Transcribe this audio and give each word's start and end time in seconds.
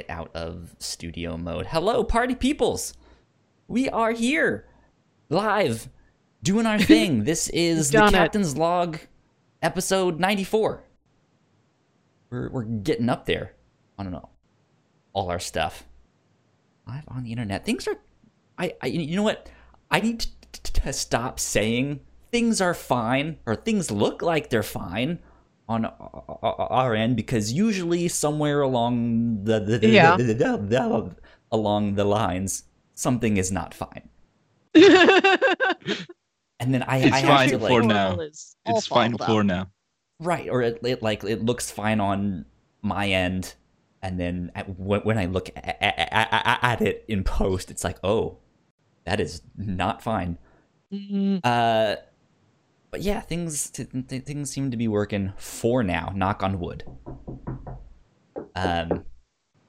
get 0.00 0.10
out 0.10 0.30
of 0.34 0.74
studio 0.78 1.36
mode. 1.36 1.66
Hello, 1.66 2.02
party 2.02 2.34
peoples! 2.34 2.94
We 3.68 3.90
are 3.90 4.12
here, 4.12 4.66
live, 5.28 5.90
doing 6.42 6.64
our 6.64 6.78
thing. 6.92 7.24
this 7.24 7.50
is 7.50 7.90
the 7.90 8.06
it. 8.06 8.12
Captain's 8.12 8.56
Log, 8.56 8.98
episode 9.60 10.18
94. 10.18 10.82
We're, 12.30 12.48
we're 12.48 12.64
getting 12.64 13.10
up 13.10 13.26
there. 13.26 13.52
I 13.98 14.02
don't 14.02 14.12
know. 14.12 14.30
All 15.12 15.30
our 15.30 15.38
stuff. 15.38 15.86
Live 16.86 17.04
on 17.08 17.24
the 17.24 17.32
internet. 17.32 17.66
Things 17.66 17.86
are. 17.86 17.96
I, 18.56 18.72
I 18.80 18.86
you 18.86 19.16
know 19.16 19.22
what? 19.22 19.50
I 19.90 20.00
need 20.00 20.20
to, 20.20 20.28
to, 20.62 20.72
to 20.72 20.92
stop 20.94 21.38
saying 21.38 22.00
things 22.32 22.62
are 22.62 22.74
fine 22.74 23.38
or 23.44 23.54
things 23.54 23.90
look 23.90 24.22
like 24.22 24.48
they're 24.48 24.62
fine 24.62 25.18
on 25.70 25.84
our- 25.86 26.38
our 26.42 26.72
our 26.80 26.94
end 26.94 27.16
because 27.22 27.52
usually 27.52 28.08
somewhere 28.08 28.60
along 28.60 29.44
the, 29.44 29.58
the, 29.60 29.78
the- 29.78 29.88
Yeah. 29.88 30.16
the- 30.16 30.34
the- 30.34 30.58
the- 30.74 31.16
along 31.52 31.94
the 31.94 32.04
lines 32.04 32.64
something 32.94 33.36
is 33.42 33.50
not 33.50 33.72
fine 33.74 34.06
and 36.60 36.74
then 36.74 36.82
I, 36.82 36.98
It's 36.98 37.12
I 37.16 37.20
have 37.20 37.28
fine 37.36 37.48
to 37.50 37.58
for 37.58 37.80
like 37.80 37.88
now. 37.88 38.18
It's 38.20 38.86
fine 38.86 39.16
fouled 39.16 39.24
for 39.30 39.44
now. 39.44 39.70
right 40.20 40.48
or 40.48 40.62
it, 40.62 40.80
it 40.84 41.02
like 41.02 41.24
it 41.24 41.44
looks 41.44 41.70
fine 41.70 42.00
on 42.00 42.44
my 42.82 43.08
end 43.08 43.54
and 44.02 44.18
then 44.18 44.50
at, 44.54 44.78
when, 44.78 45.00
when 45.02 45.18
I 45.18 45.26
look 45.26 45.50
at, 45.56 45.76
at, 45.80 46.58
at 46.62 46.80
it 46.82 47.04
in 47.08 47.24
post 47.24 47.70
it's 47.70 47.84
like 47.84 47.98
oh 48.04 48.38
that 49.04 49.20
is 49.20 49.42
not 49.56 50.02
fine 50.02 50.38
Mm, 50.92 51.40
Uh, 51.44 51.94
but 52.90 53.02
yeah, 53.02 53.20
things 53.20 53.70
t- 53.70 53.84
th- 53.84 54.24
things 54.24 54.50
seem 54.50 54.70
to 54.70 54.76
be 54.76 54.88
working 54.88 55.32
for 55.36 55.82
now. 55.82 56.12
Knock 56.14 56.42
on 56.42 56.58
wood. 56.60 56.84
Um, 58.54 59.04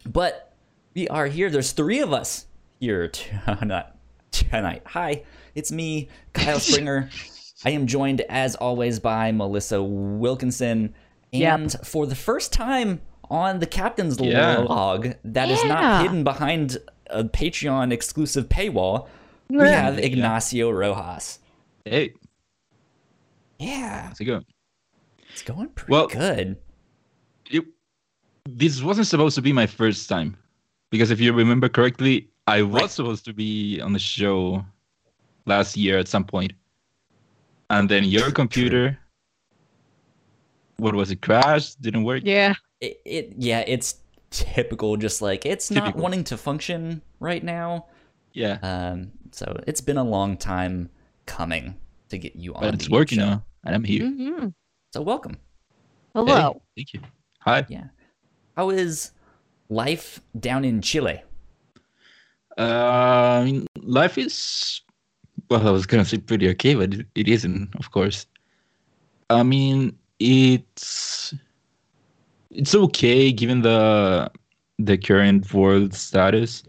but 0.05 0.53
we 0.93 1.07
are 1.07 1.27
here. 1.27 1.49
There's 1.49 1.71
three 1.71 1.99
of 1.99 2.13
us 2.13 2.47
here 2.79 3.07
tonight. 3.07 3.85
Tonight. 4.31 4.83
Hi, 4.85 5.23
it's 5.55 5.73
me, 5.73 6.07
Kyle 6.31 6.57
Springer. 6.61 7.09
I 7.65 7.71
am 7.71 7.85
joined 7.85 8.21
as 8.29 8.55
always 8.55 8.97
by 9.01 9.33
Melissa 9.33 9.83
Wilkinson, 9.83 10.95
Yep. 11.33 11.59
and 11.59 11.71
for 11.85 12.05
the 12.07 12.15
first 12.15 12.53
time 12.53 13.01
on 13.29 13.59
the 13.59 13.65
captain's 13.65 14.17
Yeah. 14.21 14.59
log 14.59 15.15
that 15.25 15.49
is 15.49 15.61
not 15.65 16.01
hidden 16.03 16.23
behind 16.23 16.77
a 17.07 17.25
Patreon 17.25 17.91
exclusive 17.91 18.47
paywall, 18.47 19.07
we 19.49 19.59
have 19.67 19.99
Ignacio 19.99 20.71
Rojas. 20.71 21.39
Hey, 21.83 22.13
Yeah, 23.61 24.07
how's 24.07 24.19
it 24.19 24.25
going? 24.25 24.45
it's 25.31 25.43
going 25.43 25.69
pretty 25.69 25.91
Well- 25.91 26.07
good. 26.07 26.57
It, 27.49 27.63
this 28.49 28.81
wasn't 28.81 29.07
supposed 29.07 29.35
to 29.35 29.41
be 29.41 29.53
my 29.53 29.67
first 29.67 30.09
time, 30.09 30.35
because 30.89 31.11
if 31.11 31.19
you 31.21 31.31
remember 31.33 31.69
correctly, 31.69 32.27
I 32.47 32.63
was 32.63 32.81
Right. 32.81 32.89
supposed 32.91 33.23
to 33.25 33.33
be 33.33 33.79
on 33.81 33.93
the 33.93 33.99
show 33.99 34.65
last 35.45 35.77
year 35.77 35.99
at 35.99 36.07
some 36.07 36.23
point, 36.25 36.53
and 37.69 37.87
then 37.87 38.03
your 38.03 38.31
computer, 38.31 38.97
what 40.77 40.95
was 40.95 41.11
it? 41.11 41.21
Crashed? 41.21 41.81
Didn't 41.81 42.03
work? 42.03 42.23
Yeah. 42.25 42.55
It, 42.79 42.99
it 43.05 43.33
yeah, 43.37 43.59
it's 43.67 43.95
typical. 44.31 44.97
Just 44.97 45.21
like 45.21 45.45
it's 45.45 45.69
not 45.69 45.95
wanting 45.95 46.23
to 46.25 46.37
function 46.37 47.01
right 47.19 47.43
now. 47.43 47.85
Yeah, 48.33 48.57
Um, 48.63 49.11
so 49.31 49.45
it's 49.67 49.81
been 49.81 49.97
a 49.97 50.03
long 50.03 50.35
time 50.37 50.89
coming 51.25 51.75
to 52.09 52.17
get 52.17 52.35
you 52.35 52.55
on. 52.55 52.61
but 52.61 52.73
it's 52.73 52.85
the 52.87 52.91
working 52.91 53.19
show. 53.19 53.25
now, 53.25 53.43
and 53.63 53.75
I'm 53.75 53.83
here. 53.83 54.05
hmm 54.05 54.47
So 54.93 55.01
welcome. 55.01 55.37
Hello. 56.13 56.61
Hey, 56.75 56.83
thank 56.83 56.93
you. 56.93 56.99
Hi. 57.39 57.65
Yeah. 57.69 57.85
How 58.57 58.69
is 58.69 59.11
life 59.69 60.21
down 60.39 60.65
in 60.65 60.81
Chile? 60.81 61.23
Uh, 62.57 63.39
I 63.41 63.43
mean, 63.45 63.65
life 63.81 64.17
is 64.17 64.81
well. 65.49 65.67
I 65.67 65.71
was 65.71 65.85
gonna 65.85 66.05
say 66.05 66.17
pretty 66.17 66.49
okay, 66.49 66.75
but 66.75 66.93
it, 66.93 67.07
it 67.15 67.27
isn't, 67.27 67.73
of 67.75 67.91
course. 67.91 68.25
I 69.29 69.43
mean, 69.43 69.97
it's 70.19 71.33
it's 72.49 72.75
okay 72.75 73.31
given 73.31 73.61
the 73.61 74.29
the 74.79 74.97
current 74.97 75.53
world 75.53 75.93
status. 75.93 76.63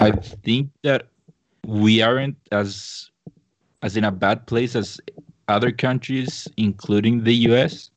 I 0.00 0.10
think 0.10 0.70
that 0.82 1.08
we 1.66 2.02
aren't 2.02 2.36
as 2.52 3.10
as 3.82 3.96
in 3.96 4.04
a 4.04 4.12
bad 4.12 4.46
place 4.46 4.76
as 4.76 5.00
other 5.48 5.70
countries, 5.72 6.48
including 6.56 7.24
the 7.24 7.34
U.S. 7.50 7.90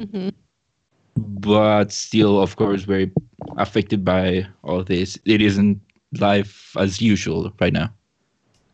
hmm 0.00 0.28
but 1.16 1.92
still, 1.92 2.42
of 2.42 2.56
course, 2.56 2.82
very 2.82 3.12
affected 3.56 4.04
by 4.04 4.44
all 4.64 4.82
this. 4.82 5.16
It 5.24 5.40
isn't 5.40 5.80
life 6.18 6.74
as 6.76 7.00
usual 7.00 7.52
right 7.60 7.72
now. 7.72 7.92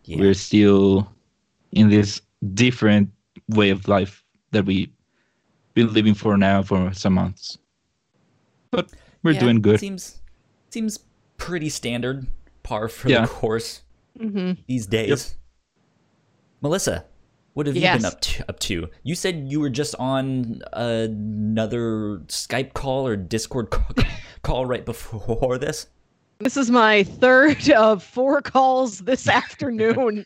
Yeah. 0.04 0.20
We're 0.20 0.34
still 0.34 1.06
in 1.72 1.90
this 1.90 2.22
different 2.54 3.10
way 3.48 3.68
of 3.68 3.88
life 3.88 4.24
that 4.52 4.64
we've 4.64 4.88
been 5.74 5.92
living 5.92 6.14
for 6.14 6.38
now 6.38 6.62
for 6.62 6.92
some 6.94 7.12
months. 7.12 7.58
But 8.70 8.90
we're 9.22 9.32
Yeah, 9.32 9.40
doing 9.40 9.60
good. 9.60 9.80
Seems 9.80 10.22
seems 10.70 10.98
pretty 11.36 11.68
standard, 11.68 12.26
par 12.62 12.88
for 12.88 13.10
Yeah. 13.10 13.22
the 13.22 13.28
course 13.28 13.82
hmm 14.18 14.52
these 14.66 14.86
days. 14.86 15.36
Melissa, 16.62 17.04
what 17.54 17.66
have 17.66 17.76
you 17.76 17.82
been 17.82 18.04
up 18.04 18.20
to, 18.20 18.48
up 18.48 18.60
to? 18.60 18.88
You 19.02 19.14
said 19.14 19.50
you 19.50 19.60
were 19.60 19.70
just 19.70 19.94
on 19.98 20.62
another 20.72 22.22
Skype 22.28 22.74
call 22.74 23.06
or 23.06 23.16
Discord 23.16 23.70
ca- 23.70 23.92
call 24.42 24.66
right 24.66 24.84
before 24.84 25.58
this. 25.58 25.86
This 26.38 26.56
is 26.56 26.70
my 26.70 27.02
third 27.02 27.70
of 27.76 28.02
four 28.02 28.40
calls 28.40 29.00
this 29.00 29.28
afternoon. 29.28 30.24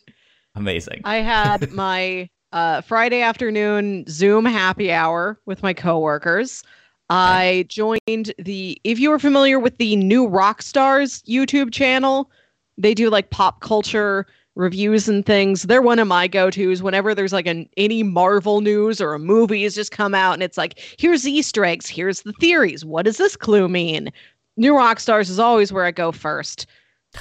Amazing. 0.55 1.01
I 1.05 1.17
had 1.17 1.73
my 1.73 2.29
uh, 2.53 2.83
Friday 2.83 3.21
afternoon 3.21 4.05
Zoom 4.09 4.45
happy 4.45 4.93
hour 4.93 5.41
with 5.47 5.63
my 5.63 5.73
coworkers. 5.73 6.63
I 7.11 7.67
joined 7.69 8.33
the, 8.39 8.81
if 8.85 8.99
you 8.99 9.13
are 9.13 9.19
familiar 9.19 9.59
with 9.59 9.77
the 9.79 9.97
New 9.97 10.29
Rockstars 10.29 11.23
YouTube 11.25 11.73
channel, 11.73 12.31
they 12.79 12.95
do 12.95 13.11
like 13.11 13.31
pop 13.31 13.61
culture 13.61 14.27
reviews 14.57 15.09
and 15.09 15.27
things. 15.27 15.63
They're 15.65 15.83
one 15.83 15.99
of 15.99 16.07
my 16.09 16.29
go 16.29 16.51
tos 16.51 16.83
whenever 16.83 17.15
there's 17.15 17.33
like 17.33 17.47
an 17.47 17.69
any 17.77 18.03
Marvel 18.03 18.61
news 18.61 19.01
or 19.01 19.15
a 19.15 19.19
movie 19.19 19.65
has 19.65 19.75
just 19.75 19.91
come 19.91 20.15
out 20.15 20.35
and 20.35 20.43
it's 20.43 20.57
like, 20.59 20.79
here's 20.99 21.23
the 21.23 21.33
Easter 21.33 21.65
eggs, 21.65 21.89
here's 21.89 22.23
the 22.23 22.33
theories. 22.35 22.85
What 22.85 23.05
does 23.05 23.17
this 23.17 23.37
clue 23.37 23.69
mean? 23.69 24.13
New 24.57 24.73
Rockstars 24.73 25.29
is 25.31 25.39
always 25.41 25.73
where 25.73 25.85
I 25.85 25.91
go 25.91 26.13
first. 26.13 26.67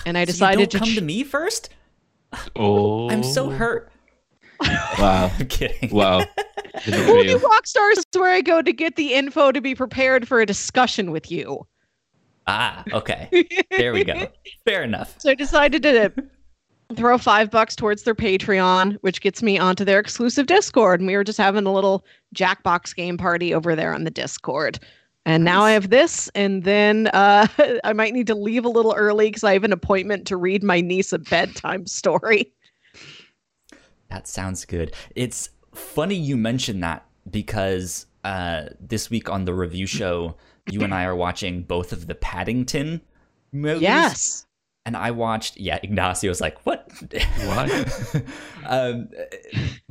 And 0.06 0.18
I 0.18 0.22
So 0.26 0.30
you 0.30 0.34
decided 0.34 0.70
don't 0.70 0.80
come 0.82 0.90
to. 0.90 0.96
to 0.96 1.02
me 1.02 1.24
first. 1.24 1.70
oh, 2.56 3.10
I'm 3.10 3.24
so 3.24 3.50
hurt. 3.50 3.92
Wow. 5.00 5.32
I'm 5.40 5.48
kidding. 5.48 5.90
Wow. 5.92 6.24
Well, 6.88 6.88
New 6.88 7.38
betrayal. 7.38 7.40
Rockstars 7.40 7.98
is 8.00 8.06
where 8.14 8.32
I 8.32 8.42
go 8.42 8.62
to 8.64 8.74
get 8.74 8.96
the 8.96 9.14
info 9.14 9.52
to 9.52 9.62
be 9.62 9.76
prepared 9.76 10.28
for 10.28 10.42
a 10.42 10.46
discussion 10.46 11.12
with 11.12 11.30
you. 11.32 11.68
Ah, 12.48 12.84
okay. 12.92 13.30
There 13.70 13.94
we 13.94 14.04
go. 14.04 14.28
Fair 14.66 14.82
enough. 14.84 15.14
So 15.20 15.30
I 15.30 15.36
decided 15.36 15.84
to 15.84 16.12
throw 16.96 17.18
five 17.18 17.50
bucks 17.50 17.76
towards 17.76 18.04
their 18.04 18.16
Patreon, 18.16 18.98
which 19.02 19.22
gets 19.22 19.42
me 19.42 19.58
onto 19.58 19.86
their 19.86 20.00
exclusive 20.00 20.46
Discord. 20.46 21.00
And 21.00 21.08
we 21.08 21.16
were 21.16 21.24
just 21.24 21.38
having 21.38 21.66
a 21.66 21.74
little 21.74 22.06
Jackbox 22.36 22.96
game 22.96 23.18
party 23.18 23.54
over 23.54 23.76
there 23.76 23.94
on 23.94 24.04
the 24.04 24.12
Discord. 24.12 24.80
And 25.26 25.46
now 25.46 25.64
I 25.64 25.72
have 25.72 25.90
this, 25.90 26.30
and 26.36 26.64
then 26.64 27.08
uh, 27.14 27.48
I 27.84 27.94
might 27.94 28.14
need 28.14 28.28
to 28.28 28.36
leave 28.36 28.66
a 28.66 28.70
little 28.70 28.94
early 28.94 29.28
because 29.28 29.44
I 29.44 29.54
have 29.54 29.64
an 29.64 29.72
appointment 29.72 30.28
to 30.28 30.38
read 30.38 30.64
my 30.64 30.82
niece 30.82 31.14
a 31.14 31.20
bedtime 31.20 31.86
story. 31.88 32.52
That 34.10 34.28
sounds 34.28 34.66
good. 34.66 34.94
It's 35.16 35.50
funny 35.74 36.16
you 36.16 36.36
mentioned 36.36 36.84
that 36.84 37.06
because 37.30 38.06
uh, 38.24 38.66
this 38.80 39.10
week 39.10 39.30
on 39.30 39.46
the 39.46 39.54
review 39.54 39.88
show, 39.88 40.36
you 40.70 40.82
and 40.82 40.94
I 40.94 41.06
are 41.06 41.16
watching 41.16 41.64
both 41.64 41.94
of 41.94 42.08
the 42.08 42.16
Paddington 42.16 43.02
movies. 43.52 43.82
Yes. 43.82 44.46
And 44.86 44.98
I 44.98 45.12
watched, 45.12 45.58
yeah, 45.58 45.80
Ignacio 45.82 46.32
Ignacio's 46.32 46.42
like, 46.42 46.66
what? 46.66 46.92
What? 47.46 48.24
um, 48.66 49.08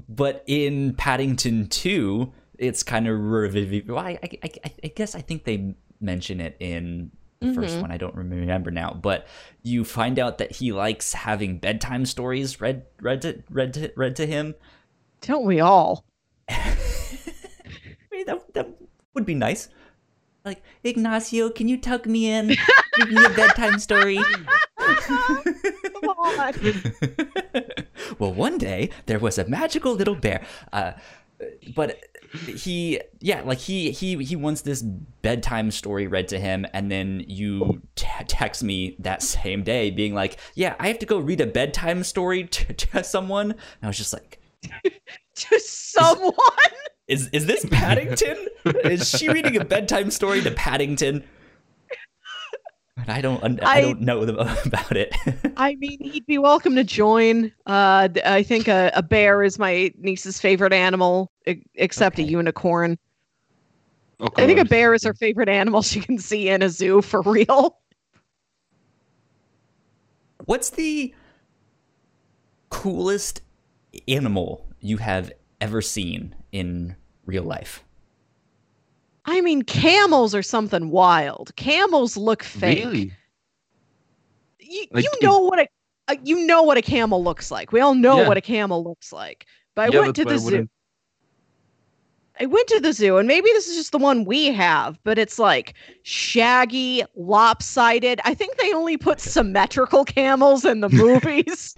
but 0.08 0.44
in 0.46 0.94
Paddington 0.94 1.68
2, 1.68 2.30
it's 2.58 2.82
kind 2.82 3.08
of 3.08 3.18
review. 3.18 3.84
Well, 3.88 3.98
I, 3.98 4.18
I, 4.22 4.28
I, 4.44 4.72
I 4.84 4.88
guess 4.88 5.14
I 5.14 5.20
think 5.22 5.44
they 5.44 5.74
mention 6.00 6.40
it 6.40 6.56
in 6.60 7.10
the 7.40 7.54
first 7.54 7.76
Mhm. 7.76 7.80
one. 7.82 7.90
I 7.90 7.96
don't 7.96 8.14
remember 8.14 8.70
now. 8.70 8.92
But 8.92 9.26
you 9.62 9.84
find 9.84 10.18
out 10.18 10.36
that 10.38 10.52
he 10.56 10.72
likes 10.72 11.14
having 11.14 11.58
bedtime 11.58 12.04
stories 12.04 12.60
read 12.60 12.84
read 13.00 13.22
to, 13.22 13.42
read 13.50 13.72
to, 13.74 13.92
read 13.96 14.14
to 14.16 14.26
him. 14.26 14.54
Don't 15.22 15.46
we 15.46 15.60
all? 15.60 16.04
I 16.50 16.74
mean, 18.12 18.26
that, 18.26 18.52
that 18.54 18.68
would 19.14 19.24
be 19.24 19.34
nice. 19.34 19.68
Like, 20.44 20.62
Ignacio, 20.84 21.50
can 21.50 21.68
you 21.68 21.78
tuck 21.78 22.04
me 22.06 22.28
in? 22.30 22.48
Give 22.96 23.10
me 23.10 23.24
a 23.24 23.30
bedtime 23.30 23.78
story. 23.78 24.18
Come 25.92 26.08
on. 26.08 26.54
well, 28.18 28.32
one 28.32 28.58
day 28.58 28.90
there 29.06 29.18
was 29.18 29.38
a 29.38 29.48
magical 29.48 29.94
little 29.94 30.14
bear. 30.14 30.44
Uh, 30.72 30.92
but 31.74 32.00
he 32.46 33.00
yeah 33.20 33.42
like 33.42 33.58
he 33.58 33.90
he 33.90 34.16
he 34.24 34.36
wants 34.36 34.62
this 34.62 34.82
bedtime 34.82 35.70
story 35.70 36.06
read 36.06 36.28
to 36.28 36.38
him 36.38 36.64
and 36.72 36.90
then 36.90 37.22
you 37.26 37.82
t- 37.94 38.06
text 38.26 38.62
me 38.62 38.96
that 38.98 39.22
same 39.22 39.62
day 39.62 39.90
being 39.90 40.14
like 40.14 40.38
yeah 40.54 40.74
i 40.80 40.88
have 40.88 40.98
to 40.98 41.06
go 41.06 41.18
read 41.18 41.40
a 41.40 41.46
bedtime 41.46 42.02
story 42.02 42.44
to, 42.48 42.72
to 42.72 43.04
someone 43.04 43.50
and 43.50 43.60
i 43.82 43.86
was 43.86 43.98
just 43.98 44.12
like 44.12 44.40
to 45.34 45.58
someone. 45.60 46.32
is 47.08 47.28
is 47.32 47.46
this 47.46 47.66
paddington 47.70 48.46
is 48.84 49.10
she 49.10 49.28
reading 49.28 49.56
a 49.56 49.64
bedtime 49.64 50.10
story 50.10 50.40
to 50.40 50.50
paddington 50.52 51.24
i 53.08 53.20
don't 53.20 53.42
un- 53.42 53.58
I, 53.62 53.78
I- 53.78 53.80
don't 53.80 54.00
know 54.00 54.24
the- 54.24 54.38
about 54.66 54.96
it 54.96 55.14
I 55.56 55.74
mean, 55.76 55.98
he'd 56.00 56.24
be 56.26 56.38
welcome 56.38 56.74
to 56.76 56.82
join. 56.84 57.52
Uh, 57.66 58.08
I 58.24 58.42
think 58.42 58.68
a, 58.68 58.90
a 58.94 59.02
bear 59.02 59.42
is 59.42 59.58
my 59.58 59.92
niece's 59.98 60.40
favorite 60.40 60.72
animal, 60.72 61.30
except 61.74 62.18
a 62.18 62.22
unicorn. 62.22 62.98
Of 64.18 64.30
I 64.38 64.46
think 64.46 64.58
a 64.58 64.64
bear 64.64 64.94
is 64.94 65.04
her 65.04 65.12
favorite 65.14 65.50
animal 65.50 65.82
she 65.92 66.00
can 66.00 66.18
see 66.18 66.48
in 66.48 66.62
a 66.62 66.68
zoo 66.70 67.02
for 67.02 67.20
real. 67.22 67.76
what's 70.46 70.70
the 70.70 71.14
coolest 72.70 73.42
animal 74.08 74.66
you 74.80 74.96
have 74.96 75.30
ever 75.60 75.80
seen 75.82 76.34
in 76.50 76.96
real 77.26 77.44
life 77.44 77.84
I 79.24 79.40
mean, 79.40 79.62
camels 79.62 80.34
are 80.34 80.42
something 80.42 80.90
wild. 80.90 81.54
Camels 81.56 82.16
look 82.16 82.42
fake. 82.42 82.84
Really? 82.84 83.12
You, 84.60 84.86
Like, 84.90 85.04
you 85.04 85.10
it- 85.20 85.24
know 85.24 85.38
what 85.40 85.60
a 85.60 85.68
uh, 86.08 86.16
you 86.24 86.46
know 86.46 86.62
what 86.62 86.76
a 86.76 86.82
camel 86.82 87.22
looks 87.22 87.50
like. 87.50 87.70
We 87.72 87.80
all 87.80 87.94
know 87.94 88.18
Yeah. 88.22 88.28
what 88.28 88.36
a 88.36 88.40
camel 88.40 88.82
looks 88.82 89.12
like. 89.12 89.46
But 89.76 89.82
I 89.82 89.94
Yeah, 89.94 90.00
went 90.00 90.16
to 90.16 90.24
the 90.24 90.38
zoo. 90.38 90.68
Wouldn't- 92.40 92.50
I 92.50 92.54
went 92.54 92.68
to 92.68 92.80
the 92.80 92.92
zoo, 92.92 93.18
and 93.18 93.28
maybe 93.28 93.48
this 93.52 93.68
is 93.68 93.76
just 93.76 93.92
the 93.92 93.98
one 93.98 94.24
we 94.24 94.46
have, 94.52 94.98
but 95.04 95.18
it's 95.18 95.38
like 95.38 95.74
shaggy, 96.02 97.02
lopsided. 97.14 98.20
I 98.24 98.34
think 98.34 98.56
they 98.56 98.72
only 98.72 98.96
put 98.96 99.20
symmetrical 99.36 100.04
camels 100.04 100.64
in 100.64 100.80
the 100.80 100.88
movies. 100.90 101.74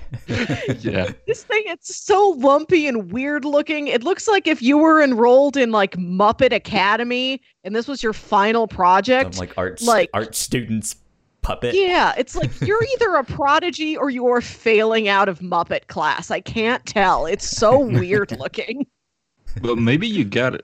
yeah. 0.81 1.11
this 1.27 1.45
thing, 1.45 1.62
it's 1.67 1.95
so 1.97 2.31
lumpy 2.39 2.87
and 2.87 3.11
weird 3.12 3.45
looking. 3.45 3.89
It 3.89 4.05
looks 4.05 4.29
like 4.29 4.47
if 4.47 4.62
you 4.62 4.79
were 4.79 5.03
enrolled 5.03 5.56
in 5.56 5.73
like 5.73 5.97
Muppet 5.97 6.53
Academy 6.53 7.41
and 7.65 7.75
this 7.75 7.89
was 7.89 8.03
your 8.03 8.12
final 8.12 8.67
project. 8.67 9.35
Some 9.35 9.41
like 9.47 9.55
art 9.59 9.83
like- 9.83 10.11
art 10.15 10.35
students 10.35 10.97
puppet. 11.43 11.75
yeah, 11.75 12.15
it's 12.17 12.35
like 12.35 12.51
you're 12.62 12.83
either 12.95 13.17
a 13.17 13.25
prodigy 13.25 13.97
or 13.99 14.09
you're 14.09 14.41
failing 14.41 15.09
out 15.09 15.29
of 15.29 15.41
Muppet 15.41 15.89
class. 15.89 16.31
I 16.31 16.41
can't 16.41 16.85
tell. 16.87 17.27
It's 17.27 17.47
so 17.47 17.79
weird 17.85 18.33
looking. 18.39 18.87
Well, 19.62 19.77
maybe 19.77 20.06
you 20.06 20.25
got 20.25 20.62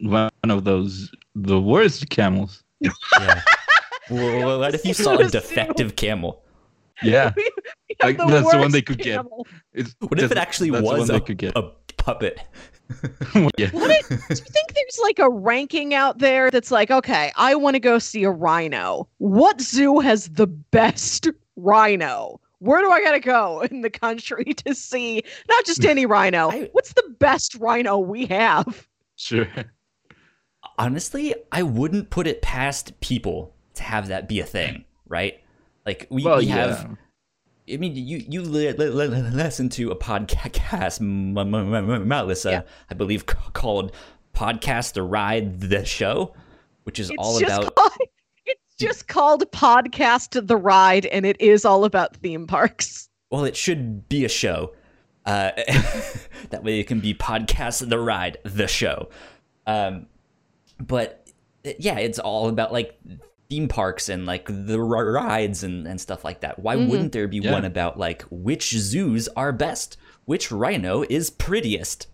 one 0.00 0.30
of 0.44 0.64
those 0.64 1.10
the 1.34 1.60
worst 1.60 2.08
camels. 2.10 2.62
Yeah. 2.80 3.42
Well, 4.10 4.58
what 4.60 4.74
if 4.74 4.84
you 4.84 4.94
saw 4.94 5.16
a 5.16 5.28
defective 5.28 5.96
camel? 5.96 6.42
Yeah. 7.02 7.32
We- 7.36 7.42
we 7.88 7.96
have 8.00 8.08
Like, 8.08 8.16
the 8.18 8.26
that's 8.26 8.50
the 8.52 8.58
one 8.58 8.72
they 8.72 8.82
could 8.82 8.98
get. 8.98 9.24
It's 9.72 9.94
What 10.00 10.20
if 10.20 10.30
it 10.30 10.38
actually 10.38 10.70
was 10.70 11.10
a, 11.10 11.20
could 11.20 11.38
get? 11.38 11.56
a 11.56 11.70
puppet? 11.96 12.40
yeah. 13.58 13.70
What 13.70 13.88
do 13.88 14.14
you 14.14 14.18
think 14.18 14.74
there's 14.74 14.98
like 15.02 15.18
a 15.18 15.30
ranking 15.30 15.94
out 15.94 16.18
there 16.18 16.50
that's 16.50 16.70
like, 16.70 16.90
okay, 16.90 17.32
I 17.36 17.54
want 17.54 17.74
to 17.74 17.80
go 17.80 17.98
see 17.98 18.24
a 18.24 18.30
rhino. 18.30 19.08
What 19.18 19.60
zoo 19.60 20.00
has 20.00 20.28
the 20.28 20.46
best 20.46 21.28
rhino? 21.56 22.40
Where 22.64 22.80
do 22.80 22.90
I 22.90 23.02
gotta 23.02 23.20
go 23.20 23.60
in 23.70 23.82
the 23.82 23.90
country 23.90 24.44
to 24.66 24.74
see 24.74 25.22
not 25.48 25.64
just 25.64 25.84
any 25.84 26.06
rhino? 26.14 26.50
I- 26.50 26.68
What's 26.72 26.92
the 26.94 27.14
best 27.18 27.54
rhino 27.56 27.98
we 27.98 28.26
have? 28.26 28.88
Sure. 29.16 29.46
Honestly, 30.78 31.34
I 31.52 31.62
wouldn't 31.62 32.10
put 32.10 32.26
it 32.26 32.42
past 32.42 32.98
people 33.00 33.54
to 33.74 33.82
have 33.82 34.08
that 34.08 34.28
be 34.28 34.40
a 34.40 34.44
thing, 34.44 34.84
right? 35.06 35.40
Like 35.86 36.06
we, 36.10 36.24
Well, 36.24 36.38
we 36.38 36.46
yeah. 36.46 36.54
have. 36.76 36.96
I 37.72 37.76
mean, 37.76 37.94
you 37.96 38.24
you 38.28 38.42
li- 38.42 38.72
li- 38.72 38.88
li- 38.88 39.06
li- 39.08 39.30
listen 39.30 39.68
to 39.70 39.90
a 39.90 39.96
podcast, 39.96 41.00
M- 41.00 41.36
M- 41.38 41.54
M- 41.74 42.08
Melissa, 42.08 42.50
Yeah. 42.50 42.62
I 42.90 42.94
believe, 42.94 43.24
c- 43.28 43.36
called 43.52 43.92
"Podcast 44.34 44.94
the 44.94 45.02
Ride 45.02 45.60
the 45.60 45.84
Show," 45.84 46.34
which 46.82 46.98
is 46.98 47.10
It's 47.10 47.18
all 47.18 47.38
just 47.40 47.44
about 47.58 47.74
called, 47.74 47.90
it's 48.00 48.12
just 48.78 49.08
called 49.08 49.50
Podcast 49.52 50.46
the 50.46 50.56
Ride, 50.56 51.06
and 51.06 51.24
it 51.26 51.40
is 51.40 51.64
all 51.64 51.84
about 51.84 52.16
theme 52.16 52.46
parks. 52.46 53.08
well, 53.30 53.44
it 53.44 53.56
should 53.56 54.08
be 54.08 54.24
a 54.24 54.28
show. 54.28 54.72
Uh, 55.26 55.50
that 56.50 56.62
way 56.62 56.78
it 56.80 56.86
can 56.86 57.00
be 57.00 57.14
podcast 57.14 57.88
the 57.88 57.98
ride, 57.98 58.36
the 58.44 58.66
show. 58.68 59.08
Um, 59.66 60.06
but 60.78 61.28
yeah, 61.78 61.98
it's 61.98 62.18
all 62.18 62.48
about 62.48 62.72
like 62.72 62.98
theme 63.48 63.66
parks 63.68 64.08
and 64.08 64.26
like 64.26 64.46
the 64.48 64.78
r- 64.78 65.12
rides 65.12 65.64
and, 65.64 65.86
and 65.86 66.00
stuff 66.00 66.24
like 66.24 66.40
that. 66.40 66.58
Why 66.58 66.76
Mhm. 66.76 66.88
wouldn't 66.88 67.12
there 67.12 67.26
be 67.28 67.38
Yeah. 67.38 67.52
one 67.52 67.64
about 67.64 67.98
like 67.98 68.22
which 68.30 68.70
zoos 68.72 69.28
are 69.28 69.52
best? 69.52 69.96
Which 70.26 70.52
rhino 70.52 71.04
is 71.08 71.30
prettiest? 71.30 72.06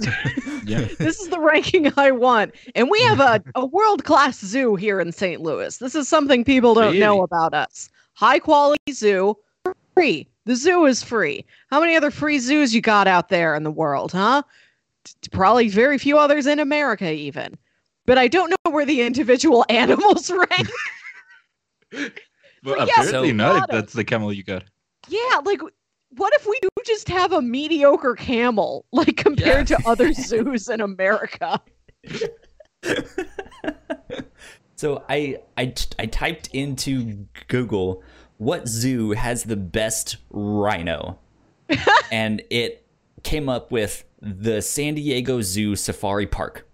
Yeah. 0.64 0.80
this 0.98 1.18
is 1.18 1.28
the 1.30 1.40
ranking 1.40 1.90
I 1.96 2.10
want. 2.10 2.54
And 2.74 2.90
we 2.90 3.00
have 3.02 3.20
a, 3.20 3.42
a 3.54 3.64
world 3.64 4.04
class 4.04 4.38
zoo 4.38 4.76
here 4.76 5.00
in 5.00 5.12
St. 5.12 5.40
Louis. 5.40 5.78
This 5.78 5.94
is 5.94 6.08
something 6.08 6.44
people 6.44 6.74
don't 6.74 6.98
know 6.98 7.22
about 7.22 7.54
us. 7.54 7.88
High 8.12 8.38
quality 8.38 8.92
zoo, 8.92 9.34
free. 9.94 10.28
The 10.44 10.56
zoo 10.56 10.84
is 10.84 11.02
free. 11.02 11.44
How 11.70 11.80
many 11.80 11.96
other 11.96 12.10
free 12.10 12.38
zoos 12.38 12.74
you 12.74 12.82
got 12.82 13.06
out 13.08 13.30
there 13.30 13.54
in 13.54 13.62
the 13.62 13.70
world, 13.70 14.12
huh? 14.12 14.42
Probably 15.30 15.68
very 15.68 15.96
few 15.96 16.18
others 16.18 16.46
in 16.46 16.58
America, 16.58 17.10
even. 17.10 17.56
But 18.04 18.18
I 18.18 18.28
don't 18.28 18.50
know 18.50 18.70
where 18.70 18.84
the 18.84 19.00
individual 19.00 19.64
animals 19.70 20.30
rank. 20.30 20.68
Well, 22.64 22.76
yeah, 22.86 23.02
apparently 23.04 23.30
so- 23.30 23.34
not 23.36 23.70
if 23.70 23.74
that's 23.74 23.92
the 23.94 24.04
camel 24.04 24.32
you 24.32 24.42
got. 24.42 24.64
yeah, 25.08 25.40
like 25.44 25.60
what 26.16 26.32
if 26.34 26.46
we 26.46 26.58
do 26.60 26.67
just 26.86 27.08
have 27.08 27.32
a 27.32 27.40
mediocre 27.42 28.14
camel, 28.14 28.84
like 28.92 29.16
compared 29.16 29.66
to 29.68 29.78
other 29.86 30.12
zoos 30.12 30.68
in 30.68 30.80
America? 30.80 31.60
So 34.76 35.02
I 35.08 35.38
I 35.56 35.66
t- 35.66 35.88
I 35.98 36.06
typed 36.06 36.50
into 36.52 37.26
Google 37.48 38.04
what 38.36 38.68
zoo 38.68 39.10
has 39.10 39.42
the 39.42 39.56
best 39.56 40.18
rhino, 40.30 41.18
and 42.12 42.40
it 42.48 42.86
came 43.24 43.48
up 43.48 43.72
with 43.72 44.04
the 44.22 44.60
San 44.62 44.94
Diego 44.94 45.40
Zoo 45.40 45.74
Safari 45.74 46.28
Park. 46.28 46.64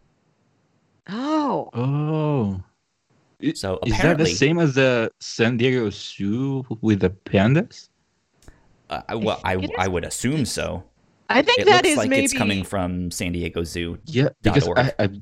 Oh. 1.08 1.70
Oh. 1.72 2.62
I- 3.42 3.54
So 3.54 3.78
Is 3.86 3.96
that 4.02 4.18
the 4.18 4.26
same 4.26 4.58
as 4.58 4.74
the 4.74 5.10
San 5.20 5.56
Diego 5.56 5.88
Zoo 5.88 6.64
with 6.82 7.00
the 7.00 7.08
pandas? 7.10 7.88
Uh, 8.90 9.02
I- 9.08 9.14
well, 9.14 9.40
I 9.44 9.56
think 9.56 9.72
I 9.78 9.88
would 9.88 10.04
assume 10.04 10.44
so. 10.44 10.84
I 11.30 11.40
think 11.42 11.60
It 11.60 11.64
that 11.66 11.76
looks 11.84 11.88
is 11.88 11.96
like 11.96 12.10
maybe 12.10 12.24
it's 12.24 12.34
coming 12.34 12.64
from 12.64 13.10
San 13.10 13.32
Diego 13.32 13.64
Zoo. 13.64 13.98
Yeah, 14.04 14.28
because 14.42 14.68
org. 14.68 14.78
I, 14.78 14.92
I've 14.98 15.16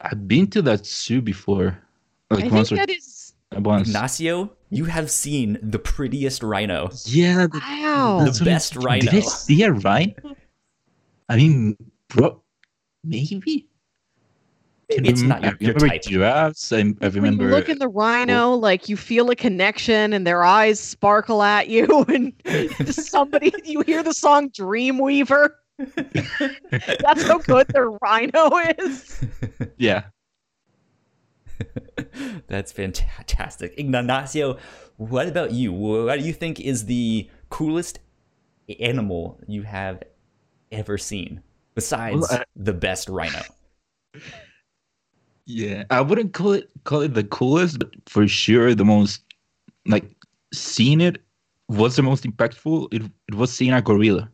I've 0.00 0.28
been 0.28 0.46
to 0.48 0.62
that 0.62 0.84
zoo 0.86 1.20
before, 1.22 1.78
like 2.30 2.44
I 2.44 2.48
once 2.48 2.68
think 2.68 2.82
or 2.82 2.86
that 2.86 2.90
is 2.94 3.32
once. 3.52 3.88
Ignacio, 3.88 4.52
you 4.70 4.84
have 4.84 5.10
seen 5.10 5.58
the 5.62 5.78
prettiest 5.78 6.42
rhino. 6.42 6.90
Yeah, 7.06 7.46
that- 7.46 7.54
wow. 7.54 8.24
The 8.30 8.44
best 8.44 8.76
rhino. 8.76 9.00
Did 9.00 9.12
rhino. 9.14 9.26
I 9.26 9.28
see 9.30 9.62
a 9.62 9.72
rhino? 9.72 10.14
I 11.30 11.36
mean, 11.36 11.76
bro, 12.08 12.42
maybe. 13.02 13.66
Can 14.90 15.04
It's 15.04 15.20
not 15.20 15.42
your- 15.42 15.52
I 15.52 15.56
your 15.60 15.74
remember 15.74 15.88
type. 15.88 16.02
giraffes. 16.02 16.72
I, 16.72 16.78
I 16.78 16.80
when 16.80 16.96
remember. 17.12 17.44
you 17.44 17.50
look 17.50 17.68
in 17.68 17.78
the 17.78 17.88
rhino, 17.88 18.52
like 18.54 18.88
you 18.88 18.96
feel 18.96 19.28
a 19.30 19.36
connection, 19.36 20.14
and 20.14 20.26
their 20.26 20.44
eyes 20.44 20.80
sparkle 20.80 21.42
at 21.42 21.68
you, 21.68 22.04
and 22.08 22.32
somebody 22.94 23.52
you 23.64 23.82
hear 23.82 24.02
the 24.02 24.14
song 24.14 24.48
"Dreamweaver." 24.50 25.50
That's 27.00 27.22
how 27.24 27.38
good 27.38 27.68
their 27.68 27.90
rhino 27.90 28.50
is. 28.78 29.22
yeah, 29.76 30.04
That's 32.48 32.72
fantastic. 32.72 33.74
Ignacio, 33.76 34.56
what 34.96 35.28
about 35.28 35.52
you? 35.52 35.72
What 35.72 36.18
do 36.18 36.24
you 36.24 36.32
think 36.32 36.60
is 36.60 36.86
the 36.86 37.28
coolest 37.50 37.98
animal 38.80 39.38
you 39.46 39.62
have 39.62 40.02
ever 40.72 40.96
seen 40.98 41.42
besides 41.74 42.26
Well, 42.30 42.40
I- 42.40 42.44
the 42.56 42.72
best 42.72 43.08
rhino? 43.08 43.42
Yeah. 45.48 45.84
I 45.90 46.00
wouldn't 46.04 46.34
call 46.36 46.52
it 46.52 46.68
call 46.84 47.00
it 47.00 47.14
the 47.16 47.24
coolest, 47.24 47.78
but 47.80 47.88
for 48.06 48.28
sure 48.28 48.74
the 48.76 48.84
most 48.84 49.24
like 49.86 50.04
seeing 50.52 51.00
it 51.00 51.22
was 51.68 51.96
the 51.96 52.02
most 52.04 52.24
impactful. 52.24 52.92
It 52.92 53.02
it 53.28 53.34
was 53.34 53.50
seeing 53.52 53.72
a 53.72 53.80
gorilla. 53.80 54.28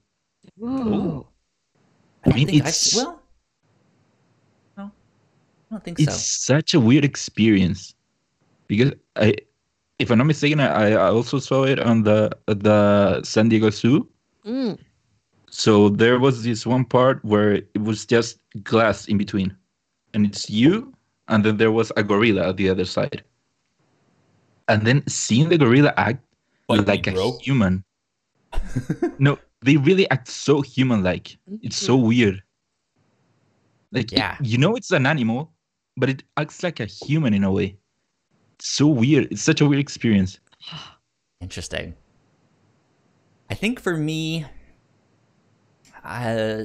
Ooh. 0.60 1.24
I 2.26 2.30
don't 2.30 2.36
mean, 2.36 2.48
it's- 2.50 2.94
well, 2.96 3.22
no, 4.76 4.84
I 4.84 4.90
don't 5.70 5.84
think 5.84 6.00
It's 6.00 6.14
so. 6.18 6.54
such 6.56 6.74
a 6.74 6.80
weird 6.80 7.04
experience 7.04 7.94
because 8.66 8.92
I, 9.16 9.34
if 9.98 10.10
I'm 10.10 10.18
not 10.18 10.26
mistaken, 10.26 10.58
I, 10.60 10.92
I 10.92 11.10
also 11.10 11.38
saw 11.38 11.64
it 11.64 11.78
on 11.78 12.02
the 12.02 12.30
the 12.46 13.22
San 13.22 13.48
Diego 13.48 13.70
Zoo. 13.70 14.08
Mm. 14.44 14.78
So 15.50 15.88
there 15.88 16.18
was 16.18 16.42
this 16.42 16.66
one 16.66 16.84
part 16.84 17.24
where 17.24 17.52
it 17.54 17.78
was 17.80 18.04
just 18.04 18.40
glass 18.64 19.06
in 19.06 19.16
between, 19.18 19.54
and 20.12 20.26
it's 20.26 20.50
you, 20.50 20.92
and 21.28 21.44
then 21.44 21.56
there 21.56 21.72
was 21.72 21.90
a 21.96 22.02
gorilla 22.02 22.48
at 22.48 22.56
the 22.56 22.68
other 22.68 22.84
side. 22.84 23.22
And 24.68 24.86
then 24.86 25.06
seeing 25.06 25.48
the 25.48 25.58
gorilla 25.58 25.92
act 25.96 26.24
Bite 26.68 26.86
like 26.86 27.06
a 27.06 27.12
bro. 27.12 27.38
human. 27.42 27.84
no, 29.18 29.38
they 29.62 29.76
really 29.76 30.08
act 30.10 30.28
so 30.28 30.60
human-like. 30.62 31.36
It's 31.62 31.76
so 31.76 31.96
weird. 31.96 32.42
Like, 33.92 34.12
it- 34.12 34.18
Yeah. 34.18 34.36
you 34.40 34.58
know, 34.58 34.74
it's 34.76 34.90
an 34.90 35.06
animal, 35.06 35.52
but 35.96 36.08
it 36.08 36.22
acts 36.36 36.62
like 36.62 36.80
a 36.80 36.86
human 36.86 37.34
in 37.34 37.44
a 37.44 37.52
way. 37.52 37.76
It's 38.54 38.68
so 38.68 38.86
weird. 38.86 39.28
It's 39.32 39.42
such 39.42 39.60
a 39.60 39.66
weird 39.66 39.80
experience. 39.80 40.38
Interesting. 41.40 41.94
I 43.50 43.54
think 43.54 43.78
for 43.80 43.96
me, 43.96 44.46
uh, 46.02 46.62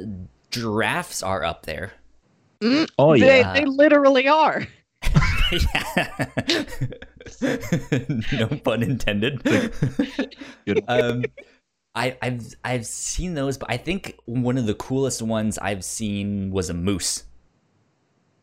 giraffes 0.51 1.21
are 1.21 1.43
up 1.43 1.65
there. 1.65 1.93
Oh 2.97 3.17
they, 3.17 3.39
yeah, 3.39 3.53
they 3.53 3.65
literally 3.65 4.27
are. 4.27 4.67
Yeah. 5.51 6.65
no 8.33 8.47
pun 8.63 8.83
intended. 8.83 9.41
Um, 10.87 11.23
I, 11.95 12.15
I've 12.21 12.53
I've 12.63 12.85
seen 12.85 13.33
those, 13.33 13.57
but 13.57 13.71
I 13.71 13.77
think 13.77 14.15
one 14.25 14.57
of 14.59 14.67
the 14.67 14.75
coolest 14.75 15.21
ones 15.23 15.57
I've 15.57 15.83
seen 15.83 16.51
was 16.51 16.69
a 16.69 16.73
moose. 16.75 17.23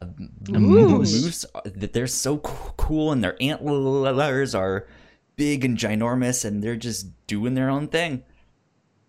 A, 0.00 0.06
A 0.52 0.58
moose. 0.58 1.22
moose 1.22 1.46
that 1.64 1.92
they're 1.92 2.08
so 2.08 2.38
co- 2.38 2.74
cool, 2.76 3.12
and 3.12 3.22
their 3.22 3.36
antlers 3.40 4.54
are 4.54 4.88
big 5.36 5.64
and 5.64 5.78
ginormous, 5.78 6.44
and 6.44 6.62
they're 6.62 6.74
just 6.76 7.06
doing 7.28 7.54
their 7.54 7.70
own 7.70 7.86
thing. 7.86 8.24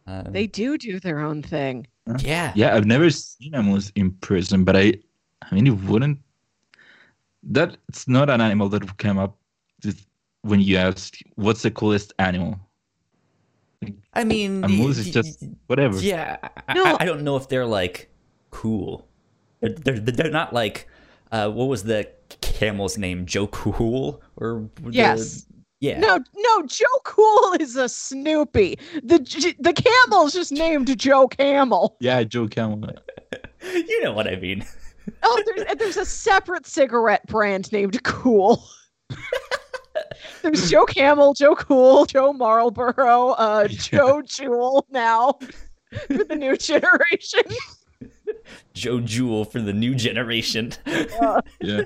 Um, 0.06 0.32
They 0.32 0.46
do 0.46 0.78
do 0.78 1.00
their 1.00 1.20
own 1.20 1.42
thing. 1.42 1.88
Yeah, 2.20 2.52
yeah. 2.56 2.76
I've 2.76 2.86
never 2.86 3.10
seen 3.10 3.54
a 3.56 3.62
moose 3.64 3.92
in 3.96 4.12
person, 4.22 4.64
but 4.64 4.76
I, 4.76 4.94
I 5.50 5.54
mean, 5.56 5.68
it 5.68 5.78
wouldn't. 5.84 6.20
That 7.44 7.78
it's 7.90 8.08
not 8.08 8.30
an 8.30 8.42
animal 8.42 8.70
that 8.70 8.84
would 8.84 8.98
come 8.98 9.18
up 9.18 9.38
just 9.82 10.08
when 10.42 10.60
you 10.62 10.78
ask, 10.78 11.16
"What's 11.36 11.62
the 11.62 11.72
coolest 11.72 12.14
animal?" 12.20 12.60
I 14.14 14.24
mean, 14.24 14.64
A 14.64 14.68
moose 14.68 14.98
is 14.98 15.12
just 15.12 15.44
whatever. 15.68 15.98
Yeah, 16.00 16.38
I, 16.68 16.74
No. 16.74 16.84
I, 16.86 16.98
I 17.02 17.06
don't 17.06 17.24
know 17.24 17.36
if 17.38 17.48
they're 17.48 17.66
like 17.66 18.10
cool. 18.50 19.08
They're 19.62 19.70
they're, 19.70 20.00
they're 20.00 20.32
not 20.32 20.52
like 20.54 20.88
uh, 21.32 21.50
what 21.52 21.66
was 21.66 21.84
the 21.84 22.10
camel's 22.42 22.98
name? 22.98 23.26
Joe 23.26 23.48
Cool 23.48 24.22
or 24.36 24.70
the- 24.82 24.92
Yes. 24.94 25.46
Yeah. 25.80 26.00
No, 26.00 26.20
no, 26.36 26.64
Joe 26.66 26.86
Cool 27.04 27.54
is 27.60 27.76
a 27.76 27.88
Snoopy. 27.90 28.78
The 29.04 29.20
J- 29.20 29.56
the 29.60 29.74
camel's 29.74 30.34
just 30.34 30.52
named 30.52 30.98
Joe 31.00 31.28
Camel. 31.28 31.96
Yeah, 32.00 32.24
Joe 32.24 32.48
Camel. 32.48 32.92
you 33.74 34.04
know 34.04 34.14
what 34.14 34.28
I 34.28 34.36
mean. 34.36 34.66
Oh, 35.24 35.42
there's, 35.46 35.76
there's 35.78 35.96
a 35.96 36.04
separate 36.04 36.68
cigarette 36.68 37.26
brand 37.28 37.72
named 37.72 38.04
Cool. 38.04 38.62
there's 40.42 40.70
Joe 40.70 40.84
Camel, 40.84 41.34
Joe 41.34 41.56
Cool, 41.56 42.06
Joe 42.06 42.34
Marlboro, 42.34 43.30
uh, 43.38 43.70
Joe 43.70 44.22
Jewel 44.22 44.86
now 44.92 45.40
for 46.08 46.24
the 46.26 46.36
new 46.36 46.58
generation. 46.58 47.40
Joe 48.74 49.00
Jewel 49.00 49.46
for 49.46 49.62
the 49.62 49.72
new 49.72 49.96
generation. 49.96 50.74
Uh, 50.86 51.42
Yeah. 51.62 51.84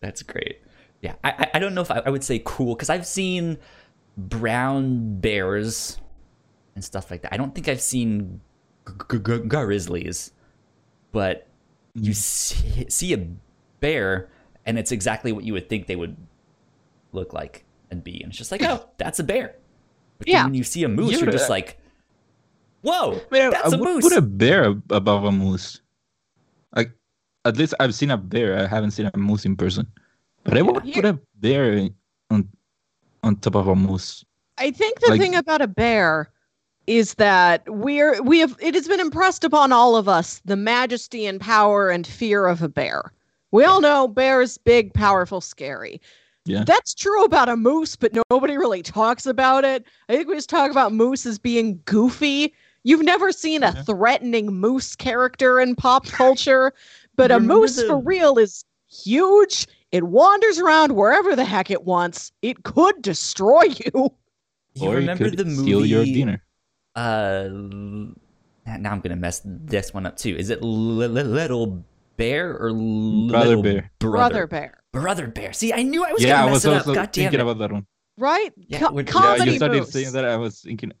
That's 0.00 0.24
great. 0.24 0.61
Yeah, 1.02 1.14
I 1.22 1.30
I- 1.30 1.50
I 1.54 1.58
don't 1.58 1.74
know 1.74 1.82
if 1.82 1.90
I, 1.90 2.02
I 2.06 2.10
would 2.10 2.24
say 2.24 2.40
cool 2.44 2.74
because 2.74 2.88
I've 2.88 3.06
seen 3.06 3.58
brown 4.16 5.20
bears 5.20 5.98
and 6.74 6.84
stuff 6.84 7.10
like 7.10 7.22
that. 7.22 7.32
I 7.32 7.36
don't 7.36 7.54
think 7.54 7.68
I've 7.68 7.80
seen 7.80 8.40
g- 8.86 8.94
g- 9.10 9.18
g- 9.18 9.38
grizzlies, 9.48 10.32
but 11.12 11.48
you 11.94 12.12
mm. 12.12 12.14
see, 12.16 12.86
see 12.88 13.12
a 13.14 13.26
bear 13.80 14.28
and 14.64 14.78
it's 14.78 14.92
exactly 14.92 15.32
what 15.32 15.44
you 15.44 15.52
would 15.54 15.68
think 15.68 15.86
they 15.86 15.96
would 15.96 16.16
look 17.12 17.32
like 17.32 17.64
and 17.90 18.02
be, 18.04 18.22
and 18.22 18.30
it's 18.30 18.38
just 18.38 18.52
like, 18.52 18.62
oh, 18.62 18.88
that's 18.96 19.18
a 19.18 19.24
bear. 19.24 19.56
But 20.18 20.28
Yeah. 20.28 20.44
when 20.44 20.54
you 20.54 20.62
see 20.64 20.84
a 20.84 20.88
moose, 20.88 21.12
Yeah, 21.12 21.18
you're 21.24 21.32
just 21.32 21.46
I- 21.50 21.54
like, 21.54 21.78
whoa, 22.82 23.20
Man, 23.30 23.50
that's 23.50 23.72
I 23.72 23.76
a 23.76 23.76
uh, 23.76 23.78
would 23.78 23.88
moose. 23.88 24.04
put 24.08 24.16
a 24.16 24.22
bear 24.22 24.66
above 24.90 25.24
a 25.24 25.32
moose. 25.32 25.80
Like, 26.74 26.92
at 27.44 27.56
least 27.56 27.74
I've 27.80 27.94
seen 27.94 28.10
a 28.12 28.16
bear. 28.16 28.58
I 28.58 28.66
haven't 28.66 28.92
seen 28.92 29.10
a 29.12 29.18
moose 29.18 29.44
in 29.44 29.56
person, 29.56 29.86
but 30.44 30.56
I 30.56 30.62
would 30.62 30.84
Yeah. 30.84 30.94
put 30.94 31.04
a 31.04 31.18
bear 31.36 31.88
on 32.30 32.48
on 33.24 33.36
top 33.36 33.54
of 33.54 33.68
a 33.68 33.74
moose. 33.76 34.24
I 34.58 34.70
think 34.70 35.00
the 35.00 35.10
Like- 35.10 35.20
thing 35.20 35.34
about 35.34 35.60
a 35.62 35.68
bear 35.68 36.30
is 36.86 37.14
that 37.14 37.62
we're 37.68 38.20
we 38.22 38.40
have 38.40 38.56
it 38.60 38.74
has 38.74 38.88
been 38.88 39.00
impressed 39.00 39.44
upon 39.44 39.72
all 39.72 39.96
of 39.96 40.08
us 40.08 40.40
the 40.44 40.56
majesty 40.56 41.26
and 41.26 41.40
power 41.40 41.88
and 41.90 42.06
fear 42.06 42.46
of 42.46 42.62
a 42.62 42.68
bear. 42.68 43.12
We 43.52 43.64
all 43.64 43.80
know 43.80 44.08
bears 44.08 44.58
big, 44.58 44.92
powerful, 44.94 45.40
scary. 45.40 46.00
Yeah. 46.44 46.64
That's 46.64 46.92
true 46.94 47.22
about 47.24 47.48
a 47.48 47.56
moose, 47.56 47.94
but 47.94 48.12
nobody 48.30 48.56
really 48.58 48.82
talks 48.82 49.26
about 49.26 49.64
it. 49.64 49.84
I 50.08 50.16
think 50.16 50.26
we 50.28 50.34
just 50.34 50.50
talk 50.50 50.70
about 50.72 50.92
moose 50.92 51.24
as 51.24 51.38
being 51.38 51.80
goofy. 51.84 52.52
You've 52.82 53.04
never 53.04 53.30
seen 53.30 53.62
a 53.62 53.72
Yeah. 53.72 53.82
threatening 53.84 54.46
moose 54.52 54.96
character 54.96 55.60
in 55.60 55.76
pop 55.76 56.06
culture, 56.06 56.72
but 57.14 57.30
a 57.30 57.38
moose 57.38 57.76
the- 57.76 57.86
for 57.86 57.98
real 58.00 58.38
is 58.38 58.64
huge. 58.90 59.68
It 59.92 60.04
wanders 60.04 60.58
around 60.58 60.92
wherever 60.92 61.36
the 61.36 61.44
heck 61.44 61.70
it 61.70 61.84
wants. 61.84 62.32
It 62.42 62.62
could 62.64 63.02
destroy 63.02 63.62
you. 63.64 63.92
you 64.74 64.88
or 64.88 64.94
remember 64.96 65.24
could 65.28 65.38
the 65.38 65.44
movie? 65.44 65.62
steal 65.62 65.84
your 65.86 66.04
dinner. 66.04 66.42
uh 66.96 67.48
now 68.66 68.92
i'm 68.92 69.00
gonna 69.00 69.16
mess 69.16 69.40
this 69.44 69.92
one 69.92 70.06
up 70.06 70.16
too 70.16 70.34
is 70.36 70.48
it 70.50 70.62
li- 70.62 71.06
li- 71.08 71.22
little 71.22 71.84
bear 72.16 72.52
or 72.56 72.70
Brother 72.70 73.48
little 73.48 73.62
Bear. 73.62 73.90
Brother 73.98 74.46
bear. 74.46 74.78
brother 74.92 75.26
bear 75.26 75.52
see 75.52 75.72
i 75.72 75.82
knew 75.82 76.04
i 76.04 76.12
was 76.12 76.22
Yeah, 76.22 76.36
gonna 76.36 76.42
I 76.42 76.46
mess 76.46 76.54
was 76.54 76.64
it 76.66 76.72
up 76.72 76.78
also 76.78 76.94
god 76.94 77.12
damn 77.12 77.12
thinking 77.12 77.40
it 77.40 77.42
about 77.42 77.58
that 77.58 77.72
one. 77.72 77.86
right? 78.18 78.52
Yeah, 78.56 78.78
Co- 78.80 78.92
we're- 78.92 79.04
Yeah, 79.06 79.12
comedy 79.12 79.50
you 79.52 79.56
started 79.56 79.78
moose. 79.80 79.90
saying 79.92 80.12
that. 80.12 80.24
I 80.24 80.36
was 80.36 80.60
thinking. 80.60 80.92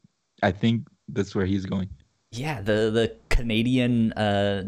I 0.42 0.50
think 0.50 0.86
that's 1.08 1.34
where 1.34 1.46
he's 1.46 1.66
going. 1.66 1.88
yeah 2.32 2.60
the 2.62 2.90
the 2.90 3.16
canadian 3.28 4.12
uh 4.14 4.64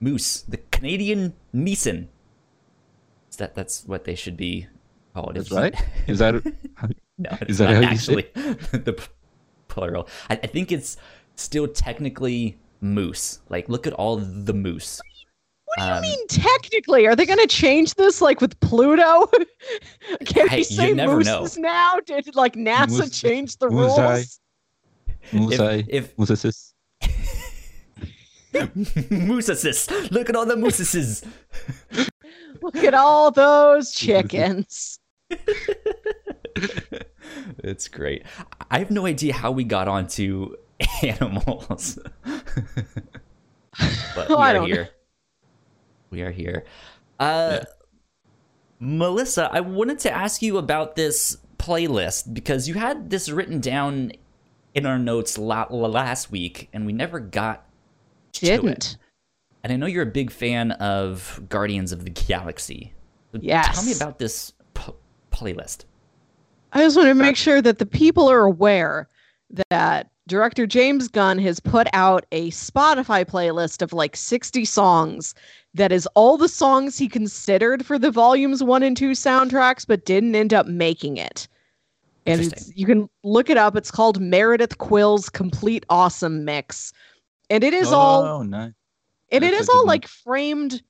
moose 0.00 0.42
the 0.48 0.58
canadian 0.70 1.32
Neeson. 1.54 2.08
Is 3.36 3.38
that 3.40 3.54
that's 3.54 3.84
what 3.84 4.04
they 4.04 4.14
should 4.14 4.38
be 4.38 4.66
called 5.14 5.34
That's 5.34 5.52
It's- 5.52 5.60
right. 5.62 5.74
Is 6.08 6.18
that? 6.20 6.34
no 7.18 7.30
Is 7.46 7.58
that 7.58 7.64
not 7.70 7.74
how 7.74 7.80
you 7.82 7.86
actually 7.88 8.22
the 8.72 8.98
plural 9.68 10.08
I, 10.30 10.34
I 10.42 10.46
think 10.46 10.72
it's 10.72 10.96
still 11.34 11.68
technically 11.68 12.56
moose 12.80 13.40
like 13.50 13.68
look 13.68 13.86
at 13.86 13.92
all 13.92 14.16
the 14.16 14.54
moose 14.54 15.02
What 15.66 15.76
do 15.80 15.84
you 15.84 15.90
Um, 15.90 16.00
mean 16.00 16.26
technically? 16.28 17.06
Are 17.06 17.14
they 17.14 17.26
going 17.26 17.38
to 17.40 17.46
change 17.46 17.92
this 17.96 18.22
like 18.22 18.40
with 18.40 18.58
Pluto? 18.60 19.26
Can 20.24 20.48
Hey, 20.48 20.56
we 20.56 20.58
you 20.60 20.64
say 20.64 20.92
never 20.94 21.22
know. 21.22 21.40
mooses 21.40 21.58
now? 21.58 21.96
Did 22.06 22.34
like 22.34 22.54
NASA 22.54 22.88
Moose- 23.04 23.20
change 23.20 23.58
the 23.58 23.68
moose 23.68 23.98
eye. 23.98 24.14
rules? 24.14 24.40
Musai. 25.32 25.84
if 25.90 26.16
Musasis. 26.16 26.72
Mooseses. 29.10 30.10
Look 30.10 30.30
at 30.30 30.36
all 30.36 30.46
the 30.46 30.56
mooseses. 30.56 31.22
Look 32.62 32.76
at 32.76 32.94
all 32.94 33.30
those 33.30 33.92
chickens. 33.94 34.98
it's 37.58 37.88
great. 37.88 38.24
I 38.70 38.78
have 38.78 38.90
no 38.90 39.06
idea 39.06 39.32
how 39.34 39.50
we 39.50 39.64
got 39.64 39.88
onto 39.88 40.54
animals. 41.02 41.98
but 44.14 44.28
we 44.28 44.34
I 44.34 44.50
are 44.50 44.54
don't 44.54 44.66
here. 44.66 44.88
We 46.10 46.22
are 46.22 46.30
here. 46.30 46.64
Uh, 47.18 47.60
Melissa, 48.78 49.48
I 49.52 49.60
wanted 49.60 49.98
to 50.00 50.12
ask 50.12 50.42
you 50.42 50.58
about 50.58 50.96
this 50.96 51.38
playlist 51.58 52.32
because 52.32 52.68
you 52.68 52.74
had 52.74 53.10
this 53.10 53.28
written 53.28 53.60
down 53.60 54.12
in 54.74 54.86
our 54.86 54.98
notes 54.98 55.38
last 55.38 56.30
week 56.30 56.68
and 56.72 56.86
we 56.86 56.92
never 56.92 57.18
got 57.18 57.66
to 58.34 58.46
it. 58.46 58.62
Didn't. 58.62 58.98
And 59.66 59.72
I 59.72 59.76
know 59.78 59.86
you're 59.86 60.04
a 60.04 60.06
big 60.06 60.30
fan 60.30 60.70
of 60.70 61.42
Guardians 61.48 61.90
of 61.90 62.04
the 62.04 62.10
Galaxy. 62.10 62.94
So 63.32 63.40
Yes. 63.42 63.74
Tell 63.74 63.84
me 63.84 63.94
about 63.96 64.20
this 64.20 64.52
p- 64.74 64.92
playlist. 65.32 65.86
I 66.72 66.82
just 66.82 66.96
want 66.96 67.08
to 67.08 67.14
make 67.14 67.34
sure 67.34 67.60
that 67.60 67.80
the 67.80 67.84
people 67.86 68.30
are 68.30 68.44
aware 68.44 69.08
that 69.70 70.08
director 70.28 70.68
James 70.68 71.08
Gunn 71.08 71.40
has 71.40 71.58
put 71.58 71.88
out 71.92 72.26
a 72.30 72.52
Spotify 72.52 73.24
playlist 73.24 73.82
of 73.82 73.92
like 73.92 74.14
60 74.14 74.64
songs 74.64 75.34
that 75.74 75.90
is 75.90 76.06
all 76.14 76.36
the 76.36 76.48
songs 76.48 76.96
he 76.96 77.08
considered 77.08 77.84
for 77.84 77.98
the 77.98 78.12
volumes 78.12 78.62
1 78.62 78.84
and 78.84 78.96
2 78.96 79.10
soundtracks 79.12 79.84
but 79.84 80.04
didn't 80.04 80.36
end 80.36 80.54
up 80.54 80.68
making 80.68 81.16
it. 81.16 81.48
And 82.24 82.40
it's, 82.40 82.70
you 82.76 82.86
can 82.86 83.10
look 83.24 83.50
it 83.50 83.56
up. 83.56 83.74
It's 83.74 83.90
called 83.90 84.20
Meredith 84.20 84.78
Quill's 84.78 85.28
Complete 85.28 85.84
Awesome 85.90 86.44
Mix. 86.44 86.92
And 87.50 87.64
it 87.64 87.74
is 87.74 87.88
oh, 87.88 87.96
all 87.96 88.24
Oh, 88.24 88.42
nice. 88.44 88.72
And 89.32 89.44
it 89.44 89.52
is 89.54 89.68
all 89.68 89.78
one. 89.80 89.86
like 89.86 90.06
framed 90.08 90.82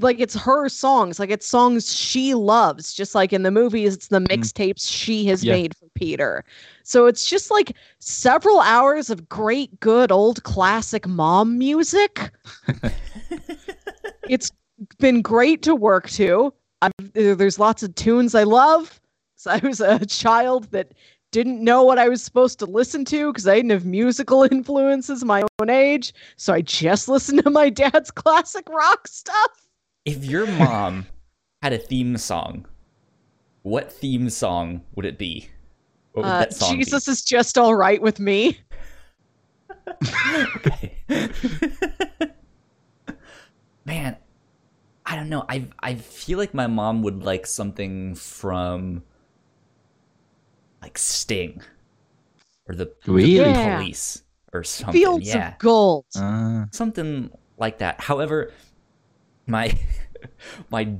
like 0.00 0.20
it's 0.20 0.34
her 0.34 0.68
songs, 0.68 1.18
like 1.18 1.30
it's 1.30 1.46
songs 1.46 1.92
she 1.92 2.34
loves, 2.34 2.94
just 2.94 3.14
like 3.14 3.32
in 3.32 3.42
the 3.42 3.50
movies, 3.50 3.94
it's 3.94 4.08
the 4.08 4.20
mixtapes 4.20 4.88
she 4.88 5.24
has 5.26 5.44
Yeah. 5.44 5.54
made 5.54 5.76
for 5.76 5.86
Peter. 5.94 6.44
So 6.84 7.06
it's 7.06 7.28
just 7.28 7.50
like 7.50 7.74
several 7.98 8.60
hours 8.60 9.10
of 9.10 9.28
great, 9.28 9.80
good 9.80 10.12
old 10.12 10.42
classic 10.44 11.06
mom 11.06 11.58
music. 11.58 12.30
it's 14.28 14.52
been 14.98 15.20
great 15.20 15.62
to 15.62 15.74
work 15.74 16.08
to. 16.10 16.54
I've, 16.80 16.92
there's 17.14 17.58
lots 17.58 17.82
of 17.82 17.94
tunes 17.96 18.34
I 18.36 18.44
love. 18.44 19.00
So 19.34 19.50
I 19.50 19.58
was 19.58 19.80
a 19.80 20.04
child 20.06 20.70
that 20.70 20.92
didn't 21.30 21.62
know 21.62 21.82
what 21.82 21.98
I 21.98 22.08
was 22.08 22.22
supposed 22.22 22.58
to 22.60 22.66
listen 22.66 23.04
to 23.06 23.30
because 23.32 23.46
I 23.46 23.56
didn't 23.56 23.70
have 23.72 23.84
musical 23.84 24.42
influences 24.50 25.24
my 25.24 25.42
own 25.60 25.70
age. 25.70 26.14
So 26.36 26.52
I 26.54 26.62
just 26.62 27.08
listened 27.14 27.42
to 27.44 27.50
my 27.50 27.68
dad's 27.70 28.10
classic 28.10 28.68
rock 28.68 29.06
stuff. 29.08 29.66
If 30.04 30.24
your 30.24 30.46
mom 30.46 31.06
had 31.62 31.72
a 31.72 31.78
theme 31.78 32.16
song, 32.16 32.66
what 33.62 33.92
theme 33.92 34.30
song 34.30 34.82
would 34.94 35.04
it 35.04 35.18
be? 35.18 35.48
Would 36.14 36.24
Uh, 36.24 36.38
that 36.40 36.54
song 36.54 36.70
be? 36.70 36.84
Jesus 36.84 37.08
is 37.08 37.22
just 37.22 37.58
all 37.58 37.74
right 37.74 38.00
with 38.00 38.18
me. 38.20 38.58
Man, 43.84 44.16
I 45.06 45.16
don't 45.16 45.28
know. 45.28 45.44
I 45.48 45.66
I 45.80 45.94
feel 45.94 46.38
like 46.38 46.54
my 46.54 46.66
mom 46.66 47.02
would 47.02 47.22
like 47.22 47.46
something 47.46 48.14
from 48.14 49.02
like 50.82 50.98
Sting 50.98 51.60
or 52.68 52.74
the, 52.74 52.92
the 53.04 53.12
Really? 53.12 53.36
Yeah. 53.36 53.76
police 53.78 54.22
or 54.52 54.64
something. 54.64 54.92
Fields 55.00 55.28
yeah. 55.28 55.52
of 55.52 55.58
gold. 55.58 56.04
Uh, 56.16 56.66
something 56.72 57.30
like 57.58 57.78
that. 57.78 58.00
However, 58.00 58.52
my 59.46 59.76
my 60.70 60.94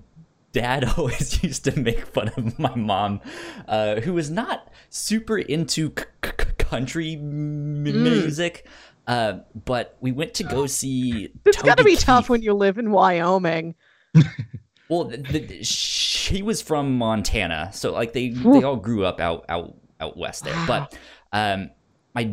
dad 0.53 0.85
always 0.99 1.43
used 1.43 1.65
to 1.65 1.79
make 1.79 2.07
fun 2.07 2.29
of 2.37 2.59
my 2.59 2.75
mom, 2.75 3.21
uh, 3.67 4.01
who 4.01 4.15
was 4.15 4.31
not 4.31 4.73
super 4.91 5.39
into 5.39 5.93
c- 5.97 6.05
c- 6.25 6.31
c- 6.41 6.47
country 6.59 7.13
m- 7.15 7.85
Mm. 7.85 8.03
music. 8.03 8.67
Uh, 9.07 9.39
but 9.65 9.97
we 10.01 10.13
went 10.13 10.35
to 10.35 10.45
go 10.45 10.67
see. 10.81 11.29
It's 11.47 11.63
got 11.63 11.79
to 11.79 11.83
Toby 11.85 11.93
be 11.93 11.97
tough 11.97 12.29
when 12.29 12.43
you 12.43 12.53
live 12.55 12.77
in 12.79 12.91
Wyoming. 12.91 13.75
Well, 14.91 15.05
the, 15.05 15.17
the, 15.19 15.63
she 15.65 16.43
was 16.43 16.63
from 16.63 16.97
Montana, 16.97 17.71
so 17.73 17.93
like 17.93 18.13
they 18.13 18.29
Whew. 18.29 18.55
they 18.61 18.63
all 18.65 18.77
grew 18.77 19.05
up 19.05 19.21
out 19.21 19.45
out 19.49 19.77
out 20.01 20.17
west 20.17 20.45
there. 20.45 20.55
Wow. 20.55 20.67
But 20.67 20.99
um, 21.33 21.71
my 22.15 22.25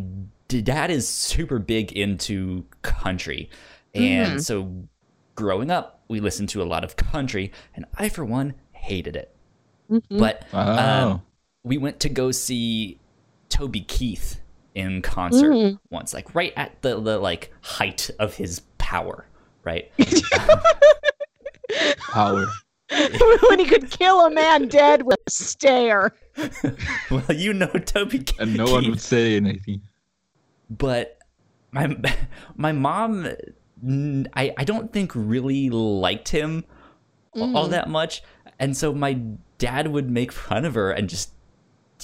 d- 0.47 0.61
dad 0.61 0.89
is 0.91 1.07
super 1.07 1.59
big 1.59 1.91
into 1.91 2.65
country, 2.81 3.49
and 3.93 4.33
Mhm. 4.39 4.41
so 4.43 4.71
growing 5.35 5.69
up, 5.69 6.01
we 6.07 6.19
listened 6.21 6.47
to 6.49 6.61
a 6.61 6.65
lot 6.65 6.83
of 6.85 6.95
country, 6.95 7.51
and 7.75 7.85
I 7.97 8.07
for 8.09 8.23
one 8.23 8.53
hated 8.71 9.15
it. 9.17 9.35
Mhm. 9.91 10.01
But 10.17 10.45
wow. 10.53 11.09
um, 11.11 11.21
we 11.63 11.77
went 11.77 11.99
to 12.01 12.09
go 12.09 12.31
see 12.31 12.99
Toby 13.49 13.81
Keith 13.81 14.39
in 14.75 15.01
concert 15.01 15.51
Mhm. 15.51 15.79
once, 15.89 16.13
like 16.13 16.33
right 16.35 16.53
at 16.55 16.81
the, 16.81 16.99
the 17.01 17.17
like 17.17 17.51
height 17.61 18.09
of 18.19 18.35
his 18.35 18.61
power, 18.77 19.25
right? 19.63 19.91
Power. 22.11 22.45
when 23.49 23.59
he 23.59 23.65
could 23.65 23.89
kill 23.89 24.25
a 24.25 24.29
man 24.29 24.67
dead 24.67 25.03
with 25.03 25.19
a 25.25 25.31
stare. 25.31 26.13
well, 27.11 27.25
you 27.33 27.53
know 27.53 27.67
Toby 27.67 28.19
Keith. 28.19 28.39
And 28.39 28.55
no 28.55 28.65
one 28.65 28.89
would 28.89 29.01
say 29.01 29.35
anything. 29.35 29.81
but 30.69 31.17
my 31.71 31.95
my 32.55 32.71
mom 32.71 33.27
mm, 33.83 34.27
I, 34.33 34.53
I 34.57 34.63
don't 34.63 34.91
think 34.93 35.11
really 35.15 35.69
liked 35.69 36.29
him 36.29 36.63
all 37.35 37.67
Mhm. 37.67 37.71
that 37.71 37.89
much 37.89 38.23
and 38.59 38.77
so 38.77 38.93
my 38.93 39.19
dad 39.57 39.87
would 39.89 40.09
make 40.09 40.31
fun 40.31 40.63
of 40.63 40.73
her 40.75 40.91
and 40.91 41.09
just 41.09 41.31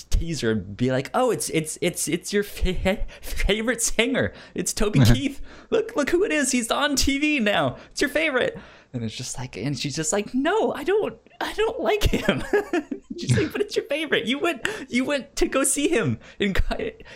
tease 0.10 0.42
her 0.42 0.52
and 0.52 0.76
be 0.76 0.92
like 0.92 1.10
oh 1.14 1.32
it's 1.32 1.50
it's 1.52 1.78
it's 1.82 2.08
it's 2.10 2.34
your 2.34 2.44
fa- 2.44 3.06
favorite 3.22 3.82
singer 3.82 4.34
it's 4.56 4.74
toby 4.74 5.00
keith 5.06 5.42
look 5.70 5.96
look 5.96 6.10
who 6.10 6.24
it 6.26 6.32
is 6.34 6.52
he's 6.52 6.70
on 6.70 6.96
tv 6.96 7.42
now 7.42 7.78
it's 7.92 8.02
your 8.02 8.10
favorite 8.10 8.58
and 8.94 9.04
it's 9.04 9.16
just 9.16 9.38
like 9.38 9.56
and 9.58 9.78
she's 9.78 9.96
just 9.96 10.12
like 10.12 10.34
no 10.34 10.74
i 10.74 10.84
don't 10.84 11.18
i 11.40 11.54
don't 11.54 11.80
like 11.80 12.04
him. 12.04 12.44
She's 13.20 13.38
like 13.38 13.52
but 13.52 13.62
it's 13.62 13.76
your 13.76 13.86
favorite. 13.86 14.26
You 14.26 14.40
went 14.40 14.68
you 14.90 15.06
went 15.06 15.36
to 15.36 15.48
go 15.48 15.64
see 15.64 15.88
him 15.90 16.20
in 16.40 16.56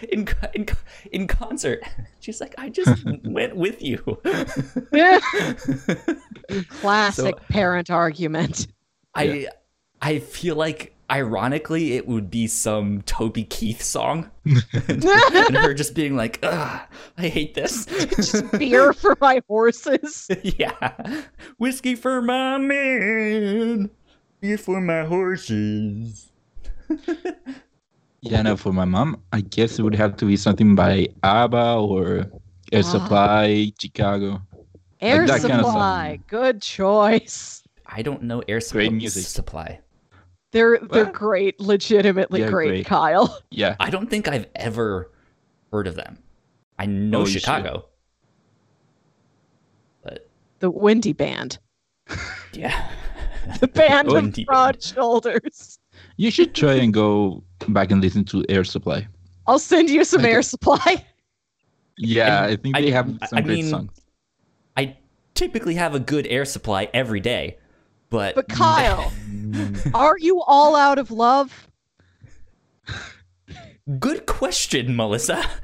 in 0.10 0.28
in, 0.54 0.68
in 1.12 1.28
concert. 1.28 1.84
She's 2.20 2.42
like 2.42 2.54
i 2.58 2.70
just 2.70 3.04
went 3.24 3.56
with 3.56 3.82
you. 3.82 4.20
Classic 6.70 7.36
parent 7.50 7.90
argument. 7.90 8.68
I 9.14 9.48
I 10.02 10.20
feel 10.20 10.56
like 10.56 10.95
ironically 11.12 11.94
it 11.94 12.08
would 12.08 12.32
be 12.32 12.48
some 12.48 13.02
Toby 13.04 13.44
Keith 13.44 13.82
song 13.84 14.30
and 14.46 15.04
her 15.58 15.74
just 15.74 15.94
being 15.96 16.16
like, 16.16 16.40
Ugh, 16.44 16.82
I 17.18 17.28
hate 17.28 17.54
this. 17.54 17.86
Just 17.86 18.52
beer 18.54 18.92
for 18.94 19.16
my 19.22 19.42
horses. 19.48 20.28
yeah. 20.44 21.24
Whiskey 21.58 21.96
for 21.96 22.22
my 22.22 22.58
men. 22.58 23.90
Beer 24.42 24.58
for 24.58 24.82
my 24.82 25.04
horses. 25.06 26.32
Yeah, 28.22 28.42
no, 28.42 28.58
for 28.58 28.74
my 28.74 28.86
mom, 28.86 29.22
I 29.32 29.42
guess 29.42 29.78
it 29.78 29.84
would 29.84 29.94
have 29.96 30.18
to 30.18 30.26
be 30.26 30.36
something 30.36 30.74
by 30.76 31.10
ABBA 31.24 31.76
or 31.76 32.26
Air 32.72 32.80
Ah. 32.80 32.82
Supply, 32.82 33.72
Chicago. 33.80 34.42
Air 35.00 35.28
that 35.28 35.42
kind 35.42 35.54
of 35.54 35.66
supply. 35.66 36.20
Good 36.28 36.62
choice. 36.62 37.62
I 37.86 38.02
don't 38.02 38.24
know 38.24 38.40
Air 38.48 38.58
Great 38.58 38.64
Supply. 38.64 38.90
music. 38.90 39.26
Supply. 39.26 39.80
They're 40.56 40.80
they're 40.80 41.04
What? 41.04 41.14
great, 41.14 41.60
legitimately 41.60 42.40
Yeah, 42.40 42.50
great, 42.50 42.68
great. 42.70 42.86
Kyle. 42.86 43.42
Yeah. 43.52 43.76
I 43.78 43.90
don't 43.90 44.10
think 44.10 44.30
I've 44.30 44.48
ever 44.56 45.12
heard 45.74 45.86
of 45.86 45.96
them. 45.96 46.18
I 46.80 46.86
know 46.86 47.22
Oh. 47.24 47.26
Chicago. 47.26 47.86
But 50.02 50.30
The 50.60 50.70
Windy 50.72 51.12
Band. 51.12 51.58
yeah. 52.54 52.90
The 53.60 53.68
band 53.68 54.08
of 54.08 54.14
Windy 54.14 54.44
broad 54.46 54.82
shoulders. 54.82 55.78
You 56.18 56.32
should 56.32 56.56
try 56.56 56.74
and 56.76 56.92
go 56.92 57.44
back 57.68 57.92
and 57.92 58.02
listen 58.02 58.24
to 58.26 58.44
Air 58.50 58.64
Supply. 58.64 59.06
I'll 59.46 59.60
send 59.60 59.88
you 59.92 60.04
some 60.04 60.26
air 60.26 60.42
supply. 60.42 61.06
Yeah, 61.98 62.46
And 62.46 62.54
I 62.54 62.56
think 62.56 62.76
I- 62.78 62.82
they 62.82 62.90
have 62.92 63.08
some 63.30 63.38
I 63.38 63.42
great 63.42 63.56
mean, 63.58 63.70
songs. 63.70 63.92
I 64.76 64.98
typically 65.36 65.76
have 65.76 65.94
a 65.94 66.00
good 66.00 66.26
air 66.26 66.44
supply 66.44 66.90
every 66.92 67.20
day, 67.20 67.58
but 68.10 68.34
But 68.34 68.48
Kyle, 68.50 69.12
are 69.94 70.18
you 70.18 70.42
all 70.42 70.76
out 70.76 70.98
of 70.98 71.12
love? 71.12 71.68
good 74.00 74.26
question, 74.26 74.96
Melissa. 74.96 75.44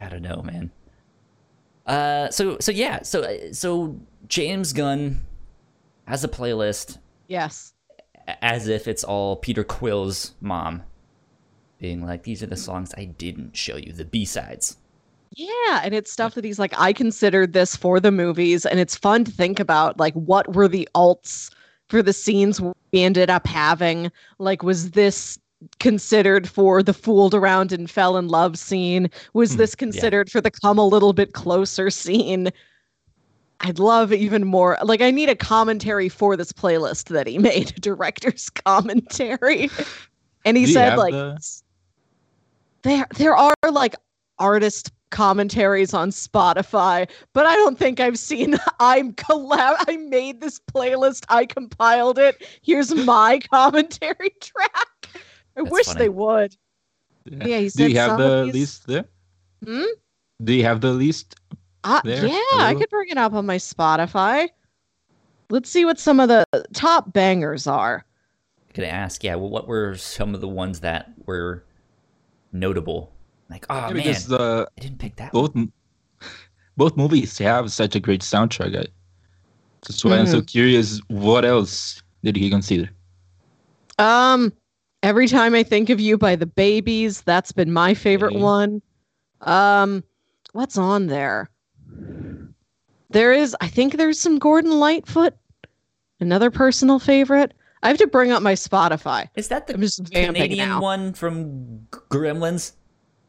I 0.00 0.08
don't 0.08 0.22
know, 0.22 0.42
man. 0.42 0.70
Uh, 1.86 2.30
so 2.30 2.56
so 2.60 2.72
yeah, 2.72 3.02
so 3.02 3.22
uh, 3.22 3.52
so 3.52 3.98
James 4.28 4.72
Gunn 4.72 5.20
has 6.06 6.24
a 6.24 6.28
playlist 6.28 6.98
Yes. 7.28 7.74
as 8.42 8.68
if 8.68 8.86
it's 8.88 9.04
all 9.04 9.36
Peter 9.36 9.64
Quill's 9.64 10.34
mom, 10.40 10.82
being 11.78 12.04
like, 12.04 12.22
"These 12.22 12.42
are 12.42 12.46
the 12.46 12.56
songs 12.56 12.94
I 12.96 13.04
didn't 13.06 13.56
show 13.56 13.76
you, 13.76 13.92
the 13.92 14.04
B 14.04 14.24
sides." 14.24 14.76
Yeah, 15.36 15.80
and 15.84 15.94
it's 15.94 16.10
stuff 16.10 16.34
that 16.34 16.44
he's 16.44 16.58
like, 16.58 16.74
I 16.78 16.92
considered 16.92 17.52
this 17.52 17.76
for 17.76 18.00
the 18.00 18.10
movies, 18.10 18.66
and 18.66 18.80
it's 18.80 18.96
fun 18.96 19.24
to 19.24 19.30
think 19.30 19.60
about 19.60 19.98
like 19.98 20.14
what 20.14 20.54
were 20.54 20.68
the 20.68 20.88
alts 20.94 21.50
for 21.88 22.02
the 22.02 22.12
scenes 22.12 22.60
we 22.60 22.72
ended 22.94 23.30
up 23.30 23.46
having? 23.46 24.10
Like, 24.38 24.62
was 24.62 24.92
this 24.92 25.38
considered 25.78 26.48
for 26.48 26.82
the 26.82 26.94
fooled 26.94 27.34
around 27.34 27.70
and 27.72 27.90
fell 27.90 28.16
in 28.16 28.28
love 28.28 28.58
scene? 28.58 29.10
Was 29.34 29.52
Hmm, 29.52 29.58
this 29.58 29.74
considered 29.74 30.30
for 30.30 30.40
the 30.40 30.50
come 30.50 30.78
a 30.78 30.86
little 30.86 31.12
bit 31.12 31.32
closer 31.34 31.90
scene? 31.90 32.50
I'd 33.60 33.78
love 33.78 34.12
even 34.12 34.46
more. 34.46 34.78
Like, 34.82 35.02
I 35.02 35.10
need 35.10 35.28
a 35.28 35.36
commentary 35.36 36.08
for 36.08 36.36
this 36.36 36.50
playlist 36.52 37.08
that 37.10 37.26
he 37.26 37.38
made, 37.50 37.72
a 37.76 37.80
director's 37.80 38.48
commentary. 38.50 39.68
And 40.44 40.56
he 40.56 40.64
Do 40.66 40.72
said, 40.72 40.96
like, 40.96 41.12
the- 41.12 41.40
there 42.82 43.06
there 43.16 43.36
are 43.36 43.52
like 43.70 43.94
artist 44.38 44.90
commentaries 45.10 45.92
on 45.94 46.10
Spotify, 46.10 47.08
but 47.32 47.46
I 47.46 47.54
don't 47.56 47.78
think 47.78 48.00
I've 48.00 48.18
seen 48.18 48.56
I'm 48.80 49.12
collab 49.14 49.76
I 49.88 49.96
made 49.96 50.40
this 50.40 50.58
playlist, 50.72 51.24
I 51.28 51.46
compiled 51.46 52.18
it. 52.18 52.46
Here's 52.62 52.94
my 52.94 53.38
commentary 53.52 54.30
track. 54.40 54.88
I 55.56 55.62
That's 55.62 55.70
wish 55.70 55.86
funny. 55.86 55.98
they 55.98 56.08
would. 56.08 56.56
Yeah. 57.24 57.46
Yeah, 57.46 57.58
he 57.58 57.68
Do 57.68 57.88
you 57.88 57.98
have 57.98 58.18
the 58.18 58.24
of 58.32 58.46
these- 58.52 58.54
list 58.62 58.86
there? 58.86 59.04
Hmm? 59.64 59.84
Do 60.42 60.52
you 60.54 60.62
have 60.64 60.80
the 60.80 60.92
list? 60.92 61.34
Uh, 61.84 62.00
There, 62.04 62.26
yeah, 62.26 62.38
I 62.54 62.74
could 62.78 62.88
bring 62.90 63.08
it 63.10 63.18
up 63.18 63.32
on 63.34 63.44
my 63.46 63.56
Spotify. 63.56 64.48
Let's 65.50 65.68
see 65.68 65.84
what 65.84 65.98
some 65.98 66.20
of 66.20 66.28
the 66.28 66.44
top 66.72 67.12
bangers 67.12 67.66
are. 67.66 68.04
Could 68.72 68.84
I 68.84 68.88
ask, 68.88 69.24
yeah, 69.24 69.34
well, 69.34 69.50
what 69.50 69.66
were 69.66 69.96
some 69.96 70.34
of 70.34 70.40
the 70.40 70.48
ones 70.48 70.80
that 70.80 71.10
were 71.26 71.64
notable 72.52 73.12
Like, 73.50 73.66
oh 73.68 73.74
Yeah, 73.74 73.86
man, 73.88 73.94
because 73.94 74.26
the 74.26 74.68
I 74.78 74.80
didn't 74.80 74.98
pick 74.98 75.16
that. 75.16 75.32
both 75.32 75.54
m- 75.56 75.72
both 76.76 76.96
movies 76.96 77.36
have 77.38 77.70
such 77.72 77.96
a 77.96 78.00
great 78.00 78.20
soundtrack. 78.22 78.78
I, 78.78 78.86
that's 79.82 80.04
why 80.04 80.18
I'm 80.18 80.26
so 80.26 80.40
curious. 80.40 81.00
What 81.08 81.44
else 81.44 82.02
did 82.22 82.36
he 82.36 82.48
consider? 82.48 82.88
Um, 83.98 84.52
every 85.02 85.26
time 85.28 85.54
I 85.54 85.62
think 85.62 85.90
of 85.90 86.00
you 86.00 86.16
by 86.16 86.36
the 86.36 86.46
Babys, 86.46 87.22
that's 87.22 87.52
been 87.52 87.72
my 87.72 87.92
favorite 87.94 88.32
Okay. 88.34 88.42
one. 88.42 88.82
Um, 89.42 90.04
what's 90.52 90.78
on 90.78 91.06
there? 91.08 91.50
There 93.10 93.32
is, 93.32 93.56
I 93.60 93.66
think 93.66 93.96
there's 93.96 94.20
some 94.20 94.38
Gordon 94.38 94.78
Lightfoot, 94.78 95.34
another 96.20 96.50
personal 96.50 96.98
favorite. 97.00 97.52
I 97.82 97.88
have 97.88 97.98
to 97.98 98.06
bring 98.06 98.30
up 98.30 98.42
my 98.42 98.52
Spotify. 98.52 99.28
Is 99.34 99.48
that 99.48 99.66
the 99.66 99.74
I'm 99.74 99.80
just 99.80 100.00
vamping 100.08 100.34
Canadian 100.34 100.68
now. 100.68 100.80
one 100.80 101.12
from 101.14 101.86
Gremlins? 101.90 102.72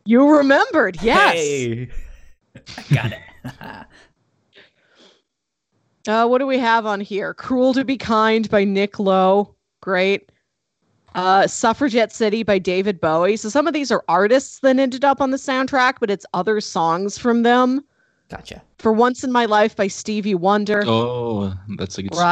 You 0.05 0.37
remembered, 0.37 1.01
yes. 1.01 1.33
Hey. 1.33 1.89
I 2.55 2.93
got 2.93 3.11
it. 3.13 3.19
Uh, 6.07 6.25
what 6.25 6.39
do 6.39 6.47
we 6.47 6.57
have 6.57 6.85
on 6.87 6.99
here? 6.99 7.33
Cruel 7.33 7.73
to 7.75 7.85
Be 7.85 7.95
Kind 7.95 8.49
by 8.49 8.63
Nick 8.63 8.97
Lowe. 8.97 9.53
Great. 9.81 10.31
Uh, 11.13 11.45
Suffragette 11.45 12.11
City 12.11 12.41
by 12.41 12.57
David 12.57 12.99
Bowie. 12.99 13.37
So 13.37 13.49
some 13.49 13.67
of 13.67 13.73
these 13.73 13.91
are 13.91 14.03
artists 14.07 14.59
that 14.59 14.79
ended 14.79 15.05
up 15.05 15.21
on 15.21 15.29
the 15.31 15.37
soundtrack, 15.37 15.95
but 15.99 16.09
it's 16.09 16.25
other 16.33 16.59
songs 16.61 17.17
from 17.17 17.43
them. 17.43 17.83
gotcha. 18.29 18.63
For 18.79 18.91
Once 18.91 19.23
in 19.23 19.31
My 19.31 19.45
Life 19.45 19.75
by 19.75 19.87
Stevie 19.87 20.33
Wonder. 20.33 20.83
Oh, 20.87 21.53
that's 21.77 21.99
a 21.99 22.03
good 22.03 22.15
song. 22.15 22.23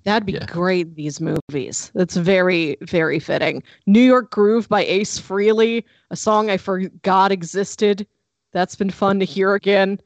Right? 0.00 0.04
That'd 0.04 0.26
be 0.26 0.32
Yeah. 0.32 0.46
great 0.46 0.94
these 0.94 1.20
movies. 1.20 1.90
That's 1.94 2.16
very, 2.16 2.76
very 2.82 3.18
fitting. 3.18 3.62
New 3.86 4.00
York 4.00 4.30
Groove 4.30 4.68
by 4.68 4.84
Ace 4.84 5.18
Frehley, 5.20 5.84
a 6.10 6.16
song 6.16 6.50
I 6.50 6.56
forgot 6.56 7.32
existed. 7.32 8.06
That's 8.52 8.74
been 8.74 8.90
fun 8.90 9.18
to 9.20 9.24
hear 9.24 9.54
again. 9.54 10.00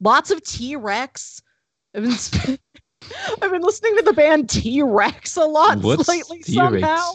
Lots 0.00 0.30
of 0.30 0.42
T 0.42 0.76
Rex. 0.76 1.42
I've 1.94 2.02
been 2.04 2.12
sp- 2.16 2.60
I've 3.42 3.50
been 3.50 3.62
listening 3.62 3.96
to 3.96 4.02
the 4.02 4.12
band 4.12 4.48
T 4.48 4.82
Rex 4.82 5.36
a 5.36 5.44
lot 5.44 5.78
What's 5.78 6.08
lately 6.08 6.40
T-Rex? 6.42 6.54
somehow. 6.82 7.12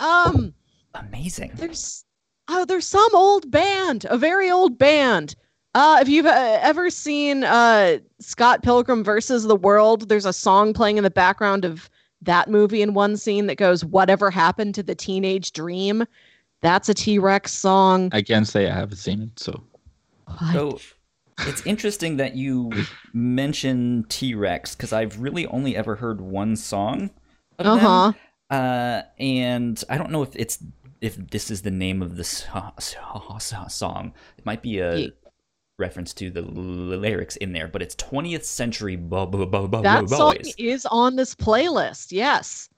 Um, 0.00 0.54
Amazing. 0.94 1.52
there's 1.56 2.04
oh, 2.48 2.64
there's 2.64 2.86
some 2.86 3.08
old 3.14 3.50
band, 3.50 4.06
a 4.08 4.16
very 4.16 4.50
old 4.50 4.78
band. 4.78 5.34
Uh, 5.78 5.98
if 6.00 6.08
you've 6.08 6.26
uh, 6.26 6.58
ever 6.60 6.90
seen 6.90 7.44
uh, 7.44 7.98
Scott 8.18 8.64
Pilgrim 8.64 9.04
versus 9.04 9.44
the 9.44 9.54
World, 9.54 10.08
there's 10.08 10.26
a 10.26 10.32
song 10.32 10.72
playing 10.74 10.96
in 10.98 11.04
the 11.04 11.10
background 11.10 11.64
of 11.64 11.88
that 12.22 12.50
movie 12.50 12.82
in 12.82 12.94
one 12.94 13.16
scene 13.16 13.46
that 13.46 13.58
goes, 13.58 13.84
"Whatever 13.84 14.28
happened 14.28 14.74
to 14.74 14.82
the 14.82 14.96
teenage 14.96 15.52
dream?" 15.52 16.04
That's 16.62 16.88
a 16.88 16.94
T 16.94 17.20
Rex 17.20 17.52
song. 17.52 18.08
I 18.10 18.22
can't 18.22 18.48
say 18.48 18.68
I 18.68 18.74
haven't 18.74 18.96
seen 18.96 19.22
it, 19.22 19.38
so 19.38 19.62
What? 20.26 20.52
So 20.52 20.80
it's 21.46 21.64
interesting 21.64 22.16
that 22.16 22.34
you 22.34 22.72
mention 23.12 24.04
T 24.08 24.34
Rex 24.34 24.74
because 24.74 24.92
I've 24.92 25.20
really 25.20 25.46
only 25.46 25.76
ever 25.76 25.94
heard 25.94 26.20
one 26.20 26.56
song 26.56 27.10
Uh 27.60 27.78
huh. 27.78 28.12
them. 28.12 28.20
Uh, 28.50 29.02
and 29.20 29.84
I 29.88 29.96
don't 29.96 30.10
know 30.10 30.22
if 30.24 30.34
it's 30.34 30.58
if 31.00 31.14
this 31.30 31.52
is 31.52 31.62
the 31.62 31.70
name 31.70 32.02
of 32.02 32.16
the 32.16 32.24
so- 32.24 32.72
so- 32.80 33.66
song. 33.68 34.12
It 34.36 34.44
might 34.44 34.60
be 34.62 34.80
a 34.80 34.96
Ye- 34.96 35.12
reference 35.78 36.12
to 36.14 36.28
the 36.30 36.40
l- 36.42 36.46
lyrics 36.52 37.36
in 37.36 37.52
there, 37.52 37.68
but 37.68 37.80
it's 37.80 37.94
20th 37.94 38.44
Century 38.44 38.96
Bo- 38.96 39.26
Bo- 39.26 39.46
Bo- 39.46 39.68
Bo- 39.68 39.82
That 39.82 40.08
song 40.08 40.36
is 40.58 40.84
on 40.86 41.16
this 41.16 41.34
playlist. 41.34 42.08
Yes. 42.10 42.68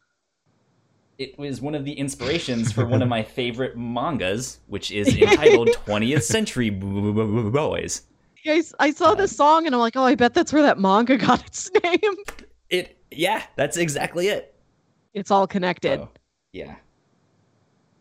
It 1.18 1.38
was 1.38 1.60
one 1.60 1.74
of 1.74 1.84
the 1.84 1.92
inspirations 1.92 2.72
for 2.72 2.86
one 2.86 3.02
of 3.02 3.08
my 3.16 3.22
favorite 3.22 3.76
mangas, 3.76 4.60
which 4.68 4.90
is 4.90 5.08
entitled 5.16 5.68
20th 5.86 6.22
Century 6.22 6.70
Bo- 6.70 7.12
Bo- 7.12 7.26
Bo- 7.26 7.50
Boys. 7.50 8.02
I, 8.46 8.62
I 8.78 8.90
saw 8.90 9.14
this 9.14 9.32
um, 9.32 9.36
song 9.36 9.66
and 9.66 9.74
I'm 9.74 9.80
like, 9.80 9.96
oh, 9.96 10.04
I 10.04 10.14
bet 10.14 10.32
that's 10.34 10.52
where 10.52 10.62
that 10.62 10.78
manga 10.78 11.16
got 11.26 11.44
its 11.46 11.70
name. 11.82 12.00
It, 12.68 12.98
yeah, 13.10 13.42
that's 13.56 13.76
exactly 13.76 14.28
it. 14.28 14.54
It's 15.14 15.30
all 15.30 15.46
connected. 15.46 16.00
Oh, 16.00 16.08
yeah. 16.52 16.76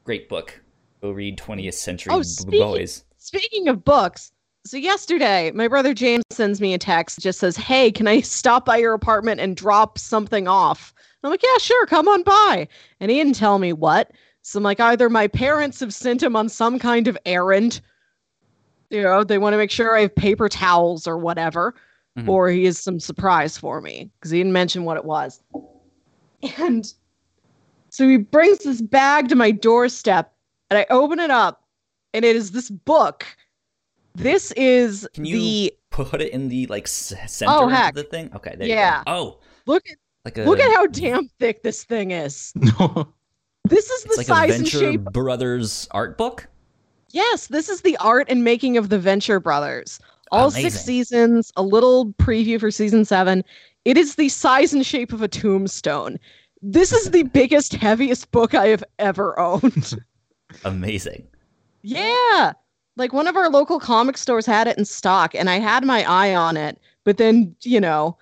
Great 0.04 0.30
book. 0.30 0.62
Go 1.02 1.12
read 1.12 1.38
20th 1.38 1.74
Century 1.76 2.12
Oh, 2.14 2.22
speaking- 2.22 2.60
Boys. 2.60 3.06
Speaking 3.22 3.68
of 3.68 3.84
books, 3.84 4.32
so 4.66 4.78
yesterday 4.78 5.52
my 5.52 5.68
brother 5.68 5.94
James 5.94 6.24
sends 6.32 6.62
me 6.62 6.74
a 6.74 6.78
text, 6.78 7.20
just 7.20 7.40
says, 7.40 7.56
"Hey, 7.58 7.92
can 7.92 8.08
I 8.08 8.22
stop 8.22 8.66
by 8.66 8.78
your 8.78 8.94
apartment 8.94 9.40
and 9.40 9.56
drop 9.56 9.98
something 9.98 10.48
off?" 10.48 10.94
And 10.98 11.28
I'm 11.28 11.32
like, 11.32 11.44
"Yeah, 11.44 11.58
sure, 11.60 11.86
come 11.86 12.08
on 12.08 12.24
by." 12.24 12.68
And 13.00 13.12
he 13.12 13.18
didn't 13.18 13.36
tell 13.36 13.60
me 13.60 13.74
what. 13.74 14.12
So 14.42 14.58
I'm 14.58 14.64
like, 14.64 14.80
either 14.80 15.10
my 15.10 15.28
parents 15.28 15.80
have 15.82 15.94
sent 15.94 16.24
him 16.24 16.36
on 16.36 16.50
some 16.50 16.80
kind 16.80 17.08
of 17.08 17.18
errand, 17.26 17.82
you 18.90 19.04
know, 19.04 19.24
they 19.24 19.38
want 19.38 19.54
to 19.54 19.58
make 19.58 19.70
sure 19.72 19.98
I 19.98 20.02
have 20.02 20.16
paper 20.16 20.50
towels 20.50 21.08
or 21.08 21.18
whatever, 21.18 21.76
Mhm. 22.18 22.28
or 22.28 22.50
he 22.50 22.66
has 22.66 22.80
some 22.80 23.00
surprise 23.00 23.58
for 23.58 23.82
me 23.82 24.10
because 24.18 24.32
he 24.32 24.40
didn't 24.40 24.54
mention 24.54 24.86
what 24.86 24.98
it 24.98 25.06
was. 25.06 25.42
And 26.58 26.92
so 27.90 28.08
he 28.08 28.18
brings 28.18 28.60
this 28.60 28.82
bag 28.82 29.28
to 29.30 29.36
my 29.36 29.52
doorstep, 29.52 30.34
and 30.70 30.80
I 30.80 30.86
open 30.90 31.20
it 31.20 31.32
up, 31.32 31.64
and 32.14 32.24
it 32.24 32.36
is 32.36 32.52
this 32.52 32.70
book. 32.70 33.26
This 34.16 34.52
is 34.54 35.08
Can 35.14 35.26
you 35.26 35.38
the 35.40 35.74
Put 35.92 36.22
it 36.22 36.32
in 36.32 36.50
the 36.50 36.66
like 36.68 36.88
center 36.88 37.52
Oh, 37.52 37.68
heck. 37.68 37.90
of 37.90 37.96
the 37.96 38.04
thing. 38.04 38.32
Okay, 38.36 38.56
there 38.58 38.68
Yeah. 38.68 39.00
you 39.00 39.06
go. 39.06 39.12
Oh, 39.12 39.40
look 39.66 39.84
at 39.90 39.98
like 40.26 40.38
a 40.38 40.44
look 40.44 40.60
at 40.60 40.72
how 40.76 40.88
damn 40.88 41.28
thick 41.40 41.64
this 41.64 41.84
thing 41.84 42.12
is. 42.12 42.54
This 43.66 43.88
is 43.90 44.04
the 44.04 44.10
it's 44.10 44.18
like 44.18 44.26
a 44.26 44.30
size 44.30 44.58
and 44.58 44.68
shape. 44.68 45.04
Brothers 45.12 45.88
art 45.92 46.18
book. 46.18 46.48
Yes, 47.12 47.48
this 47.48 47.70
is 47.70 47.82
the 47.82 47.98
art 47.98 48.26
and 48.30 48.44
making 48.44 48.78
of 48.78 48.90
the 48.90 48.98
Venture 48.98 49.40
Brothers. 49.40 50.00
All 50.32 50.50
six 50.50 50.80
seasons, 50.80 51.52
a 51.56 51.62
little 51.62 52.08
preview 52.14 52.60
for 52.60 52.72
season 52.72 53.06
seven. 53.06 53.44
It 53.86 53.96
is 53.98 54.16
the 54.16 54.30
size 54.30 54.74
and 54.74 54.84
shape 54.86 55.12
of 55.14 55.22
a 55.22 55.28
tombstone. 55.28 56.18
This 56.64 56.92
is 56.92 57.12
the 57.12 57.24
biggest, 57.24 57.74
heaviest 57.76 58.32
book 58.32 58.56
I 58.56 58.68
have 58.68 58.84
ever 58.98 59.38
owned. 59.40 59.94
Amazing. 60.66 61.28
Yeah. 61.84 62.54
Like 63.00 63.14
one 63.14 63.28
of 63.28 63.38
our 63.38 63.50
local 63.50 63.80
comic 63.80 64.18
stores 64.18 64.46
had 64.46 64.68
it 64.68 64.78
in 64.78 64.84
stock 64.84 65.34
and 65.34 65.50
I 65.50 65.58
had 65.58 65.86
my 65.86 66.04
eye 66.04 66.36
on 66.36 66.58
it, 66.58 66.78
but 67.06 67.18
then, 67.18 67.56
you 67.62 67.80
know, 67.80 68.18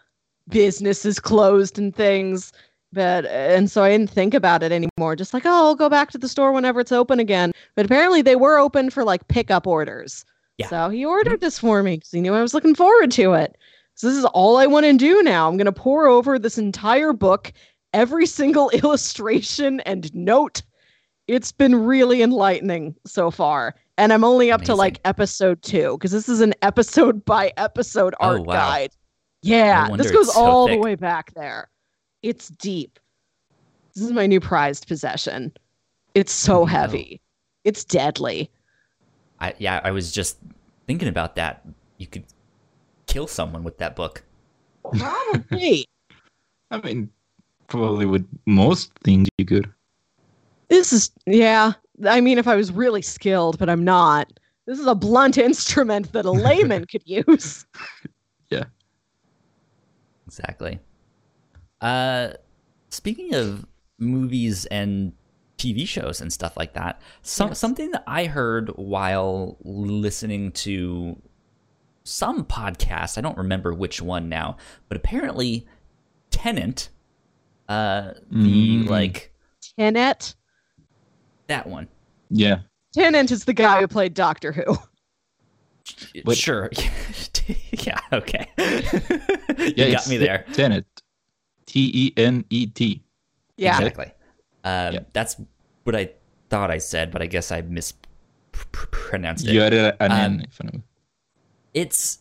businesses 0.50 1.20
closed 1.20 1.80
and 1.80 1.94
things. 1.96 2.54
But 2.94 3.26
and 3.26 3.70
so 3.70 3.84
I 3.84 3.90
didn't 3.90 4.12
think 4.12 4.36
about 4.36 4.62
it 4.62 4.72
anymore. 4.72 5.16
Just 5.16 5.34
like, 5.34 5.46
oh, 5.46 5.50
I'll 5.50 5.76
go 5.76 5.90
back 5.90 6.12
to 6.12 6.20
the 6.20 6.30
store 6.30 6.52
whenever 6.52 6.80
it's 6.80 6.92
open 6.92 7.20
again. 7.20 7.52
But 7.76 7.86
apparently 7.86 8.22
they 8.22 8.36
were 8.36 8.60
open 8.60 8.92
for 8.92 9.04
like 9.04 9.28
pickup 9.28 9.66
orders. 9.66 10.24
Yeah. 10.60 10.68
So 10.68 10.90
he 10.90 11.04
ordered 11.04 11.42
this 11.42 11.58
for 11.60 11.82
me 11.82 11.98
because 11.98 12.12
he 12.12 12.22
knew 12.22 12.36
I 12.36 12.42
was 12.42 12.54
looking 12.54 12.76
forward 12.76 13.12
to 13.12 13.34
it. 13.34 13.58
So 13.96 14.08
this 14.08 14.16
is 14.16 14.26
all 14.26 14.58
I 14.58 14.68
want 14.68 14.86
to 14.86 14.94
do 14.94 15.24
now. 15.24 15.50
I'm 15.50 15.58
gonna 15.58 15.72
pour 15.72 16.08
over 16.08 16.38
this 16.38 16.60
entire 16.60 17.13
book, 17.13 17.52
every 17.94 18.28
single 18.28 18.70
illustration 18.84 19.80
and 19.82 20.13
note. 20.13 20.62
It's 21.28 21.52
been 21.52 21.76
really 21.76 22.22
enlightening 22.22 22.96
so 23.06 23.32
far. 23.32 23.76
And 23.98 24.14
I'm 24.14 24.24
only 24.24 24.52
up 24.52 24.62
to 24.64 24.76
like 24.76 25.00
episode 25.06 25.62
two 25.64 25.98
because 25.98 26.12
this 26.12 26.30
is 26.30 26.42
an 26.42 26.54
episode 26.62 27.26
by 27.26 27.52
episode 27.58 28.14
Oh, 28.20 28.28
art 28.30 28.46
wow. 28.46 28.54
guide. 28.54 28.92
Yeah, 29.42 29.90
wonder 29.90 30.04
this 30.04 30.12
goes 30.12 30.28
it's 30.28 30.36
so 30.36 30.42
all 30.44 30.68
the 30.68 30.78
way 30.78 30.96
back 30.96 31.34
there. 31.36 31.70
It's 32.22 32.50
deep. 32.50 33.00
This 33.96 34.04
is 34.04 34.12
my 34.12 34.28
new 34.28 34.40
prized 34.40 34.88
possession. 34.88 35.52
It's 36.14 36.32
so 36.32 36.62
Oh. 36.62 36.66
heavy. 36.66 37.22
It's 37.64 37.84
deadly. 37.84 38.52
I 39.40 39.54
yeah, 39.58 39.82
I 39.84 39.92
was 39.92 40.12
just 40.12 40.38
thinking 40.88 41.08
about 41.08 41.36
that. 41.36 41.66
You 41.98 42.08
could 42.08 42.26
kill 43.08 43.28
someone 43.28 43.64
with 43.64 43.78
that 43.80 43.96
book. 43.96 44.24
Probably. 44.98 45.86
I 46.72 46.78
mean, 46.82 47.10
probably 47.68 48.06
with 48.06 48.28
most 48.46 48.92
things 49.04 49.28
you 49.38 49.46
could. 49.46 49.72
this 50.70 50.92
is 50.94 51.12
yeah. 51.26 51.74
I 52.06 52.22
mean, 52.22 52.38
if 52.38 52.48
I 52.48 52.56
was 52.56 52.72
really 52.72 53.02
skilled, 53.02 53.58
but 53.58 53.70
I'm 53.70 53.84
not. 53.84 54.32
This 54.66 54.80
is 54.80 54.86
a 54.88 54.96
blunt 54.96 55.38
instrument 55.38 56.12
that 56.14 56.26
a 56.26 56.32
layman 56.32 56.86
could 56.86 57.04
use. 57.06 57.66
Yeah. 58.50 58.64
Exactly. 60.26 60.80
Uh, 61.82 62.30
speaking 62.90 63.34
of 63.34 63.66
movies 64.00 64.66
and 64.68 65.14
TV 65.58 65.88
shows 65.88 66.22
and 66.22 66.32
stuff 66.32 66.56
like 66.56 66.74
that, 66.74 67.02
some 67.24 67.50
Yes. 67.50 67.60
something 67.60 67.92
that 67.92 68.04
I 68.08 68.26
heard 68.26 68.70
while 68.78 69.58
listening 69.64 70.52
to 70.54 71.22
some 72.04 72.46
podcast, 72.46 73.18
I 73.18 73.22
don't 73.22 73.38
remember 73.38 73.74
which 73.74 74.02
one 74.02 74.30
now, 74.30 74.58
but 74.88 74.96
apparently 74.98 75.68
Tenant, 76.30 76.90
uh, 77.68 78.14
the 78.32 78.78
Mm. 78.86 78.88
like 78.90 79.34
Tenet. 79.78 80.36
That 81.48 81.68
one. 81.68 81.88
Yeah. 82.30 82.60
Tennant 82.94 83.32
is 83.32 83.46
the 83.46 83.54
guy 83.54 83.80
who 83.82 83.88
played 83.88 84.14
Doctor 84.14 84.52
Who. 84.52 84.78
But- 86.26 86.38
sure. 86.38 86.70
yeah. 87.72 88.00
Okay. 88.12 88.48
you 88.58 89.74
Yeah, 89.78 89.92
got 89.92 90.08
me 90.10 90.18
there. 90.18 90.46
Tenet. 90.54 90.86
T 91.66 91.92
E 91.94 92.14
N 92.18 92.46
E 92.50 92.68
T. 92.68 93.04
Yeah. 93.58 93.78
Exactly. 93.78 94.12
Um, 94.64 94.94
Yeah. 94.94 95.00
That's 95.14 95.36
what 95.84 95.96
I 95.96 96.12
thought 96.50 96.72
I 96.72 96.78
said, 96.78 97.12
but 97.12 97.22
I 97.22 97.26
guess 97.28 97.52
I 97.52 97.62
mispronounced 97.62 99.48
it. 99.48 99.54
You 99.54 99.62
added 99.62 99.96
an 100.00 100.12
Um, 100.12 100.18
N 100.20 100.40
in 100.42 100.50
front 100.50 100.70
of 100.70 100.76
it. 100.76 100.82
It's 101.74 102.20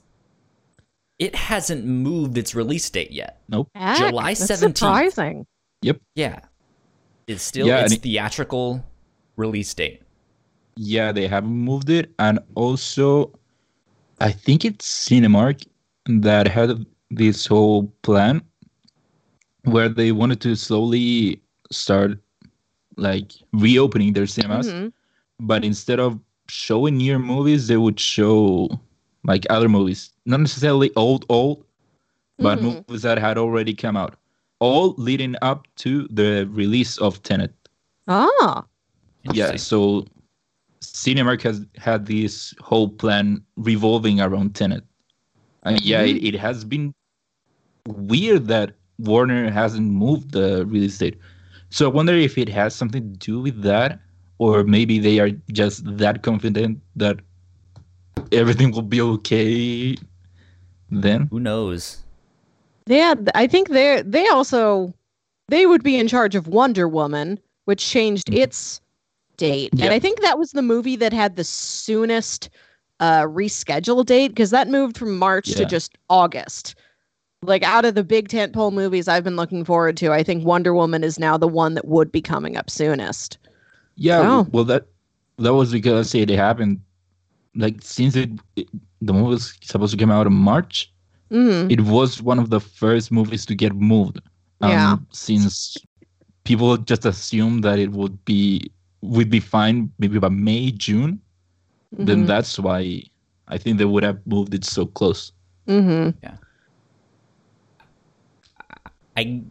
it 1.19 1.35
hasn't 1.35 1.85
moved 1.87 2.37
its 2.37 2.55
release 2.55 2.89
date 2.91 3.11
yet. 3.11 3.41
Nope. 3.49 3.71
Heck, 3.75 3.97
July 3.99 4.35
that's 4.35 4.51
17th. 4.51 4.77
Surprising. 4.79 5.47
Yeah, 6.15 6.41
it's 7.27 7.43
still 7.43 7.67
Yeah, 7.67 7.81
its 7.85 7.93
and 7.93 7.99
it- 7.99 8.03
theatrical 8.03 8.85
release 9.37 9.73
date. 9.75 10.03
Yeah, 10.77 11.13
they 11.13 11.27
haven't 11.27 11.51
moved 11.55 11.89
it, 11.91 12.13
and 12.19 12.39
also, 12.55 13.33
I 14.21 14.33
think 14.33 14.65
it's 14.65 14.87
Cinemark 15.09 15.67
that 16.07 16.49
had 16.49 16.85
this 17.11 17.47
whole 17.47 17.87
plan 18.03 18.43
where 19.65 19.89
they 19.89 20.13
wanted 20.13 20.41
to 20.43 20.55
slowly 20.55 21.41
start 21.73 22.19
like 22.97 23.33
reopening 23.53 24.13
their 24.13 24.27
cinemas, 24.27 24.69
Mhm. 24.69 24.93
but 25.41 25.65
instead 25.65 26.01
of 26.01 26.19
showing 26.49 26.97
newer 26.99 27.19
movies, 27.19 27.67
they 27.69 27.77
would 27.77 27.99
show 28.01 28.69
like 29.25 29.45
other 29.51 29.69
movies, 29.69 30.13
not 30.25 30.41
necessarily 30.41 30.91
old 30.97 31.25
old, 31.29 31.65
but 32.39 32.59
Mhm. 32.59 32.63
movies 32.89 33.03
that 33.03 33.19
had 33.19 33.37
already 33.39 33.75
come 33.75 33.97
out, 33.97 34.17
all 34.61 34.95
leading 34.99 35.35
up 35.43 35.67
to 35.77 36.07
the 36.11 36.49
release 36.53 36.97
of 36.99 37.23
Tenet. 37.23 37.53
Ah. 38.09 38.65
Yeah, 39.33 39.57
so 39.57 40.07
Cinemark 40.81 41.43
has 41.43 41.65
had 41.77 42.07
this 42.07 42.55
whole 42.61 42.89
plan 42.89 43.43
revolving 43.57 44.21
around 44.21 44.55
Tenet. 44.55 44.85
And 45.63 45.81
yeah, 45.83 46.03
it, 46.03 46.23
it 46.23 46.35
has 46.37 46.65
been 46.65 46.95
weird 47.87 48.47
that 48.49 48.75
Warner 48.99 49.51
hasn't 49.51 49.91
moved 49.91 50.33
the 50.33 50.65
release 50.67 50.99
date. 50.99 51.19
So 51.71 51.87
I 51.91 51.93
wonder 51.93 52.15
if 52.15 52.39
it 52.39 52.49
has 52.49 52.75
something 52.75 53.13
to 53.13 53.19
do 53.19 53.41
with 53.41 53.63
that, 53.63 54.01
or 54.39 54.65
maybe 54.65 54.99
they 54.99 55.19
are 55.19 55.31
just 55.53 55.83
that 55.99 56.23
confident 56.23 56.81
that 56.95 57.19
everything 58.33 58.71
will 58.71 58.83
be 58.83 59.01
okay 59.01 59.97
then. 60.91 61.27
Who 61.31 61.41
knows? 61.41 62.05
Yeah, 62.87 63.15
I 63.35 63.49
think 63.49 63.71
they 63.71 64.03
they 64.03 64.29
also 64.29 64.95
they 65.49 65.67
would 65.67 65.83
be 65.83 65.97
in 65.97 66.07
charge 66.07 66.37
of 66.37 66.47
Wonder 66.47 66.87
Woman, 66.89 67.41
which 67.65 67.85
changed 67.85 68.27
Mhm. 68.29 68.39
its 68.39 68.81
date. 69.37 69.71
Yeah. 69.75 69.87
And 69.87 69.95
I 69.95 69.99
think 69.99 70.21
that 70.21 70.39
was 70.39 70.51
the 70.53 70.63
movie 70.63 70.97
that 70.97 71.13
had 71.13 71.37
the 71.37 71.45
soonest 71.45 72.51
uh 73.01 73.23
reschedule 73.25 74.05
date 74.07 74.29
because 74.29 74.51
that 74.51 74.69
moved 74.69 74.97
from 74.97 75.19
March 75.19 75.53
to 75.53 75.65
just 75.67 75.99
August. 76.09 76.75
Like 77.43 77.63
out 77.63 77.85
of 77.85 77.95
the 77.95 78.03
big 78.05 78.29
tentpole 78.29 78.73
movies 78.73 79.07
I've 79.09 79.23
been 79.25 79.37
looking 79.37 79.65
forward 79.65 79.97
to, 79.99 80.11
I 80.13 80.23
think 80.23 80.45
Wonder 80.45 80.75
Woman 80.75 81.05
is 81.05 81.19
now 81.19 81.37
the 81.37 81.47
one 81.47 81.75
that 81.75 81.87
would 81.87 82.11
be 82.11 82.23
coming 82.23 82.57
up 82.57 82.71
soonest. 82.71 83.39
Yeah, 83.97 84.21
Oh. 84.23 84.47
well 84.53 84.65
that 84.65 84.87
that 85.39 85.53
was 85.55 85.71
because 85.73 86.15
it 86.15 86.31
happened 86.31 86.81
like 87.55 87.77
since 87.83 88.17
it, 88.17 88.31
it 88.57 88.69
the 89.03 89.13
movie 89.13 89.29
was 89.29 89.55
supposed 89.63 89.93
to 89.93 89.99
come 89.99 90.11
out 90.11 90.27
in 90.27 90.33
March. 90.33 90.91
hmm 91.31 91.67
it 91.71 91.81
was 91.83 92.23
one 92.23 92.39
of 92.39 92.49
the 92.51 92.61
first 92.61 93.13
movies 93.13 93.45
to 93.47 93.55
get 93.55 93.75
moved. 93.75 94.21
Um, 94.63 94.71
Yeah. 94.71 94.97
Since 95.13 95.77
people 96.45 96.77
just 96.79 97.05
assumed 97.05 97.63
that 97.65 97.79
it 97.79 97.91
would 97.93 98.25
be 98.25 98.71
would 99.03 99.31
be 99.31 99.41
fine 99.41 99.91
maybe 99.99 100.19
by 100.19 100.29
May 100.29 100.71
June, 100.71 101.21
then 101.93 102.25
Mhm. 102.25 102.27
that's 102.27 102.59
why 102.59 103.03
I 103.49 103.59
think 103.59 103.79
they 103.79 103.85
would 103.85 104.03
have 104.03 104.19
moved 104.27 104.55
it 104.55 104.65
so 104.65 104.87
close. 104.87 105.33
hmm 105.67 106.11
I 109.17 109.43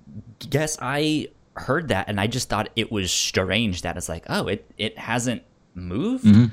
guess 0.49 0.77
I 0.81 1.29
heard 1.55 1.88
that 1.88 2.08
and 2.08 2.19
I 2.19 2.27
just 2.27 2.49
thought 2.49 2.69
it 2.75 2.91
was 2.91 3.12
strange 3.12 3.81
that 3.81 3.97
it's 3.97 4.10
like, 4.10 4.25
oh, 4.29 4.47
it 4.47 4.69
it 4.77 4.97
hasn't 4.97 5.41
moved. 5.73 6.25
Mhm. 6.25 6.51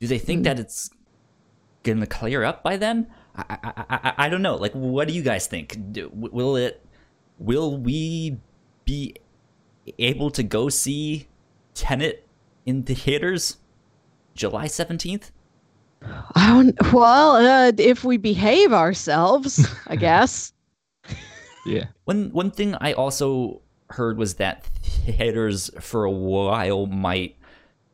Do 0.00 0.06
they 0.06 0.18
think 0.18 0.44
that 0.44 0.58
it's 0.58 0.90
gonna 1.82 2.06
clear 2.06 2.42
up 2.44 2.62
by 2.62 2.76
then? 2.76 3.06
I, 3.36 3.44
I, 3.50 3.56
I, 3.64 3.84
I- 3.90 4.14
I 4.26 4.28
don't 4.28 4.42
know. 4.42 4.56
Like, 4.56 4.72
what 4.72 5.08
do 5.08 5.14
you 5.14 5.22
guys 5.22 5.46
think? 5.46 5.76
Do, 5.92 6.08
will 6.14 6.56
it? 6.56 6.80
Will 7.38 7.76
we 7.76 8.38
be 8.84 9.16
able 9.98 10.30
to 10.30 10.42
go 10.42 10.68
see 10.68 11.26
Tenet 11.74 12.23
in 12.66 12.84
the 12.84 12.94
theaters 12.94 13.58
July 14.34 14.66
seventeenth? 14.66 15.30
I 16.34 16.48
don't, 16.48 16.92
well, 16.92 17.36
uh, 17.36 17.72
if 17.78 18.04
we 18.04 18.18
behave 18.18 18.72
ourselves, 18.74 19.66
I 19.86 19.96
guess. 19.96 20.52
Yeah. 21.66 21.86
One 22.04 22.30
one 22.32 22.50
thing 22.50 22.74
I 22.80 22.92
also 22.92 23.62
heard 23.90 24.18
was 24.18 24.34
that 24.34 24.64
theaters 24.82 25.70
for 25.80 26.04
a 26.04 26.10
while 26.10 26.86
might 26.86 27.36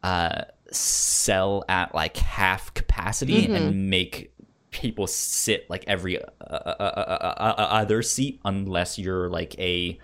uh, 0.03 0.43
sell 0.73 1.65
at 1.69 1.95
like 1.95 2.17
half 2.17 2.73
capacity 2.75 3.47
Mhm. 3.47 3.55
and 3.57 3.91
make 3.91 4.33
people 4.71 5.07
sit 5.07 5.69
like 5.69 5.85
every 5.87 6.21
uh, 6.21 6.27
uh, 6.41 6.55
uh, 6.81 6.83
uh, 6.83 7.35
uh, 7.59 7.63
other 7.71 8.03
seat 8.03 8.41
unless 8.45 8.99
you're 8.99 9.29
like 9.29 9.57
a 9.59 9.99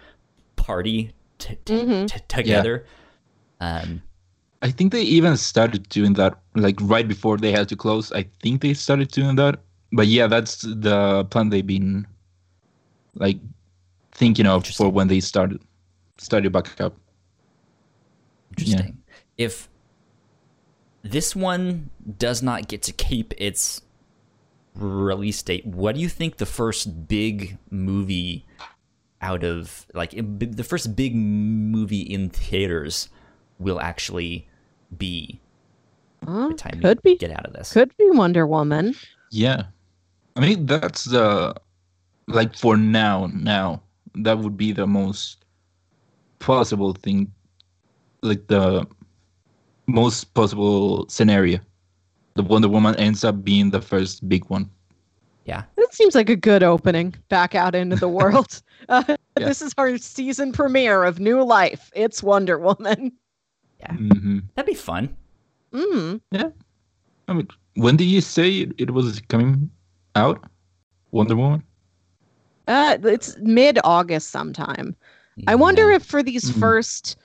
party 0.56 1.12
t- 1.38 1.56
t- 1.64 1.74
Mhm. 1.74 2.08
t- 2.08 2.20
together. 2.28 2.84
Um, 3.60 4.02
I 4.62 4.70
think 4.70 4.92
they 4.92 5.02
even 5.02 5.36
started 5.36 5.88
doing 5.88 6.14
that 6.14 6.38
like 6.54 6.76
right 6.80 7.06
before 7.06 7.36
they 7.36 7.52
had 7.52 7.68
to 7.68 7.76
close. 7.76 8.12
I 8.12 8.26
think 8.42 8.62
they 8.62 8.74
started 8.74 9.08
doing 9.08 9.36
that. 9.36 9.60
But 9.92 10.06
yeah, 10.06 10.26
that's 10.26 10.62
the 10.62 11.24
plan 11.30 11.50
they've 11.50 11.66
been 11.66 12.06
like 13.14 13.38
thinking 14.12 14.46
of 14.46 14.66
for 14.66 14.88
when 14.88 15.08
they 15.08 15.20
started 15.20 15.60
started 16.18 16.52
back 16.52 16.80
up. 16.80 16.96
Interesting. 18.50 18.98
If 19.36 19.68
this 21.02 21.36
one 21.36 21.90
does 22.18 22.42
not 22.42 22.68
get 22.68 22.82
to 22.84 22.92
keep 22.92 23.34
its 23.36 23.82
release 24.74 25.42
date, 25.42 25.66
what 25.66 25.94
do 25.94 26.00
you 26.00 26.08
think 26.08 26.38
the 26.38 26.46
first 26.46 27.06
big 27.06 27.58
movie 27.70 28.46
out 29.20 29.44
of 29.44 29.86
like 29.94 30.12
the 30.12 30.64
first 30.64 30.96
big 30.96 31.14
movie 31.14 32.02
in 32.02 32.28
theaters 32.28 33.08
will 33.58 33.80
actually 33.80 34.46
be 34.96 35.40
Huh? 36.24 36.48
the 36.48 36.54
time 36.54 36.80
could 36.80 37.02
be. 37.02 37.16
get 37.16 37.30
out 37.30 37.46
of 37.46 37.52
this? 37.52 37.72
Could 37.72 37.96
be 37.96 38.08
Wonder 38.10 38.46
Woman. 38.46 38.94
Yeah. 39.30 39.64
I 40.36 40.40
mean 40.40 40.66
that's 40.66 41.04
the 41.04 41.54
like 42.28 42.56
for 42.56 42.76
now 42.76 43.30
now 43.32 43.82
that 44.16 44.38
would 44.38 44.56
be 44.56 44.72
the 44.72 44.86
most 44.86 45.44
possible 46.38 46.92
thing 46.94 47.30
like 48.22 48.46
the 48.48 48.86
most 49.86 50.34
possible 50.34 51.08
scenario. 51.08 51.58
The 52.34 52.42
Wonder 52.42 52.68
Woman 52.68 52.96
ends 52.96 53.24
up 53.24 53.44
being 53.44 53.70
the 53.70 53.80
first 53.80 54.28
big 54.28 54.44
one. 54.50 54.68
Yeah. 55.44 55.62
That 55.76 55.94
seems 55.94 56.14
like 56.16 56.28
a 56.28 56.34
good 56.36 56.62
opening 56.64 57.14
back 57.28 57.54
out 57.54 57.74
into 57.74 57.96
the 57.96 58.08
world. 58.20 58.60
Uh, 58.88 59.16
Yeah. 59.38 59.48
This 59.48 59.60
is 59.60 59.74
our 59.76 59.98
season 59.98 60.50
premiere 60.50 61.04
of 61.04 61.20
New 61.20 61.42
Life. 61.44 61.90
It's 61.94 62.22
Wonder 62.22 62.58
Woman. 62.58 63.12
hmm 63.94 64.38
That'd 64.54 64.66
be 64.66 64.74
fun. 64.74 65.14
Mm. 65.72 66.20
Yeah. 66.30 66.50
I 67.28 67.32
mean, 67.32 67.48
when 67.74 67.96
did 67.96 68.04
you 68.04 68.20
say 68.20 68.50
it, 68.58 68.72
it 68.78 68.90
was 68.90 69.20
coming 69.28 69.70
out? 70.14 70.42
Wonder 71.10 71.36
Woman? 71.36 71.62
Uh, 72.68 72.98
it's 73.04 73.36
mid 73.38 73.78
August 73.84 74.30
sometime. 74.30 74.96
I 75.46 75.54
wonder 75.54 75.90
if 75.90 76.02
for 76.04 76.22
these 76.22 76.50
Mhm. 76.50 76.58
first, 76.60 77.16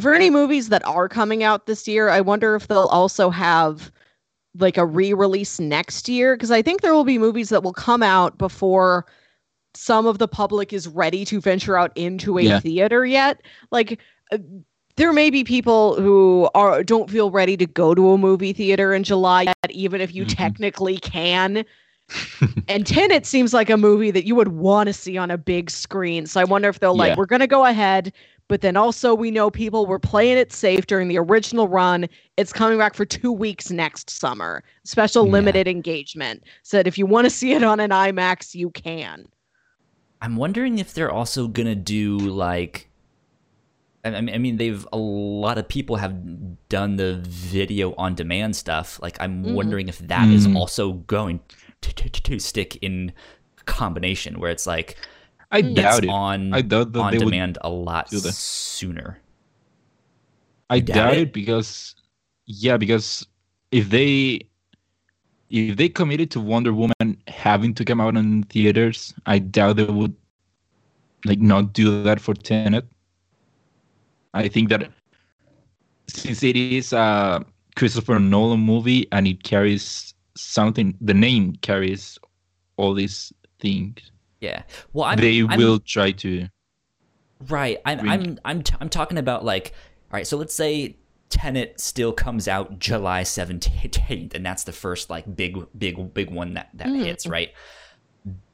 for 0.00 0.12
any 0.14 0.30
movies 0.30 0.68
that 0.68 0.84
are 0.84 1.08
coming 1.08 1.42
out 1.44 1.66
this 1.66 1.86
year, 1.88 2.08
I 2.08 2.20
wonder 2.20 2.54
if 2.56 2.66
they'll 2.68 2.86
also 2.86 3.30
have 3.30 3.90
like 4.58 4.76
a 4.76 4.84
re-release 4.86 5.60
next 5.60 6.08
year 6.08 6.34
because 6.34 6.50
I 6.50 6.62
think 6.62 6.80
there 6.80 6.94
will 6.94 7.04
be 7.04 7.18
movies 7.18 7.50
that 7.50 7.62
will 7.62 7.72
come 7.74 8.02
out 8.02 8.36
before 8.38 9.06
some 9.74 10.06
of 10.06 10.18
the 10.18 10.28
public 10.28 10.72
is 10.72 10.88
ready 10.88 11.24
to 11.26 11.40
venture 11.40 11.76
out 11.76 11.92
into 11.94 12.38
a 12.38 12.42
Yeah. 12.42 12.60
theater 12.60 13.04
yet. 13.06 13.42
Like 13.70 14.00
uh, 14.32 14.38
there 14.96 15.12
may 15.12 15.30
be 15.30 15.44
people 15.44 16.00
who 16.00 16.48
are 16.54 16.82
don't 16.82 17.10
feel 17.10 17.30
ready 17.30 17.56
to 17.56 17.66
go 17.66 17.94
to 17.94 18.10
a 18.12 18.18
movie 18.18 18.52
theater 18.52 18.94
in 18.94 19.04
July 19.04 19.42
yet, 19.42 19.70
even 19.70 20.00
if 20.00 20.14
you 20.14 20.24
Mhm. 20.24 20.34
technically 20.36 20.98
can. 20.98 21.64
and 22.68 22.86
Tenet 22.86 23.26
seems 23.26 23.52
like 23.52 23.68
a 23.68 23.76
movie 23.76 24.10
that 24.12 24.24
you 24.26 24.34
would 24.36 24.48
want 24.48 24.86
to 24.86 24.92
see 24.92 25.18
on 25.18 25.30
a 25.30 25.36
big 25.38 25.70
screen. 25.70 26.26
So 26.26 26.40
I 26.40 26.44
wonder 26.44 26.68
if 26.68 26.78
they'll 26.80 26.96
like, 26.96 27.16
we're 27.16 27.26
gonna 27.26 27.48
go 27.48 27.64
ahead, 27.66 28.12
but 28.48 28.60
then 28.60 28.76
also 28.76 29.12
we 29.12 29.32
know 29.32 29.50
people 29.50 29.86
were 29.86 29.98
playing 29.98 30.38
it 30.38 30.52
safe 30.52 30.86
during 30.86 31.08
the 31.08 31.18
original 31.18 31.66
run. 31.68 32.06
It's 32.36 32.52
coming 32.52 32.78
back 32.78 32.94
for 32.94 33.04
two 33.04 33.32
weeks 33.32 33.70
next 33.72 34.08
summer. 34.08 34.62
Special 34.84 35.26
Yeah. 35.26 35.32
limited 35.32 35.66
engagement. 35.66 36.44
So 36.62 36.76
that 36.76 36.86
if 36.86 36.96
you 36.96 37.06
want 37.06 37.24
to 37.24 37.30
see 37.30 37.52
it 37.54 37.64
on 37.64 37.80
an 37.80 37.90
IMAX, 37.90 38.54
you 38.54 38.70
can. 38.70 39.26
I'm 40.22 40.36
wondering 40.36 40.78
if 40.78 40.94
they're 40.94 41.10
also 41.10 41.48
gonna 41.48 41.74
do 41.74 42.16
like. 42.18 42.88
I 44.06 44.16
I 44.16 44.20
mean, 44.20 44.34
I 44.34 44.38
mean, 44.38 44.56
they've 44.56 44.86
a 44.92 44.96
lot 44.98 45.58
of 45.58 45.68
people 45.68 45.96
have 45.96 46.14
done 46.68 46.96
the 46.96 47.20
video 47.26 47.94
on 47.96 48.14
demand 48.14 48.56
stuff. 48.56 48.98
Like, 49.02 49.16
I'm 49.20 49.44
Mhm. 49.44 49.54
wondering 49.54 49.88
if 49.88 49.98
that 50.08 50.28
is 50.30 50.46
Mhm. 50.46 50.56
also 50.56 50.92
going 51.06 51.40
to, 51.82 51.94
to, 51.94 52.08
to 52.10 52.38
stick 52.38 52.76
in 52.82 53.12
combination, 53.66 54.38
where 54.40 54.50
it's 54.50 54.66
like 54.66 54.96
I 55.50 55.60
doubt 55.62 56.04
it. 56.04 56.10
on 56.10 56.52
I 56.54 56.62
doubt 56.62 56.92
that 56.92 57.00
on 57.00 57.10
they 57.12 57.18
would. 57.18 57.30
demand 57.30 57.58
a 57.62 57.70
lot 57.70 58.10
do 58.10 58.20
that. 58.20 58.34
sooner. 58.34 59.20
I 60.70 60.80
doubt 60.80 60.94
doubt 60.96 61.14
it? 61.14 61.20
it 61.28 61.32
because, 61.32 61.94
yeah, 62.46 62.76
because 62.76 63.26
if 63.70 63.90
they 63.90 64.40
if 65.50 65.76
they 65.76 65.88
committed 65.88 66.30
to 66.32 66.40
Wonder 66.40 66.72
Woman 66.74 67.16
having 67.28 67.72
to 67.74 67.84
come 67.84 68.00
out 68.00 68.16
in 68.16 68.42
theaters, 68.44 69.14
I 69.26 69.38
doubt 69.38 69.76
they 69.76 69.84
would 69.84 70.14
like 71.24 71.38
not 71.38 71.72
do 71.72 72.02
that 72.02 72.20
for 72.20 72.34
Tenet. 72.34 72.84
I 74.34 74.48
think 74.48 74.68
that 74.70 74.90
since 76.08 76.42
it 76.42 76.56
is 76.56 76.92
a 76.92 77.44
Christopher 77.76 78.18
Nolan 78.18 78.60
movie 78.60 79.06
and 79.12 79.26
it 79.26 79.42
carries 79.42 80.14
something, 80.36 80.96
the 81.00 81.14
name 81.14 81.54
carries 81.62 82.18
all 82.76 82.94
these 82.94 83.32
things. 83.60 83.98
Yeah. 84.40 84.62
Well, 84.92 85.04
I'm, 85.06 85.18
they 85.18 85.40
I'm- 85.42 85.58
will 85.58 85.78
try 85.80 86.12
to. 86.12 86.48
Right. 87.48 87.78
I'm 87.84 87.98
Bring- 87.98 88.10
I'm 88.10 88.38
I'm 88.44 88.62
t- 88.62 88.74
I'm 88.80 88.88
talking 88.88 89.18
about 89.18 89.44
like 89.44 89.72
all 90.10 90.16
right, 90.18 90.26
so 90.26 90.36
let's 90.38 90.54
say 90.54 90.96
Tenet 91.28 91.78
still 91.80 92.12
comes 92.12 92.48
out 92.48 92.78
July 92.78 93.22
17th 93.22 94.34
and 94.34 94.46
that's 94.46 94.64
the 94.64 94.72
first 94.72 95.10
like 95.10 95.36
big 95.36 95.58
big 95.78 96.14
big 96.14 96.30
one 96.30 96.54
that 96.54 96.70
that 96.74 96.86
Mm. 96.88 97.04
hits, 97.04 97.26
right? 97.26 97.50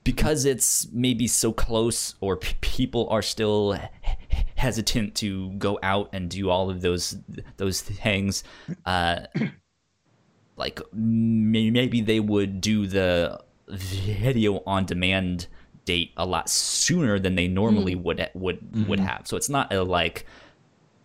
Because 0.04 0.44
it's 0.44 0.88
maybe 0.92 1.28
so 1.28 1.52
close 1.52 2.16
or 2.20 2.36
p- 2.36 2.56
people 2.60 3.08
are 3.10 3.22
still 3.22 3.72
he- 3.72 4.36
hesitant 4.56 5.14
to 5.16 5.50
go 5.52 5.78
out 5.82 6.08
and 6.12 6.28
do 6.28 6.50
all 6.50 6.70
of 6.70 6.80
those 6.80 7.16
those 7.56 7.80
things 7.80 8.44
uh 8.86 9.20
like 10.56 10.80
may- 10.92 11.70
maybe 11.70 12.00
they 12.00 12.20
would 12.20 12.60
do 12.60 12.86
the 12.86 13.40
video 13.68 14.62
on 14.66 14.84
demand 14.84 15.46
date 15.84 16.12
a 16.16 16.26
lot 16.26 16.48
sooner 16.48 17.18
than 17.18 17.34
they 17.34 17.48
normally 17.48 17.94
mm. 17.94 18.02
would 18.02 18.20
eh, 18.20 18.28
would 18.34 18.60
mm-hmm. 18.60 18.88
would 18.88 19.00
have. 19.00 19.26
So 19.26 19.36
it's 19.36 19.48
not 19.48 19.72
a 19.72 19.82
like 19.82 20.26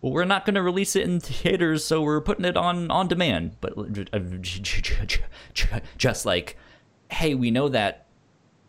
well, 0.00 0.12
we're 0.12 0.24
not 0.24 0.44
going 0.44 0.54
to 0.54 0.62
release 0.62 0.94
it 0.94 1.02
in 1.02 1.18
theaters, 1.20 1.84
so 1.84 2.02
we're 2.02 2.20
putting 2.20 2.44
it 2.44 2.56
on 2.56 2.90
on 2.90 3.08
demand. 3.08 3.56
But 3.60 3.74
just 5.96 6.26
like, 6.26 6.56
hey, 7.10 7.34
we 7.34 7.50
know 7.50 7.68
that 7.68 8.06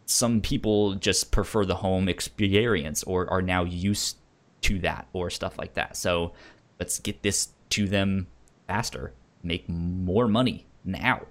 some 0.10 0.41
people 0.41 0.95
just 0.95 1.32
prefer 1.32 1.63
the 1.63 1.76
home 1.76 2.10
experience 2.10 3.04
or 3.04 3.30
are 3.30 3.43
now 3.43 3.63
used 3.63 4.17
to 4.62 4.80
that 4.80 5.08
or 5.13 5.30
stuff 5.30 5.58
like 5.60 5.76
that. 5.76 5.95
So 5.95 6.34
let's 6.80 6.98
get 7.00 7.22
this 7.22 7.50
to 7.69 7.88
them 7.88 8.28
faster, 8.67 9.13
make 9.43 9.69
more 9.69 10.28
money 10.28 10.65
now. 10.84 11.22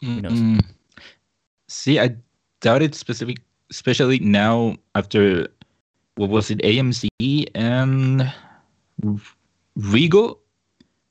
Who 0.00 0.22
knows? 0.22 0.32
Mm, 0.32 0.64
See, 1.68 2.00
I 2.00 2.16
doubt 2.60 2.80
it 2.80 2.94
specific, 2.94 3.36
especially 3.70 4.18
now 4.18 4.76
after 4.94 5.48
what 6.16 6.30
was 6.30 6.50
it, 6.50 6.58
AMC 6.60 7.08
and 7.54 8.32
Regal, 9.76 10.40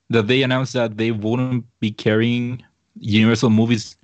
that 0.09 0.27
they 0.27 0.41
announced 0.41 0.73
that 0.73 0.97
they 0.97 1.11
wouldn't 1.11 1.65
be 1.79 1.91
carrying 1.91 2.63
Universal 2.99 3.51
movies 3.51 3.95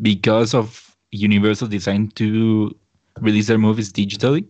because 0.00 0.54
of 0.54 0.88
Universal 1.10 1.68
design 1.68 2.08
to 2.14 2.74
release 3.20 3.46
their 3.46 3.58
movies 3.58 3.92
digitally. 3.92 4.46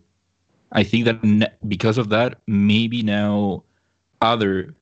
I 0.71 0.83
think 0.83 1.05
that 1.05 1.57
because 1.67 1.97
of 1.97 2.09
that, 2.09 2.39
maybe 2.47 3.03
now 3.03 3.63
other 4.21 4.73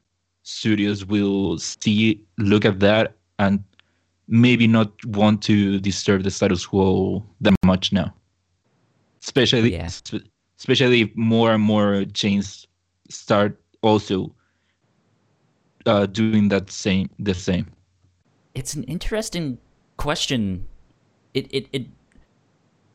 studios 0.43 1.06
will 1.06 1.58
see, 1.58 2.24
look 2.38 2.65
at 2.65 2.80
that, 2.80 3.15
and 3.39 3.63
maybe 4.28 4.67
not 4.67 4.91
want 5.06 5.41
to 5.43 5.80
disturb 5.80 6.24
the 6.24 6.32
status 6.32 6.65
quo 6.65 7.26
that 7.41 7.54
much 7.65 7.91
now. 7.91 8.13
Especially, 9.24 9.74
Yeah. 9.74 9.88
spe- 9.88 10.28
especially 10.60 11.02
if 11.02 11.15
more 11.15 11.52
and 11.52 11.63
more 11.63 12.06
chains 12.13 12.67
start 13.10 13.60
also 13.82 14.34
uh, 15.88 16.06
doing 16.06 16.47
that 16.50 16.69
same 16.69 17.10
the 17.19 17.34
same. 17.34 17.65
it's 18.54 18.76
an 18.76 18.84
interesting 18.84 19.58
question. 20.02 20.66
It 21.34 21.48
it 21.54 21.68
it 21.72 21.86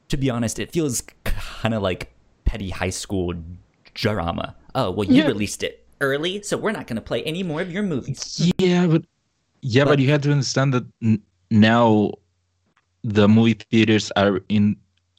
to 0.08 0.16
be 0.16 0.28
honest, 0.30 0.58
it 0.58 0.72
feels 0.72 1.02
kind 1.24 1.74
of 1.74 1.82
like 1.82 2.12
petty 2.44 2.70
high 2.70 2.90
school 2.90 3.34
drama. 3.94 4.54
Oh, 4.74 4.90
well, 4.90 5.06
you 5.08 5.22
Yeah. 5.22 5.26
released 5.28 5.62
it 5.62 5.84
early, 6.00 6.42
so 6.42 6.56
we're 6.58 6.72
not 6.72 6.86
going 6.86 6.96
to 6.96 7.02
play 7.10 7.22
any 7.24 7.42
more 7.42 7.60
of 7.62 7.72
your 7.72 7.82
movies. 7.82 8.20
Yeah, 8.58 8.86
but 8.86 9.02
yeah, 9.62 9.84
but, 9.84 9.90
But- 9.90 9.98
you 10.00 10.10
have 10.10 10.20
to 10.22 10.30
understand 10.32 10.74
that 10.74 10.84
n- 11.02 11.22
now 11.50 12.12
the 13.02 13.26
movie 13.28 13.54
theaters 13.70 14.12
are 14.16 14.40
in 14.48 14.76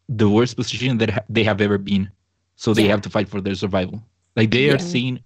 the 0.10 0.30
worst 0.30 0.56
position 0.56 0.98
that 1.00 1.10
ha- 1.10 1.26
they 1.30 1.44
have 1.44 1.60
ever 1.62 1.78
been, 1.78 2.10
so 2.56 2.74
they 2.74 2.84
Yeah. 2.86 2.92
have 2.92 3.02
to 3.02 3.10
fight 3.10 3.28
for 3.30 3.42
their 3.42 3.56
survival. 3.56 4.04
Like 4.36 4.52
they 4.52 4.70
are 4.70 4.80
seeing, 4.80 5.20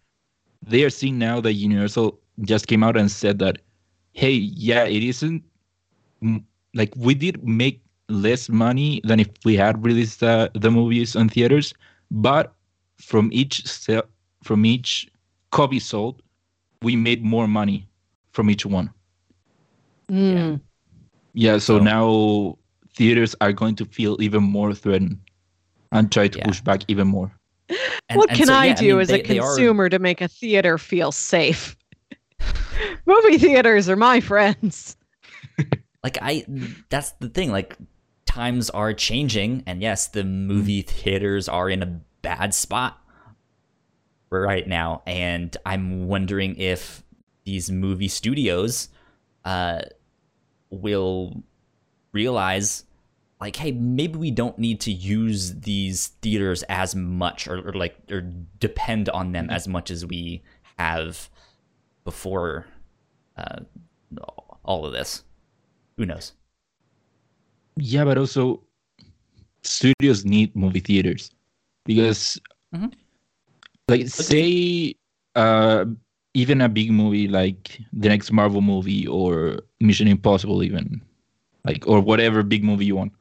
they 0.66 0.84
are 0.86 0.90
seeing 0.90 1.18
now 1.20 1.42
that 1.42 1.54
Universal 1.54 2.18
just 2.42 2.68
came 2.68 2.82
out 2.84 2.96
and 2.98 3.12
said 3.12 3.38
that, 3.40 3.58
hey, 4.14 4.34
yeah, 4.34 4.86
it 4.86 5.04
isn't 5.04 5.44
like 6.74 6.94
we 6.96 7.14
did 7.14 7.44
make 7.48 7.82
less 8.10 8.50
money 8.50 9.02
than 9.04 9.20
if 9.20 9.28
we 9.46 9.56
had 9.56 9.84
released 9.86 10.22
uh, 10.24 10.50
the 10.54 10.70
movies 10.72 11.16
on 11.16 11.30
theaters, 11.30 11.74
but 12.12 12.54
from 12.98 13.30
each 13.34 13.66
sale, 13.66 14.04
from 14.44 14.66
each 14.66 15.10
copy 15.52 15.80
sold, 15.80 16.22
we 16.82 16.96
made 16.96 17.24
more 17.24 17.48
money 17.48 17.88
from 18.32 18.50
each 18.50 18.66
one. 18.66 18.90
Mm. 20.10 20.60
Yeah, 21.34 21.54
so, 21.58 21.78
So- 21.78 21.84
now 21.84 22.58
theaters 22.96 23.36
are 23.42 23.54
going 23.54 23.76
to 23.76 23.86
feel 23.86 24.22
even 24.22 24.44
more 24.44 24.74
threatened 24.74 25.18
and 25.92 26.12
try 26.12 26.28
to 26.28 26.38
Yeah. 26.38 26.46
push 26.48 26.62
back 26.62 26.82
even 26.88 27.08
more. 27.08 27.32
And- 28.10 28.18
what 28.18 28.30
and 28.30 28.38
can 28.38 28.48
so, 28.48 28.54
I 28.54 28.66
yeah, 28.68 28.76
do 28.76 28.88
mean, 28.94 29.00
as 29.02 29.08
they- 29.08 29.22
a 29.22 29.28
they 29.28 29.40
are- 29.40 29.48
consumer 29.56 29.90
to 29.90 30.00
make 30.00 30.22
a 30.22 30.28
theater 30.28 30.78
feel 30.78 31.12
safe? 31.12 31.76
Movie 33.06 33.38
theaters 33.38 33.88
are 33.90 33.96
my 33.96 34.20
friends. 34.20 34.98
Like 36.04 36.18
I 36.22 36.46
that's 36.90 37.12
the 37.14 37.30
thing 37.30 37.52
like 37.52 37.78
times 38.26 38.70
are 38.70 38.94
changing 38.94 39.64
and 39.66 39.82
yes 39.82 40.08
the 40.08 40.24
movie 40.24 40.82
theaters 40.82 41.50
are 41.50 41.70
in 41.70 41.84
a 41.84 42.00
bad 42.22 42.54
spot 42.54 43.00
right 44.30 44.68
now 44.68 45.02
and 45.06 45.56
I'm 45.66 46.08
wondering 46.08 46.56
if 46.56 47.04
these 47.44 47.70
movie 47.70 48.08
studios 48.08 48.90
uh 49.44 49.82
will 50.70 51.44
realize 52.14 52.86
like 53.40 53.56
hey 53.56 53.72
maybe 53.72 54.18
we 54.18 54.32
don't 54.32 54.58
need 54.58 54.80
to 54.82 54.92
use 54.92 55.56
these 55.60 56.08
theaters 56.22 56.64
as 56.70 56.96
much 56.96 57.48
or, 57.48 57.70
or 57.70 57.74
like 57.74 57.98
or 58.10 58.22
depend 58.60 59.10
on 59.10 59.34
them 59.34 59.50
as 59.50 59.68
much 59.68 59.92
as 59.92 60.06
we 60.06 60.42
have 60.78 61.30
before 62.06 62.66
uh 63.38 63.60
all 64.64 64.86
of 64.86 64.94
this 64.94 65.24
who 66.02 66.08
knows 66.10 66.42
Yeah, 67.78 68.06
but 68.06 68.18
also 68.20 68.68
studios 69.64 70.26
need 70.26 70.56
movie 70.56 70.82
theaters 70.82 71.32
because, 71.86 72.42
Mhm. 72.74 72.94
like, 73.90 74.08
say, 74.08 74.96
uh, 75.36 75.86
even 76.34 76.62
a 76.62 76.70
big 76.70 76.92
movie 76.92 77.28
like 77.28 77.82
the 77.94 78.10
next 78.10 78.32
Marvel 78.32 78.62
movie 78.62 79.08
or 79.08 79.62
Mission 79.82 80.08
Impossible, 80.08 80.64
even 80.64 81.02
like 81.66 81.88
or 81.88 82.02
whatever 82.02 82.44
big 82.44 82.64
movie 82.64 82.86
you 82.86 82.96
want. 82.96 83.14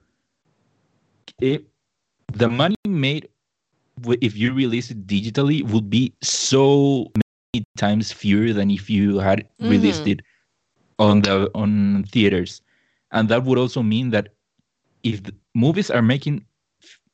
It, 1.41 1.67
the 2.33 2.49
money 2.49 2.77
made 2.89 3.29
if 4.21 4.37
you 4.37 4.53
release 4.55 4.91
it 4.91 5.07
digitally 5.07 5.63
would 5.71 5.91
be 5.91 6.15
so 6.23 7.11
many 7.55 7.65
times 7.79 8.13
fewer 8.13 8.53
than 8.53 8.71
if 8.71 8.91
you 8.91 9.19
had 9.19 9.49
released 9.61 10.07
Mhm. 10.07 10.17
it 10.17 10.23
on 10.99 11.23
the 11.23 11.51
on 11.55 12.05
theaters 12.13 12.63
and 13.13 13.29
that 13.29 13.43
would 13.45 13.59
also 13.59 13.83
mean 13.83 14.11
that 14.11 14.29
if 15.03 15.23
the 15.23 15.35
movies 15.55 15.91
are 15.91 16.03
making 16.03 16.45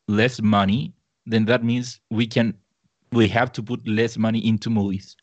less 0.08 0.40
money 0.42 0.92
then 1.26 1.44
that 1.44 1.64
means 1.64 2.00
we 2.10 2.26
can 2.26 2.54
we 3.12 3.26
have 3.28 3.50
to 3.52 3.62
put 3.62 3.86
less 3.86 4.16
money 4.16 4.46
into 4.46 4.68
movies. 4.70 5.16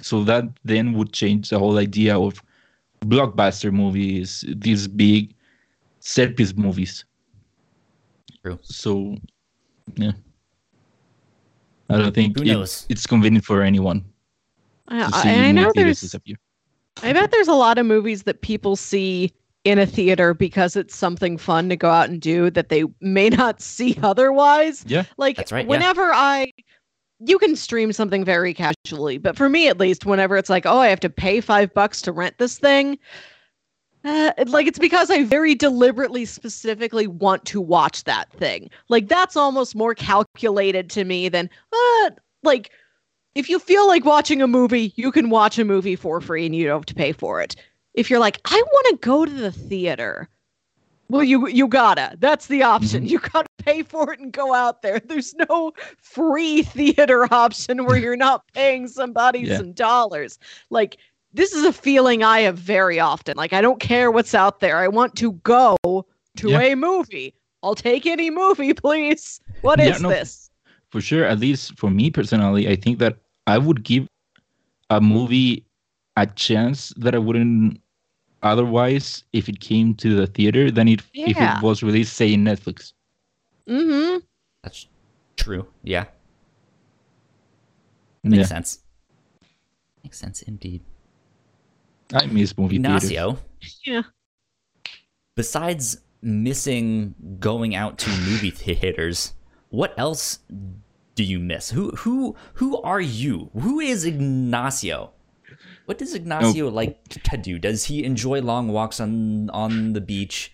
So 0.00 0.24
that 0.24 0.44
then 0.64 0.92
would 0.94 1.12
change 1.12 1.50
the 1.50 1.58
whole 1.58 1.78
idea 1.78 2.18
of 2.18 2.42
blockbuster 3.00 3.72
movies 3.72 4.44
these 4.56 4.86
big 4.88 5.34
set 6.00 6.36
piece 6.36 6.54
movies. 6.54 7.04
True. 8.42 8.58
so 8.62 9.16
yeah. 9.96 10.12
I 11.88 11.98
don't 11.98 12.14
think 12.14 12.38
Who 12.38 12.44
it- 12.44 12.86
it's 12.88 13.06
convenient 13.06 13.44
for 13.44 13.62
anyone 13.62 14.04
I, 14.88 15.10
I- 15.12 15.48
I 15.48 15.52
know 15.52 15.72
there's 15.74 16.14
I 17.02 17.12
bet 17.12 17.30
there's 17.30 17.48
a 17.48 17.54
lot 17.54 17.78
of 17.78 17.86
movies 17.86 18.22
that 18.24 18.40
people 18.42 18.76
see 18.76 19.32
in 19.64 19.78
a 19.78 19.86
theater 19.86 20.32
because 20.32 20.76
it's 20.76 20.94
something 20.94 21.36
fun 21.36 21.68
to 21.68 21.76
go 21.76 21.90
out 21.90 22.08
and 22.08 22.20
do 22.20 22.50
that 22.50 22.68
they 22.68 22.84
may 23.00 23.28
not 23.28 23.60
see 23.60 23.98
otherwise. 24.02 24.84
yeah 24.86 25.04
Like 25.16 25.36
That's 25.36 25.52
right, 25.52 25.64
yeah. 25.64 25.70
whenever 25.70 26.12
I 26.12 26.52
you 27.22 27.38
can 27.38 27.54
stream 27.54 27.92
something 27.92 28.24
very 28.24 28.54
casually, 28.54 29.18
but 29.18 29.36
for 29.36 29.50
me 29.50 29.68
at 29.68 29.78
least, 29.78 30.06
whenever 30.06 30.38
it's 30.38 30.48
like, 30.48 30.64
oh, 30.64 30.78
I 30.78 30.88
have 30.88 31.00
to 31.00 31.10
pay 31.10 31.42
five 31.42 31.72
bucks 31.74 32.00
to 32.02 32.12
rent 32.12 32.38
this 32.38 32.58
thing, 32.58 32.98
uh, 34.04 34.32
like 34.46 34.66
it's 34.66 34.78
because 34.78 35.10
I 35.10 35.24
very 35.24 35.54
deliberately, 35.54 36.24
specifically 36.24 37.06
want 37.06 37.44
to 37.46 37.60
watch 37.60 38.04
that 38.04 38.32
thing. 38.32 38.70
Like 38.88 39.08
that's 39.08 39.36
almost 39.36 39.74
more 39.74 39.94
calculated 39.94 40.88
to 40.90 41.04
me 41.04 41.28
than, 41.28 41.50
uh, 41.72 42.10
like 42.42 42.70
if 43.34 43.48
you 43.50 43.58
feel 43.58 43.86
like 43.86 44.04
watching 44.04 44.40
a 44.40 44.46
movie, 44.46 44.92
you 44.96 45.12
can 45.12 45.28
watch 45.28 45.58
a 45.58 45.64
movie 45.64 45.96
for 45.96 46.20
free 46.20 46.46
and 46.46 46.54
you 46.54 46.66
don't 46.66 46.78
have 46.78 46.86
to 46.86 46.94
pay 46.94 47.12
for 47.12 47.42
it. 47.42 47.54
If 47.94 48.08
you're 48.10 48.20
like, 48.20 48.40
I 48.44 48.62
want 48.72 48.86
to 49.00 49.06
go 49.06 49.24
to 49.24 49.30
the 49.32 49.50
theater, 49.52 50.28
well, 51.08 51.24
you 51.24 51.48
you 51.48 51.66
gotta. 51.66 52.16
That's 52.20 52.46
the 52.46 52.62
option. 52.62 53.04
Mhm. 53.04 53.08
You 53.10 53.18
gotta 53.18 53.48
pay 53.58 53.82
for 53.82 54.12
it 54.12 54.20
and 54.20 54.32
go 54.32 54.54
out 54.54 54.82
there. 54.82 55.00
There's 55.00 55.34
no 55.50 55.72
free 56.00 56.62
theater 56.76 57.26
option 57.34 57.84
where 57.84 57.96
you're 57.96 58.16
not 58.16 58.44
paying 58.54 58.86
somebody 58.86 59.40
Yeah. 59.40 59.56
some 59.56 59.72
dollars. 59.72 60.38
Like 60.70 60.98
this 61.32 61.52
is 61.52 61.64
a 61.64 61.72
feeling 61.72 62.22
I 62.22 62.40
have 62.40 62.56
very 62.58 63.00
often. 63.00 63.36
Like 63.36 63.52
I 63.52 63.60
don't 63.60 63.80
care 63.80 64.10
what's 64.10 64.34
out 64.34 64.60
there. 64.60 64.76
I 64.76 64.86
want 64.88 65.16
to 65.16 65.32
go 65.42 65.76
to 65.84 66.48
Yeah. 66.50 66.60
a 66.60 66.76
movie. 66.76 67.34
I'll 67.62 67.74
take 67.74 68.06
any 68.06 68.30
movie, 68.30 68.72
please. 68.84 69.40
What 69.62 69.80
is 69.80 69.88
Yeah, 69.88 69.98
no, 69.98 70.08
this? 70.10 70.46
for 70.90 71.00
sure 71.00 71.24
at 71.24 71.38
least 71.38 71.78
for 71.78 71.88
me 71.88 72.10
personally 72.10 72.66
i 72.68 72.74
think 72.74 72.98
that 72.98 73.16
i 73.46 73.56
would 73.56 73.84
give 73.84 74.08
a 74.90 75.00
movie 75.00 75.64
a 76.22 76.26
chance 76.26 76.92
that 76.96 77.14
i 77.14 77.18
wouldn't 77.18 77.80
otherwise 78.42 79.24
if 79.32 79.48
it 79.48 79.60
came 79.60 79.94
to 79.94 80.14
the 80.16 80.26
theater 80.26 80.70
than 80.70 80.88
it 80.88 81.00
if 81.14 81.36
it 81.38 81.62
was 81.62 81.82
released 81.82 82.14
say 82.14 82.32
in 82.32 82.44
netflix 82.44 82.92
Mm-hmm. 83.68 84.18
That's 84.64 84.88
true. 85.36 85.68
Yeah. 85.84 86.06
Makes 88.24 88.36
yeah 88.38 88.44
sense. 88.46 88.78
Makes 90.02 90.18
sense 90.18 90.42
indeed. 90.42 90.82
i 92.12 92.26
miss 92.26 92.56
movie 92.58 92.78
theaters. 92.78 93.04
Ignacio, 93.04 93.38
Yeah. 93.84 94.02
besides 95.36 95.98
missing 96.22 97.14
going 97.38 97.74
out 97.76 97.98
to 97.98 98.10
movie 98.10 98.50
theaters, 98.62 99.34
what 99.68 99.94
else 99.96 100.40
do 101.14 101.22
you 101.22 101.38
miss? 101.38 101.70
Who 101.70 101.90
who 101.92 102.34
who 102.54 102.80
are 102.82 103.00
you? 103.00 103.50
Who 103.54 103.78
is 103.78 104.04
Ignacio? 104.04 105.12
What 105.86 105.98
does 105.98 106.14
Ignacio 106.14 106.68
like 106.70 107.08
to 107.08 107.36
do? 107.36 107.58
Does 107.58 107.84
he 107.84 108.04
enjoy 108.04 108.40
long 108.40 108.68
walks 108.68 109.00
on 109.00 109.50
on 109.50 109.92
the 109.92 110.00
beach? 110.00 110.52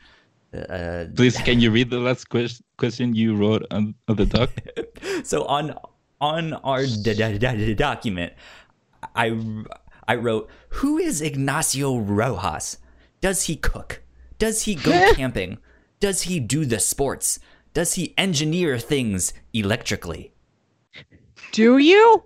Uh, 0.55 1.05
please 1.14 1.37
can 1.39 1.61
you 1.61 1.70
read 1.70 1.91
the 1.91 1.99
last 1.99 2.31
ques- 2.31 2.62
question 2.79 3.14
you 3.14 3.37
wrote 3.37 3.66
on, 3.70 3.95
on 4.09 4.16
the 4.16 4.24
doc 4.24 4.49
so 5.24 5.45
on 5.45 5.74
on 6.20 6.55
our 6.64 6.87
d- 6.87 7.12
d- 7.12 7.37
d- 7.39 7.74
document, 7.74 8.33
I 9.14 9.37
I 10.09 10.14
wrote, 10.14 10.49
"Who 10.81 10.97
is 10.97 11.20
Ignacio 11.20 11.99
Rojas? 11.99 12.79
Does 13.20 13.43
he 13.45 13.57
cook? 13.57 14.03
Does 14.39 14.62
he 14.62 14.74
go 14.74 15.12
camping? 15.14 15.59
Does 16.01 16.22
he 16.22 16.41
do 16.41 16.64
the 16.64 16.79
sports? 16.81 17.39
Does 17.74 17.95
he 17.95 18.14
engineer 18.16 18.79
things 18.79 19.35
electrically?" 19.53 20.33
Do 21.53 21.77
you? 21.77 22.24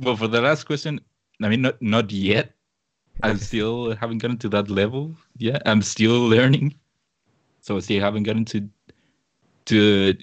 Well 0.00 0.16
for 0.16 0.28
the 0.28 0.40
last 0.40 0.64
question 0.64 1.00
i 1.42 1.48
mean 1.48 1.62
not 1.62 1.80
not 1.82 2.10
yet. 2.12 2.52
I'm 3.22 3.38
still 3.38 3.96
haven't 3.96 4.18
gotten 4.18 4.38
to 4.38 4.48
that 4.50 4.70
level 4.70 5.14
yeah 5.38 5.58
i'm 5.66 5.82
still 5.82 6.20
learning. 6.28 6.74
So 7.60 7.76
I 7.76 7.80
still 7.80 8.00
haven't 8.00 8.22
gotten 8.22 8.44
to 8.46 8.68
to 9.66 10.14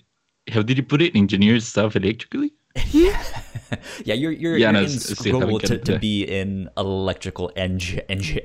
how 0.50 0.62
did 0.62 0.78
you 0.78 0.84
put 0.84 1.02
it? 1.02 1.16
Engineer 1.16 1.60
stuff 1.60 1.96
electrically? 1.96 2.54
Yeah, 2.92 3.22
yeah, 4.06 4.16
you're 4.16 4.32
you're, 4.32 4.58
Yeah, 4.58 4.72
you're 4.72 4.74
no, 4.74 4.80
in 4.80 4.86
it's- 4.86 5.12
it's 5.12 5.20
still 5.20 5.42
school 5.42 5.60
to, 5.60 5.68
to 5.68 5.78
to- 5.78 6.00
be 6.00 6.26
an 6.28 6.70
electrical 6.78 7.52
eng- 7.56 8.00
eng- 8.10 8.40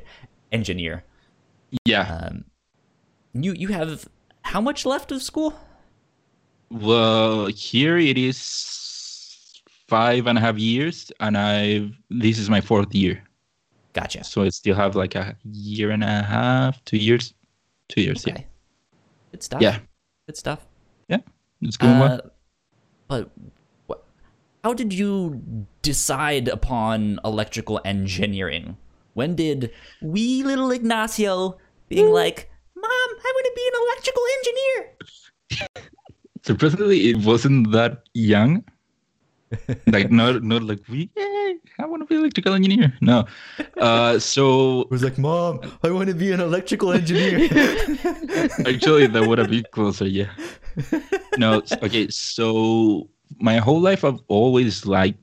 engineer. 0.52 1.04
yeah. 1.86 2.04
Um, 2.28 2.44
you 3.32 3.52
you 3.54 3.68
have 3.68 4.08
how 4.42 4.60
much 4.60 4.84
left 4.84 5.12
of 5.12 5.22
school? 5.22 5.54
Well, 6.70 7.46
here 7.46 7.96
it 7.98 8.18
is 8.18 8.36
five 9.91 10.26
and 10.28 10.38
a 10.38 10.41
half 10.41 10.57
years, 10.57 11.11
and 11.20 11.36
I 11.36 11.91
this 12.09 12.38
is 12.38 12.49
my 12.49 12.61
fourth 12.61 12.95
year, 12.95 13.22
Gotcha. 13.93 14.22
so 14.24 14.43
I 14.47 14.49
still 14.51 14.76
have 14.76 14.95
like 14.95 15.14
a 15.18 15.36
year 15.51 15.91
and 15.91 16.05
a 16.05 16.22
half, 16.22 16.82
two 16.84 16.97
years, 16.97 17.34
two 17.88 18.01
years. 18.07 18.22
Okay. 18.26 18.47
Good 19.32 19.43
stuff. 19.43 19.61
Yeah, 19.62 19.78
Good 20.26 20.36
stuff. 20.36 20.61
yeah, 21.09 21.18
it's 21.61 21.76
going 21.76 21.99
well. 21.99 22.20
Uh, 22.24 22.28
but 23.09 23.30
what, 23.88 24.05
how 24.64 24.72
did 24.74 24.93
you 24.95 25.43
decide 25.82 26.47
upon 26.49 27.18
electrical 27.24 27.80
engineering? 27.84 28.76
When 29.14 29.34
did 29.34 29.70
wee 30.01 30.45
little 30.45 30.70
Ignacio 30.70 31.59
being 31.88 32.11
like, 32.14 32.49
"Mom, 32.76 32.86
I 33.26 33.30
want 33.34 33.47
to 33.51 33.55
be 33.59 33.66
an 33.70 33.76
electrical 33.84 34.24
engineer"? 34.38 34.80
Surprisingly, 36.43 37.11
it 37.11 37.18
wasn't 37.26 37.72
that 37.72 38.05
young. 38.14 38.64
like 39.86 40.11
not 40.11 40.42
not 40.44 40.62
like 40.62 40.80
we. 40.88 41.11
Yay, 41.16 41.57
I 41.78 41.86
want 41.86 42.03
to 42.03 42.07
be 42.07 42.14
electrical 42.14 42.55
engineer. 42.55 42.92
No, 43.01 43.26
uh, 43.78 44.18
so 44.18 44.80
it 44.86 44.90
was 44.90 45.03
like, 45.03 45.18
"Mom, 45.18 45.61
I 45.82 45.90
want 45.90 46.09
to 46.09 46.14
be 46.14 46.30
an 46.30 46.40
electrical 46.40 46.92
engineer." 46.92 47.44
actually 48.66 49.07
that 49.09 49.24
would 49.26 49.38
have 49.38 49.51
been 49.51 49.64
closer. 49.72 50.07
Yeah. 50.07 50.30
No. 51.36 51.62
Okay. 51.82 52.09
So 52.09 53.09
my 53.38 53.57
whole 53.59 53.80
life, 53.80 54.05
I've 54.05 54.20
always 54.28 54.86
liked 54.86 55.18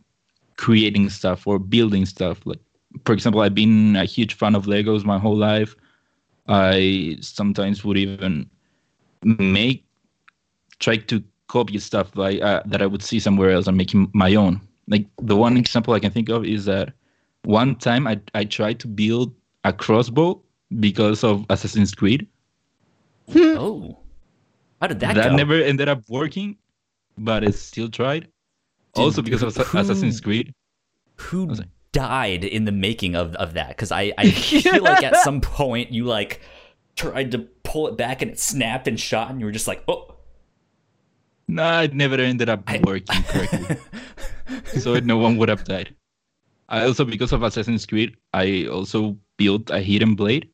creating 0.57 1.09
stuff 1.09 1.47
or 1.47 1.59
building 1.59 2.05
stuff. 2.05 2.45
Like, 2.45 2.59
for 3.05 3.13
example, 3.13 3.41
I've 3.41 3.55
been 3.55 3.95
a 3.95 4.05
huge 4.05 4.33
fan 4.33 4.55
of 4.55 4.65
Legos 4.65 5.05
my 5.05 5.19
whole 5.19 5.37
life. 5.37 5.75
I 6.47 7.17
sometimes 7.21 7.83
would 7.85 7.97
even 7.97 8.49
make, 9.23 9.85
try 10.79 10.97
to 10.97 11.23
copy 11.47 11.79
stuff 11.79 12.15
like 12.15 12.41
uh, 12.41 12.61
that 12.65 12.81
I 12.81 12.85
would 12.85 13.01
see 13.01 13.19
somewhere 13.19 13.51
else 13.51 13.67
and 13.67 13.77
making 13.77 14.09
my 14.13 14.35
own. 14.35 14.61
Like 14.87 15.05
the 15.21 15.35
one 15.35 15.57
example 15.57 15.93
I 15.93 15.99
can 15.99 16.11
think 16.11 16.29
of 16.29 16.45
is 16.45 16.65
that 16.65 16.93
one 17.43 17.75
time 17.75 18.07
I 18.07 18.19
I 18.33 18.43
tried 18.45 18.79
to 18.81 18.87
build 18.87 19.33
a 19.63 19.73
crossbow 19.73 20.41
because 20.79 21.23
of 21.23 21.45
Assassin's 21.49 21.93
Creed. 21.93 22.27
oh, 23.35 23.97
how 24.81 24.87
did 24.87 24.99
that, 25.01 25.15
that 25.15 25.29
go? 25.31 25.35
never 25.35 25.53
ended 25.55 25.89
up 25.89 26.03
working, 26.09 26.57
but 27.17 27.43
I 27.43 27.51
still 27.51 27.89
tried. 27.89 28.27
also 28.95 29.21
because 29.21 29.43
of 29.43 29.55
who- 29.55 29.77
Assassin's 29.77 30.21
Creed. 30.21 30.53
Who 31.15 31.45
was 31.45 31.61
died 31.93 32.43
in 32.43 32.65
the 32.65 32.71
making 32.71 33.15
of 33.15 33.33
of 33.35 33.53
that? 33.55 33.69
Because 33.69 33.91
I 33.91 34.13
I 34.17 34.29
feel 34.31 34.83
like 34.83 35.03
at 35.03 35.15
some 35.23 35.41
point 35.41 35.91
you 35.91 36.05
like 36.05 36.41
tried 36.95 37.31
to 37.31 37.39
pull 37.63 37.87
it 37.87 37.97
back 37.97 38.21
and 38.21 38.31
it 38.31 38.39
snapped 38.39 38.87
and 38.87 38.99
shot, 38.99 39.29
and 39.31 39.39
you 39.39 39.45
were 39.45 39.51
just 39.51 39.67
like, 39.67 39.83
"Oh." 39.87 40.13
No, 41.47 41.81
it 41.81 41.93
never 41.93 42.15
ended 42.15 42.49
up 42.49 42.67
working 42.83 43.23
correctly. 43.23 43.77
so 44.79 44.99
no 44.99 45.17
one 45.17 45.37
would 45.37 45.49
have 45.49 45.63
died. 45.63 45.95
I 46.69 46.83
also, 46.83 47.05
because 47.05 47.31
of 47.31 47.43
Assassin's 47.43 47.85
Creed, 47.85 48.17
I 48.33 48.65
also 48.67 49.17
built 49.37 49.69
a 49.69 49.79
hidden 49.79 50.15
blade, 50.15 50.49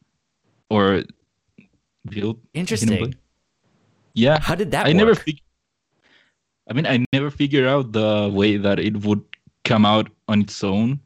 or 0.69 1.03
built 2.05 2.37
Interesting. 2.53 2.89
blade. 2.97 3.17
Yeah, 4.13 4.39
How 4.39 4.53
did 4.53 4.69
that 4.71 4.85
I 4.85 4.89
work? 4.89 4.97
never. 4.97 5.15
Fig- 5.15 5.41
I 6.69 6.73
mean, 6.73 6.85
I 6.85 7.03
never 7.11 7.31
figured 7.31 7.65
out 7.65 7.91
the 7.91 8.29
way 8.31 8.57
that 8.57 8.77
it 8.79 8.97
would 9.03 9.23
come 9.65 9.85
out 9.85 10.09
on 10.27 10.41
its 10.41 10.63
own, 10.63 10.99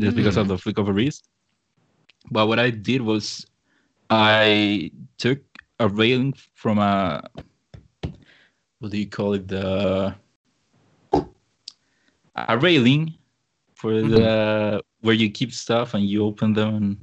just 0.00 0.16
because 0.16 0.34
Hmm. 0.34 0.40
of 0.40 0.48
the 0.48 0.56
flick 0.56 0.78
of 0.78 0.88
a 0.88 0.92
wrist. 0.92 1.28
But 2.30 2.48
what 2.48 2.58
I 2.58 2.70
did 2.70 3.02
was, 3.02 3.44
I 4.08 4.90
took 5.18 5.40
a 5.78 5.88
railing 5.88 6.32
from 6.54 6.78
a. 6.78 7.22
What 8.78 8.90
do 8.92 8.98
you 8.98 9.06
call 9.08 9.34
it? 9.34 9.48
The 9.48 10.14
a 12.36 12.58
railing 12.58 13.14
for 13.74 13.92
Mm-hmm. 13.92 14.10
the 14.10 14.82
where 15.00 15.14
you 15.14 15.30
keep 15.30 15.52
stuff 15.52 15.94
and 15.94 16.04
you 16.04 16.24
open 16.24 16.52
them. 16.52 16.74
And 16.74 16.96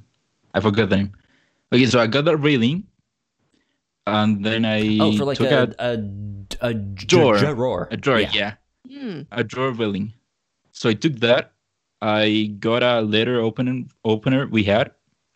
I 0.54 0.60
forgot 0.60 0.90
the 0.90 0.98
name. 0.98 1.12
Okay, 1.72 1.86
so 1.86 2.00
I 2.00 2.08
got 2.08 2.26
that 2.26 2.38
railing, 2.38 2.84
and 4.06 4.44
then 4.46 4.66
I 4.66 4.98
oh, 5.02 5.18
for 5.18 5.26
like 5.26 5.38
took 5.38 5.50
a 5.52 5.62
out 5.62 5.76
a 5.80 5.98
a 6.62 6.74
Drawer. 6.74 7.38
drawer. 7.40 7.88
a 7.92 7.98
drawer, 7.98 8.20
Yeah. 8.22 8.32
yeah. 8.34 8.54
Hmm. 8.88 9.22
a 9.32 9.44
drawer 9.44 9.72
railing. 9.72 10.14
So 10.72 10.90
I 10.90 10.94
took 10.94 11.16
that. 11.22 11.54
I 12.02 12.54
got 12.60 12.84
a 12.84 13.02
letter 13.02 13.40
opening 13.42 13.90
opener 14.04 14.46
we 14.48 14.64
had. 14.64 14.92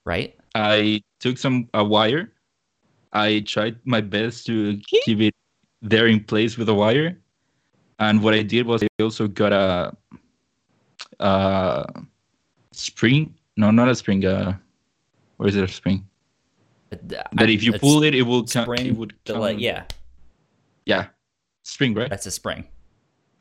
Right. 0.06 0.36
I 0.54 1.02
took 1.20 1.38
some 1.38 1.70
a 1.74 1.84
wire. 1.84 2.34
I 3.14 3.40
tried 3.48 3.80
my 3.86 4.02
best 4.02 4.46
to 4.48 4.78
keep 5.06 5.22
it 5.22 5.34
there 5.90 6.08
in 6.08 6.24
place 6.24 6.58
with 6.58 6.70
a 6.70 6.74
wire. 6.74 7.18
And 8.00 8.22
what 8.22 8.34
I 8.34 8.44
did 8.44 8.66
was 8.68 8.84
I 8.84 8.88
also 9.02 9.28
got 9.28 9.52
a, 9.54 9.96
a 11.20 11.86
spring. 12.72 13.34
No, 13.56 13.72
not 13.72 13.90
a 13.90 13.96
spring. 13.96 14.26
Uh, 14.26 14.56
where 15.38 15.50
is 15.50 15.56
it 15.56 15.64
a 15.64 15.68
spring? 15.68 16.06
That 16.90 17.50
if 17.50 17.64
you 17.64 17.74
pull 17.74 18.04
it, 18.04 18.14
it 18.16 18.22
will 18.22 18.44
come. 18.46 18.64
spring, 18.64 18.86
It 18.88 18.96
would 18.96 19.14
come. 19.26 19.40
like, 19.40 19.60
yeah, 19.60 19.84
yeah, 20.86 21.08
spring, 21.64 21.94
right? 21.94 22.10
that's 22.10 22.26
a 22.26 22.32
spring. 22.32 22.64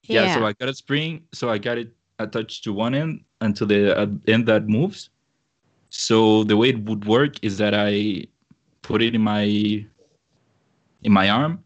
yeah. 0.03 0.35
so 0.35 0.45
i 0.47 0.53
got 0.53 0.69
a 0.69 0.75
spring 0.75 1.23
so 1.33 1.49
i 1.51 1.59
got 1.59 1.79
it 1.79 1.91
attached 2.19 2.63
to 2.65 2.73
one 2.73 2.95
end 2.95 3.23
until 3.41 3.67
the 3.67 3.81
uh, 3.97 4.07
end 4.29 4.47
that 4.47 4.69
moves 4.69 5.11
so 5.91 6.45
the 6.45 6.57
way 6.57 6.69
it 6.71 6.79
would 6.89 7.05
work 7.07 7.35
is 7.43 7.59
that 7.59 7.75
i 7.75 8.23
put 8.83 9.03
it 9.03 9.15
in 9.15 9.21
my 9.21 9.45
in 11.03 11.13
my 11.13 11.29
arm 11.31 11.63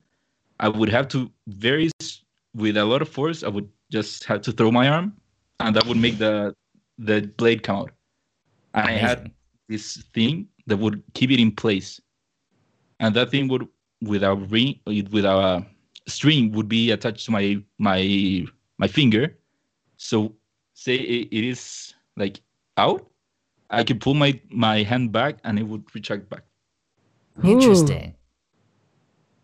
i 0.61 0.69
would 0.69 0.89
have 0.89 1.09
to 1.09 1.31
very 1.49 1.91
with 2.55 2.77
a 2.77 2.85
lot 2.85 3.03
of 3.03 3.09
force 3.09 3.43
i 3.43 3.49
would 3.49 3.69
just 3.91 4.25
have 4.25 4.41
to 4.43 4.53
throw 4.53 4.71
my 4.71 4.89
arm, 4.89 5.13
and 5.59 5.75
that 5.77 5.85
would 5.87 5.97
make 5.97 6.17
the 6.19 6.55
the 6.99 7.23
blade 7.37 7.63
come 7.63 7.77
out. 7.77 7.91
And 8.75 8.87
I 8.87 8.93
had 8.93 9.31
this 9.69 9.97
thing 10.15 10.47
that 10.67 10.77
would 10.79 11.03
keep 11.15 11.31
it 11.31 11.41
in 11.41 11.51
place, 11.51 12.01
and 13.01 13.15
that 13.17 13.31
thing 13.31 13.49
would, 13.49 13.67
without 14.03 14.49
ring, 14.51 14.79
without 15.11 15.43
a 15.43 15.67
string, 16.09 16.53
would 16.53 16.69
be 16.69 16.93
attached 16.93 17.25
to 17.27 17.33
my 17.33 17.61
my 17.79 18.47
my 18.79 18.87
finger. 18.87 19.37
So, 19.97 20.35
say 20.75 20.95
it, 20.95 21.29
it 21.33 21.45
is 21.45 21.93
like 22.17 22.41
out, 22.77 23.11
I 23.71 23.83
could 23.83 24.01
pull 24.01 24.15
my 24.15 24.41
my 24.51 24.83
hand 24.85 25.11
back, 25.11 25.39
and 25.43 25.59
it 25.59 25.65
would 25.67 25.83
retract 25.95 26.31
back. 26.31 26.45
Interesting. 27.43 28.15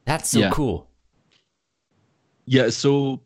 That's 0.04 0.30
so 0.30 0.40
Yeah. 0.40 0.50
cool. 0.50 0.88
Yeah, 2.46 2.70
so 2.70 3.20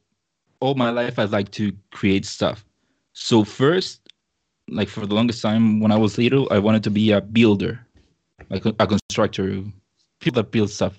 all 0.60 0.74
my 0.74 0.90
life 0.90 1.18
I'd 1.18 1.30
like 1.30 1.50
to 1.52 1.72
create 1.92 2.24
stuff. 2.24 2.64
So 3.12 3.44
first, 3.44 4.00
like 4.68 4.88
for 4.88 5.06
the 5.06 5.14
longest 5.14 5.42
time 5.42 5.80
when 5.80 5.92
I 5.92 5.96
was 5.96 6.16
little, 6.18 6.48
I 6.50 6.58
wanted 6.58 6.82
to 6.84 6.90
be 6.90 7.12
a 7.12 7.20
builder, 7.20 7.86
like 8.48 8.64
a, 8.64 8.74
a 8.78 8.86
constructor, 8.86 9.62
people 10.20 10.42
that 10.42 10.50
build 10.50 10.70
stuff. 10.70 10.98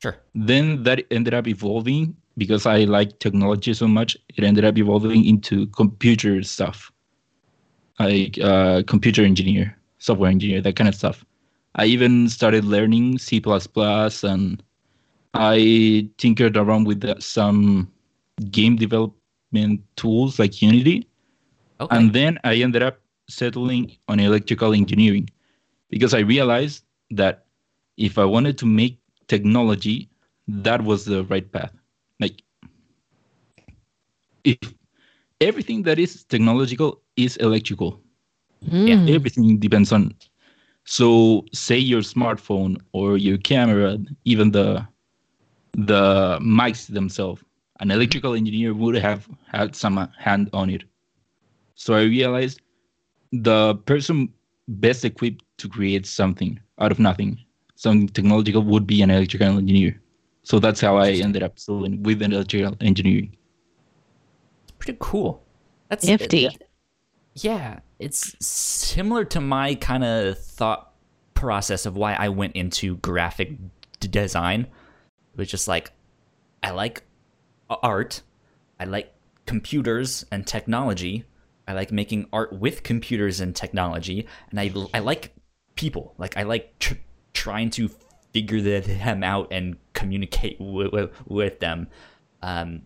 Sure. 0.00 0.16
Then 0.34 0.82
that 0.82 1.04
ended 1.10 1.34
up 1.34 1.46
evolving 1.46 2.16
because 2.36 2.66
I 2.66 2.84
like 2.84 3.18
technology 3.18 3.74
so 3.74 3.86
much. 3.86 4.16
It 4.36 4.42
ended 4.42 4.64
up 4.64 4.76
evolving 4.78 5.24
into 5.24 5.66
computer 5.68 6.42
stuff, 6.42 6.90
like 8.00 8.38
uh, 8.40 8.82
computer 8.86 9.22
engineer, 9.22 9.76
software 9.98 10.30
engineer, 10.30 10.60
that 10.62 10.76
kind 10.76 10.88
of 10.88 10.94
stuff. 10.94 11.24
I 11.76 11.86
even 11.86 12.28
started 12.28 12.64
learning 12.64 13.18
C++ 13.18 13.40
and 14.22 14.62
I 15.34 16.08
tinkered 16.18 16.56
around 16.56 16.86
with 16.86 17.00
the- 17.00 17.20
some 17.20 17.90
game 18.50 18.76
development 18.76 19.82
tools 19.96 20.38
like 20.38 20.62
Unity. 20.62 21.06
Okay. 21.80 21.96
And 21.96 22.12
then 22.12 22.38
I 22.44 22.56
ended 22.56 22.82
up 22.82 23.00
settling 23.28 23.92
on 24.08 24.20
electrical 24.20 24.72
engineering 24.74 25.28
because 25.90 26.14
I 26.14 26.20
realized 26.20 26.84
that 27.10 27.46
if 27.96 28.18
I 28.18 28.24
wanted 28.24 28.58
to 28.58 28.66
make 28.66 29.00
technology, 29.28 30.08
that 30.48 30.82
was 30.82 31.04
the 31.06 31.24
right 31.24 31.50
path. 31.50 31.72
Like, 32.20 32.42
if 34.44 34.72
everything 35.40 35.82
that 35.82 35.98
is 35.98 36.24
technological 36.24 37.00
is 37.16 37.36
electrical, 37.36 38.00
Mm. 38.70 39.08
everything 39.08 39.58
depends 39.58 39.92
on. 39.92 40.14
So, 40.84 41.44
say 41.52 41.78
your 41.78 42.00
smartphone 42.02 42.76
or 42.92 43.16
your 43.18 43.38
camera, 43.38 43.98
even 44.24 44.52
the 44.52 44.86
the 45.74 46.38
mics 46.40 46.86
themselves, 46.86 47.42
an 47.80 47.90
electrical 47.90 48.34
engineer 48.34 48.74
would 48.74 48.94
have 48.94 49.28
had 49.50 49.74
some 49.74 49.96
hand 50.18 50.50
on 50.52 50.70
it. 50.70 50.84
So 51.74 51.94
I 51.94 52.02
realized 52.02 52.60
the 53.32 53.74
person 53.74 54.32
best 54.68 55.04
equipped 55.04 55.44
to 55.58 55.68
create 55.68 56.06
something 56.06 56.60
out 56.78 56.92
of 56.92 56.98
nothing, 56.98 57.38
something 57.74 58.08
technological, 58.08 58.62
would 58.62 58.86
be 58.86 59.02
an 59.02 59.10
electrical 59.10 59.58
engineer. 59.58 60.00
So 60.44 60.58
that's 60.58 60.80
how 60.80 60.96
I 60.96 61.10
ended 61.12 61.42
up 61.42 61.58
studying 61.58 62.02
with 62.02 62.22
electrical 62.22 62.76
engineering. 62.80 63.36
pretty 64.78 64.98
cool. 65.00 65.42
That's 65.88 66.04
Nifty. 66.04 66.48
Yeah, 67.34 67.80
it's 67.98 68.34
similar 68.44 69.24
to 69.26 69.40
my 69.40 69.74
kind 69.76 70.04
of 70.04 70.38
thought 70.38 70.92
process 71.34 71.86
of 71.86 71.96
why 71.96 72.14
I 72.14 72.28
went 72.28 72.56
into 72.56 72.96
graphic 72.96 73.56
d- 74.00 74.08
design. 74.08 74.66
It 75.32 75.38
was 75.38 75.48
just 75.48 75.68
like 75.68 75.92
I 76.62 76.70
like 76.70 77.04
art, 77.68 78.22
I 78.78 78.84
like 78.84 79.12
computers 79.46 80.24
and 80.30 80.46
technology. 80.46 81.24
I 81.66 81.74
like 81.74 81.92
making 81.92 82.28
art 82.32 82.52
with 82.52 82.82
computers 82.82 83.40
and 83.40 83.54
technology, 83.54 84.26
and 84.50 84.58
I 84.58 84.72
I 84.92 84.98
like 84.98 85.34
people. 85.76 86.14
Like 86.18 86.36
I 86.36 86.42
like 86.42 86.78
tr- 86.78 86.94
trying 87.32 87.70
to 87.70 87.90
figure 88.32 88.80
them 88.80 89.22
out 89.22 89.48
and 89.50 89.76
communicate 89.92 90.58
w- 90.58 90.90
w- 90.90 91.10
with 91.26 91.60
them. 91.60 91.88
Um, 92.42 92.82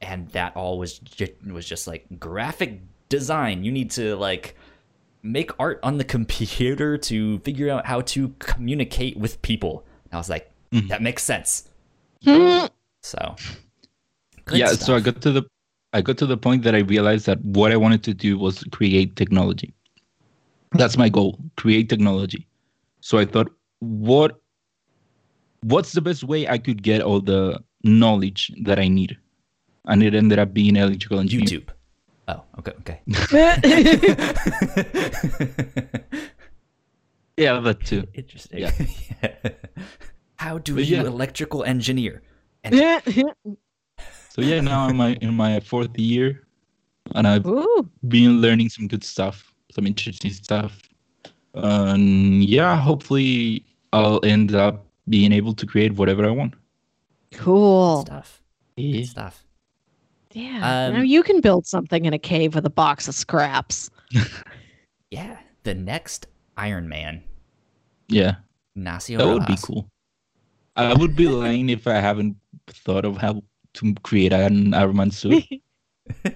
and 0.00 0.28
that 0.30 0.56
all 0.56 0.78
was 0.78 0.98
just, 0.98 1.32
was 1.46 1.66
just 1.66 1.86
like 1.86 2.06
graphic 2.18 2.80
design. 3.08 3.64
You 3.64 3.72
need 3.72 3.90
to 3.92 4.16
like 4.16 4.56
make 5.22 5.50
art 5.58 5.80
on 5.82 5.98
the 5.98 6.04
computer 6.04 6.98
to 6.98 7.38
figure 7.40 7.70
out 7.70 7.86
how 7.86 8.00
to 8.02 8.30
communicate 8.38 9.16
with 9.16 9.40
people. 9.42 9.86
And 10.04 10.14
I 10.14 10.16
was 10.18 10.28
like, 10.28 10.50
Mhm. 10.74 10.88
that 10.88 11.02
makes 11.02 11.22
sense. 11.22 11.68
Hmm. 12.24 12.66
So 13.02 13.36
good 14.44 14.58
yeah, 14.58 14.72
so 14.72 14.96
I 14.96 15.00
got 15.00 15.22
to 15.22 15.30
the 15.30 15.44
I 15.92 16.02
got 16.02 16.18
to 16.18 16.26
the 16.26 16.36
point 16.36 16.64
that 16.64 16.74
I 16.74 16.80
realized 16.80 17.26
that 17.26 17.40
what 17.44 17.70
I 17.70 17.76
wanted 17.76 18.02
to 18.04 18.14
do 18.14 18.36
was 18.36 18.64
create 18.72 19.14
technology. 19.14 19.72
That's 20.72 20.98
my 20.98 21.08
goal, 21.08 21.38
create 21.56 21.88
technology. 21.88 22.48
So 23.00 23.18
I 23.18 23.24
thought, 23.24 23.48
what 23.78 24.40
what's 25.62 25.92
the 25.92 26.00
best 26.00 26.24
way 26.24 26.48
I 26.48 26.58
could 26.58 26.82
get 26.82 27.02
all 27.02 27.20
the 27.20 27.62
knowledge 27.84 28.50
that 28.62 28.80
I 28.80 28.88
need? 28.88 29.16
And 29.86 30.02
it 30.02 30.14
ended 30.14 30.38
up 30.38 30.52
being 30.52 30.76
electrical 30.76 31.20
engineering. 31.20 31.46
YouTube. 31.46 31.68
Oh, 32.26 32.42
okay, 32.58 32.72
okay. 32.80 33.00
Yeah, 37.36 37.60
that 37.60 37.84
too. 37.84 38.06
Interesting. 38.14 38.60
Yeah. 38.60 38.70
How 40.36 40.58
do 40.58 40.74
But 40.74 40.84
you 40.84 40.96
yeah. 40.96 41.02
electrical 41.04 41.64
engineer? 41.64 42.22
So 44.30 44.40
yeah, 44.40 44.60
now 44.60 44.86
I'm 44.86 44.96
my, 44.96 45.14
in 45.20 45.34
my 45.34 45.60
fourth 45.60 45.96
year, 45.98 46.46
and 47.14 47.26
I've 47.26 47.46
Ooh. 47.46 47.88
been 48.08 48.40
learning 48.40 48.68
some 48.70 48.88
good 48.88 49.04
stuff, 49.04 49.54
some 49.72 49.86
interesting 49.86 50.32
stuff. 50.32 50.80
And 51.54 52.42
yeah, 52.44 52.76
hopefully 52.76 53.64
I'll 53.92 54.20
end 54.24 54.54
up 54.54 54.86
being 55.08 55.32
able 55.32 55.54
to 55.54 55.66
create 55.66 55.92
whatever 55.94 56.26
I 56.26 56.30
want. 56.30 56.54
Cool. 57.32 58.02
Stuff. 58.06 58.42
Yeah. 58.76 58.96
Good 58.96 59.06
stuff. 59.06 59.44
Yeah. 60.32 60.86
Um, 60.88 60.94
now 60.94 61.02
you 61.02 61.22
can 61.22 61.40
build 61.40 61.66
something 61.66 62.04
in 62.06 62.12
a 62.12 62.18
cave 62.18 62.56
with 62.56 62.66
a 62.66 62.70
box 62.70 63.06
of 63.08 63.14
scraps. 63.14 63.90
Yeah. 65.10 65.38
The 65.62 65.74
next 65.74 66.26
Iron 66.56 66.88
Man, 66.88 67.22
Yeah, 68.08 68.36
Ignacio 68.74 69.18
that 69.18 69.26
would 69.26 69.46
be 69.46 69.56
cool. 69.62 69.88
I 70.76 70.94
would 70.94 71.14
be 71.14 71.28
lying 71.28 71.70
if 71.70 71.86
I 71.86 71.94
haven't 71.94 72.36
thought 72.68 73.04
of 73.04 73.16
how 73.16 73.42
to 73.74 73.94
create 74.02 74.32
an 74.32 74.74
Iron 74.74 74.96
Man 74.96 75.10
suit. 75.10 75.44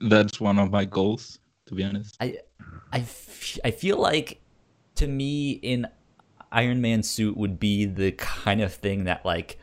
That's 0.00 0.40
one 0.40 0.58
of 0.58 0.70
my 0.70 0.84
goals, 0.84 1.38
to 1.66 1.74
be 1.74 1.84
honest. 1.84 2.16
I, 2.20 2.38
I, 2.92 2.98
f- 2.98 3.58
I 3.64 3.70
feel 3.70 3.98
like 3.98 4.40
to 4.96 5.06
me 5.06 5.52
in 5.52 5.86
Iron 6.52 6.80
Man 6.80 7.02
suit 7.02 7.36
would 7.36 7.58
be 7.58 7.84
the 7.86 8.12
kind 8.12 8.60
of 8.60 8.72
thing 8.72 9.04
that 9.04 9.24
like 9.24 9.58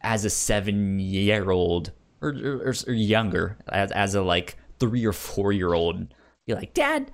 as 0.00 0.24
a 0.24 0.30
seven 0.30 0.98
year 0.98 1.50
old 1.50 1.92
or, 2.20 2.30
or, 2.30 2.74
or 2.86 2.92
younger 2.92 3.58
as, 3.68 3.90
as 3.92 4.14
a 4.14 4.22
like 4.22 4.56
three 4.78 5.04
or 5.04 5.12
four 5.12 5.52
year 5.52 5.74
old 5.74 6.14
you're 6.46 6.56
like 6.56 6.72
dad 6.72 7.10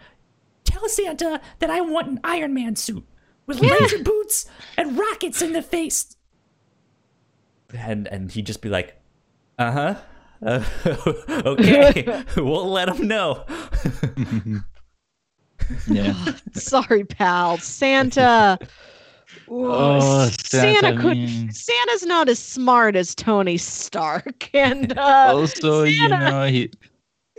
tell 0.64 0.86
Santa 0.88 1.40
that 1.58 1.70
I 1.70 1.80
want 1.80 2.08
an 2.08 2.20
Iron 2.24 2.54
Man 2.54 2.76
suit 2.76 3.04
with 3.46 3.60
laser 3.60 4.02
boots 4.02 4.46
and 4.76 4.98
rockets 4.98 5.40
in 5.42 5.52
the 5.52 5.62
face 5.62 6.16
and 7.76 8.06
and 8.08 8.32
he'd 8.32 8.46
just 8.46 8.60
be 8.62 8.68
like 8.68 8.96
uh-huh 9.58 9.94
uh, 10.44 10.64
okay 11.46 12.22
we'll 12.36 12.70
let 12.70 12.88
him 12.88 13.06
know 13.08 13.44
Yeah. 15.88 16.14
Sorry, 16.52 17.04
pal. 17.04 17.56
Santa. 17.58 18.58
Ooh, 19.50 19.66
Oh, 19.72 20.28
Santa, 20.44 20.80
Santa, 20.80 21.00
could. 21.00 21.16
man. 21.16 21.52
Santa's 21.52 22.02
not 22.04 22.28
as 22.28 22.38
smart 22.38 22.96
as 22.96 23.14
Tony 23.14 23.56
Stark, 23.56 24.50
and 24.54 24.96
uh, 24.98 25.32
also, 25.34 25.84
you 25.84 25.96
Santa- 25.96 26.30
know, 26.30 26.46
he, 26.46 26.70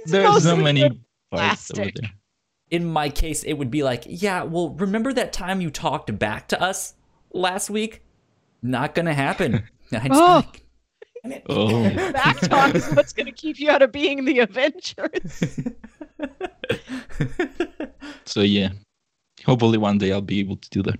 there's 0.05 0.41
so 0.43 0.55
many 0.55 0.81
good 0.81 0.99
parts 1.31 1.71
over 1.71 1.91
there. 1.93 2.11
In 2.71 2.85
my 2.85 3.09
case, 3.09 3.43
it 3.43 3.53
would 3.53 3.71
be 3.71 3.83
like, 3.83 4.03
yeah, 4.07 4.43
well, 4.43 4.69
remember 4.69 5.13
that 5.13 5.33
time 5.33 5.61
you 5.61 5.69
talked 5.69 6.17
back 6.17 6.47
to 6.49 6.61
us 6.61 6.95
last 7.31 7.69
week? 7.69 8.01
Not 8.61 8.95
gonna 8.95 9.13
happen. 9.13 9.63
I 9.91 10.07
just 10.07 10.11
Oh. 10.13 10.43
like, 10.45 10.61
Oh. 11.47 11.83
back 12.11 12.39
talk 12.41 12.75
is 12.75 12.87
what's 12.93 13.11
going 13.11 13.25
to 13.25 13.31
keep 13.31 13.59
you 13.59 13.71
out 13.71 13.81
of 13.81 13.91
being 13.91 14.25
the 14.25 14.39
Avengers. 14.39 15.59
So 18.25 18.41
yeah, 18.41 18.69
hopefully 19.45 19.77
one 19.77 19.97
day 19.97 20.11
I'll 20.11 20.21
be 20.21 20.39
able 20.39 20.57
to 20.57 20.69
do 20.69 20.83
that. 20.83 20.99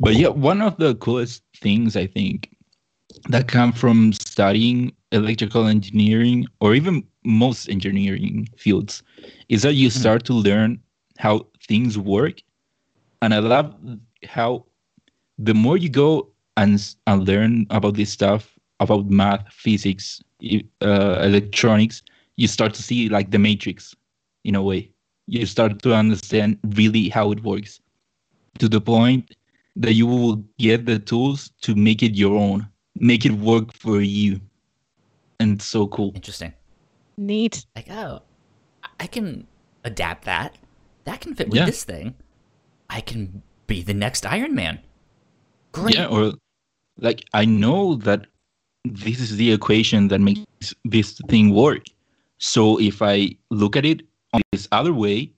But 0.00 0.14
yeah, 0.14 0.28
one 0.28 0.62
of 0.62 0.76
the 0.76 0.94
coolest 0.94 1.42
things 1.60 1.96
I 1.96 2.06
think 2.06 2.56
that 3.28 3.48
come 3.48 3.72
from 3.72 4.12
studying 4.12 4.92
electrical 5.12 5.66
engineering 5.66 6.46
or 6.60 6.74
even 6.74 7.04
most 7.24 7.68
engineering 7.68 8.48
fields 8.56 9.02
is 9.48 9.62
that 9.62 9.74
you 9.74 9.88
mm-hmm. 9.88 9.98
start 9.98 10.24
to 10.26 10.32
learn 10.32 10.80
how 11.18 11.46
things 11.66 11.98
work. 11.98 12.42
And 13.22 13.32
I 13.34 13.38
love 13.38 13.74
how 14.24 14.66
the 15.38 15.54
more 15.54 15.76
you 15.76 15.88
go 15.88 16.28
and, 16.56 16.94
and 17.06 17.26
learn 17.26 17.66
about 17.70 17.94
this 17.94 18.10
stuff 18.10 18.54
about 18.80 19.10
math, 19.10 19.52
physics, 19.52 20.22
uh, 20.82 21.20
electronics, 21.22 22.02
you 22.36 22.46
start 22.46 22.74
to 22.74 22.82
see 22.82 23.08
like 23.08 23.30
the 23.30 23.38
matrix 23.38 23.94
in 24.44 24.54
a 24.54 24.62
way. 24.62 24.90
You 25.26 25.46
start 25.46 25.82
to 25.82 25.94
understand 25.94 26.58
really 26.76 27.08
how 27.08 27.32
it 27.32 27.42
works 27.42 27.80
to 28.58 28.68
the 28.68 28.80
point 28.80 29.34
that 29.76 29.94
you 29.94 30.06
will 30.06 30.36
get 30.58 30.86
the 30.86 30.98
tools 30.98 31.50
to 31.62 31.74
make 31.74 32.02
it 32.02 32.14
your 32.14 32.36
own, 32.36 32.68
make 32.96 33.24
it 33.24 33.32
work 33.32 33.72
for 33.72 34.00
you. 34.00 34.40
And 35.40 35.54
it's 35.54 35.64
so 35.64 35.86
cool. 35.86 36.12
Interesting. 36.14 36.52
Neat. 37.16 37.66
Like, 37.74 37.90
oh, 37.90 38.22
I 39.00 39.06
can 39.06 39.46
adapt 39.84 40.24
that. 40.24 40.56
That 41.04 41.20
can 41.20 41.34
fit 41.34 41.48
with 41.48 41.58
Yeah. 41.58 41.66
this 41.66 41.84
thing. 41.84 42.14
I 42.90 43.00
can 43.00 43.42
be 43.66 43.82
the 43.82 43.94
next 43.94 44.26
Iron 44.26 44.54
Man. 44.54 44.78
Great. 45.72 45.94
Yeah, 45.96 46.06
or 46.06 46.34
like 46.98 47.24
I 47.32 47.44
know 47.44 47.96
that 47.96 48.26
this 48.84 49.20
is 49.20 49.36
the 49.36 49.52
equation 49.52 50.08
that 50.08 50.20
makes 50.20 50.40
this 50.84 51.20
thing 51.28 51.50
work. 51.54 51.84
So 52.38 52.78
if 52.80 53.00
I 53.02 53.36
look 53.50 53.76
at 53.76 53.84
it 53.84 54.02
on 54.32 54.40
this 54.52 54.68
other 54.72 54.92
way, 54.92 55.32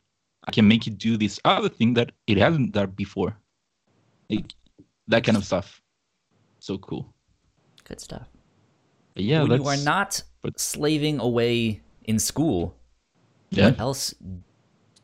I 0.45 0.51
can 0.53 0.67
make 0.69 0.87
it 0.87 0.99
do 0.99 1.17
this 1.17 1.39
other 1.45 1.69
thing 1.69 1.95
that 1.95 2.13
it 2.27 2.37
hasn't 2.39 2.73
done 2.73 2.91
before. 2.91 3.37
Like 4.31 4.55
that 5.09 5.25
kind 5.25 5.37
of 5.37 5.45
stuff. 5.45 5.81
So 6.59 6.79
cool. 6.79 7.13
Good 7.85 8.01
stuff. 8.01 8.27
But 9.15 9.25
yeah, 9.25 9.45
you 9.45 9.67
are 9.67 9.77
not 9.79 10.23
but- 10.43 10.59
slaving 10.61 11.21
away 11.21 11.81
in 12.05 12.19
school, 12.19 12.77
yeah. 13.51 13.71
what 13.71 13.81
else 13.81 14.15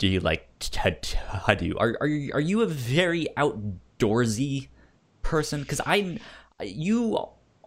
do 0.03 0.09
you 0.09 0.19
like 0.19 0.49
to, 0.59 0.97
to 1.01 1.57
do? 1.57 1.77
Are 1.79 1.97
are 2.01 2.09
you, 2.09 2.33
are 2.35 2.41
you 2.41 2.63
a 2.63 2.67
very 2.67 3.29
outdoorsy 3.37 4.67
person? 5.23 5.61
Because 5.63 5.81
I, 5.87 6.19
you 6.61 7.17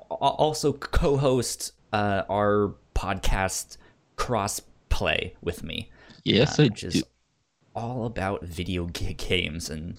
also 0.09 0.73
co-host 0.73 1.71
uh, 1.93 2.23
our 2.29 2.75
podcast 2.93 3.77
Crossplay 4.17 5.31
with 5.41 5.63
me, 5.63 5.89
Yes, 6.25 6.59
uh, 6.59 6.63
I 6.63 6.65
which 6.65 6.81
do. 6.81 6.87
is 6.87 7.03
all 7.73 8.05
about 8.05 8.43
video 8.43 8.87
ga- 8.87 9.13
games 9.13 9.69
and 9.69 9.97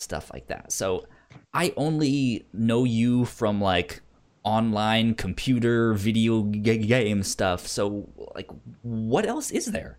stuff 0.00 0.28
like 0.32 0.48
that. 0.48 0.72
So 0.72 1.06
I 1.54 1.72
only 1.76 2.46
know 2.52 2.82
you 2.82 3.26
from 3.26 3.60
like 3.60 4.00
online 4.42 5.14
computer 5.14 5.94
video 5.94 6.42
ga- 6.42 6.78
game 6.78 7.22
stuff. 7.22 7.68
So 7.68 8.08
like, 8.34 8.50
what 8.82 9.24
else 9.24 9.52
is 9.52 9.66
there? 9.66 9.98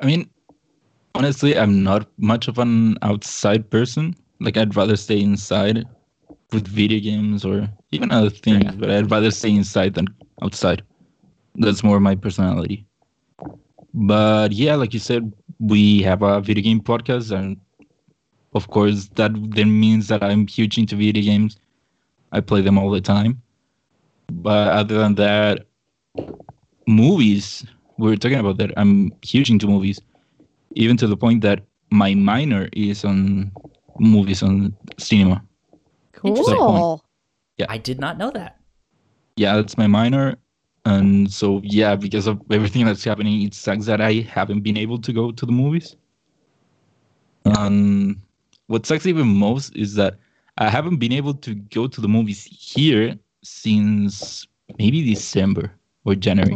I 0.00 0.06
mean, 0.06 0.30
honestly, 1.14 1.56
I'm 1.56 1.82
not 1.82 2.08
much 2.18 2.48
of 2.48 2.58
an 2.58 2.96
outside 3.02 3.70
person. 3.70 4.14
Like, 4.40 4.56
I'd 4.56 4.76
rather 4.76 4.96
stay 4.96 5.20
inside 5.20 5.84
with 6.52 6.66
video 6.66 7.00
games 7.00 7.44
or 7.44 7.68
even 7.90 8.10
other 8.10 8.30
things, 8.30 8.64
Yeah. 8.64 8.72
but 8.72 8.90
I'd 8.90 9.10
rather 9.10 9.30
stay 9.30 9.54
inside 9.54 9.94
than 9.94 10.08
outside. 10.42 10.82
That's 11.56 11.82
more 11.82 12.00
my 12.00 12.14
personality. 12.16 12.86
But 13.94 14.52
yeah, 14.52 14.74
like 14.76 14.92
you 14.94 15.00
said, 15.00 15.32
we 15.58 16.02
have 16.02 16.22
a 16.22 16.40
video 16.40 16.62
game 16.62 16.80
podcast, 16.80 17.36
and 17.36 17.58
of 18.54 18.68
course, 18.70 19.08
that 19.16 19.32
then 19.54 19.78
means 19.80 20.08
that 20.08 20.22
I'm 20.22 20.46
huge 20.46 20.78
into 20.78 20.96
video 20.96 21.22
games. 21.22 21.56
I 22.32 22.40
play 22.40 22.60
them 22.62 22.78
all 22.78 22.90
the 22.90 23.00
time. 23.00 23.42
But 24.30 24.68
other 24.68 24.98
than 24.98 25.14
that, 25.16 25.66
movies 26.86 27.64
we 27.98 28.08
were 28.08 28.16
talking 28.16 28.38
about 28.38 28.56
that. 28.58 28.72
I'm 28.76 29.12
huge 29.22 29.50
into 29.50 29.66
movies, 29.66 30.00
even 30.72 30.96
to 30.98 31.06
the 31.06 31.16
point 31.16 31.42
that 31.42 31.64
my 31.90 32.14
minor 32.14 32.68
is 32.72 33.04
on 33.04 33.52
movies 33.98 34.42
on 34.42 34.74
cinema. 34.98 35.42
Cool. 36.12 37.04
Yeah. 37.58 37.66
I 37.68 37.78
did 37.78 38.00
not 38.00 38.18
know 38.18 38.30
that. 38.30 38.60
Yeah, 39.36 39.56
that's 39.56 39.76
my 39.76 39.86
minor. 39.86 40.36
And 40.84 41.30
so, 41.30 41.60
yeah, 41.64 41.96
because 41.96 42.26
of 42.26 42.40
everything 42.50 42.86
that's 42.86 43.04
happening, 43.04 43.42
it 43.42 43.52
sucks 43.52 43.86
that 43.86 44.00
I 44.00 44.20
haven't 44.20 44.60
been 44.60 44.76
able 44.76 44.98
to 45.00 45.12
go 45.12 45.32
to 45.32 45.46
the 45.46 45.52
movies. 45.52 45.96
Um, 47.44 48.22
what 48.68 48.86
sucks 48.86 49.06
even 49.06 49.26
most 49.26 49.74
is 49.76 49.94
that 49.94 50.18
I 50.58 50.68
haven't 50.68 50.96
been 50.96 51.12
able 51.12 51.34
to 51.34 51.54
go 51.54 51.86
to 51.88 52.00
the 52.00 52.08
movies 52.08 52.44
here 52.44 53.18
since 53.42 54.46
maybe 54.78 55.04
December 55.04 55.72
or 56.04 56.14
January 56.14 56.54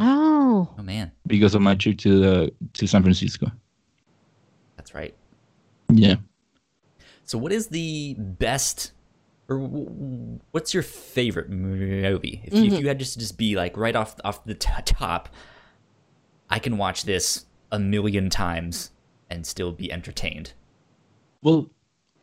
Oh. 0.63 0.75
Oh 0.79 0.83
man, 0.83 1.11
because 1.27 1.55
of 1.55 1.63
my 1.63 1.75
trip 1.75 1.99
to 1.99 2.19
the 2.19 2.53
to 2.75 2.87
San 2.87 3.03
Francisco. 3.03 3.51
that's 4.77 4.95
right. 4.95 5.15
Yeah. 5.91 6.17
So, 7.25 7.39
what 7.39 7.53
is 7.53 7.69
the 7.69 8.15
best, 8.19 8.93
or 9.49 9.59
w- 9.59 9.85
w- 9.87 10.41
what's 10.51 10.75
your 10.75 10.83
favorite 10.83 11.51
movie? 11.51 12.43
If, 12.45 12.53
you, 12.55 12.65
if 12.65 12.73
mm-hmm. 12.73 12.75
you 12.83 12.89
had 12.89 12.99
just 12.99 13.19
just 13.19 13.39
be 13.39 13.57
like 13.57 13.77
right 13.77 13.97
off 13.97 14.17
off 14.25 14.45
the 14.45 14.55
t- 14.55 14.71
top, 14.85 15.29
I 16.51 16.59
can 16.59 16.79
watch 16.79 17.05
this 17.05 17.47
a 17.71 17.79
million 17.79 18.29
times 18.31 18.91
and 19.31 19.47
still 19.47 19.73
be 19.73 19.91
entertained. 19.91 20.53
Well, 21.43 21.71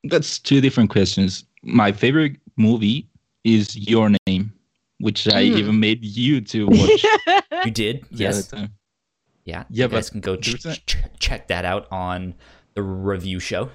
that's 0.03 0.39
two 0.39 0.61
different 0.61 0.89
questions. 0.89 1.45
My 1.63 1.91
favorite 1.91 2.37
movie 2.55 3.07
is 3.43 3.75
Your 3.75 4.11
Name, 4.27 4.53
which 4.99 5.27
I 5.27 5.43
Mm. 5.45 5.57
even 5.57 5.79
made 5.79 6.03
you 6.03 6.41
to 6.41 6.67
watch. 6.69 7.03
You 7.65 7.71
did, 7.71 8.05
the 8.11 8.27
other 8.27 8.37
yes, 8.37 8.49
yeah. 8.53 8.67
Yeah, 9.45 9.63
you 9.71 9.87
guys 9.87 10.09
can 10.09 10.19
go 10.21 10.35
ch- 10.35 10.53
reason- 10.53 10.75
ch- 10.85 10.97
check 11.19 11.47
that 11.47 11.65
out 11.65 11.87
on 11.91 12.35
the 12.75 12.83
review 12.83 13.39
show. 13.39 13.69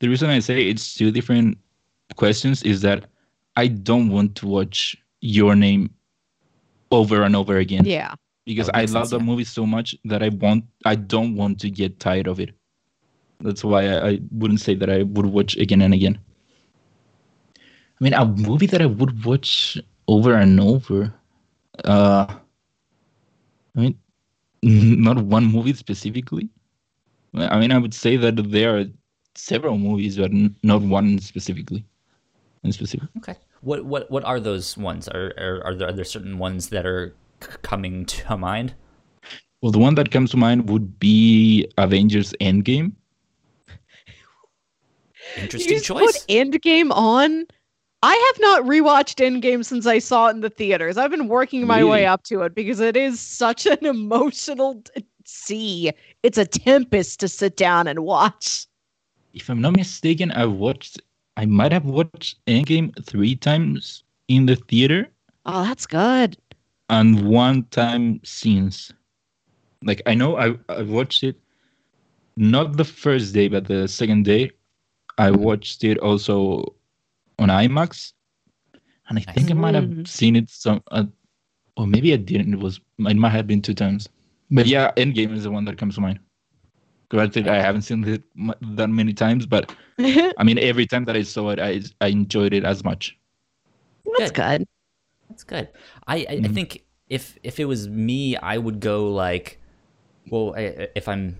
The 0.00 0.08
reason 0.08 0.30
I 0.30 0.38
say 0.40 0.66
it's 0.68 0.94
two 0.94 1.10
different 1.10 1.58
questions 2.16 2.62
is 2.62 2.80
that 2.82 3.06
I 3.56 3.68
don't 3.68 4.08
want 4.08 4.34
to 4.36 4.46
watch 4.46 4.96
Your 5.20 5.54
Name 5.54 5.90
over 6.90 7.22
and 7.22 7.36
over 7.36 7.58
again 7.58 7.84
yeah. 7.84 8.14
because 8.46 8.70
I 8.74 8.80
love 8.82 8.88
sense, 8.90 9.10
the 9.10 9.18
yeah. 9.18 9.24
movie 9.24 9.44
so 9.44 9.66
much 9.66 9.94
that 10.04 10.22
I 10.22 10.30
want 10.30 10.64
I 10.86 10.94
don't 10.94 11.36
want 11.36 11.60
to 11.60 11.70
get 11.70 12.00
tired 12.00 12.26
of 12.26 12.40
it. 12.40 12.50
That's 13.40 13.62
why 13.62 13.86
I, 13.86 14.08
I 14.10 14.18
wouldn't 14.32 14.60
say 14.60 14.74
that 14.74 14.88
I 14.90 15.02
would 15.02 15.26
watch 15.26 15.56
again 15.56 15.82
and 15.82 15.92
again. 15.94 16.18
I 18.00 18.04
mean, 18.04 18.14
a 18.14 18.24
movie 18.26 18.66
that 18.66 18.80
I 18.82 18.86
would 18.86 19.24
watch 19.24 19.76
over 20.08 20.34
and 20.34 20.58
over. 20.58 21.14
Uh, 21.84 22.26
I 23.76 23.80
mean, 23.80 23.98
not 24.62 25.18
one 25.18 25.44
movie 25.44 25.74
specifically. 25.74 26.48
I 27.34 27.60
mean, 27.60 27.70
I 27.70 27.78
would 27.78 27.94
say 27.94 28.16
that 28.16 28.50
there 28.50 28.78
are 28.78 28.84
several 29.36 29.78
movies, 29.78 30.16
but 30.16 30.32
not 30.62 30.82
one 30.82 31.18
specifically. 31.20 31.84
In 32.64 32.72
specific. 32.72 33.08
Okay. 33.18 33.36
What 33.60 33.84
what 33.84 34.10
what 34.10 34.24
are 34.24 34.40
those 34.40 34.76
ones? 34.76 35.06
Are 35.08 35.32
are, 35.38 35.62
are 35.64 35.74
there 35.74 35.88
are 35.88 35.92
there 35.92 36.04
certain 36.04 36.38
ones 36.38 36.70
that 36.70 36.84
are 36.86 37.14
c- 37.40 37.50
coming 37.62 38.04
to 38.06 38.36
mind? 38.50 38.74
Well, 39.62 39.70
the 39.70 39.78
one 39.78 39.94
that 39.94 40.10
comes 40.10 40.30
to 40.32 40.36
mind 40.36 40.68
would 40.68 40.98
be 40.98 41.70
Avengers 41.78 42.34
Endgame. 42.40 42.92
Interesting 45.36 45.70
you 45.70 45.76
just 45.76 45.86
choice. 45.86 46.24
Put 46.24 46.26
Endgame 46.28 46.90
on. 46.90 47.46
I 48.02 48.14
have 48.14 48.40
not 48.40 48.62
rewatched 48.64 49.16
Endgame 49.24 49.64
since 49.64 49.84
I 49.86 49.98
saw 49.98 50.28
it 50.28 50.30
in 50.34 50.40
the 50.40 50.50
theaters. 50.50 50.96
I've 50.96 51.10
been 51.10 51.26
working 51.28 51.66
my 51.66 51.82
way 51.82 52.06
up 52.06 52.22
to 52.24 52.42
it 52.42 52.54
because 52.54 52.78
it 52.78 52.96
is 52.96 53.18
such 53.18 53.66
an 53.66 53.84
emotional 53.84 54.80
t- 54.82 55.04
sea. 55.24 55.90
It's 56.22 56.38
a 56.38 56.44
tempest 56.46 57.18
to 57.20 57.28
sit 57.28 57.56
down 57.56 57.88
and 57.88 58.00
watch. 58.00 58.66
if 59.34 59.48
I'm 59.50 59.60
not 59.60 59.76
mistaken, 59.76 60.30
I 60.32 60.46
watched. 60.46 61.00
I 61.36 61.44
might 61.46 61.72
have 61.72 61.84
watched 61.86 62.44
Endgame 62.46 62.92
three 63.04 63.34
times 63.36 64.02
in 64.28 64.46
the 64.46 64.56
theater, 64.56 65.08
Oh, 65.46 65.62
that's 65.64 65.86
good. 65.86 66.36
and 66.90 67.28
one 67.28 67.64
time 67.70 68.20
since. 68.24 68.92
Like 69.82 70.02
I 70.06 70.14
know 70.14 70.36
I 70.36 70.54
I 70.68 70.82
watched 70.82 71.22
it, 71.24 71.36
not 72.36 72.76
the 72.76 72.84
first 72.84 73.34
day, 73.34 73.48
but 73.48 73.66
the 73.66 73.86
second 73.88 74.24
day. 74.24 74.50
I 75.18 75.30
watched 75.32 75.82
it 75.84 75.98
also 75.98 76.74
on 77.38 77.48
IMAX, 77.48 78.12
and 79.08 79.18
I 79.18 79.22
think 79.22 79.50
I 79.50 79.54
might 79.54 79.74
have 79.74 79.84
Mm. 79.84 80.06
seen 80.06 80.36
it 80.36 80.48
some, 80.50 80.82
uh, 80.90 81.04
or 81.76 81.86
maybe 81.86 82.12
I 82.12 82.16
didn't. 82.16 82.54
It 82.54 82.60
was 82.60 82.80
it 82.98 83.16
might 83.16 83.30
have 83.30 83.46
been 83.46 83.62
two 83.62 83.74
times, 83.74 84.08
but 84.50 84.66
yeah, 84.66 84.92
Endgame 84.96 85.32
is 85.32 85.44
the 85.44 85.50
one 85.50 85.64
that 85.66 85.78
comes 85.78 85.94
to 85.96 86.00
mind. 86.00 86.20
Granted, 87.10 87.48
I 87.48 87.60
haven't 87.60 87.82
seen 87.82 88.04
it 88.06 88.22
that 88.76 88.88
many 88.90 89.12
times, 89.14 89.46
but 89.46 89.74
I 89.98 90.44
mean, 90.44 90.58
every 90.58 90.86
time 90.86 91.04
that 91.06 91.16
I 91.16 91.22
saw 91.22 91.50
it, 91.50 91.58
I 91.60 91.80
I 92.00 92.08
enjoyed 92.08 92.52
it 92.52 92.64
as 92.64 92.84
much. 92.84 93.16
That's 94.18 94.30
good. 94.32 94.66
That's 95.28 95.44
good. 95.44 95.68
I 96.06 96.16
I, 96.28 96.40
I 96.44 96.48
Mhm. 96.48 96.54
think 96.54 96.84
if 97.08 97.38
if 97.42 97.58
it 97.60 97.64
was 97.66 97.88
me, 97.88 98.36
I 98.36 98.58
would 98.58 98.80
go 98.80 99.10
like, 99.12 99.60
well, 100.30 100.54
I, 100.56 100.88
if 100.94 101.08
I'm 101.08 101.38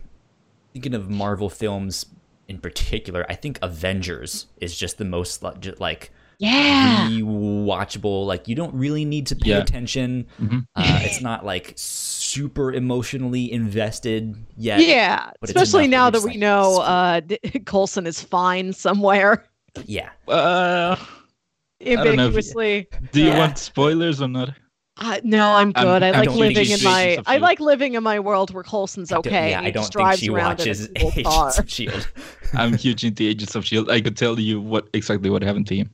thinking 0.72 0.94
of 0.94 1.10
Marvel 1.10 1.50
films 1.50 2.06
in 2.48 2.58
particular, 2.58 3.26
I 3.28 3.34
think 3.34 3.58
Avengers 3.62 4.46
is 4.60 4.76
just 4.76 4.98
the 4.98 5.04
most 5.04 5.42
like 5.42 6.10
Yeah. 6.38 7.08
watchable. 7.10 8.26
Like 8.26 8.48
you 8.48 8.54
don't 8.54 8.74
really 8.74 9.04
need 9.04 9.26
to 9.28 9.36
pay 9.36 9.50
Yeah. 9.50 9.58
attention. 9.58 10.26
Mhm. 10.40 10.66
Uh, 10.74 11.00
it's 11.02 11.20
not 11.20 11.44
like 11.44 11.72
super 11.76 12.72
emotionally 12.72 13.52
invested 13.52 14.34
yet. 14.56 14.80
Yeah. 14.80 15.30
but 15.40 15.50
Especially 15.50 15.88
now 15.88 16.10
that 16.10 16.20
that 16.20 16.24
we 16.24 16.30
like, 16.32 16.38
know 16.40 16.78
uh, 16.80 17.20
D- 17.26 17.38
Coulson 17.66 18.06
is 18.06 18.22
fine 18.22 18.72
somewhere. 18.72 19.44
Yeah. 19.84 20.10
Uh, 20.26 20.96
don't 20.96 21.94
know 21.94 22.00
if 22.02 22.04
you- 22.04 22.20
ambiguously. 22.20 22.88
Do 23.12 23.20
you 23.20 23.28
Yeah. 23.28 23.38
want 23.38 23.58
spoilers 23.58 24.20
or 24.22 24.28
not? 24.28 24.54
Uh, 25.00 25.20
no, 25.22 25.52
I'm 25.52 25.72
I'm- 25.76 25.86
good. 25.86 26.02
I 26.02 26.08
I 26.08 26.10
like 26.10 26.24
don't 26.24 26.36
living 26.38 26.70
in 26.70 26.82
my. 26.82 27.18
I 27.26 27.36
like 27.38 27.60
living 27.60 27.94
in 27.94 28.02
my 28.02 28.18
world 28.18 28.52
where 28.52 28.64
Coulson's 28.64 29.12
I 29.12 29.16
don't- 29.16 29.26
okay. 29.26 29.50
yeah, 29.50 29.60
I 29.60 29.70
don't 29.70 29.92
think 29.92 30.14
she 30.18 30.28
around 30.28 30.60
in 30.60 30.66
a 30.66 30.70
watches 30.70 30.88
cool. 30.98 31.12
Agents 31.16 31.58
of 31.58 31.70
Shield. 31.70 32.08
I'm 32.54 32.76
huge 32.76 33.04
into 33.04 33.22
Agents 33.24 33.54
of 33.54 33.64
Shield. 33.64 33.90
I 33.90 34.00
could 34.00 34.16
tell 34.16 34.38
you 34.40 34.60
what 34.60 34.88
exactly 34.94 35.30
what 35.30 35.42
happened 35.42 35.66
to 35.68 35.76
him. 35.76 35.90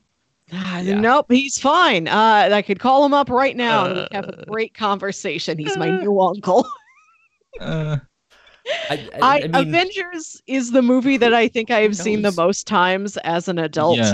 Ah, 0.53 0.79
Yeah. 0.79 0.99
Nope, 0.99 1.25
he's 1.29 1.57
fine. 1.59 2.07
Uh, 2.07 2.49
I 2.51 2.61
could 2.61 2.79
call 2.79 3.05
him 3.05 3.13
up 3.13 3.29
right 3.29 3.55
now 3.55 3.85
and 3.85 3.95
we 3.95 4.07
have 4.11 4.25
a 4.25 4.41
Uh. 4.41 4.45
great 4.45 4.73
conversation. 4.73 5.57
He's 5.57 5.75
my 5.77 5.89
new 5.89 6.19
uncle. 6.19 6.67
Uh, 7.61 7.97
I, 8.89 9.09
I, 9.13 9.19
I, 9.21 9.35
I 9.37 9.41
mean, 9.47 9.55
Avengers 9.55 10.41
is 10.47 10.71
the 10.71 10.81
movie 10.81 11.15
that 11.15 11.33
I 11.33 11.47
think 11.47 11.71
I 11.71 11.79
have 11.81 11.95
seen 11.95 12.21
the 12.21 12.33
most 12.33 12.67
times 12.67 13.15
as 13.17 13.47
an 13.47 13.59
adult. 13.59 13.97
Yeah. 13.97 14.13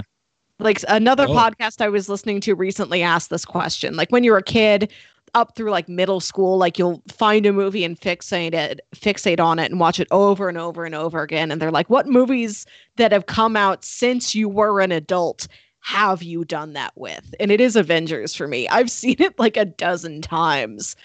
Like 0.62 0.84
another 0.88 1.26
Oh. 1.28 1.34
podcast 1.34 1.82
I 1.82 1.90
was 1.90 2.08
listening 2.10 2.40
to 2.42 2.56
recently 2.56 3.02
asked 3.02 3.30
this 3.30 3.46
question. 3.46 3.96
Like 3.96 4.12
when 4.12 4.24
you're 4.24 4.38
a 4.38 4.44
kid 4.44 4.92
up 5.34 5.56
through 5.56 5.72
like 5.72 5.88
middle 5.88 6.20
school, 6.20 6.58
like 6.58 6.78
you'll 6.78 7.02
find 7.08 7.46
a 7.46 7.54
movie 7.54 7.84
and 7.84 8.00
fixate 8.00 8.54
it, 8.54 8.82
fixate 8.96 9.40
on 9.40 9.60
it 9.60 9.72
and 9.72 9.80
watch 9.80 10.00
it 10.00 10.08
over 10.12 10.50
and 10.50 10.58
over 10.58 10.86
and 10.86 10.94
over 10.94 11.22
again. 11.22 11.52
And 11.52 11.62
they're 11.62 11.72
like, 11.72 11.90
what 11.90 12.08
movies 12.08 12.66
that 12.98 13.12
have 13.12 13.28
come 13.28 13.56
out 13.56 13.84
since 13.86 14.36
you 14.36 14.50
were 14.50 14.82
an 14.82 14.92
adult 14.92 15.48
have 15.84 16.22
you 16.22 16.46
done 16.46 16.74
that 16.74 16.92
with? 16.96 17.34
And 17.40 17.52
it 17.52 17.60
is 17.60 17.76
Avengers 17.76 18.36
for 18.36 18.48
me. 18.48 18.68
I've 18.70 18.92
seen 19.02 19.16
it 19.20 19.38
like 19.40 19.58
a 19.58 19.66
dozen 19.66 20.22
times. 20.22 20.96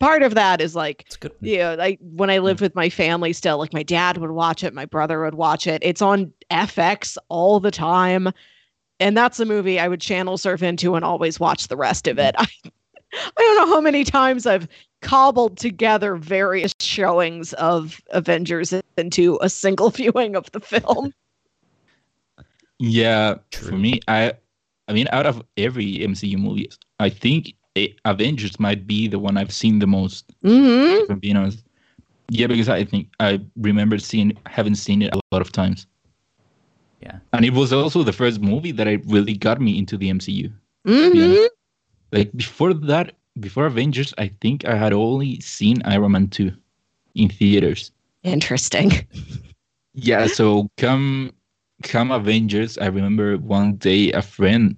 Part 0.00 0.22
of 0.22 0.34
that 0.34 0.60
is 0.60 0.74
like 0.74 1.04
it's 1.06 1.16
a 1.16 1.18
good. 1.20 1.32
one. 1.32 1.38
yeah, 1.42 1.74
like 1.74 1.98
when 2.00 2.28
I 2.30 2.38
lived 2.38 2.58
mm. 2.58 2.62
with 2.62 2.74
my 2.74 2.90
family 2.90 3.32
still, 3.32 3.58
like 3.58 3.72
my 3.72 3.84
dad 3.84 4.18
would 4.18 4.32
watch 4.32 4.64
it, 4.64 4.74
my 4.74 4.84
brother 4.86 5.22
would 5.22 5.34
watch 5.34 5.66
it. 5.66 5.82
It's 5.84 6.02
on 6.02 6.32
FX 6.50 7.16
all 7.28 7.60
the 7.60 7.70
time. 7.70 8.32
And 9.00 9.16
that's 9.16 9.40
a 9.40 9.44
movie 9.44 9.80
I 9.80 9.88
would 9.88 10.00
channel 10.00 10.38
surf 10.38 10.62
into 10.62 10.94
and 10.94 11.04
always 11.04 11.40
watch 11.40 11.68
the 11.68 11.76
rest 11.76 12.06
of 12.06 12.18
it. 12.18 12.34
I, 12.38 12.46
I 13.14 13.30
don't 13.36 13.56
know 13.56 13.74
how 13.74 13.80
many 13.80 14.04
times 14.04 14.46
I've 14.46 14.68
cobbled 15.02 15.58
together 15.58 16.16
various 16.16 16.72
showings 16.80 17.52
of 17.54 18.00
Avengers 18.10 18.72
into 18.96 19.38
a 19.42 19.48
single 19.48 19.90
viewing 19.90 20.36
of 20.36 20.50
the 20.52 20.60
film. 20.60 21.12
yeah. 22.78 23.36
True. 23.50 23.68
For 23.70 23.76
me, 23.76 24.00
I, 24.08 24.32
I 24.88 24.92
mean, 24.92 25.08
out 25.12 25.26
of 25.26 25.42
every 25.56 26.02
MCU 26.02 26.38
movie, 26.38 26.70
I 27.00 27.08
think 27.08 27.54
A- 27.76 27.94
Avengers 28.04 28.58
might 28.58 28.86
be 28.86 29.08
the 29.08 29.18
one 29.18 29.36
I've 29.36 29.52
seen 29.52 29.78
the 29.78 29.86
most. 29.86 30.32
hmm 30.42 31.02
If 31.02 31.10
I'm 31.10 31.18
being 31.18 31.36
honest. 31.36 31.64
Yeah, 32.30 32.46
because 32.46 32.68
I 32.68 32.84
think 32.84 33.08
I 33.20 33.40
remember 33.56 33.98
seeing, 33.98 34.36
haven't 34.46 34.76
seen 34.76 35.02
it 35.02 35.14
a 35.14 35.20
lot 35.30 35.42
of 35.42 35.52
times. 35.52 35.86
Yeah. 37.04 37.18
And 37.34 37.44
it 37.44 37.52
was 37.52 37.72
also 37.72 38.02
the 38.02 38.12
first 38.12 38.40
movie 38.40 38.72
that 38.72 38.88
I 38.88 38.98
really 39.06 39.34
got 39.36 39.60
me 39.60 39.78
into 39.78 39.96
the 39.98 40.08
MCU. 40.08 40.50
hmm 40.86 41.34
Like 42.12 42.32
before 42.32 42.72
that, 42.74 43.16
before 43.40 43.66
Avengers, 43.66 44.14
I 44.18 44.28
think 44.40 44.64
I 44.64 44.74
had 44.76 44.92
only 44.92 45.40
seen 45.40 45.82
Iron 45.84 46.12
Man 46.12 46.28
2 46.28 46.52
in 47.14 47.28
theaters. 47.28 47.92
Interesting. 48.22 48.92
Yeah, 49.96 50.26
so 50.26 50.68
come 50.76 51.32
come 51.84 52.10
Avengers, 52.10 52.78
I 52.78 52.86
remember 52.86 53.38
one 53.38 53.76
day 53.76 54.10
a 54.12 54.22
friend 54.22 54.76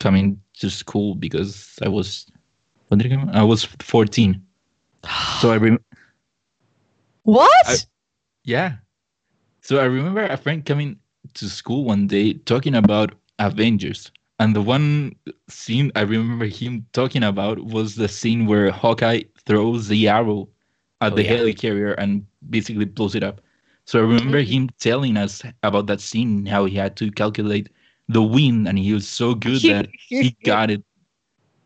coming 0.00 0.40
to 0.60 0.68
school 0.70 1.14
because 1.14 1.78
I 1.82 1.88
was 1.88 2.26
when 2.88 2.98
did 2.98 3.12
I 3.12 3.16
come? 3.16 3.30
I 3.32 3.42
was 3.42 3.64
14. 3.80 4.42
So 5.40 5.50
I 5.50 5.54
remember 5.54 5.82
what? 7.22 7.66
I- 7.66 7.76
yeah. 8.44 8.76
So 9.62 9.78
I 9.80 9.84
remember 9.86 10.24
a 10.24 10.36
friend 10.36 10.64
coming 10.64 10.99
to 11.34 11.48
school 11.48 11.84
one 11.84 12.06
day 12.06 12.34
talking 12.34 12.74
about 12.74 13.14
Avengers. 13.38 14.10
And 14.38 14.54
the 14.56 14.62
one 14.62 15.14
scene 15.48 15.90
I 15.94 16.02
remember 16.02 16.46
him 16.46 16.86
talking 16.92 17.22
about 17.24 17.60
was 17.60 17.96
the 17.96 18.08
scene 18.08 18.46
where 18.46 18.70
Hawkeye 18.70 19.22
throws 19.46 19.88
the 19.88 20.08
arrow 20.08 20.48
at 21.00 21.14
Oh, 21.14 21.16
the 21.16 21.24
yeah. 21.24 21.30
helicarrier 21.30 21.94
and 21.98 22.24
basically 22.48 22.84
blows 22.86 23.14
it 23.14 23.22
up. 23.22 23.40
So 23.86 23.98
I 23.98 24.02
remember 24.02 24.38
Mhm. 24.38 24.42
him 24.42 24.68
telling 24.78 25.16
us 25.16 25.42
about 25.62 25.86
that 25.86 26.00
scene, 26.00 26.46
how 26.46 26.64
he 26.66 26.76
had 26.76 26.96
to 26.96 27.10
calculate 27.10 27.68
the 28.08 28.22
wind, 28.22 28.68
and 28.68 28.78
he 28.78 28.92
was 28.92 29.08
so 29.08 29.34
good 29.34 29.66
that 29.66 29.88
he 30.18 30.30
got 30.44 30.70
it. 30.70 30.82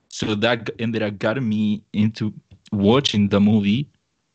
So 0.09 0.35
that 0.37 0.71
ended 0.79 1.03
up 1.03 1.19
getting 1.19 1.49
me 1.49 1.83
into 1.93 2.33
watching 2.73 3.29
the 3.29 3.41
movie, 3.41 3.89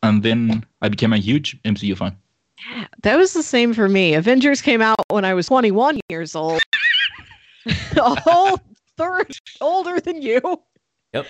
and 0.04 0.24
then 0.24 0.66
I 0.82 0.90
became 0.90 1.14
a 1.14 1.18
huge 1.18 1.58
MCU 1.66 1.96
fan. 1.96 2.18
Yeah, 2.68 2.88
that 3.04 3.18
was 3.18 3.34
the 3.34 3.44
same 3.44 3.74
for 3.74 3.88
me. 3.88 4.14
Avengers 4.14 4.62
came 4.62 4.82
out 4.82 5.00
when 5.10 5.26
I 5.26 5.34
was 5.34 5.48
21 5.48 6.00
years 6.10 6.36
old. 6.36 6.62
a 7.66 8.20
whole 8.22 8.60
third 8.98 9.32
older 9.62 10.00
than 10.00 10.22
you. 10.22 10.42
Yep. 11.14 11.26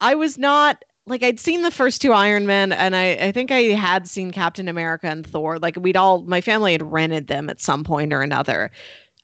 I 0.00 0.14
was 0.14 0.38
not 0.38 0.84
like 1.06 1.22
I'd 1.22 1.40
seen 1.40 1.62
the 1.62 1.70
first 1.70 2.00
two 2.00 2.12
Iron 2.12 2.46
Men 2.46 2.72
and 2.72 2.94
I, 2.94 3.12
I 3.14 3.32
think 3.32 3.50
I 3.50 3.62
had 3.62 4.08
seen 4.08 4.30
Captain 4.30 4.68
America 4.68 5.08
and 5.08 5.26
Thor. 5.26 5.58
Like 5.58 5.76
we'd 5.76 5.96
all 5.96 6.22
my 6.22 6.40
family 6.40 6.72
had 6.72 6.82
rented 6.82 7.26
them 7.26 7.50
at 7.50 7.60
some 7.60 7.84
point 7.84 8.12
or 8.12 8.20
another. 8.20 8.70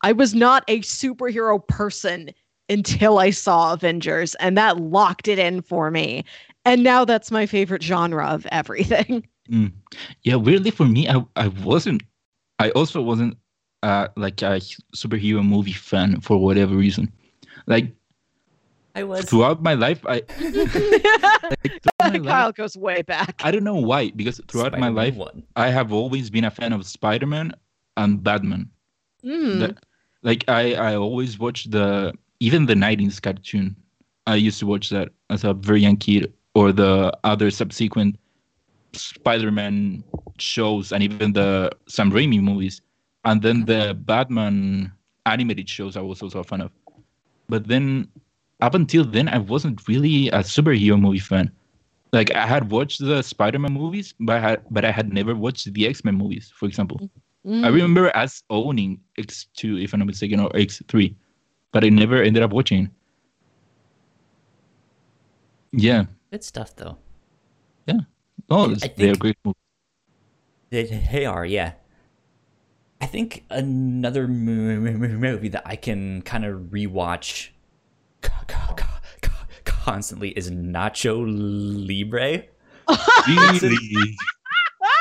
I 0.02 0.12
was 0.12 0.34
not 0.34 0.64
a 0.68 0.80
superhero 0.80 1.66
person 1.66 2.30
until 2.68 3.18
I 3.18 3.30
saw 3.30 3.72
Avengers 3.72 4.34
and 4.36 4.56
that 4.58 4.78
locked 4.78 5.28
it 5.28 5.38
in 5.38 5.62
for 5.62 5.90
me. 5.90 6.24
And 6.64 6.82
now 6.82 7.04
that's 7.04 7.30
my 7.30 7.46
favorite 7.46 7.82
genre 7.82 8.26
of 8.26 8.46
everything. 8.46 9.26
Yeah, 10.22 10.36
weirdly 10.36 10.70
for 10.70 10.86
me, 10.86 11.08
I 11.08 11.24
I 11.36 11.48
wasn't. 11.48 12.02
I 12.58 12.70
also 12.70 13.00
wasn't 13.02 13.36
uh 13.82 14.08
like 14.16 14.42
a 14.42 14.60
superhero 14.94 15.46
movie 15.46 15.72
fan 15.72 16.20
for 16.20 16.38
whatever 16.38 16.74
reason. 16.74 17.12
Like 17.66 17.92
I 18.94 19.04
was. 19.04 19.24
throughout 19.24 19.62
my 19.62 19.74
life, 19.74 20.04
I 20.06 20.22
like, 20.40 21.82
throughout 21.82 22.12
my 22.12 22.18
Kyle 22.18 22.46
life, 22.46 22.54
goes 22.56 22.76
way 22.76 23.02
back. 23.02 23.40
I 23.44 23.50
don't 23.50 23.64
know 23.64 23.76
why 23.76 24.10
because 24.10 24.40
throughout 24.48 24.72
my 24.72 24.78
Spider-Man 24.78 24.94
life, 24.94 25.14
one. 25.16 25.42
I 25.56 25.68
have 25.70 25.92
always 25.92 26.30
been 26.30 26.44
a 26.44 26.50
fan 26.50 26.72
of 26.72 26.84
Spider-Man 26.86 27.52
and 27.96 28.22
Batman. 28.22 28.70
Mm. 29.24 29.58
The- 29.60 29.76
like 30.22 30.44
I 30.48 30.74
I 30.74 30.96
always 30.96 31.38
watched 31.38 31.70
the 31.70 32.12
even 32.40 32.66
the 32.66 32.74
90s 32.74 33.22
cartoon. 33.22 33.76
I 34.26 34.34
used 34.34 34.58
to 34.60 34.66
watch 34.66 34.90
that 34.90 35.10
as 35.30 35.44
a 35.44 35.54
very 35.54 35.80
young 35.80 35.96
kid, 35.96 36.32
or 36.54 36.72
the 36.72 37.16
other 37.24 37.50
subsequent 37.50 38.16
Spider-Man 38.98 40.04
shows, 40.38 40.92
and 40.92 41.02
even 41.02 41.32
the 41.32 41.70
Sam 41.88 42.10
Raimi 42.10 42.40
movies, 42.42 42.82
and 43.24 43.40
then 43.42 43.64
the 43.64 43.94
Batman 43.94 44.92
animated 45.26 45.68
shows. 45.68 45.96
I 45.96 46.00
was 46.00 46.22
also 46.22 46.40
a 46.40 46.44
fan 46.44 46.60
of. 46.60 46.70
But 47.48 47.66
then, 47.66 48.08
up 48.60 48.74
until 48.74 49.04
then, 49.04 49.28
I 49.28 49.38
wasn't 49.38 49.86
really 49.88 50.28
a 50.28 50.38
superhero 50.40 51.00
movie 51.00 51.18
fan. 51.18 51.50
Like 52.12 52.34
I 52.34 52.46
had 52.46 52.70
watched 52.70 53.00
the 53.00 53.22
Spider-Man 53.22 53.72
movies, 53.72 54.14
but 54.20 54.36
I 54.36 54.40
had 54.40 54.62
but 54.70 54.84
I 54.84 54.90
had 54.90 55.12
never 55.12 55.34
watched 55.34 55.72
the 55.72 55.86
X-Men 55.86 56.14
movies, 56.14 56.52
for 56.54 56.66
example. 56.66 56.98
I 57.46 57.48
Mm. 57.48 57.72
remember 57.72 58.14
us 58.16 58.42
owning 58.50 59.00
X2, 59.16 59.82
if 59.82 59.94
I'm 59.94 60.00
not 60.00 60.06
mistaken, 60.06 60.40
or 60.40 60.50
X3, 60.50 61.14
but 61.72 61.84
I 61.84 61.88
never 61.88 62.20
ended 62.22 62.42
up 62.42 62.50
watching. 62.52 62.90
Yeah. 65.72 66.06
Good 66.30 66.44
stuff 66.44 66.74
though. 66.76 66.98
Oh, 67.88 68.00
Oh, 68.50 68.68
I- 68.68 68.72
it's- 68.72 68.84
I 68.84 68.88
they're 68.96 69.06
think- 69.08 69.18
great 69.18 69.36
movies. 69.44 69.56
They, 70.70 70.84
they 71.12 71.24
are, 71.26 71.44
yeah. 71.46 71.72
I 73.00 73.06
think 73.06 73.44
another 73.48 74.26
mo- 74.28 74.80
mo- 74.80 74.98
mo- 74.98 75.08
movie 75.08 75.48
that 75.50 75.62
I 75.64 75.76
can 75.76 76.20
kind 76.22 76.44
of 76.44 76.60
rewatch 76.70 77.50
co- 78.22 78.32
co- 78.46 78.74
co- 78.74 78.86
co- 79.22 79.32
constantly 79.64 80.30
is 80.30 80.50
Nacho 80.50 81.24
Libre. 81.26 82.44
Really? 83.28 84.16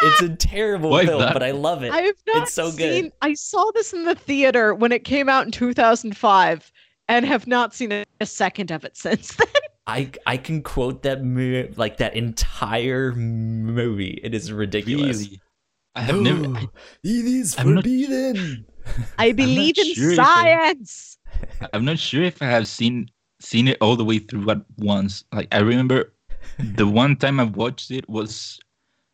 It's 0.04 0.22
a 0.22 0.30
terrible 0.36 0.91
Why 0.91 1.08
film, 1.08 1.22
that? 1.22 1.34
but 1.34 1.41
I 1.41 1.50
love 1.52 1.82
it. 1.82 1.91
I 1.91 2.02
have 2.02 2.16
not 2.28 2.43
It's 2.43 2.54
so 2.54 2.66
good. 2.70 2.78
seen. 2.78 3.12
I 3.24 3.34
saw 3.34 3.72
this 3.74 3.93
in 3.93 4.06
the 4.06 4.14
theater 4.14 4.76
when 4.76 4.91
it 4.91 5.04
came 5.04 5.28
out 5.28 5.48
in 5.48 5.52
2005, 5.52 6.72
and 7.08 7.26
have 7.26 7.48
not 7.48 7.74
seen 7.74 7.91
a, 7.91 8.06
a 8.22 8.26
second 8.28 8.70
of 8.70 8.86
it 8.86 8.95
since 8.95 9.36
then. 9.36 9.48
I 9.88 10.12
I 10.26 10.38
can 10.38 10.62
quote 10.62 11.04
that 11.04 11.24
mo- 11.24 11.70
like 11.78 11.98
that 11.98 12.16
entire 12.16 13.14
movie. 13.14 14.20
It 14.22 14.34
is 14.36 14.52
ridiculous. 14.52 15.24
really? 15.24 15.42
I 15.96 16.02
have 16.02 16.20
never. 16.22 16.46
I, 16.56 16.68
it 17.04 17.26
is 17.26 17.56
I'm 17.58 17.74
not- 17.74 17.84
forbidden. 17.84 18.66
I 19.18 19.32
believe 19.32 19.78
in 19.78 19.94
sure 19.96 20.12
if 20.12 20.20
I- 20.20 20.24
science. 20.24 21.18
I'm 21.74 21.86
not 21.86 22.00
sure 22.00 22.24
if 22.24 22.42
I 22.42 22.46
have 22.46 22.68
seen 22.68 23.10
seen 23.40 23.68
it 23.68 23.78
all 23.82 23.96
the 23.96 24.04
way 24.06 24.20
through 24.20 24.50
at 24.50 24.62
once. 24.78 25.24
Like 25.32 25.48
I 25.52 25.60
remember, 25.60 26.14
the 26.60 26.88
one 27.04 27.16
time 27.16 27.40
I 27.40 27.46
watched 27.46 27.92
it 27.92 28.08
was 28.10 28.60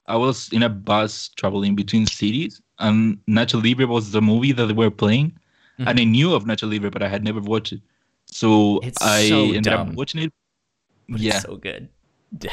I 0.08 0.16
was 0.18 0.50
in 0.52 0.64
a 0.64 0.70
bus 0.70 1.30
traveling 1.36 1.76
between 1.76 2.08
cities, 2.08 2.62
and 2.80 3.18
Nacho 3.30 3.64
Libre 3.64 3.88
was 3.88 4.12
the 4.12 4.22
movie 4.22 4.52
that 4.54 4.66
they 4.66 4.74
were 4.74 4.92
playing, 4.92 5.38
and 5.78 5.90
I 5.90 5.94
mm-hmm. 5.94 6.12
knew 6.12 6.34
of 6.34 6.46
Nacho 6.46 6.70
Libre, 6.70 6.92
but 6.92 7.04
I 7.04 7.08
had 7.08 7.24
never 7.24 7.40
watched 7.40 7.74
it. 7.74 7.82
So 8.26 8.80
It's 8.84 9.02
I 9.02 9.30
so 9.30 9.44
ended 9.46 9.64
dumb. 9.66 9.90
up 9.90 9.96
watching 9.96 10.24
it. 10.24 10.34
But 11.10 11.20
yeah, 11.22 11.36
it's 11.36 11.43
so 11.45 11.56
good. 11.58 11.89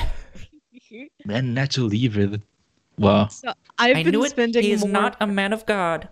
man, 1.24 1.54
Nacho 1.54 1.90
Libre. 1.90 2.26
that- 2.26 2.42
Wow. 2.98 3.28
So 3.28 3.52
I've 3.78 3.96
I 3.96 4.02
been 4.02 4.12
knew 4.12 4.28
spending 4.28 4.62
He 4.62 4.72
is 4.72 4.82
more. 4.82 4.90
not 4.90 5.16
a 5.20 5.26
man 5.40 5.54
of 5.54 5.64
God. 5.64 6.06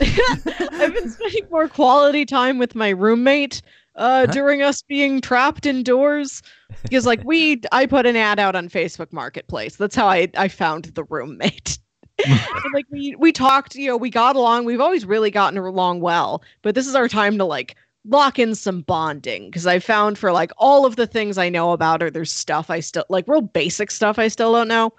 I've 0.00 0.92
been 0.94 1.08
spending 1.10 1.46
more 1.48 1.68
quality 1.68 2.24
time 2.26 2.58
with 2.58 2.74
my 2.74 2.88
roommate 2.88 3.62
uh, 3.94 4.26
Huh? 4.26 4.32
during 4.32 4.60
us 4.62 4.82
being 4.82 5.20
trapped 5.20 5.64
indoors. 5.64 6.42
Because 6.82 7.06
like 7.06 7.22
we, 7.24 7.60
I 7.70 7.86
put 7.86 8.04
an 8.04 8.16
ad 8.16 8.40
out 8.40 8.56
on 8.56 8.68
Facebook 8.68 9.12
Marketplace. 9.12 9.76
That's 9.76 9.94
how 9.94 10.08
I 10.08 10.28
I 10.36 10.48
found 10.48 10.86
the 10.86 11.04
roommate. 11.04 11.78
And, 12.26 12.40
like 12.72 12.86
we 12.90 13.14
we 13.18 13.32
talked, 13.32 13.74
you 13.74 13.88
know, 13.88 13.96
we 13.96 14.08
got 14.08 14.36
along. 14.36 14.64
We've 14.66 14.80
always 14.80 15.04
really 15.04 15.32
gotten 15.32 15.58
along 15.58 16.00
well, 16.00 16.42
but 16.62 16.76
this 16.76 16.86
is 16.86 16.94
our 16.94 17.08
time 17.08 17.38
to 17.38 17.44
like 17.44 17.74
lock 18.06 18.38
in 18.38 18.54
some 18.54 18.82
bonding 18.82 19.46
because 19.46 19.66
I 19.66 19.78
found 19.78 20.18
for 20.18 20.32
like 20.32 20.52
all 20.58 20.84
of 20.86 20.96
the 20.96 21.06
things 21.06 21.38
I 21.38 21.48
know 21.48 21.72
about 21.72 22.00
her, 22.02 22.10
there's 22.10 22.30
stuff 22.32 22.70
I 22.70 22.80
still 22.80 23.04
like 23.08 23.26
real 23.28 23.40
basic 23.40 23.90
stuff 23.90 24.18
I 24.18 24.28
still 24.28 24.52
don't 24.52 24.68
know. 24.68 24.92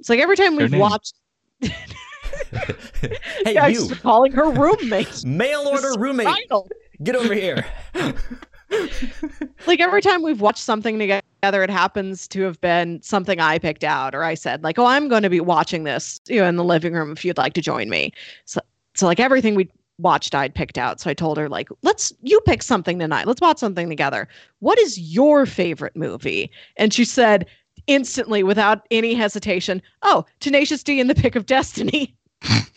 It's 0.00 0.08
like 0.08 0.20
every 0.20 0.36
time 0.36 0.54
Her 0.54 0.60
we've 0.62 0.70
name? 0.72 0.80
watched, 0.80 1.14
hey, 1.60 1.70
yeah, 3.46 3.64
I 3.64 3.68
you, 3.68 3.88
calling 4.02 4.32
her 4.32 4.50
roommate. 4.50 5.24
mail 5.26 5.60
order 5.66 5.98
roommate, 5.98 6.26
Title. 6.26 6.68
get 7.02 7.16
over 7.16 7.34
here. 7.34 7.64
like 9.66 9.80
every 9.80 10.02
time 10.02 10.22
we've 10.22 10.40
watched 10.40 10.62
something 10.62 10.98
together, 10.98 11.22
it 11.62 11.70
happens 11.70 12.26
to 12.28 12.42
have 12.42 12.60
been 12.60 13.00
something 13.02 13.38
I 13.40 13.58
picked 13.58 13.84
out 13.84 14.14
or 14.14 14.24
I 14.24 14.34
said 14.34 14.62
like, 14.62 14.78
"Oh, 14.78 14.86
I'm 14.86 15.08
going 15.08 15.22
to 15.22 15.30
be 15.30 15.40
watching 15.40 15.84
this, 15.84 16.20
you 16.28 16.40
know, 16.40 16.46
in 16.46 16.56
the 16.56 16.64
living 16.64 16.92
room 16.94 17.12
if 17.12 17.24
you'd 17.24 17.38
like 17.38 17.52
to 17.54 17.60
join 17.60 17.88
me." 17.88 18.12
So, 18.46 18.60
so 18.94 19.06
like 19.06 19.20
everything 19.20 19.54
we 19.54 19.68
watched, 19.98 20.34
I'd 20.34 20.54
picked 20.54 20.78
out. 20.78 21.00
So 21.00 21.10
I 21.10 21.14
told 21.14 21.36
her 21.38 21.48
like, 21.48 21.68
"Let's 21.82 22.12
you 22.22 22.40
pick 22.40 22.62
something 22.62 22.98
tonight. 22.98 23.26
Let's 23.26 23.40
watch 23.40 23.58
something 23.58 23.88
together. 23.88 24.28
What 24.60 24.78
is 24.78 24.98
your 24.98 25.46
favorite 25.46 25.96
movie?" 25.96 26.50
And 26.76 26.92
she 26.92 27.04
said 27.04 27.46
instantly, 27.86 28.42
without 28.42 28.86
any 28.90 29.14
hesitation, 29.14 29.82
"Oh, 30.02 30.24
Tenacious 30.40 30.82
D 30.82 31.00
and 31.00 31.08
the 31.10 31.14
Pick 31.14 31.36
of 31.36 31.46
Destiny." 31.46 32.16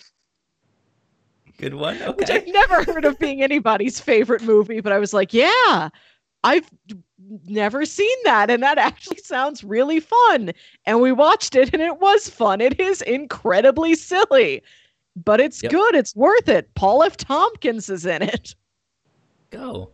Good 1.57 1.73
one. 1.73 1.97
which 2.17 2.29
I've 2.29 2.47
never 2.47 2.83
heard 2.83 3.03
of 3.03 3.17
being 3.17 3.41
anybody's 3.41 3.99
favorite 3.99 4.43
movie, 4.43 4.79
but 4.79 4.93
I 4.93 4.99
was 4.99 5.11
like, 5.13 5.33
yeah, 5.33 5.89
I've 6.43 6.69
never 7.47 7.83
seen 7.83 8.15
that. 8.25 8.51
And 8.51 8.61
that 8.61 8.77
actually 8.77 9.17
sounds 9.17 9.63
really 9.63 9.99
fun. 9.99 10.51
And 10.85 11.01
we 11.01 11.11
watched 11.11 11.55
it 11.55 11.73
and 11.73 11.81
it 11.81 11.99
was 11.99 12.29
fun. 12.29 12.61
It 12.61 12.79
is 12.79 13.01
incredibly 13.01 13.95
silly, 13.95 14.61
but 15.25 15.39
it's 15.39 15.61
Yep. 15.63 15.71
good. 15.71 15.95
It's 15.95 16.15
worth 16.15 16.47
it. 16.49 16.73
Paul 16.75 17.03
F. 17.03 17.17
Tompkins 17.17 17.89
is 17.89 18.05
in 18.05 18.21
it. 18.21 18.55
Go. 19.49 19.91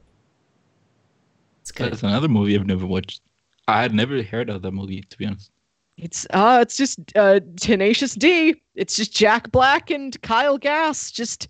It's 1.62 1.72
good. 1.72 1.92
That's 1.92 2.04
another 2.04 2.28
movie 2.28 2.56
I've 2.56 2.66
never 2.66 2.86
watched. 2.86 3.22
I 3.68 3.82
had 3.82 3.94
never 3.94 4.22
heard 4.24 4.50
of 4.50 4.62
that 4.64 4.72
movie, 4.72 5.02
to 5.02 5.18
be 5.18 5.26
honest. 5.26 5.52
It's 5.98 6.26
uh 6.32 6.60
it's 6.62 6.76
just 6.76 7.00
uh 7.16 7.40
Tenacious 7.56 8.16
D. 8.16 8.56
It's 8.76 8.96
just 8.96 9.14
Jack 9.16 9.52
Black 9.52 9.92
and 9.92 10.20
Kyle 10.24 10.58
Gass 10.58 11.12
just 11.12 11.48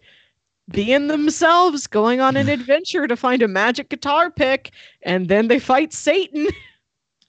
being 0.70 1.08
themselves, 1.08 1.88
going 1.88 2.20
on 2.20 2.36
an 2.36 2.50
adventure 2.58 3.08
to 3.08 3.16
find 3.16 3.42
a 3.42 3.48
magic 3.48 3.90
guitar 3.90 4.30
pick, 4.30 4.72
and 5.04 5.28
then 5.30 5.48
they 5.48 5.60
fight 5.60 5.94
Satan. 5.94 6.48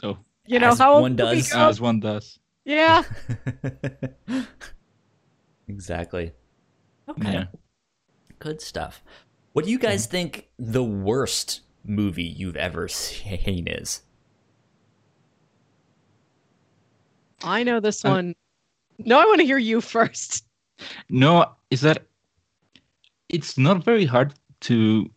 Oh. 0.03 0.19
You 0.47 0.59
know 0.59 0.71
As 0.71 0.79
how 0.79 1.01
one 1.01 1.17
does. 1.17 1.51
goes. 1.51 1.55
As 1.55 1.81
one 1.81 2.01
does. 2.01 2.39
Yeah. 2.65 3.05
exactly. 5.69 6.33
Okay. 7.09 7.33
Yeah. 7.33 7.45
Good 8.39 8.61
stuff. 8.61 9.03
What 9.53 9.65
do 9.65 9.71
you 9.71 9.79
guys 9.79 10.07
think 10.07 10.49
the 10.59 10.83
worst 10.83 11.61
movie 11.85 12.23
you've 12.25 12.57
ever 12.57 12.89
seen 12.89 13.67
is? 13.69 14.03
I 17.43 17.63
know 17.63 17.81
this 17.81 18.05
Uh, 18.05 18.11
one. 18.11 18.35
No, 18.99 19.21
I 19.21 19.25
want 19.25 19.41
to 19.41 19.47
hear 19.47 19.59
you 19.59 19.81
first. 19.95 20.45
No, 21.09 21.47
is 21.71 21.81
that 21.83 22.07
it's 23.29 23.57
not 23.59 23.85
very 23.85 24.05
hard 24.05 24.35
to 24.63 25.11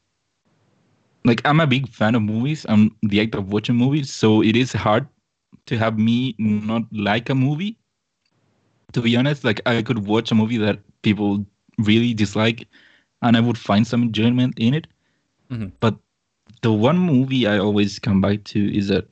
like 1.25 1.41
I'm 1.45 1.59
a 1.59 1.67
big 1.67 1.89
fan 1.89 2.15
of 2.15 2.21
movies. 2.21 2.65
I'm 2.69 2.95
the 3.03 3.21
act 3.21 3.35
of 3.35 3.51
watching 3.51 3.75
movies, 3.75 4.13
so 4.13 4.41
it 4.41 4.55
is 4.55 4.71
hard 4.71 5.07
to 5.65 5.77
have 5.77 5.97
me 5.99 6.35
not 6.37 6.83
like 6.91 7.29
a 7.29 7.35
movie. 7.35 7.77
To 8.93 9.01
be 9.01 9.15
honest, 9.17 9.43
like 9.43 9.61
I 9.65 9.81
could 9.81 10.07
watch 10.07 10.31
a 10.31 10.35
movie 10.35 10.57
that 10.57 10.79
people 11.01 11.45
really 11.77 12.13
dislike 12.13 12.67
and 13.21 13.35
I 13.35 13.39
would 13.41 13.57
find 13.57 13.85
some 13.85 14.01
enjoyment 14.01 14.57
in 14.57 14.73
it. 14.73 14.87
Mhm. 15.51 15.71
But 15.79 15.97
the 16.61 16.71
one 16.71 16.97
movie 16.97 17.45
I 17.47 17.57
always 17.57 17.99
come 17.99 18.21
back 18.21 18.43
to 18.45 18.75
is 18.75 18.87
that 18.87 19.07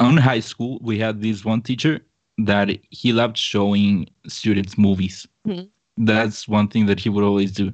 on 0.00 0.16
high 0.16 0.40
school 0.40 0.78
we 0.82 0.98
had 0.98 1.20
this 1.20 1.44
one 1.44 1.62
teacher 1.62 2.00
that 2.38 2.70
he 2.90 3.12
loved 3.12 3.36
showing 3.36 4.08
students 4.26 4.76
movies. 4.78 5.26
Mhm. 5.46 5.68
That's 5.98 6.48
one 6.48 6.68
thing 6.68 6.86
that 6.86 7.00
he 7.00 7.08
would 7.08 7.24
always 7.24 7.52
do. 7.52 7.72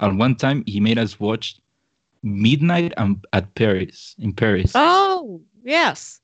And 0.00 0.18
one 0.18 0.36
time 0.36 0.64
he 0.66 0.80
made 0.80 0.98
us 0.98 1.18
watch 1.18 1.58
Midnight 2.22 2.92
um, 2.96 3.22
at 3.32 3.54
Paris 3.54 4.14
in 4.18 4.32
Paris, 4.32 4.72
Oh, 4.74 5.40
yes. 5.62 6.20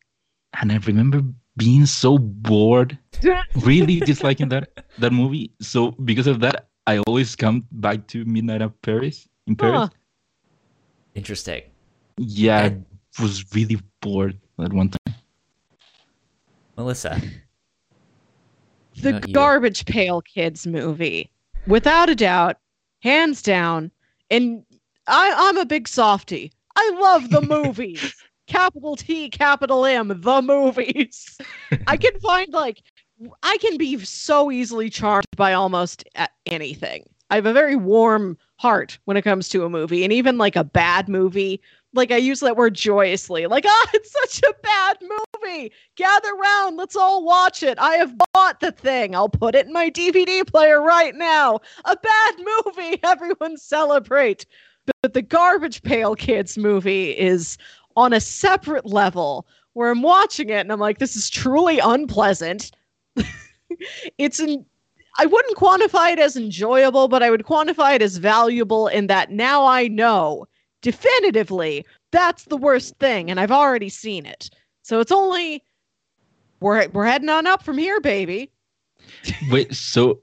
and 0.60 0.72
I 0.72 0.76
remember 0.78 1.22
being 1.56 1.86
so 1.86 2.18
bored, 2.18 2.98
really 3.56 4.00
disliking 4.00 4.48
that 4.50 4.84
that 4.98 5.12
movie. 5.12 5.52
So 5.60 5.92
because 5.92 6.26
of 6.26 6.40
that, 6.40 6.68
I 6.86 6.98
always 7.06 7.36
come 7.36 7.66
back 7.72 8.06
to 8.08 8.24
Midnight 8.24 8.62
at 8.62 8.80
Paris 8.82 9.28
in 9.46 9.56
Paris. 9.56 9.74
Huh. 9.74 9.88
Interesting. 11.14 11.62
Yeah, 12.18 12.58
I 12.58 13.22
was 13.22 13.44
really 13.54 13.80
bored 14.00 14.38
at 14.60 14.72
one 14.72 14.90
time. 14.90 15.14
Melissa. 16.76 17.20
The 19.00 19.10
about 19.10 19.28
you? 19.28 19.34
Garbage 19.34 19.84
Pail 19.86 20.22
Kids 20.22 20.66
movie. 20.66 21.30
Without 21.66 22.08
a 22.08 22.14
doubt, 22.14 22.58
hands 23.00 23.42
down. 23.42 23.90
And 24.30 24.64
I, 25.06 25.32
I'm 25.36 25.58
a 25.58 25.66
big 25.66 25.88
softie. 25.88 26.52
I 26.76 26.90
love 27.00 27.30
the 27.30 27.40
movies. 27.64 28.14
Capital 28.46 28.96
T, 28.96 29.28
capital 29.28 29.84
M, 29.84 30.08
the 30.08 30.42
movies. 30.42 31.38
I 31.86 31.96
can 31.96 32.18
find 32.20 32.52
like 32.52 32.82
I 33.42 33.56
can 33.58 33.76
be 33.76 33.98
so 34.04 34.50
easily 34.50 34.90
charmed 34.90 35.26
by 35.36 35.52
almost 35.52 36.04
anything. 36.46 37.04
I 37.30 37.36
have 37.36 37.46
a 37.46 37.52
very 37.52 37.76
warm 37.76 38.36
heart 38.56 38.98
when 39.04 39.16
it 39.16 39.22
comes 39.22 39.48
to 39.50 39.64
a 39.64 39.70
movie, 39.70 40.04
and 40.04 40.12
even 40.12 40.38
like 40.38 40.56
a 40.56 40.64
bad 40.64 41.08
movie. 41.08 41.60
Like 41.92 42.10
I 42.10 42.16
use 42.16 42.40
that 42.40 42.56
word 42.56 42.74
joyously. 42.74 43.46
Like, 43.46 43.64
ah, 43.68 43.90
it's 43.94 44.12
such 44.12 44.50
a 44.50 44.54
bad 44.62 44.98
movie. 45.00 45.72
Gather 45.96 46.34
round, 46.34 46.76
let's 46.76 46.96
all 46.96 47.24
watch 47.24 47.62
it. 47.62 47.78
I 47.78 47.94
have 47.94 48.14
bought 48.32 48.60
the 48.60 48.72
thing. 48.72 49.14
I'll 49.14 49.28
put 49.28 49.54
it 49.54 49.66
in 49.66 49.72
my 49.72 49.90
DVD 49.90 50.46
player 50.46 50.82
right 50.82 51.14
now. 51.14 51.60
A 51.84 51.96
bad 51.96 52.34
movie. 52.38 53.00
Everyone 53.04 53.56
celebrate. 53.56 54.44
But 55.02 55.14
the 55.14 55.22
Garbage 55.22 55.82
Pail 55.82 56.14
Kids 56.14 56.58
movie 56.58 57.10
is 57.12 57.56
on 57.96 58.12
a 58.12 58.20
separate 58.20 58.86
level 58.86 59.46
where 59.74 59.90
I'm 59.90 60.02
watching 60.02 60.48
it 60.48 60.60
and 60.60 60.72
I'm 60.72 60.80
like, 60.80 60.98
this 60.98 61.16
is 61.16 61.30
truly 61.30 61.78
unpleasant. 61.78 62.70
it's 64.18 64.40
an 64.40 64.64
I 65.16 65.26
wouldn't 65.26 65.56
quantify 65.56 66.12
it 66.12 66.18
as 66.18 66.36
enjoyable, 66.36 67.06
but 67.06 67.22
I 67.22 67.30
would 67.30 67.44
quantify 67.44 67.94
it 67.94 68.02
as 68.02 68.16
valuable 68.16 68.88
in 68.88 69.06
that 69.06 69.30
now 69.30 69.64
I 69.64 69.86
know 69.86 70.46
definitively 70.82 71.86
that's 72.10 72.44
the 72.44 72.56
worst 72.56 72.96
thing, 72.98 73.30
and 73.30 73.40
I've 73.40 73.50
already 73.50 73.88
seen 73.88 74.26
it. 74.26 74.50
So 74.82 75.00
it's 75.00 75.12
only 75.12 75.62
we're 76.60 76.88
we're 76.88 77.06
heading 77.06 77.28
on 77.28 77.46
up 77.46 77.62
from 77.62 77.78
here, 77.78 78.00
baby. 78.00 78.50
Wait, 79.50 79.74
so 79.74 80.20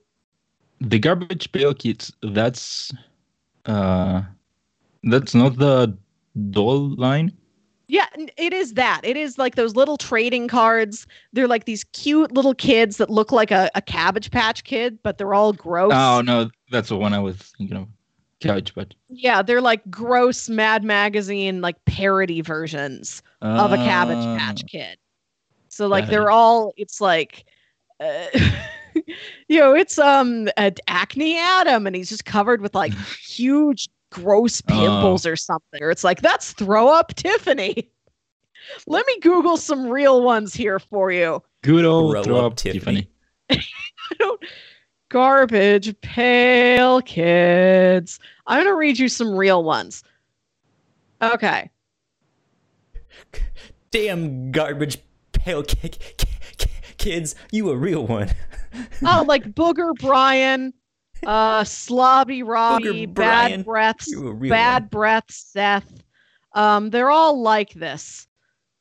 the 0.80 1.00
Garbage 1.00 1.52
Pail 1.52 1.74
Kids, 1.74 2.12
that's 2.24 2.92
uh 3.66 4.22
that's 5.04 5.36
not 5.36 5.58
the 5.58 5.98
doll 6.50 6.96
line? 6.96 7.32
Yeah, 7.92 8.06
it 8.16 8.54
is 8.54 8.76
that. 8.76 9.02
It 9.04 9.18
is 9.18 9.38
like 9.38 9.56
those 9.56 9.76
little 9.76 9.98
trading 9.98 10.48
cards. 10.48 11.06
They're 11.34 11.50
like 11.50 11.66
these 11.66 11.84
cute 11.84 12.32
little 12.32 12.54
kids 12.54 12.96
that 12.96 13.10
look 13.10 13.34
like 13.34 13.52
a, 13.52 13.70
a 13.76 13.82
cabbage 13.82 14.32
patch 14.32 14.64
kid, 14.64 14.98
but 15.04 15.18
they're 15.18 15.34
all 15.34 15.52
gross. 15.52 15.92
Oh 15.94 16.22
no, 16.22 16.50
that's 16.70 16.88
the 16.88 16.96
one 16.96 17.14
I 17.14 17.20
was 17.20 17.36
thinking 17.58 17.76
of. 17.76 17.90
Cabbage 18.40 18.74
but 18.74 18.94
Yeah, 19.10 19.42
they're 19.42 19.60
like 19.60 19.82
gross 19.92 20.48
Mad 20.48 20.86
Magazine 20.86 21.60
like 21.60 21.84
parody 21.84 22.40
versions 22.40 23.22
of 23.42 23.74
a 23.74 23.78
Cabbage 23.78 24.18
Ah, 24.20 24.38
Patch 24.40 24.66
Kid. 24.68 24.98
So 25.68 25.88
like 25.88 26.08
they're 26.08 26.30
it. 26.30 26.34
all 26.34 26.74
it's 26.78 27.02
like 27.02 27.44
uh, 28.00 28.28
you 29.50 29.60
know, 29.60 29.76
it's 29.76 30.00
um 30.00 30.48
a 30.58 30.72
acne 30.88 31.38
Adam 31.38 31.86
and 31.86 31.94
he's 31.94 32.08
just 32.08 32.24
covered 32.24 32.62
with 32.62 32.74
like 32.74 32.94
huge 33.22 33.90
gross 34.12 34.62
Oh. 34.70 34.74
pimples 34.74 35.26
or 35.26 35.36
something. 35.36 35.82
Or 35.82 35.90
it's 35.90 36.04
like 36.04 36.22
that's 36.22 36.54
throw 36.54 36.88
up 36.88 37.14
Tiffany. 37.16 37.90
Let 38.88 39.06
me 39.08 39.20
Google 39.22 39.58
some 39.58 39.88
real 39.88 40.22
ones 40.24 40.54
here 40.54 40.78
for 40.80 41.12
you. 41.12 41.42
Good 41.64 41.84
old 41.86 42.14
Throw 42.14 42.24
throw, 42.24 42.38
up 42.38 42.46
up, 42.52 42.56
Tiffany. 42.58 43.08
Tiffany. 43.50 43.66
I 44.12 44.16
don't 44.20 44.42
garbage 45.10 46.00
pail 46.02 47.02
kids. 47.02 48.20
I'm 48.48 48.64
gonna 48.64 48.76
read 48.76 49.00
you 49.00 49.10
some 49.10 49.36
real 49.36 49.64
ones. 49.64 50.04
Okay. 51.22 51.70
Damn 53.92 54.52
garbage 54.52 54.98
pail 55.34 55.64
ki- 55.64 55.90
ki- 55.90 56.16
ki- 56.58 56.70
kids, 56.98 57.36
you 57.52 57.70
a 57.72 57.76
real 57.76 58.06
one. 58.08 58.30
Oh, 59.06 59.26
like 59.28 59.44
Booger 59.52 59.94
Brian, 60.00 60.74
uh, 61.26 61.62
Slobby 61.64 62.44
Robbie, 62.46 63.06
Booger 63.08 63.14
Brian, 63.14 63.52
Bad 63.62 63.66
Breath, 63.66 64.08
You 64.08 64.34
Bad 64.50 64.84
one. 64.84 64.88
Breath 64.90 65.26
Seth, 65.30 66.04
Um, 66.54 66.90
they're 66.90 67.10
all 67.12 67.42
like 67.42 67.74
this. 67.74 68.28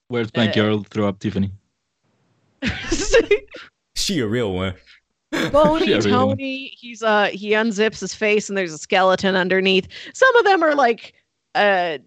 Where's 0.09 0.31
my 0.35 0.49
Uh, 0.49 0.53
girl? 0.53 0.83
Throw 0.85 1.09
up 1.09 1.19
Tiffany. 1.19 1.53
She 3.97 4.21
a 4.21 4.27
real 4.27 4.55
one. 4.55 4.75
Bony 5.53 5.91
Yeah, 5.91 5.97
really. 5.97 6.11
Tony, 6.11 6.67
he's 6.79 7.03
uh 7.03 7.27
he 7.27 7.51
unzips 7.51 8.01
his 8.01 8.15
face 8.15 8.49
and 8.49 8.57
there's 8.59 8.73
a 8.73 8.79
skeleton 8.79 9.37
underneath. 9.37 9.87
Some 10.15 10.35
of 10.37 10.45
them 10.45 10.63
are 10.65 10.75
like 10.75 11.15
uh 11.55 11.99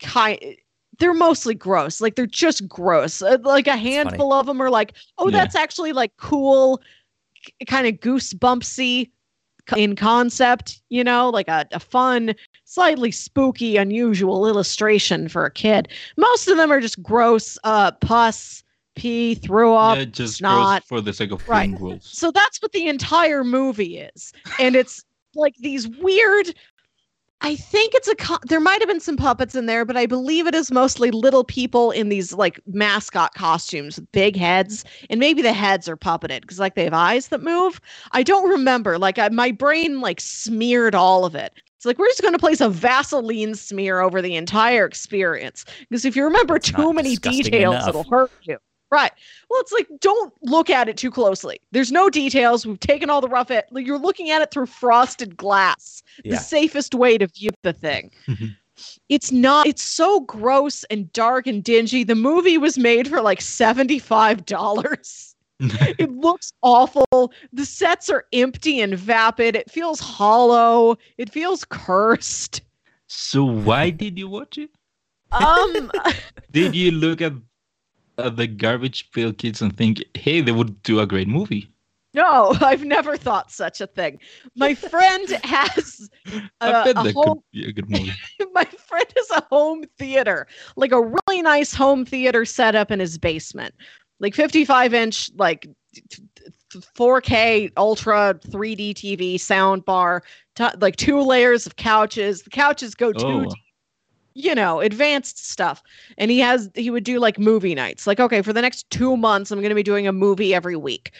kind 0.00 0.38
they're 0.98 1.14
mostly 1.14 1.54
gross. 1.54 2.00
Like 2.00 2.16
they're 2.16 2.26
just 2.26 2.68
gross. 2.68 3.22
Uh, 3.22 3.38
like 3.42 3.66
a 3.68 3.76
handful 3.76 4.32
of 4.32 4.46
them 4.46 4.60
are 4.60 4.68
like, 4.70 4.94
"Oh, 5.16 5.28
Yeah. 5.30 5.38
that's 5.38 5.54
actually 5.54 5.92
like 5.92 6.12
cool 6.16 6.82
kind 7.68 7.86
of 7.86 7.94
goosebumpsy 8.00 9.04
c- 9.06 9.12
in 9.76 9.96
concept, 9.96 10.80
you 10.88 11.04
know, 11.04 11.30
like 11.30 11.48
a, 11.48 11.66
a 11.72 11.80
fun, 11.80 12.34
slightly 12.64 13.10
spooky, 13.10 13.76
unusual 13.76 14.46
illustration 14.46 15.28
for 15.28 15.44
a 15.44 15.50
kid. 15.50 15.88
Most 16.16 16.48
of 16.48 16.56
them 16.56 16.70
are 16.70 16.80
just 16.80 17.02
gross 17.02 17.58
uh 17.64 17.92
pus, 17.92 18.62
pee, 18.96 19.34
threw 19.34 19.74
up, 19.74 19.98
yeah, 19.98 20.04
just 20.04 20.42
gross 20.42 20.80
for 20.86 21.00
the 21.00 21.12
sake 21.12 21.32
of 21.32 21.46
Right. 21.48 21.70
so 22.00 22.30
that's 22.30 22.60
what 22.60 22.72
the 22.72 22.88
entire 22.88 23.44
movie 23.44 23.98
is. 23.98 24.32
And 24.58 24.76
it's 24.76 25.04
like 25.34 25.54
these 25.60 25.88
weird 25.88 26.54
I 27.40 27.54
think 27.54 27.94
it's 27.94 28.08
a 28.08 28.16
co- 28.16 28.38
there 28.48 28.58
might 28.60 28.80
have 28.80 28.88
been 28.88 28.98
some 29.00 29.16
puppets 29.16 29.54
in 29.54 29.66
there, 29.66 29.84
but 29.84 29.96
I 29.96 30.06
believe 30.06 30.46
it 30.48 30.54
is 30.56 30.72
mostly 30.72 31.12
little 31.12 31.44
people 31.44 31.92
in 31.92 32.08
these 32.08 32.32
like 32.32 32.60
mascot 32.66 33.34
costumes 33.34 33.96
with 33.96 34.10
big 34.10 34.34
heads, 34.36 34.84
and 35.08 35.20
maybe 35.20 35.40
the 35.40 35.52
heads 35.52 35.88
are 35.88 35.96
puppeted 35.96 36.40
because 36.40 36.58
like 36.58 36.74
they 36.74 36.84
have 36.84 36.94
eyes 36.94 37.28
that 37.28 37.42
move. 37.42 37.80
I 38.10 38.24
don't 38.24 38.48
remember. 38.50 38.98
Like 38.98 39.18
I, 39.20 39.28
my 39.28 39.52
brain 39.52 40.00
like 40.00 40.20
smeared 40.20 40.96
all 40.96 41.24
of 41.24 41.36
it. 41.36 41.52
It's 41.76 41.84
like 41.84 41.96
we're 41.96 42.08
just 42.08 42.22
going 42.22 42.34
to 42.34 42.40
place 42.40 42.60
a 42.60 42.68
Vaseline 42.68 43.54
smear 43.54 44.00
over 44.00 44.20
the 44.20 44.34
entire 44.34 44.84
experience 44.84 45.64
because 45.88 46.04
if 46.04 46.16
you 46.16 46.24
remember 46.24 46.56
It's 46.56 46.72
too 46.72 46.92
many 46.92 47.14
details, 47.14 47.74
enough. 47.76 47.88
it'll 47.88 48.04
hurt 48.04 48.32
you. 48.42 48.58
Right. 48.90 49.12
Well, 49.50 49.60
it's 49.60 49.72
like 49.72 49.86
don't 50.00 50.32
look 50.42 50.70
at 50.70 50.88
it 50.88 50.96
too 50.96 51.10
closely. 51.10 51.60
There's 51.72 51.92
no 51.92 52.08
details. 52.08 52.66
We've 52.66 52.80
taken 52.80 53.10
all 53.10 53.20
the 53.20 53.28
rough 53.28 53.50
it. 53.50 53.66
Like, 53.70 53.86
you're 53.86 53.98
looking 53.98 54.30
at 54.30 54.40
it 54.40 54.50
through 54.50 54.66
frosted 54.66 55.36
glass. 55.36 56.02
The 56.24 56.36
safest 56.36 56.94
way 56.94 57.18
to 57.18 57.26
view 57.26 57.50
the 57.62 57.72
thing. 57.72 58.10
Mhm. 58.26 58.56
it's 59.08 59.30
not. 59.32 59.66
It's 59.66 59.82
so 59.82 60.20
gross 60.20 60.84
and 60.84 61.12
dark 61.12 61.46
and 61.46 61.62
dingy. 61.64 62.04
The 62.04 62.14
movie 62.14 62.56
was 62.58 62.78
made 62.78 63.08
for 63.08 63.20
like 63.20 63.40
seventy 63.40 63.98
five 63.98 64.46
dollars. 64.46 65.34
it 65.60 66.10
looks 66.12 66.52
awful. 66.62 67.32
The 67.52 67.66
sets 67.66 68.08
are 68.08 68.26
empty 68.32 68.80
and 68.80 68.94
vapid. 68.94 69.56
It 69.56 69.70
feels 69.70 69.98
hollow. 69.98 70.96
It 71.18 71.30
feels 71.30 71.64
cursed. 71.64 72.62
so 73.08 73.44
why 73.44 73.90
did 73.90 74.18
you 74.18 74.28
watch 74.28 74.56
it? 74.58 74.70
Um. 75.32 75.90
Did 76.52 76.74
you 76.74 76.90
look 76.92 77.20
at, 77.20 77.32
at 78.18 78.36
the 78.36 78.46
garbage 78.46 79.10
pail 79.12 79.32
kids 79.32 79.62
and 79.62 79.76
think, 79.76 80.02
hey, 80.14 80.40
they 80.40 80.52
would 80.52 80.82
do 80.82 81.00
a 81.00 81.06
great 81.06 81.28
movie? 81.28 81.68
No, 82.14 82.54
I've 82.60 82.84
never 82.84 83.16
thought 83.16 83.50
such 83.50 83.80
a 83.80 83.86
thing. 83.86 84.18
My 84.56 84.74
friend 84.74 85.28
has 85.44 86.10
a, 86.60 86.92
a 86.96 87.12
home. 87.12 87.42
a 87.54 87.72
good 87.72 87.88
movie. 87.88 88.12
My 88.52 88.64
friend 88.64 89.06
has 89.16 89.30
a 89.30 89.44
home 89.50 89.84
theater, 89.98 90.46
like 90.76 90.92
a 90.92 91.00
really 91.00 91.42
nice 91.42 91.72
home 91.72 92.04
theater 92.04 92.44
set 92.44 92.74
up 92.74 92.90
in 92.90 93.00
his 93.00 93.18
basement, 93.18 93.74
like 94.20 94.34
55 94.34 94.94
inch, 94.94 95.30
like 95.36 95.68
t- 95.94 96.02
t- 96.34 96.80
4K 96.96 97.72
ultra 97.76 98.38
3D 98.48 98.94
TV 98.94 99.38
sound 99.40 99.84
bar, 99.84 100.22
t- 100.56 100.66
like 100.80 100.96
two 100.96 101.20
layers 101.20 101.66
of 101.66 101.76
couches. 101.76 102.42
The 102.42 102.50
couches 102.50 102.94
go 102.94 103.12
two 103.12 103.26
Oh, 103.26 103.52
you 104.34 104.54
know, 104.54 104.80
advanced 104.80 105.50
stuff. 105.50 105.82
And 106.16 106.30
he 106.30 106.38
has 106.40 106.70
he 106.74 106.90
would 106.90 107.04
do 107.04 107.18
like 107.18 107.38
movie 107.38 107.74
nights. 107.74 108.06
Like, 108.06 108.20
okay, 108.20 108.42
for 108.42 108.52
the 108.52 108.62
next 108.62 108.88
2 108.90 109.16
months 109.16 109.50
I'm 109.50 109.60
going 109.60 109.70
to 109.70 109.74
be 109.74 109.82
doing 109.82 110.06
a 110.06 110.12
movie 110.12 110.54
every 110.54 110.76
week. 110.76 111.12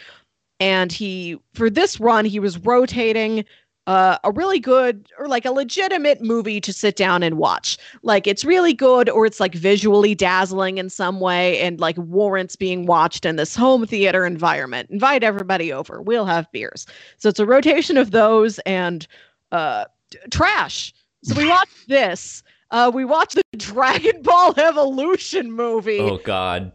And 0.59 0.91
he 0.91 1.37
for 1.53 1.69
this 1.69 1.99
run 1.99 2.25
he 2.25 2.39
was 2.39 2.57
rotating 2.59 3.45
uh, 3.89 4.19
a 4.23 4.31
really 4.31 4.59
good 4.59 5.07
or 5.17 5.27
like 5.27 5.45
a 5.45 5.51
legitimate 5.51 6.21
movie 6.21 6.61
to 6.61 6.71
sit 6.71 6.95
down 6.95 7.23
and 7.23 7.37
watch. 7.39 7.75
Like 8.03 8.27
it's 8.27 8.45
really 8.45 8.71
good 8.71 9.09
or 9.09 9.25
it's 9.25 9.39
like 9.39 9.55
visually 9.55 10.13
dazzling 10.13 10.77
in 10.77 10.91
some 10.91 11.19
way 11.19 11.59
and 11.59 11.79
like 11.79 11.97
warrants 11.97 12.55
being 12.55 12.85
watched 12.85 13.25
in 13.25 13.35
this 13.35 13.55
home 13.55 13.87
theater 13.87 14.27
environment. 14.27 14.91
Invite 14.91 15.23
everybody 15.23 15.73
over. 15.73 16.03
We'll 16.03 16.25
have 16.25 16.51
beers. 16.51 16.85
So 17.17 17.29
it's 17.29 17.39
a 17.39 17.47
rotation 17.47 17.97
of 17.97 18.11
those 18.11 18.59
and 18.59 19.07
uh 19.51 19.85
trash. 20.29 20.93
So 21.23 21.35
we 21.35 21.49
watched 21.49 21.87
this. 21.87 22.43
Uh 22.71 22.91
we 22.93 23.05
watched 23.05 23.35
the 23.35 23.43
Dragon 23.57 24.21
Ball 24.21 24.53
Evolution 24.57 25.51
movie, 25.51 25.99
Oh 25.99 26.17
God. 26.17 26.71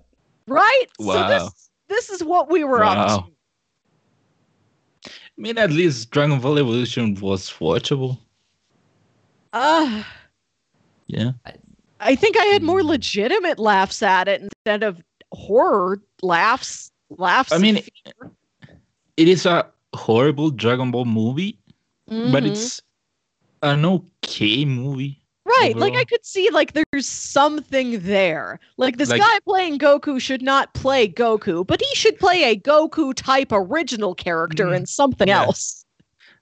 right? 0.49 0.86
So 1.01 1.07
Wow. 1.07 1.28
this 1.28 1.70
this 1.88 2.11
is 2.11 2.22
what 2.24 2.51
we 2.51 2.64
were 2.64 2.82
up 2.84 3.09
to. 3.09 3.24
I 5.07 5.11
mean, 5.36 5.59
at 5.59 5.70
least 5.70 6.11
Dragon 6.11 6.40
Ball 6.40 6.59
Evolution 6.59 7.14
was 7.20 7.51
watchable. 7.51 8.18
Uh 9.53 10.03
Yeah. 11.07 11.32
I 12.01 12.14
think 12.16 12.36
I 12.36 12.45
had 12.45 12.62
more 12.62 12.80
Hmm. 12.80 12.88
legitimate 12.88 13.59
laughs 13.59 14.03
at 14.03 14.28
it 14.28 14.42
instead 14.42 14.82
of 14.82 15.03
horror 15.32 16.03
laughs. 16.22 16.90
Laughs. 17.11 17.53
I 17.53 17.59
mean, 17.59 17.76
fear. 17.76 18.30
it 19.16 19.28
is 19.28 19.47
a 19.47 19.70
horrible 19.95 20.51
Dragon 20.51 20.90
Ball 20.90 21.05
movie, 21.05 21.59
but 22.07 22.45
Mhm. 22.45 22.47
it's 22.47 22.82
an 23.62 23.84
okay 23.84 24.64
movie. 24.64 25.23
Right. 25.61 25.74
Like 25.76 25.94
I 25.94 26.05
could 26.05 26.24
see 26.24 26.50
like 26.50 26.72
there's 26.72 27.07
something 27.09 28.00
there. 28.00 28.61
Like 28.76 28.96
this 28.98 29.11
Like- 29.11 29.20
guy 29.20 29.38
playing 29.44 29.78
Goku 29.78 30.20
should 30.20 30.42
not 30.42 30.72
play 30.74 31.09
Goku, 31.09 31.66
but 31.66 31.80
he 31.80 31.94
should 31.94 32.18
play 32.18 32.44
a 32.44 32.57
Goku 32.57 33.12
type 33.14 33.48
original 33.52 34.14
character 34.14 34.66
Mhm. 34.66 34.76
in 34.76 34.86
something 34.86 35.28
Yeah. 35.28 35.42
else. 35.44 35.84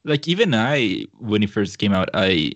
Like 0.04 0.26
even 0.28 0.54
I, 0.54 1.06
when 1.18 1.42
it 1.42 1.50
first 1.50 1.78
came 1.78 1.92
out, 1.92 2.08
I, 2.14 2.52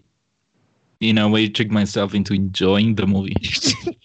in 1.00 1.18
a 1.18 1.28
way, 1.28 1.48
tricked 1.48 1.70
myself 1.70 2.14
into 2.14 2.34
enjoying 2.34 2.94
the 2.96 3.06
movie. 3.06 3.36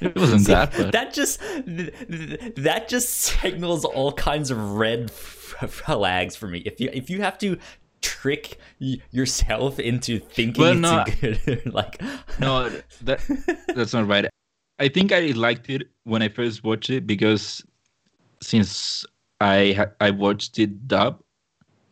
It 0.00 0.16
wasn't 0.16 0.40
See, 0.46 0.52
that 0.52 0.72
bad. 0.72 0.92
That 0.92 1.12
just 1.14 1.40
th- 1.40 1.92
th- 2.08 2.54
that 2.56 2.88
just 2.88 3.10
signals 3.10 3.84
all 3.84 4.12
kinds 4.12 4.50
of 4.50 4.72
red 4.72 5.10
flags 5.10 6.34
for 6.36 6.46
me. 6.48 6.60
If 6.64 6.80
you 6.80 6.88
if 6.92 7.10
you 7.10 7.20
have 7.20 7.36
to 7.38 7.58
trick 8.04 8.58
y- 8.80 9.00
yourself 9.10 9.78
into 9.80 10.18
thinking 10.20 10.60
Well, 10.62 10.72
it's 10.72 10.80
no, 10.80 11.04
good 11.20 11.72
like 11.78 12.00
No, 12.38 12.68
that 13.08 13.20
that's 13.74 13.92
not 13.96 14.06
right. 14.06 14.26
I 14.78 14.88
think 14.88 15.12
I 15.12 15.32
liked 15.32 15.70
it 15.70 15.88
when 16.04 16.20
I 16.20 16.28
first 16.28 16.62
watched 16.64 16.90
it 16.90 17.06
because 17.06 17.64
since 18.42 19.04
I 19.40 19.72
ha- 19.78 19.92
I 20.00 20.10
watched 20.10 20.58
it 20.58 20.86
dub, 20.86 21.22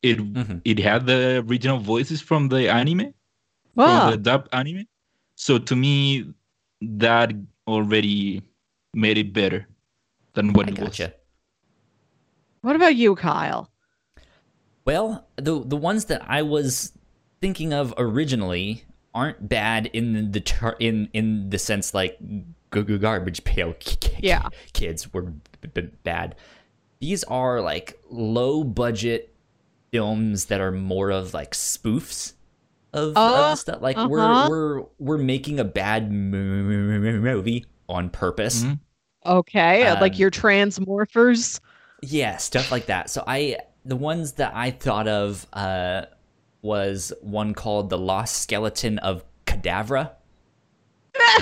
it 0.02 0.18
Mhm. 0.18 0.60
it 0.64 0.78
had 0.78 1.06
the 1.06 1.42
original 1.48 1.78
voices 1.78 2.20
from 2.20 2.48
the 2.48 2.68
anime, 2.68 3.14
Wow. 3.74 3.86
from 3.86 4.10
the 4.12 4.16
dub 4.18 4.48
anime. 4.52 4.84
So 5.36 5.58
to 5.58 5.74
me, 5.74 6.26
that 6.82 7.32
already 7.66 8.42
made 8.94 9.16
it 9.16 9.32
better 9.32 9.66
than 10.34 10.52
what 10.52 10.66
I 10.68 10.72
it 10.72 10.78
was. 10.78 11.00
What 12.62 12.76
about 12.76 12.94
you, 12.96 13.14
Kyle? 13.16 13.71
Well, 14.84 15.26
the 15.36 15.60
the 15.64 15.76
ones 15.76 16.06
that 16.06 16.22
I 16.28 16.42
was 16.42 16.92
thinking 17.40 17.72
of 17.72 17.94
originally 17.98 18.84
aren't 19.14 19.48
bad 19.48 19.86
in 19.86 20.32
the 20.32 20.74
in 20.80 21.08
in 21.12 21.50
the 21.50 21.58
sense 21.58 21.92
like 21.94 22.18
g- 22.20 22.82
g- 22.82 22.98
garbage 22.98 23.44
pail 23.44 23.74
k- 23.80 23.96
k- 24.00 24.16
Yeah. 24.22 24.48
kids 24.72 25.12
were 25.12 25.22
b- 25.22 25.68
b- 25.74 25.90
bad. 26.02 26.34
These 27.00 27.24
are 27.24 27.60
like 27.60 28.00
low 28.10 28.64
budget 28.64 29.34
films 29.92 30.46
that 30.46 30.60
are 30.60 30.72
more 30.72 31.10
of 31.10 31.34
like 31.34 31.52
spoofs 31.52 32.32
of, 32.92 33.16
Uh, 33.16 33.50
of 33.52 33.58
stuff. 33.58 33.82
Like 33.82 33.96
uh-huh. 33.96 34.08
we're 34.08 34.48
we're 34.48 34.86
we're 34.98 35.18
making 35.18 35.60
a 35.60 35.64
bad 35.64 36.10
mo- 36.10 36.38
mo- 36.38 36.98
mo- 36.98 37.20
movie 37.20 37.66
on 37.88 38.08
purpose. 38.10 38.62
Mhm. 38.64 38.78
Okay, 39.24 39.86
uh, 39.86 40.00
like 40.00 40.14
Um, 40.14 40.18
your 40.18 40.30
transmorphers. 40.30 41.60
Yeah, 42.02 42.36
stuff 42.38 42.72
like 42.72 42.86
that. 42.86 43.10
So 43.10 43.22
I 43.26 43.58
the 43.84 43.96
ones 43.96 44.32
that 44.32 44.52
I 44.54 44.70
thought 44.70 45.08
of 45.08 45.46
uh 45.52 46.06
was 46.62 47.12
one 47.20 47.54
called 47.54 47.90
The 47.90 47.98
Lost 47.98 48.36
Skeleton 48.42 48.98
of 49.00 49.24
Cadavra. 49.46 50.12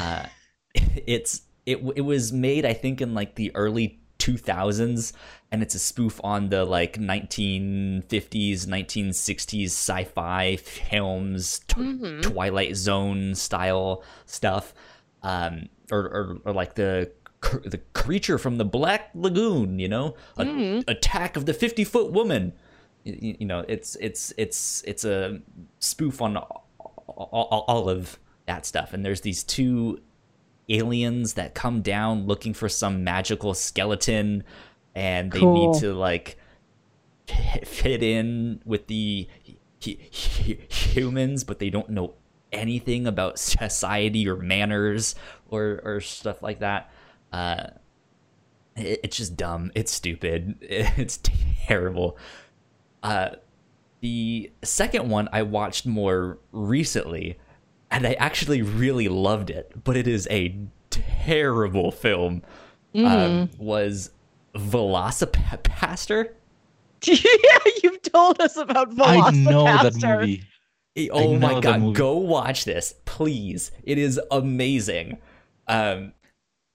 uh, 0.00 0.26
it's 0.74 1.42
it 1.66 1.78
it 1.96 2.00
was 2.02 2.32
made 2.32 2.64
I 2.64 2.72
think 2.72 3.00
in 3.00 3.14
like 3.14 3.34
the 3.34 3.54
early 3.54 3.98
2000s 4.18 5.12
and 5.50 5.62
it's 5.62 5.74
a 5.74 5.78
spoof 5.78 6.20
on 6.22 6.50
the 6.50 6.64
like 6.64 6.98
1950s 6.98 8.66
1960s 8.66 9.64
sci-fi 9.66 10.56
films 10.56 11.60
t- 11.68 11.80
Mhm. 11.80 12.22
Twilight 12.22 12.76
Zone 12.76 13.34
style 13.34 14.02
stuff 14.26 14.74
um 15.22 15.68
or 15.90 16.00
or, 16.00 16.38
or 16.44 16.52
like 16.52 16.74
the 16.74 17.10
the 17.64 17.80
creature 17.94 18.38
from 18.38 18.58
the 18.58 18.64
Black 18.64 19.10
Lagoon, 19.14 19.78
you 19.78 19.88
know, 19.88 20.14
A- 20.36 20.44
Mhm. 20.44 20.84
attack 20.88 21.36
of 21.36 21.46
the 21.46 21.54
fifty 21.54 21.84
foot 21.84 22.12
woman. 22.12 22.52
Y- 23.06 23.18
y- 23.22 23.36
You 23.40 23.46
know, 23.46 23.64
it's 23.68 23.96
it's 23.96 24.32
it's 24.36 24.82
it's 24.86 25.04
a 25.04 25.40
spoof 25.78 26.20
on 26.20 26.36
all, 26.36 26.66
all, 27.08 27.64
all 27.66 27.88
of 27.88 28.18
that 28.46 28.66
stuff. 28.66 28.92
And 28.92 29.04
there's 29.04 29.22
these 29.22 29.42
two 29.42 30.00
aliens 30.68 31.34
that 31.34 31.54
come 31.54 31.80
down 31.82 32.26
looking 32.26 32.52
for 32.54 32.68
some 32.68 33.02
magical 33.02 33.54
skeleton, 33.54 34.44
and 34.94 35.32
they 35.32 35.40
Cool. 35.40 35.72
need 35.72 35.80
to 35.80 35.94
like 35.94 36.36
fit 37.64 38.02
in 38.02 38.60
with 38.64 38.86
the 38.86 39.28
hu- 39.84 39.92
hu- 40.44 40.56
humans, 40.68 41.44
but 41.44 41.58
they 41.58 41.70
don't 41.70 41.88
know 41.90 42.14
anything 42.52 43.06
about 43.06 43.38
society 43.38 44.28
or 44.28 44.36
manners 44.36 45.14
or 45.48 45.80
or 45.84 46.00
stuff 46.00 46.42
like 46.42 46.58
that. 46.60 46.90
Uh, 47.32 47.68
it, 48.76 49.00
it's 49.04 49.16
just 49.16 49.36
dumb. 49.36 49.70
It's 49.74 49.92
stupid. 49.92 50.56
It's 50.96 51.20
terrible. 51.66 52.18
Uh, 53.02 53.30
the 54.00 54.50
second 54.62 55.08
one 55.08 55.28
I 55.32 55.42
watched 55.42 55.86
more 55.86 56.38
recently, 56.52 57.38
and 57.90 58.06
I 58.06 58.14
actually 58.14 58.62
really 58.62 59.08
loved 59.08 59.50
it, 59.50 59.72
but 59.84 59.96
it 59.96 60.06
is 60.08 60.26
a 60.30 60.58
terrible 60.90 61.90
film. 61.90 62.42
Um, 62.94 63.50
was 63.58 64.10
VelociPastor? 64.54 66.30
yeah, 67.06 67.58
you've 67.82 68.02
told 68.02 68.40
us 68.40 68.56
about 68.56 68.90
VelociPastor. 68.90 69.22
I 69.24 69.30
know 69.30 69.64
that 69.64 69.92
VelociPastor. 69.94 70.20
movie. 70.20 71.10
Oh 71.10 71.38
my 71.38 71.60
god, 71.60 71.94
go 71.94 72.16
watch 72.16 72.64
this, 72.64 72.94
please. 73.04 73.70
It 73.84 73.96
is 73.96 74.20
amazing. 74.30 75.18
Um, 75.68 76.12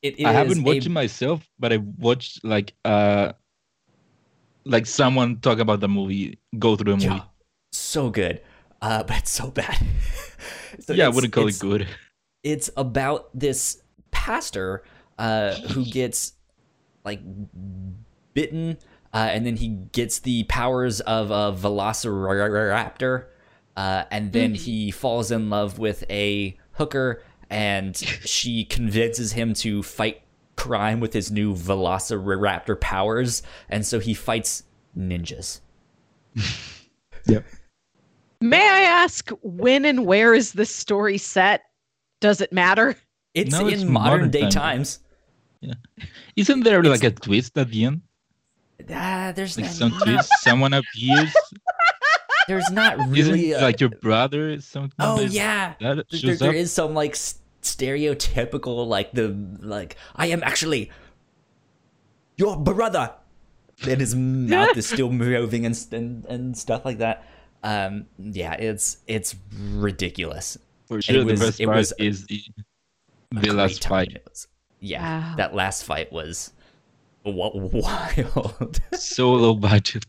it 0.05 0.19
is 0.19 0.25
I 0.25 0.31
haven't 0.31 0.63
watched 0.63 0.85
a- 0.85 0.89
it 0.89 0.93
myself, 0.93 1.39
but 1.57 1.73
I 1.73 1.77
watched 1.97 2.43
like 2.45 2.73
uh 2.85 3.33
like 4.65 4.85
someone 4.85 5.39
talk 5.41 5.59
about 5.59 5.79
the 5.79 5.87
movie, 5.87 6.39
go 6.57 6.75
through 6.75 6.91
the 6.97 6.97
movie. 6.97 7.21
Yeah, 7.21 7.29
so 7.71 8.09
good, 8.09 8.41
uh, 8.81 9.03
but 9.03 9.17
it's 9.25 9.31
so 9.31 9.49
bad. 9.51 9.77
So 10.79 10.91
yeah, 10.91 11.05
I 11.05 11.09
wouldn't 11.09 11.31
call 11.31 11.47
it 11.47 11.57
good. 11.57 11.87
It's 12.43 12.69
about 12.75 13.29
this 13.33 13.81
pastor 14.11 14.83
uh, 15.17 15.55
who 15.71 15.85
gets 15.85 16.33
like 17.07 17.21
bitten, 18.33 18.77
uh, 19.13 19.29
and 19.31 19.45
then 19.45 19.55
he 19.55 19.69
gets 19.95 20.19
the 20.19 20.43
powers 20.51 20.99
of 21.01 21.31
a 21.31 21.55
velociraptor, 21.55 23.25
uh, 23.77 24.03
and 24.11 24.33
then 24.33 24.53
he 24.53 24.91
falls 24.91 25.31
in 25.31 25.49
love 25.49 25.79
with 25.79 26.03
a 26.09 26.57
hooker, 26.73 27.23
and 27.49 27.95
she 27.97 28.63
convinces 28.65 29.33
him 29.33 29.53
to 29.55 29.83
fight 29.83 30.21
crime 30.55 30.99
with 30.99 31.13
his 31.13 31.31
new 31.31 31.53
velociraptor 31.53 32.79
powers, 32.79 33.43
and 33.69 33.85
so 33.85 33.99
he 33.99 34.13
fights 34.13 34.63
ninjas. 34.97 35.61
Yep. 37.27 37.43
May 38.41 38.61
I 38.69 38.81
ask 38.81 39.31
when 39.41 39.83
and 39.83 40.05
where 40.05 40.35
is 40.35 40.53
this 40.53 40.69
story 40.69 41.17
set? 41.17 41.63
Does 42.21 42.39
it 42.39 42.53
matter? 42.53 42.95
It's 43.33 43.51
No, 43.51 43.67
in 43.67 43.73
it's 43.73 43.83
modern, 43.83 43.91
modern 44.19 44.29
day 44.29 44.41
time. 44.41 44.51
times. 44.51 44.99
Isn't 46.35 46.63
there 46.63 46.83
like 46.83 47.03
a 47.03 47.09
twist 47.09 47.57
at 47.57 47.69
the 47.71 47.85
end? 47.85 48.01
Ah, 48.91 49.33
there's 49.35 49.57
Like 49.57 49.71
some 49.71 49.91
twist, 50.03 50.31
someone 50.41 50.73
appears. 50.73 51.33
There's 52.47 52.69
not 52.71 52.99
Isn't 52.99 53.11
really 53.11 53.51
a- 53.53 53.61
like 53.61 53.79
your 53.79 53.89
brother 53.89 54.53
or 54.53 54.61
something? 54.61 54.91
Oh 54.99 55.17
that- 55.17 55.31
yeah, 55.31 55.73
that 55.81 56.05
There- 56.09 56.19
shows 56.19 56.39
there 56.39 56.49
up? 56.49 56.55
is 56.55 56.71
some 56.71 56.93
like 56.93 57.13
stereotypical 57.61 58.87
like 58.87 59.11
the 59.13 59.29
like 59.61 59.95
I 60.15 60.27
am 60.27 60.43
actually 60.43 60.91
your 62.37 62.57
brother, 62.57 63.13
and 63.87 63.99
his 64.01 64.13
mouth 64.15 64.75
is 64.77 64.87
still 64.95 65.11
moving 65.11 65.65
and, 65.65 65.87
and 65.91 66.25
and 66.25 66.57
stuff 66.57 66.83
like 66.85 66.97
that. 66.99 67.23
Um, 67.63 68.05
yeah, 68.19 68.53
it's 68.53 68.97
it's 69.07 69.35
ridiculous. 69.57 70.57
For 70.87 71.01
sure, 71.01 71.25
was- 71.25 71.39
the 71.39 71.45
best 71.45 71.59
it 71.59 71.65
part 71.65 71.77
was 71.77 71.93
is 71.97 72.25
the 72.27 72.43
the 73.31 73.53
last 73.53 73.87
fight. 73.87 74.11
It 74.13 74.23
was- 74.29 74.47
yeah, 74.81 75.31
Wow. 75.31 75.35
that 75.37 75.55
last 75.55 75.83
fight 75.83 76.11
was 76.11 76.51
wild. 77.25 78.79
So 78.93 79.33
low 79.33 79.55
budget. 79.55 80.05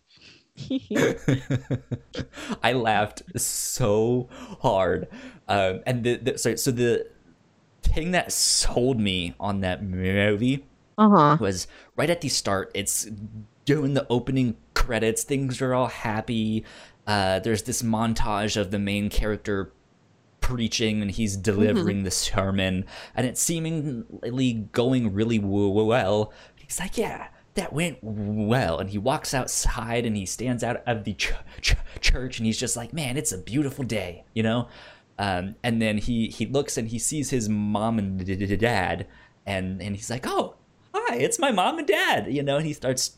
I 2.62 2.72
laughed 2.72 3.22
so 3.40 4.28
hard. 4.60 5.08
Um, 5.48 5.80
and 5.86 6.04
the, 6.04 6.16
the 6.16 6.38
sorry, 6.38 6.56
so 6.56 6.70
the 6.70 7.06
thing 7.82 8.10
that 8.12 8.32
sold 8.32 8.98
me 8.98 9.34
on 9.38 9.60
that 9.60 9.82
movie 9.82 10.64
Uh 10.98 11.08
huh. 11.08 11.36
was 11.40 11.66
right 11.96 12.10
at 12.10 12.20
the 12.20 12.28
start. 12.28 12.70
It's 12.74 13.06
doing 13.64 13.94
the 13.94 14.06
opening 14.10 14.56
credits. 14.74 15.24
Things 15.24 15.60
are 15.60 15.74
all 15.74 15.88
happy. 15.88 16.64
Uh, 17.06 17.38
there's 17.40 17.62
this 17.62 17.82
montage 17.82 18.56
of 18.56 18.70
the 18.70 18.78
main 18.78 19.08
character 19.08 19.72
preaching 20.40 21.02
and 21.02 21.10
he's 21.10 21.36
delivering 21.36 22.02
the 22.04 22.10
sermon, 22.10 22.84
and 23.14 23.26
it's 23.26 23.40
seemingly 23.40 24.52
going 24.72 25.12
really 25.12 25.38
well. 25.38 26.32
He's 26.56 26.78
like, 26.80 26.96
"Yeah, 26.98 27.28
that 27.56 27.72
went 27.72 27.98
well," 28.02 28.78
and 28.78 28.90
he 28.90 28.98
walks 28.98 29.34
outside 29.34 30.06
and 30.06 30.16
he 30.16 30.24
stands 30.24 30.62
out 30.62 30.82
of 30.86 31.04
the 31.04 31.14
ch- 31.14 31.32
ch- 31.60 31.76
church 32.00 32.38
and 32.38 32.46
he's 32.46 32.58
just 32.58 32.76
like, 32.76 32.92
"Man, 32.92 33.16
it's 33.16 33.32
a 33.32 33.38
beautiful 33.38 33.84
day," 33.84 34.24
you 34.34 34.42
know. 34.42 34.68
Um, 35.18 35.56
and 35.62 35.80
then 35.80 35.98
he 35.98 36.28
he 36.28 36.46
looks 36.46 36.76
and 36.76 36.88
he 36.88 36.98
sees 36.98 37.30
his 37.30 37.48
mom 37.48 37.98
and 37.98 38.24
dad, 38.60 39.06
and 39.44 39.80
and 39.82 39.96
he's 39.96 40.10
like, 40.10 40.26
"Oh, 40.26 40.56
hi, 40.94 41.16
it's 41.16 41.38
my 41.38 41.50
mom 41.50 41.78
and 41.78 41.86
dad," 41.86 42.32
you 42.32 42.42
know. 42.42 42.58
And 42.58 42.66
he 42.66 42.72
starts 42.72 43.16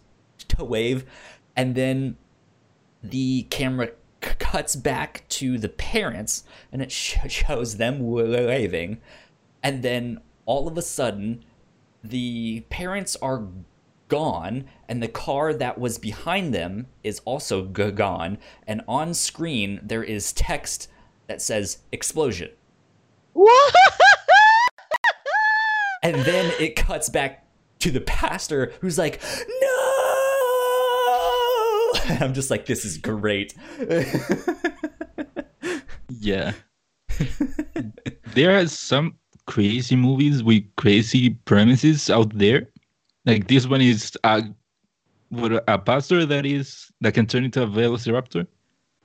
to 0.49 0.65
wave, 0.65 1.05
and 1.57 1.75
then 1.75 2.17
the 3.03 3.47
camera 3.51 3.89
c- 4.23 4.31
cuts 4.39 4.77
back 4.77 5.25
to 5.29 5.59
the 5.59 5.69
parents, 5.69 6.45
and 6.73 6.83
it 6.83 6.93
sh- 6.93 7.19
shows 7.29 7.77
them 7.77 8.01
waving, 8.01 9.01
and 9.63 9.83
then 9.83 10.21
all 10.47 10.69
of 10.69 10.79
a 10.79 10.83
sudden, 10.83 11.45
the 12.03 12.65
parents 12.71 13.17
are 13.17 13.47
gone 14.09 14.65
and 14.89 15.03
the 15.03 15.09
car 15.09 15.53
that 15.55 15.79
was 15.79 15.99
behind 15.99 16.53
them 16.55 16.87
is 17.05 17.21
also 17.25 17.67
g- 17.67 17.91
gone 17.91 18.39
and 18.67 18.83
on 18.89 19.15
screen 19.15 19.81
there 19.83 20.03
is 20.03 20.33
text 20.33 20.89
that 21.27 21.41
says 21.43 21.79
explosion 21.93 22.51
What? 23.35 23.75
and 26.03 26.17
then 26.17 26.53
it 26.59 26.75
cuts 26.77 27.09
back 27.09 27.45
to 27.81 27.91
the 27.91 28.01
pastor 28.01 28.73
who's 28.81 28.99
like 28.99 29.21
no 29.61 29.75
and 32.09 32.23
i'm 32.25 32.35
just 32.35 32.51
like 32.51 32.67
this 32.67 32.85
is 32.85 32.99
great 32.99 33.55
Yeah. 36.21 36.53
there 38.35 38.59
are 38.59 38.67
some 38.67 39.15
crazy 39.47 39.95
movies 39.97 40.43
with 40.43 40.65
crazy 40.77 41.31
premises 41.31 42.11
out 42.11 42.37
there. 42.37 42.69
Like 43.29 43.47
this 43.47 43.67
one 43.67 43.83
is 43.83 44.17
a, 44.25 44.43
with 45.31 45.53
a 45.69 45.79
pastor 45.79 46.25
that 46.25 46.47
is 46.47 46.91
that 47.03 47.13
can 47.13 47.27
turn 47.27 47.45
into 47.45 47.63
a 47.63 47.67
velociraptor. 47.67 48.47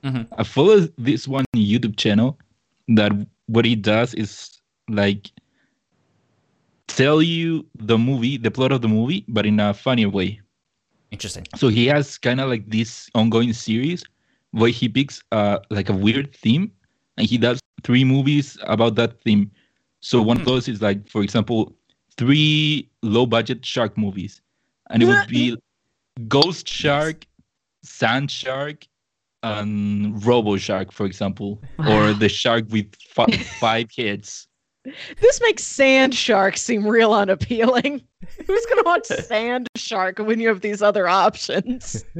Mhm. 0.03 0.27
I 0.37 0.43
follow 0.43 0.87
this 0.97 1.27
one 1.27 1.43
YouTube 1.55 1.97
channel 1.97 2.39
that 2.87 3.11
what 3.47 3.65
he 3.65 3.75
does 3.75 4.13
is 4.13 4.61
like 4.87 5.29
tell 6.87 7.21
you 7.21 7.65
the 7.75 7.97
movie, 7.97 8.37
the 8.37 8.49
plot 8.49 8.71
of 8.71 8.81
the 8.81 8.87
movie, 8.87 9.25
but 9.27 9.45
in 9.45 9.59
a 9.59 9.73
funny 9.73 10.05
way. 10.05 10.39
interesting 11.11 11.43
So 11.55 11.67
he 11.67 11.85
has 11.87 12.17
kind 12.17 12.39
of 12.39 12.49
like 12.49 12.69
this 12.69 13.09
ongoing 13.13 13.53
series 13.53 14.03
where 14.51 14.71
he 14.71 14.87
picks 14.87 15.21
uh 15.31 15.59
like 15.69 15.89
a 15.89 15.93
weird 15.93 16.33
theme 16.35 16.71
and 17.17 17.27
he 17.27 17.37
does 17.37 17.59
three 17.83 18.05
movies 18.05 18.57
about 18.63 18.95
that 18.95 19.21
theme. 19.21 19.51
So 19.99 20.21
one 20.21 20.39
of 20.39 20.45
those 20.45 20.67
is 20.67 20.81
like, 20.81 21.07
for 21.09 21.23
example, 21.23 21.75
three 22.17 22.89
low 23.03 23.25
budget 23.25 23.65
shark 23.65 23.97
movies. 23.97 24.41
And 24.89 25.03
it 25.03 25.05
would 25.05 25.27
be 25.27 25.57
Ghost 26.27 26.67
Shark, 26.67 27.25
Sand 27.83 28.29
Shark, 28.29 28.85
and 29.43 30.23
Robo 30.25 30.57
Shark, 30.57 30.91
for 30.91 31.05
example. 31.05 31.61
Or 31.87 32.13
the 32.13 32.29
shark 32.29 32.65
with 32.69 32.93
fi- 33.09 33.31
five 33.59 33.89
heads. 33.95 34.47
This 35.21 35.39
makes 35.41 35.63
Sand 35.63 36.13
Shark 36.13 36.57
seem 36.57 36.85
real 36.85 37.13
unappealing. 37.13 38.01
Who's 38.47 38.65
gonna 38.65 38.83
watch 38.83 39.05
Sand 39.05 39.67
Shark 39.75 40.19
when 40.19 40.39
you 40.39 40.47
have 40.49 40.61
these 40.61 40.81
other 40.81 41.07
options? 41.07 42.03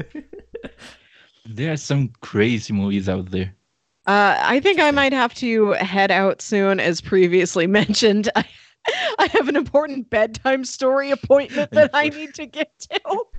There 1.46 1.70
are 1.72 1.76
some 1.76 2.08
crazy 2.22 2.72
movies 2.72 3.06
out 3.06 3.30
there. 3.30 3.54
Uh, 4.06 4.36
I 4.38 4.60
think 4.60 4.80
I 4.80 4.90
might 4.90 5.12
have 5.12 5.34
to 5.34 5.72
head 5.72 6.10
out 6.10 6.40
soon, 6.40 6.80
as 6.80 7.02
previously 7.02 7.66
mentioned. 7.66 8.30
I, 8.34 8.44
I 9.18 9.28
have 9.32 9.48
an 9.48 9.56
important 9.56 10.10
bedtime 10.10 10.64
story 10.64 11.10
appointment 11.10 11.70
that 11.72 11.90
I 11.94 12.08
need 12.10 12.34
to 12.34 12.46
get 12.46 12.70
to. 12.90 13.00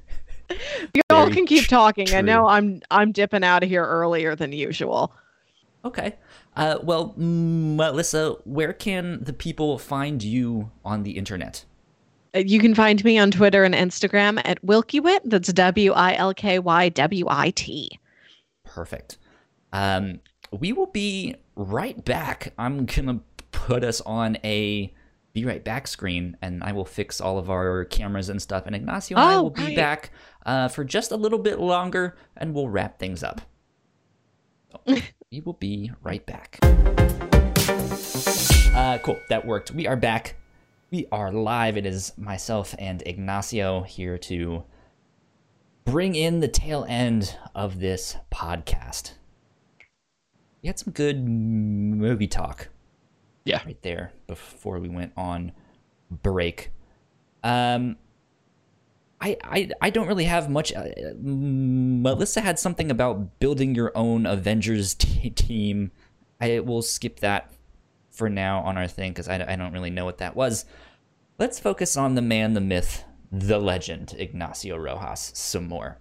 You 0.94 1.02
all 1.10 1.28
can 1.32 1.48
keep 1.48 1.64
tr- 1.64 1.70
talking. 1.72 2.14
I 2.14 2.22
know. 2.22 2.46
I'm 2.46 2.80
I'm 2.92 3.12
dipping 3.12 3.44
out 3.44 3.64
of 3.64 3.70
here 3.70 3.84
earlier 3.84 4.36
than 4.36 4.52
usual. 4.52 5.12
okay 5.84 6.16
uh, 6.56 6.78
well 6.84 7.14
melissa 7.18 8.36
where 8.46 8.72
can 8.72 9.24
the 9.24 9.34
people 9.34 9.80
find 9.80 10.22
you 10.24 10.70
on 10.84 11.02
the 11.02 11.18
internet 11.18 11.66
Uh, 12.36 12.40
You 12.46 12.60
can 12.60 12.76
find 12.76 13.04
me 13.04 13.18
on 13.18 13.32
Twitter 13.32 13.64
and 13.64 13.74
Instagram 13.74 14.40
at 14.46 14.62
Wilkywit. 14.64 15.22
That's 15.26 15.52
W 15.52 15.94
I 15.94 16.14
L 16.14 16.34
K 16.36 16.60
Y 16.60 16.90
W 16.90 17.26
I 17.28 17.50
T. 17.52 18.00
Perfect. 18.64 19.18
Um, 19.74 20.20
we 20.52 20.74
will 20.74 20.88
be 20.92 21.36
right 21.56 22.04
back. 22.06 22.54
I'm 22.60 22.86
gonna 22.86 23.20
put 23.52 23.84
us 23.84 24.00
on 24.02 24.38
a 24.44 24.94
be 25.36 25.44
right 25.46 25.64
back 25.66 25.86
screen 25.86 26.38
and 26.42 26.64
I 26.64 26.72
will 26.72 26.86
fix 26.86 27.20
all 27.20 27.38
of 27.38 27.50
our 27.50 27.84
cameras 27.86 28.30
and 28.30 28.42
stuff. 28.42 28.66
And 28.66 28.74
Ignacio 28.76 29.18
and 29.18 29.30
I 29.30 29.36
Oh, 29.36 29.44
will 29.44 29.50
be 29.52 29.64
right. 29.64 29.76
back 29.76 30.12
uh, 30.46 30.70
for 30.70 30.84
just 30.86 31.12
a 31.12 31.18
little 31.18 31.38
bit 31.40 31.60
longer 31.60 32.16
and 32.38 32.56
we'll 32.56 32.70
wrap 32.70 32.98
things 32.98 33.22
up. 33.22 33.42
We 35.32 35.42
will 35.42 35.54
be 35.54 35.92
right 36.02 36.26
back. 36.26 36.60
Uh, 36.62 36.68
cool, 39.00 39.20
that 39.28 39.44
worked. 39.46 39.72
We 39.72 39.86
are 39.86 39.98
back. 39.98 40.36
We 40.92 41.08
are 41.12 41.34
live. 41.34 41.76
It 41.76 41.86
is 41.86 42.14
myself 42.18 42.74
and 42.80 43.04
Ignacio 43.06 43.82
here 43.82 44.18
to 44.20 44.64
bring 45.84 46.16
in 46.16 46.40
the 46.40 46.48
tail 46.48 46.86
end 46.88 47.36
of 47.54 47.80
this 47.80 48.16
podcast. 48.32 49.14
We 50.62 50.68
had 50.68 50.80
some 50.80 50.94
good 50.94 51.28
movie 51.28 52.28
talk 52.28 52.70
Yeah. 53.46 53.62
right 53.66 53.82
there 53.84 54.12
before 54.28 54.80
we 54.80 54.90
went 54.90 55.14
on 55.16 55.52
break. 56.10 56.72
Um, 57.44 57.98
I 59.22 59.38
I 59.44 59.70
I 59.82 59.90
don't 59.92 60.08
really 60.08 60.26
have 60.26 60.50
much. 60.50 60.74
Uh, 60.74 60.86
Melissa 61.18 62.42
had 62.42 62.60
something 62.60 62.92
about 62.92 63.40
building 63.40 63.76
your 63.76 63.92
own 63.96 64.26
Avengers 64.26 64.94
t- 64.96 65.30
team. 65.30 65.92
I 66.42 66.60
will 66.60 66.82
skip 66.82 67.20
that 67.22 67.54
for 68.12 68.30
now 68.30 68.60
on 68.62 68.78
our 68.78 68.88
thing 68.88 69.12
because 69.12 69.28
I, 69.28 69.54
I 69.54 69.56
don't 69.56 69.74
really 69.74 69.90
know 69.90 70.06
what 70.06 70.18
that 70.18 70.36
was. 70.36 70.66
Let's 71.38 71.60
focus 71.60 71.96
on 71.98 72.16
the 72.16 72.22
man, 72.22 72.54
the 72.54 72.62
myth, 72.62 73.04
the 73.32 73.60
legend, 73.60 74.16
Ignacio 74.18 74.78
Rojas, 74.78 75.32
some 75.36 75.68
more. 75.68 76.00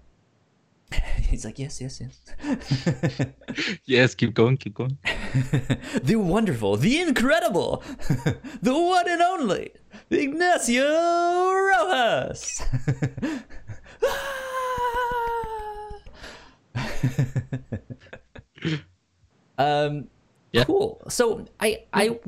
He's 1.29 1.45
like, 1.45 1.59
yes, 1.59 1.81
yes, 1.81 2.01
yes. 2.01 3.29
Yes, 3.87 4.15
keep 4.15 4.35
going, 4.35 4.57
keep 4.57 4.75
going. 4.75 4.97
the 6.03 6.17
wonderful, 6.17 6.77
the 6.77 7.01
incredible, 7.01 7.83
the 8.63 8.73
one 8.75 9.09
and 9.09 9.23
only 9.23 9.73
Ignacio 10.11 10.85
Rojas. 11.53 12.63
um, 19.59 20.09
Yeah. 20.53 20.65
cool. 20.65 21.03
So 21.09 21.47
I 21.61 21.85
I 21.93 22.19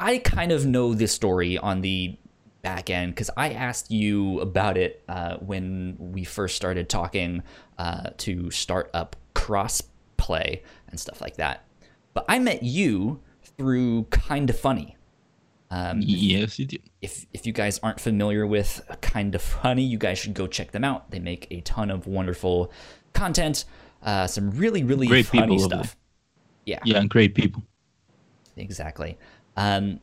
I 0.00 0.18
kind 0.18 0.52
of 0.52 0.66
know 0.66 0.94
this 0.94 1.12
story 1.12 1.58
on 1.58 1.80
the 1.80 2.16
back 2.62 2.90
end 2.90 3.14
because 3.14 3.30
I 3.36 3.50
asked 3.50 3.90
you 3.90 4.40
about 4.40 4.76
it 4.76 5.02
uh, 5.08 5.36
when 5.36 5.96
we 5.98 6.24
first 6.24 6.56
started 6.56 6.88
talking 6.88 7.42
uh, 7.78 8.10
to 8.18 8.50
start 8.50 8.90
up 8.94 9.16
crossplay 9.34 10.60
and 10.88 10.98
stuff 10.98 11.20
like 11.20 11.36
that. 11.36 11.64
But 12.14 12.24
I 12.28 12.38
met 12.38 12.62
you 12.62 13.20
through 13.56 14.04
Kinda 14.10 14.52
Funny. 14.52 14.96
Um, 15.70 16.00
Yes, 16.02 16.58
you 16.58 16.64
did. 16.64 16.82
if 17.02 17.26
if 17.32 17.46
you 17.46 17.52
guys 17.52 17.78
aren't 17.82 18.00
familiar 18.00 18.46
with 18.46 18.80
Kinda 19.02 19.38
Funny, 19.38 19.82
you 19.82 19.98
guys 19.98 20.18
should 20.18 20.34
go 20.34 20.46
check 20.46 20.72
them 20.72 20.82
out. 20.84 21.10
They 21.10 21.18
make 21.18 21.46
a 21.50 21.60
ton 21.60 21.90
of 21.90 22.06
wonderful 22.06 22.72
content, 23.12 23.64
uh, 24.02 24.26
some 24.26 24.50
really 24.52 24.82
really 24.82 25.06
Great 25.06 25.26
funny 25.26 25.42
people 25.42 25.58
stuff. 25.60 25.96
Yeah, 26.64 26.80
Yeah, 26.84 26.98
and 26.98 27.08
great 27.10 27.34
people. 27.34 27.62
exactly. 28.56 29.16
Um, 29.56 30.00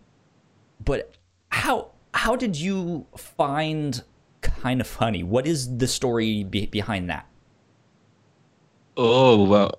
but 0.84 1.16
how 1.50 1.92
how 2.16 2.36
did 2.36 2.56
you 2.56 3.06
find 3.18 4.02
Kinda 4.42 4.84
Funny? 4.84 5.22
What 5.24 5.46
is 5.46 5.78
the 5.78 5.88
story 5.88 6.44
be- 6.44 6.66
behind 6.68 7.10
that? 7.10 7.28
Oh 8.98 9.44
well. 9.44 9.72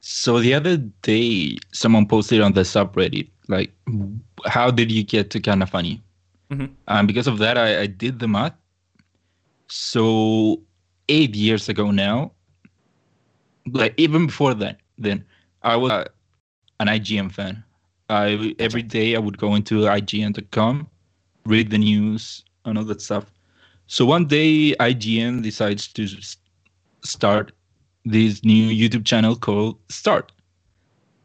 So 0.00 0.40
the 0.40 0.52
other 0.54 0.76
day, 1.02 1.56
someone 1.72 2.06
posted 2.06 2.40
on 2.40 2.52
the 2.52 2.62
subreddit 2.62 3.30
like, 3.48 3.72
"How 4.46 4.70
did 4.70 4.90
you 4.90 5.04
get 5.04 5.30
to 5.30 5.40
kind 5.40 5.62
of 5.62 5.70
funny?" 5.70 6.02
Mhm. 6.50 6.70
And 6.88 7.06
because 7.06 7.28
of 7.28 7.38
that, 7.38 7.56
I, 7.56 7.82
I 7.82 7.86
did 7.86 8.18
the 8.18 8.26
math. 8.26 8.54
So 9.68 10.60
eight 11.08 11.34
years 11.36 11.68
ago 11.68 11.90
now, 11.92 12.32
like 13.70 13.94
even 13.96 14.26
before 14.26 14.54
that, 14.54 14.80
then 14.98 15.24
I 15.62 15.76
was 15.76 15.92
uh, 15.92 16.04
an 16.80 16.88
IGN 16.88 17.30
fan. 17.30 17.62
I 18.10 18.54
every 18.58 18.82
day 18.82 19.14
I 19.14 19.20
would 19.20 19.38
go 19.38 19.54
into 19.54 19.86
IGN.com, 19.86 20.88
read 21.46 21.70
the 21.70 21.78
news 21.78 22.44
and 22.64 22.78
all 22.78 22.84
that 22.84 23.00
stuff. 23.02 23.32
So 23.86 24.04
one 24.06 24.26
day 24.26 24.74
IGN 24.80 25.42
decides 25.42 25.88
to 25.88 26.06
start 27.04 27.52
this 28.04 28.44
new 28.44 28.68
YouTube 28.70 29.04
channel 29.04 29.36
called 29.36 29.78
Start. 29.88 30.32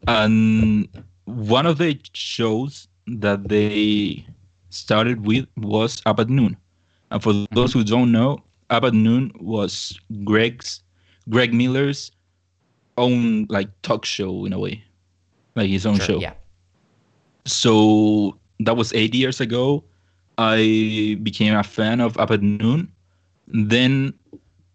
And 0.07 0.87
one 1.25 1.65
of 1.65 1.77
the 1.77 1.99
shows 2.13 2.87
that 3.07 3.47
they 3.47 4.25
started 4.69 5.25
with 5.25 5.47
was 5.57 6.01
Up 6.05 6.19
at 6.19 6.29
Noon. 6.29 6.57
And 7.11 7.23
for 7.23 7.33
those 7.51 7.73
who 7.73 7.83
don't 7.83 8.11
know, 8.11 8.43
Up 8.69 8.83
at 8.83 8.93
Noon 8.93 9.31
was 9.39 9.97
Greg's 10.23 10.81
Greg 11.29 11.53
Miller's 11.53 12.11
own 12.97 13.45
like 13.49 13.69
talk 13.81 14.05
show 14.05 14.45
in 14.45 14.53
a 14.53 14.59
way. 14.59 14.83
Like 15.55 15.69
his 15.69 15.85
own 15.85 15.99
show 15.99 16.19
Yeah. 16.19 16.33
so 17.45 18.37
that 18.59 18.75
was 18.75 18.93
eight 18.93 19.13
years 19.13 19.39
ago. 19.41 19.83
I 20.37 21.17
became 21.23 21.55
a 21.55 21.63
fan 21.63 21.99
of 21.99 22.17
Up 22.17 22.31
at 22.31 22.41
Noon. 22.41 22.91
Then 23.47 24.13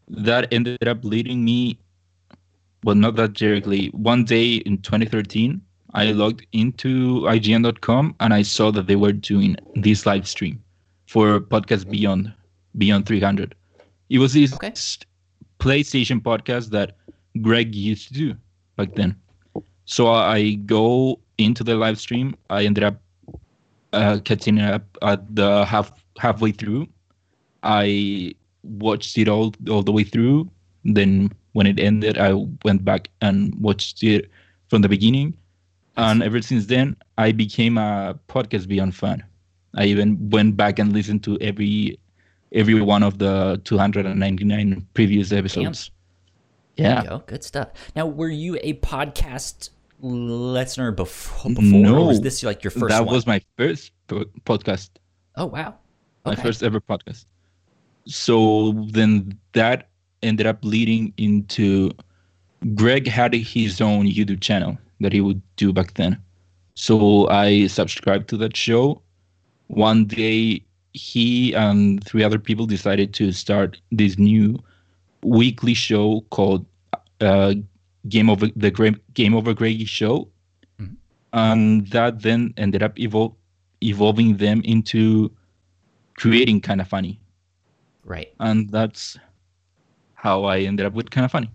that 0.08 0.52
ended 0.52 0.86
up 0.88 1.04
leading 1.04 1.44
me, 1.44 1.78
well, 2.84 2.94
not 2.96 3.16
that 3.16 3.34
directly. 3.34 3.88
One 3.88 4.24
day 4.24 4.56
in 4.56 4.78
2013, 4.78 5.60
I 5.94 6.12
logged 6.12 6.46
into 6.52 7.20
IGN.com 7.22 8.14
and 8.20 8.34
I 8.34 8.42
saw 8.42 8.70
that 8.72 8.86
they 8.86 8.96
were 8.96 9.12
doing 9.12 9.56
this 9.76 10.06
live 10.06 10.26
stream 10.26 10.62
for 11.06 11.40
podcast 11.40 11.90
Beyond 11.90 12.32
Beyond 12.78 13.06
300. 13.06 13.54
It 14.08 14.18
was 14.18 14.32
this 14.32 14.54
Okay. 14.54 14.72
PlayStation 15.58 16.20
podcast 16.20 16.70
that 16.70 16.96
Greg 17.40 17.74
used 17.74 18.08
to 18.08 18.14
do 18.14 18.34
back 18.76 18.94
then. 18.94 19.14
So 19.84 20.08
I 20.08 20.54
go 20.54 21.20
into 21.38 21.62
the 21.62 21.74
live 21.76 22.00
stream. 22.00 22.34
I 22.50 22.64
ended 22.64 22.84
up 22.84 23.00
uh, 23.92 24.18
catching 24.24 24.58
up 24.60 24.84
at 25.02 25.34
the 25.34 25.64
half 25.64 25.92
halfway 26.18 26.52
through. 26.52 26.86
I 27.62 28.34
watched 28.62 29.16
it 29.18 29.28
all 29.28 29.54
all 29.70 29.82
the 29.82 29.92
way 29.92 30.04
through. 30.04 30.50
Then 30.84 31.30
when 31.52 31.66
it 31.66 31.78
ended, 31.78 32.18
I 32.18 32.32
went 32.64 32.84
back 32.84 33.08
and 33.20 33.54
watched 33.60 34.02
it 34.02 34.30
from 34.68 34.82
the 34.82 34.88
beginning. 34.88 35.36
And 35.96 36.22
ever 36.22 36.40
since 36.40 36.66
then, 36.66 36.96
I 37.18 37.32
became 37.32 37.76
a 37.76 38.18
podcast 38.28 38.66
Beyond 38.66 38.94
fan. 38.94 39.22
I 39.76 39.84
even 39.84 40.30
went 40.30 40.56
back 40.56 40.78
and 40.78 40.92
listened 40.92 41.22
to 41.24 41.38
every 41.40 41.98
every 42.52 42.80
one 42.80 43.02
of 43.02 43.18
the 43.18 43.60
299 43.64 44.86
previous 44.94 45.32
episodes. 45.32 45.90
There 46.76 46.88
Yeah. 46.90 47.02
you 47.02 47.08
go. 47.08 47.22
Good 47.26 47.44
stuff. 47.44 47.68
Now, 47.96 48.06
were 48.06 48.28
you 48.28 48.58
a 48.62 48.74
podcast 48.74 49.70
listener 50.02 50.92
before? 50.92 51.52
before 51.52 51.80
No, 51.80 52.04
was 52.04 52.20
this 52.20 52.42
like 52.42 52.62
your 52.62 52.70
first 52.70 52.88
that 52.88 53.06
one? 53.06 53.14
was 53.14 53.26
my 53.26 53.40
first 53.56 53.92
podcast. 54.08 54.90
Oh 55.36 55.46
wow. 55.46 55.74
my 56.26 56.34
first 56.34 56.62
ever 56.62 56.80
podcast. 56.80 57.24
So 58.06 58.72
then 58.90 59.38
that 59.52 59.88
ended 60.22 60.46
up 60.46 60.58
leading 60.62 61.12
into 61.16 61.92
Greg 62.74 63.06
had 63.06 63.34
his 63.34 63.80
own 63.80 64.06
YouTube 64.06 64.40
channel 64.40 64.76
that 65.00 65.12
he 65.12 65.20
would 65.20 65.40
do 65.56 65.72
back 65.72 65.94
then. 65.94 66.20
So 66.74 67.28
I 67.28 67.66
subscribed 67.66 68.28
to 68.30 68.36
that 68.38 68.56
show. 68.56 69.02
One 69.68 70.04
day, 70.04 70.64
he 70.92 71.54
and 71.54 72.04
three 72.04 72.22
other 72.22 72.38
people 72.38 72.66
decided 72.66 73.14
to 73.14 73.32
start 73.32 73.80
this 73.90 74.18
new 74.18 74.62
weekly 75.22 75.74
show 75.74 76.22
called 76.30 76.66
uh, 77.20 77.54
Game 78.08 78.28
Over 78.30 78.48
the 78.56 78.70
Game 79.14 79.34
Over 79.34 79.54
Greggy 79.54 79.84
Show, 79.84 80.28
Mhm. 80.80 80.96
and 81.32 81.86
that 81.88 82.20
then 82.22 82.52
ended 82.56 82.82
up 82.82 82.96
evol- 82.96 83.36
evolving 83.82 84.36
them 84.38 84.60
into 84.64 85.30
creating 86.14 86.60
kind 86.60 86.80
of 86.80 86.88
funny 86.88 87.18
Right. 88.04 88.32
and 88.38 88.68
that's 88.70 89.16
how 90.14 90.44
i 90.44 90.60
ended 90.60 90.86
up 90.86 90.92
with 90.92 91.10
kind 91.10 91.24
of 91.24 91.30
funny 91.32 91.50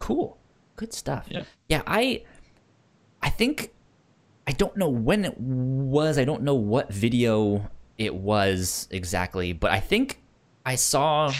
Cool. 0.00 0.38
Good 0.76 0.94
stuff. 0.94 1.26
Yeah. 1.30 1.44
Yeah, 1.68 1.82
I 1.86 2.22
I 3.22 3.28
think 3.28 3.70
I 4.46 4.52
don't 4.52 4.76
know 4.78 4.88
when 4.88 5.24
it 5.26 5.36
was. 5.38 6.16
I 6.18 6.24
don't 6.24 6.42
know 6.42 6.54
what 6.54 6.90
video 6.90 7.68
it 7.98 8.14
was 8.14 8.88
exactly, 8.90 9.52
but 9.52 9.70
I 9.70 9.78
think 9.78 10.22
I 10.64 10.74
saw 10.76 11.32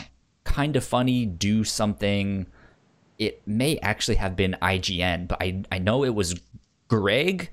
kind 0.45 0.77
of 0.77 0.85
funny 0.85 1.25
do 1.25 1.65
something 1.65 2.47
it 3.21 3.43
may 3.47 3.79
actually 3.79 4.17
have 4.17 4.37
been 4.37 4.57
IGN, 4.63 5.29
but 5.29 5.39
I 5.43 5.63
I 5.73 5.79
know 5.79 6.05
it 6.05 6.17
was 6.17 6.41
Greg 6.89 7.51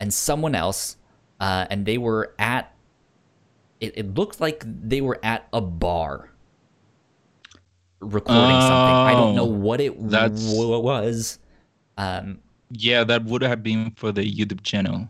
and 0.00 0.12
someone 0.12 0.56
else 0.56 0.96
uh, 1.40 1.66
and 1.70 1.86
they 1.86 1.98
were 1.98 2.34
at 2.38 2.74
it, 3.80 3.94
it 3.96 4.14
looked 4.14 4.40
like 4.40 4.64
they 4.66 5.00
were 5.02 5.18
at 5.22 5.48
a 5.52 5.60
bar 5.60 6.30
recording 8.00 8.60
something. 8.60 9.00
I 9.04 9.14
don't 9.14 9.34
know 9.34 9.46
Oh, 9.46 9.46
what 9.46 9.80
it 9.80 9.94
w- 9.96 10.80
was. 10.80 11.38
Um, 11.98 12.40
yeah 12.70 13.04
that 13.04 13.24
would 13.24 13.42
have 13.42 13.62
been 13.62 13.92
for 13.96 14.12
the 14.12 14.22
youtube 14.22 14.62
channel 14.62 15.08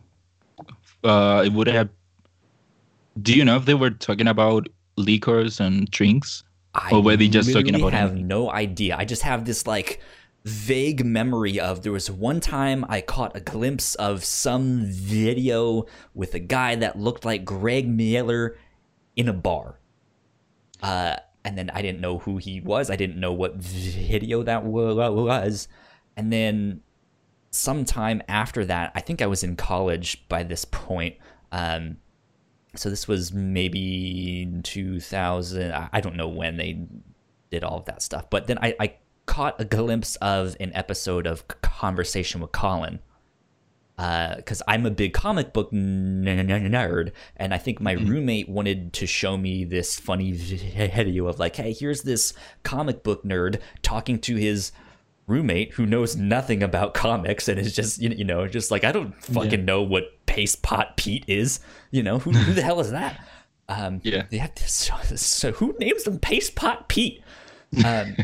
uh, 1.05 1.43
it 1.47 1.53
would 1.53 1.67
have. 1.69 1.91
Do 3.23 3.35
you 3.35 3.45
know 3.45 3.57
if 3.57 3.65
they 3.67 3.75
were 3.75 3.91
talking 3.91 4.29
about 4.29 4.69
liquors 4.97 5.61
and 5.61 5.91
drinks? 5.91 6.43
I 6.75 6.91
Or 6.93 7.03
were 7.03 7.17
they 7.17 7.29
just 7.29 7.53
talking 7.53 7.75
literally 7.75 7.95
I 7.95 7.99
have 7.99 8.11
anything? 8.11 8.29
no 8.29 8.51
idea. 8.51 8.97
I 8.97 9.05
just 9.05 9.23
have 9.23 9.45
this 9.45 9.67
like 9.67 10.01
vague 10.45 11.05
memory 11.05 11.61
of 11.61 11.83
there 11.83 11.93
was 11.93 12.11
one 12.11 12.41
time 12.41 12.85
I 12.89 13.01
caught 13.01 13.37
a 13.37 13.41
glimpse 13.41 13.95
of 13.97 14.25
some 14.25 14.85
video 14.87 15.87
with 16.15 16.35
a 16.35 16.39
guy 16.39 16.77
that 16.77 16.99
looked 16.99 17.25
like 17.25 17.45
Greg 17.45 17.89
Miller 17.89 18.57
in 19.17 19.29
a 19.29 19.33
bar. 19.33 19.79
Uh, 20.83 21.17
and 21.45 21.59
then 21.59 21.71
I 21.71 21.83
didn't 21.83 22.01
know 22.01 22.19
who 22.19 22.37
he 22.39 22.61
was. 22.61 22.91
I 22.91 22.97
didn't 22.97 23.19
know 23.19 23.33
what 23.33 23.57
video 23.57 24.43
that 24.45 24.65
was. 24.65 25.69
And 26.17 26.33
then 26.33 26.83
sometime 27.51 28.23
after 28.29 28.65
that, 28.67 28.93
I 28.95 29.01
think 29.01 29.21
I 29.21 29.27
was 29.27 29.43
in 29.43 29.57
college 29.57 30.27
by 30.29 30.43
this 30.43 30.65
point. 30.65 31.17
Um, 31.53 31.97
so 32.77 32.91
this 32.91 33.09
was 33.09 33.33
maybe 33.33 34.49
2000 34.63 35.73
i 35.73 35.89
I 35.93 36.01
don't 36.01 36.17
know 36.17 36.29
when 36.29 36.57
they 36.57 36.87
did 37.51 37.65
all 37.65 37.79
of 37.79 37.85
that 37.87 38.03
stuff 38.03 38.31
but 38.31 38.47
then 38.47 38.59
i, 38.63 38.75
I 38.79 38.95
caught 39.27 39.61
a 39.61 39.65
glimpse 39.65 40.17
of 40.17 40.57
an 40.61 40.73
episode 40.75 41.27
of 41.27 41.47
conversation 41.63 42.41
with 42.41 42.53
colin 42.53 43.01
uh, 43.99 44.37
because 44.37 44.63
i'm 44.67 44.87
a 44.87 44.91
big 44.91 45.13
comic 45.13 45.53
book 45.53 45.71
nerd 45.73 47.13
and 47.37 47.53
i 47.53 47.59
think 47.59 47.81
my 47.81 47.95
mm-hmm. 47.95 48.09
roommate 48.09 48.49
wanted 48.49 48.93
to 48.95 49.07
show 49.07 49.37
me 49.37 49.65
this 49.65 49.99
funny 49.99 50.33
video 50.33 51.27
of 51.27 51.39
like 51.39 51.57
hey 51.57 51.73
here's 51.73 52.03
this 52.03 52.33
comic 52.63 53.03
book 53.03 53.25
nerd 53.25 53.61
talking 53.83 54.19
to 54.19 54.37
his 54.37 54.73
roommate 55.31 55.73
who 55.75 55.87
knows 55.87 56.17
nothing 56.17 56.63
about 56.63 56.93
comics 56.93 57.49
and 57.49 57.59
is 57.59 57.73
just 57.73 58.01
you 58.03 58.11
you 58.11 58.25
know 58.25 58.49
just 58.49 58.71
like 58.71 58.83
I 58.83 58.91
don't 58.91 59.15
fucking 59.25 59.65
know 59.65 59.81
what 59.81 60.05
paste 60.31 60.63
pot 60.63 60.97
Pete 60.97 61.25
is. 61.27 61.59
You 61.91 62.03
know 62.03 62.19
who, 62.21 62.31
who 62.31 62.53
the 62.55 62.63
hell 62.63 62.79
is 62.81 62.91
that? 62.93 63.21
Um, 63.69 64.01
Yeah. 64.05 64.25
yeah. 64.31 64.49
So, 64.67 64.95
so 65.17 65.53
who 65.53 65.75
names 65.79 66.05
them 66.05 66.19
paste 66.19 66.55
pot 66.55 66.89
Pete? 66.89 67.23
Um, 67.85 68.17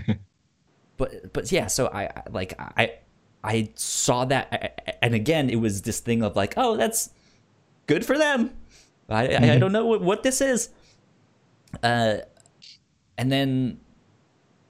but 0.96 1.32
but 1.32 1.50
yeah. 1.52 1.66
So 1.66 1.86
I 1.88 2.04
I- 2.04 2.22
like 2.30 2.54
I 2.58 2.92
I 3.44 3.70
saw 3.74 4.24
that 4.24 4.96
and 5.02 5.14
again 5.14 5.50
it 5.50 5.56
was 5.56 5.82
this 5.82 6.00
thing 6.00 6.22
of 6.22 6.34
like 6.36 6.54
oh 6.56 6.76
that's 6.76 7.10
good 7.86 8.04
for 8.06 8.16
them. 8.18 8.50
I 9.08 9.26
I, 9.28 9.52
I 9.54 9.58
don't 9.58 9.72
know 9.72 9.86
what, 9.86 10.00
what 10.00 10.22
this 10.22 10.40
is. 10.40 10.70
Uh, 11.82 12.18
and 13.18 13.30
then 13.32 13.80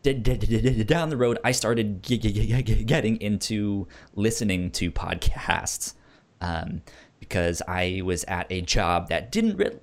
down 0.02 1.08
the 1.10 1.16
road, 1.16 1.38
I 1.44 1.52
started 1.52 2.00
getting 2.02 3.16
into 3.20 3.88
listening 4.14 4.70
to 4.72 4.90
podcasts 4.92 5.94
um, 6.40 6.82
because 7.28 7.62
I 7.66 8.02
was 8.04 8.24
at 8.24 8.46
a 8.50 8.60
job 8.60 9.08
that 9.08 9.32
didn't 9.32 9.56
re- 9.56 9.78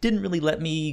didn't 0.00 0.22
really 0.22 0.40
let 0.40 0.60
me 0.60 0.92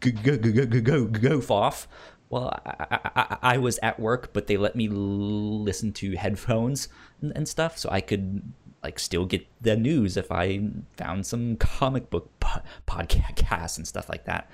g- 0.00 0.12
g- 0.12 0.38
g- 0.38 0.52
g- 0.52 0.66
g- 0.66 0.80
go 0.82 1.40
off. 1.50 1.88
Well, 2.30 2.60
I, 2.66 2.98
I, 3.16 3.36
I- 3.54 3.58
was 3.58 3.78
at 3.82 3.98
work, 3.98 4.32
but 4.34 4.46
they 4.46 4.58
let 4.58 4.76
me 4.76 4.88
listen 4.88 5.92
to 5.94 6.16
headphones 6.16 6.88
and, 7.22 7.32
and 7.34 7.48
stuff, 7.48 7.78
so 7.78 7.88
I 7.90 8.00
could 8.02 8.52
like 8.82 8.98
still 8.98 9.24
get 9.24 9.46
the 9.60 9.76
news 9.76 10.16
if 10.16 10.30
I 10.30 10.60
found 10.96 11.26
some 11.26 11.56
comic 11.56 12.10
book 12.10 12.30
po- 12.40 12.60
podcasts 12.86 13.78
and 13.78 13.88
stuff 13.88 14.08
like 14.08 14.26
that. 14.26 14.50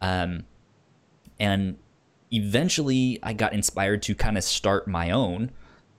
Um, 0.00 0.44
and 1.38 1.78
eventually 2.32 3.18
I 3.22 3.32
got 3.32 3.52
inspired 3.52 4.02
to 4.02 4.14
kind 4.14 4.36
of 4.36 4.44
start 4.44 4.88
my 4.88 5.10
own 5.10 5.52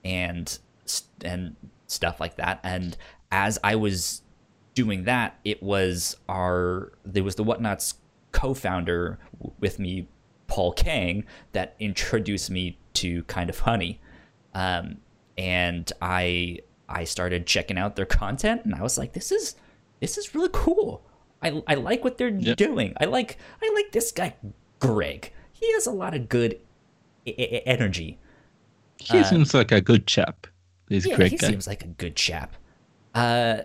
and 0.04 0.58
and 1.24 1.56
stuff 1.86 2.20
like 2.20 2.36
that 2.36 2.60
and 2.62 2.96
as 3.30 3.58
I 3.64 3.76
was 3.76 4.22
doing 4.74 5.04
that 5.04 5.38
it 5.44 5.62
was 5.62 6.16
our 6.28 6.92
there 7.04 7.22
was 7.24 7.36
the 7.36 7.44
Whatnauts 7.44 7.94
co-founder 8.32 9.18
with 9.60 9.78
me 9.78 10.08
Paul 10.48 10.72
Kang 10.72 11.24
that 11.52 11.74
introduced 11.78 12.50
me 12.50 12.78
to 12.94 13.22
kind 13.24 13.48
of 13.50 13.56
funny 13.56 14.00
um, 14.54 14.98
and 15.38 15.90
I 16.02 16.58
I 16.88 17.04
started 17.04 17.46
checking 17.46 17.78
out 17.78 17.96
their 17.96 18.06
content 18.06 18.62
and 18.64 18.74
I 18.74 18.82
was 18.82 18.98
like 18.98 19.12
this 19.12 19.30
is 19.32 19.56
this 20.00 20.18
is 20.18 20.34
really 20.34 20.50
cool 20.52 21.04
I, 21.42 21.62
I 21.66 21.74
like 21.74 22.02
what 22.04 22.18
they're 22.18 22.28
Yeah. 22.28 22.54
doing 22.54 22.94
I 23.00 23.04
like 23.04 23.38
I 23.62 23.72
like 23.74 23.92
this 23.92 24.10
guy 24.12 24.34
Greg 24.80 25.32
he 25.52 25.72
has 25.74 25.86
a 25.86 25.92
lot 25.92 26.14
of 26.14 26.28
good 26.28 26.58
e- 27.24 27.30
e- 27.38 27.62
energy 27.66 28.18
He 28.98 29.22
seems 29.24 29.54
like 29.54 29.70
a 29.72 29.80
good 29.80 30.06
chap. 30.06 30.46
This 30.88 31.06
Uh, 31.06 31.10
yeah, 31.10 31.16
great 31.16 31.30
he 31.32 31.36
guy. 31.38 31.48
seems 31.48 31.66
like 31.66 31.84
a 31.84 31.88
good 31.88 32.16
chap. 32.16 32.56
Uh, 33.14 33.62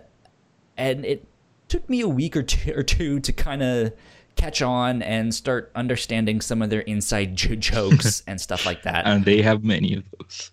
and 0.80 1.04
it 1.04 1.26
took 1.68 1.88
me 1.88 2.00
a 2.00 2.08
week 2.08 2.36
or 2.36 2.42
two, 2.42 2.72
or 2.74 2.82
two 2.82 3.20
to 3.20 3.32
kind 3.32 3.62
of 3.62 3.92
catch 4.36 4.62
on 4.62 5.02
and 5.02 5.34
start 5.34 5.70
understanding 5.74 6.40
some 6.40 6.62
of 6.62 6.70
their 6.70 6.80
inside 6.80 7.36
j- 7.36 7.56
jokes 7.56 8.22
and 8.26 8.40
stuff 8.40 8.64
like 8.66 8.82
that. 8.84 9.06
and 9.06 9.24
they 9.24 9.42
have 9.42 9.62
many 9.62 9.94
of 9.94 10.04
those. 10.18 10.50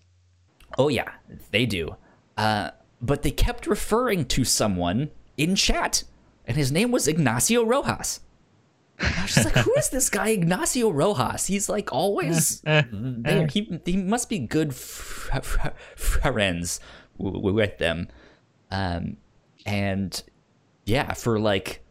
Oh 0.76 0.88
yeah, 0.88 1.10
they 1.50 1.66
do. 1.66 1.96
Uh, 2.36 2.70
but 3.00 3.22
they 3.22 3.30
kept 3.30 3.66
referring 3.66 4.24
to 4.26 4.44
someone 4.44 5.10
in 5.36 5.54
chat, 5.56 6.04
and 6.46 6.56
his 6.56 6.70
name 6.70 6.90
was 6.90 7.08
Ignacio 7.08 7.64
Rojas. 7.64 8.20
I 9.00 9.22
was 9.22 9.32
just 9.34 9.44
like, 9.54 9.64
who 9.64 9.72
is 9.74 9.90
this 9.90 10.10
guy 10.10 10.28
Ignacio 10.30 10.90
Rojas? 10.90 11.46
He's 11.46 11.68
like 11.68 11.92
always 11.92 12.60
there. 12.62 13.46
He 13.46 13.80
he 13.84 13.96
must 13.96 14.28
be 14.28 14.40
good 14.40 14.70
f- 14.70 15.30
f- 15.32 15.72
friends 15.96 16.80
w- 17.16 17.52
with 17.54 17.78
them. 17.78 18.08
Um, 18.72 19.16
and 19.66 20.22
yeah, 20.84 21.12
for 21.12 21.38
like 21.38 21.84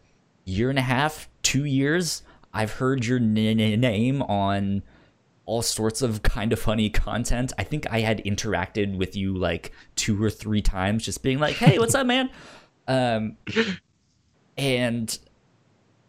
year 0.46 0.70
and 0.70 0.80
a 0.80 0.84
half, 0.84 1.30
two 1.44 1.66
years, 1.66 2.24
I've 2.54 2.72
heard 2.74 3.06
your 3.06 3.20
n- 3.20 3.38
n- 3.38 3.80
name 3.80 4.22
on 4.24 4.84
all 5.46 5.62
sorts 5.62 6.02
of 6.02 6.24
kind 6.24 6.52
of 6.52 6.60
funny 6.60 6.90
content. 6.90 7.54
I 7.58 7.64
think 7.64 7.86
I 7.92 8.02
had 8.02 8.24
interacted 8.26 8.98
with 8.98 9.16
you 9.16 9.38
like 9.38 9.72
two 9.96 10.22
or 10.22 10.30
three 10.30 10.62
times, 10.62 11.06
just 11.06 11.24
being 11.24 11.40
like, 11.40 11.56
"Hey, 11.56 11.80
what's 11.80 11.96
up, 11.96 12.08
man?" 12.08 12.30
Um, 12.90 13.36
and 14.58 15.20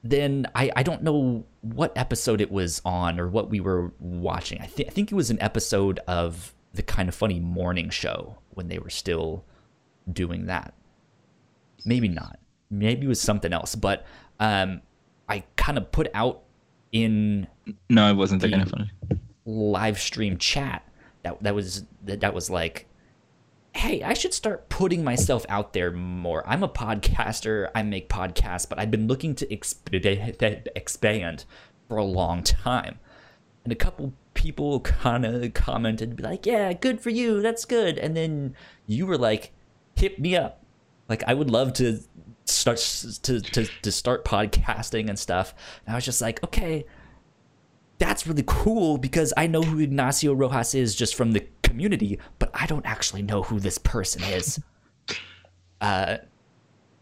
then 0.05 0.47
I 0.55 0.71
I 0.77 0.83
don't 0.85 1.03
know 1.03 1.45
what 1.61 1.93
episode 1.97 2.41
it 2.41 2.51
was 2.51 2.81
on 2.85 3.19
or 3.19 3.29
what 3.29 3.51
we 3.51 3.61
were 3.61 3.93
watching. 3.99 4.61
I 4.61 4.67
think 4.67 4.89
I 4.89 4.93
think 4.93 5.11
it 5.11 5.15
was 5.15 5.31
an 5.31 5.43
episode 5.43 5.99
of 6.07 6.55
the 6.73 6.83
kind 6.83 7.09
of 7.09 7.15
funny 7.15 7.41
morning 7.41 7.91
show 7.91 8.39
when 8.51 8.69
they 8.69 8.79
were 8.79 8.91
still 8.91 9.45
doing 10.13 10.47
that. 10.47 10.73
Maybe 11.85 12.09
not. 12.09 12.39
Maybe 12.71 13.07
it 13.07 13.09
was 13.09 13.21
something 13.21 13.53
else. 13.53 13.75
But 13.75 14.05
um, 14.41 14.83
I 15.29 15.45
kind 15.57 15.79
of 15.79 15.91
put 15.93 16.09
out 16.15 16.43
in 16.93 17.47
No, 17.89 18.11
it 18.11 18.15
wasn't 18.15 18.43
that 18.43 18.51
kind 18.51 18.63
of 18.63 18.71
funny. 18.71 18.91
live 19.45 19.99
stream 19.99 20.37
chat 20.39 20.83
that 21.23 21.43
that 21.43 21.55
was 21.55 21.85
that, 22.05 22.21
that 22.21 22.33
was 22.35 22.49
like 22.49 22.87
hey 23.75 24.03
i 24.03 24.15
should 24.15 24.33
start 24.33 24.69
putting 24.71 25.05
myself 25.05 25.45
out 25.51 25.73
there 25.75 25.91
more 25.91 26.43
i'm 26.49 26.63
a 26.63 26.69
podcaster 26.69 27.71
i 27.75 27.83
make 27.83 28.09
podcasts 28.09 28.67
but 28.69 28.79
i've 28.79 28.91
been 28.91 29.07
looking 29.07 29.35
to 29.35 29.47
exp- 29.47 30.67
expand 30.75 31.45
for 31.89 31.97
a 31.99 32.05
long 32.05 32.43
time 32.43 32.99
and 33.65 33.73
a 33.73 33.77
couple 33.77 34.13
people 34.33 34.81
kind 34.81 35.27
of 35.27 35.53
commented 35.55 36.17
be 36.17 36.23
like 36.23 36.47
yeah 36.47 36.73
good 36.73 37.01
for 37.01 37.11
you 37.11 37.43
that's 37.43 37.65
good 37.67 37.99
and 37.99 38.17
then 38.17 38.55
you 38.87 39.07
were 39.07 39.19
like 39.19 39.53
hit 39.97 40.19
me 40.19 40.35
up 40.37 40.63
like 41.09 41.23
i 41.27 41.35
would 41.35 41.51
love 41.51 41.73
to 41.73 42.01
start 42.45 42.79
to 43.23 43.41
to, 43.41 43.67
to 43.83 43.93
start 43.93 44.25
podcasting 44.25 45.09
and 45.09 45.19
stuff 45.19 45.55
and 45.87 45.95
i 45.95 45.97
was 45.97 46.05
just 46.05 46.21
like 46.21 46.43
okay 46.43 46.85
that's 47.99 48.27
really 48.27 48.45
cool 48.47 48.97
because 48.97 49.33
I 49.37 49.47
know 49.47 49.63
who 49.63 49.81
Ignacio 49.81 50.33
Rojas 50.33 50.75
is 50.75 50.95
just 50.95 51.15
from 51.15 51.33
the 51.33 51.47
community, 51.63 52.19
but 52.39 52.51
I 52.55 52.67
don't 52.67 52.87
actually 52.87 53.23
know 53.23 53.43
who 53.43 53.61
this 53.61 53.77
person 53.79 54.23
is. 54.23 54.61
uh, 55.81 56.19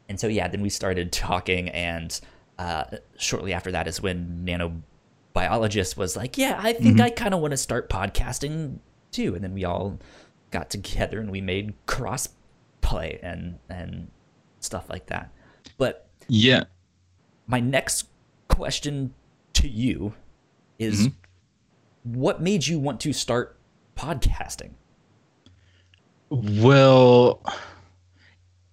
and 0.08 0.18
so 0.18 0.26
yeah, 0.26 0.48
then 0.48 0.62
we 0.62 0.70
started 0.70 1.12
talking, 1.12 1.68
and 1.70 2.18
uh, 2.58 2.84
shortly 3.18 3.52
after 3.52 3.72
that 3.72 3.86
is 3.86 4.00
when 4.00 4.46
nanobiologist 4.46 5.96
was 5.96 6.16
like, 6.16 6.38
"Yeah, 6.38 6.58
I 6.62 6.72
think 6.72 7.00
I 7.00 7.10
kind 7.10 7.34
of 7.34 7.40
want 7.40 7.50
to 7.50 7.56
start 7.56 7.90
podcasting 7.90 8.78
too." 9.10 9.34
And 9.34 9.44
then 9.44 9.52
we 9.52 9.64
all 9.64 9.98
got 10.50 10.70
together 10.70 11.20
and 11.20 11.30
we 11.30 11.40
made 11.40 11.74
cross 11.86 12.28
play 12.86 13.18
and 13.22 13.58
and 13.68 14.08
stuff 14.60 14.88
like 14.88 15.06
that. 15.06 15.30
But 15.76 16.08
Yeah. 16.28 16.64
my 17.46 17.58
next 17.60 18.06
question 18.48 19.12
to 19.54 19.66
you 19.68 20.14
is 20.78 21.08
what 22.04 22.40
made 22.40 22.66
you 22.66 22.78
want 22.78 23.00
to 23.00 23.12
start 23.12 23.58
podcasting? 23.96 24.70
Well, 26.30 27.42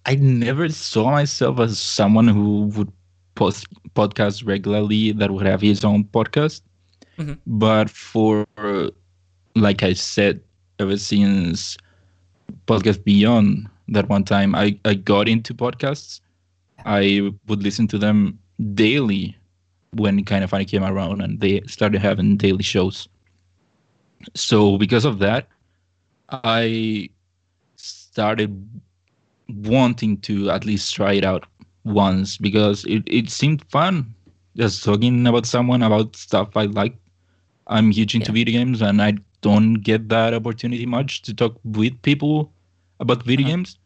I 0.06 0.14
never 0.16 0.68
saw 0.68 1.10
myself 1.10 1.58
as 1.60 1.78
someone 1.78 2.28
who 2.28 2.66
would 2.76 2.92
post 3.34 3.66
podcast 3.94 4.46
regularly 4.46 5.12
that 5.12 5.30
would 5.30 5.46
have 5.46 5.60
his 5.60 5.84
own 5.84 6.04
podcast. 6.04 6.62
Mhm. 7.18 7.38
But 7.46 7.90
for, 7.90 8.46
like 9.54 9.82
I 9.82 9.92
said, 9.94 10.40
ever 10.78 10.96
since 10.96 11.76
Podcast 12.66 13.04
Beyond, 13.04 13.68
that 13.88 14.08
one 14.08 14.24
time 14.24 14.54
I, 14.54 14.78
I 14.84 14.94
got 14.94 15.28
into 15.28 15.54
podcasts. 15.54 16.20
I 16.84 17.30
would 17.46 17.62
listen 17.62 17.88
to 17.88 17.98
them 17.98 18.38
daily 18.74 19.36
when 19.92 20.24
Kind 20.24 20.44
of 20.44 20.50
Funny 20.50 20.64
came 20.66 20.84
around 20.84 21.22
and 21.22 21.40
they 21.40 21.62
started 21.66 22.02
having 22.02 22.36
daily 22.38 22.62
shows. 22.64 23.08
So 24.34 24.78
because 24.78 25.04
of 25.04 25.18
that, 25.20 25.48
I 26.30 27.10
started 27.76 28.68
wanting 29.48 30.18
to 30.22 30.50
at 30.50 30.64
least 30.64 30.94
try 30.94 31.14
it 31.14 31.24
out 31.24 31.46
once 31.84 32.38
because 32.38 32.84
it, 32.86 33.02
it 33.06 33.30
seemed 33.30 33.64
fun 33.70 34.14
just 34.56 34.84
talking 34.84 35.26
about 35.26 35.46
someone 35.46 35.82
about 35.82 36.16
stuff 36.16 36.56
I 36.56 36.66
like. 36.66 36.96
I'm 37.68 37.92
huge 37.92 38.14
into 38.16 38.32
Yeah. 38.32 38.36
video 38.36 38.60
games 38.64 38.82
and 38.82 39.02
I 39.02 39.18
don't 39.42 39.74
get 39.76 40.08
that 40.10 40.34
opportunity 40.34 40.86
much 40.86 41.22
to 41.22 41.34
talk 41.34 41.60
with 41.64 42.02
people 42.02 42.53
about 43.04 43.22
video 43.24 43.46
Uh-huh. 43.46 43.56
games. 43.56 43.78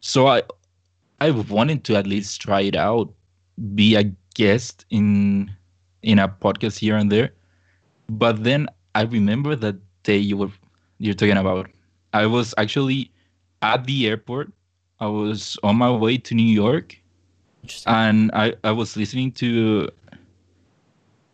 So 0.00 0.26
I 0.28 0.42
I 1.20 1.30
wanted 1.56 1.84
to 1.88 1.96
at 2.00 2.06
least 2.06 2.40
try 2.40 2.60
it 2.70 2.76
out, 2.76 3.12
be 3.74 3.94
a 3.96 4.04
guest 4.34 4.84
in 4.90 5.50
in 6.02 6.18
a 6.18 6.28
podcast 6.28 6.78
here 6.78 6.96
and 6.96 7.12
there. 7.12 7.28
But 8.08 8.44
then 8.44 8.68
I 8.94 9.02
remember 9.02 9.56
that 9.56 9.76
day 10.02 10.16
you 10.18 10.36
were 10.36 10.52
you're 10.98 11.14
talking 11.22 11.36
about. 11.36 11.68
I 12.12 12.26
was 12.26 12.54
actually 12.64 13.10
at 13.62 13.84
the 13.86 14.06
airport. 14.08 14.52
I 15.00 15.06
was 15.06 15.56
on 15.62 15.76
my 15.76 15.90
way 15.90 16.16
to 16.18 16.34
New 16.34 16.52
York 16.64 16.96
and 17.86 18.30
I, 18.34 18.54
I 18.64 18.72
was 18.72 18.96
listening 18.96 19.32
to 19.40 19.88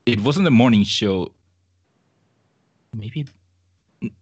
it 0.07 0.21
wasn't 0.21 0.45
the 0.45 0.51
morning 0.63 0.85
show. 0.85 1.33
Maybe 2.95 3.27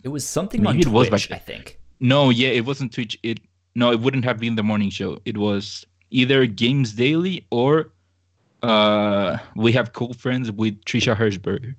it 0.03 0.09
was 0.09 0.27
something 0.27 0.65
on 0.67 0.77
maybe 0.77 0.89
it 0.89 0.93
was 0.93 1.11
back 1.11 1.31
I 1.31 1.39
think. 1.39 1.79
No, 2.01 2.31
yeah, 2.31 2.49
it 2.49 2.65
wasn't 2.67 2.93
Twitch. 2.93 3.19
It 3.23 3.41
no, 3.75 3.91
it 3.93 4.01
wouldn't 4.01 4.25
have 4.25 4.39
been 4.39 4.55
the 4.57 4.63
morning 4.63 4.91
show. 4.91 5.19
It 5.25 5.37
was 5.37 5.85
either 6.11 6.47
Games 6.47 6.93
Daily 6.93 7.47
or 7.51 7.91
uh 8.63 9.39
we 9.57 9.73
have 9.73 9.93
cool 9.93 10.15
friends 10.15 10.51
with 10.51 10.83
Trisha 10.85 11.15
Hershberger. 11.17 11.75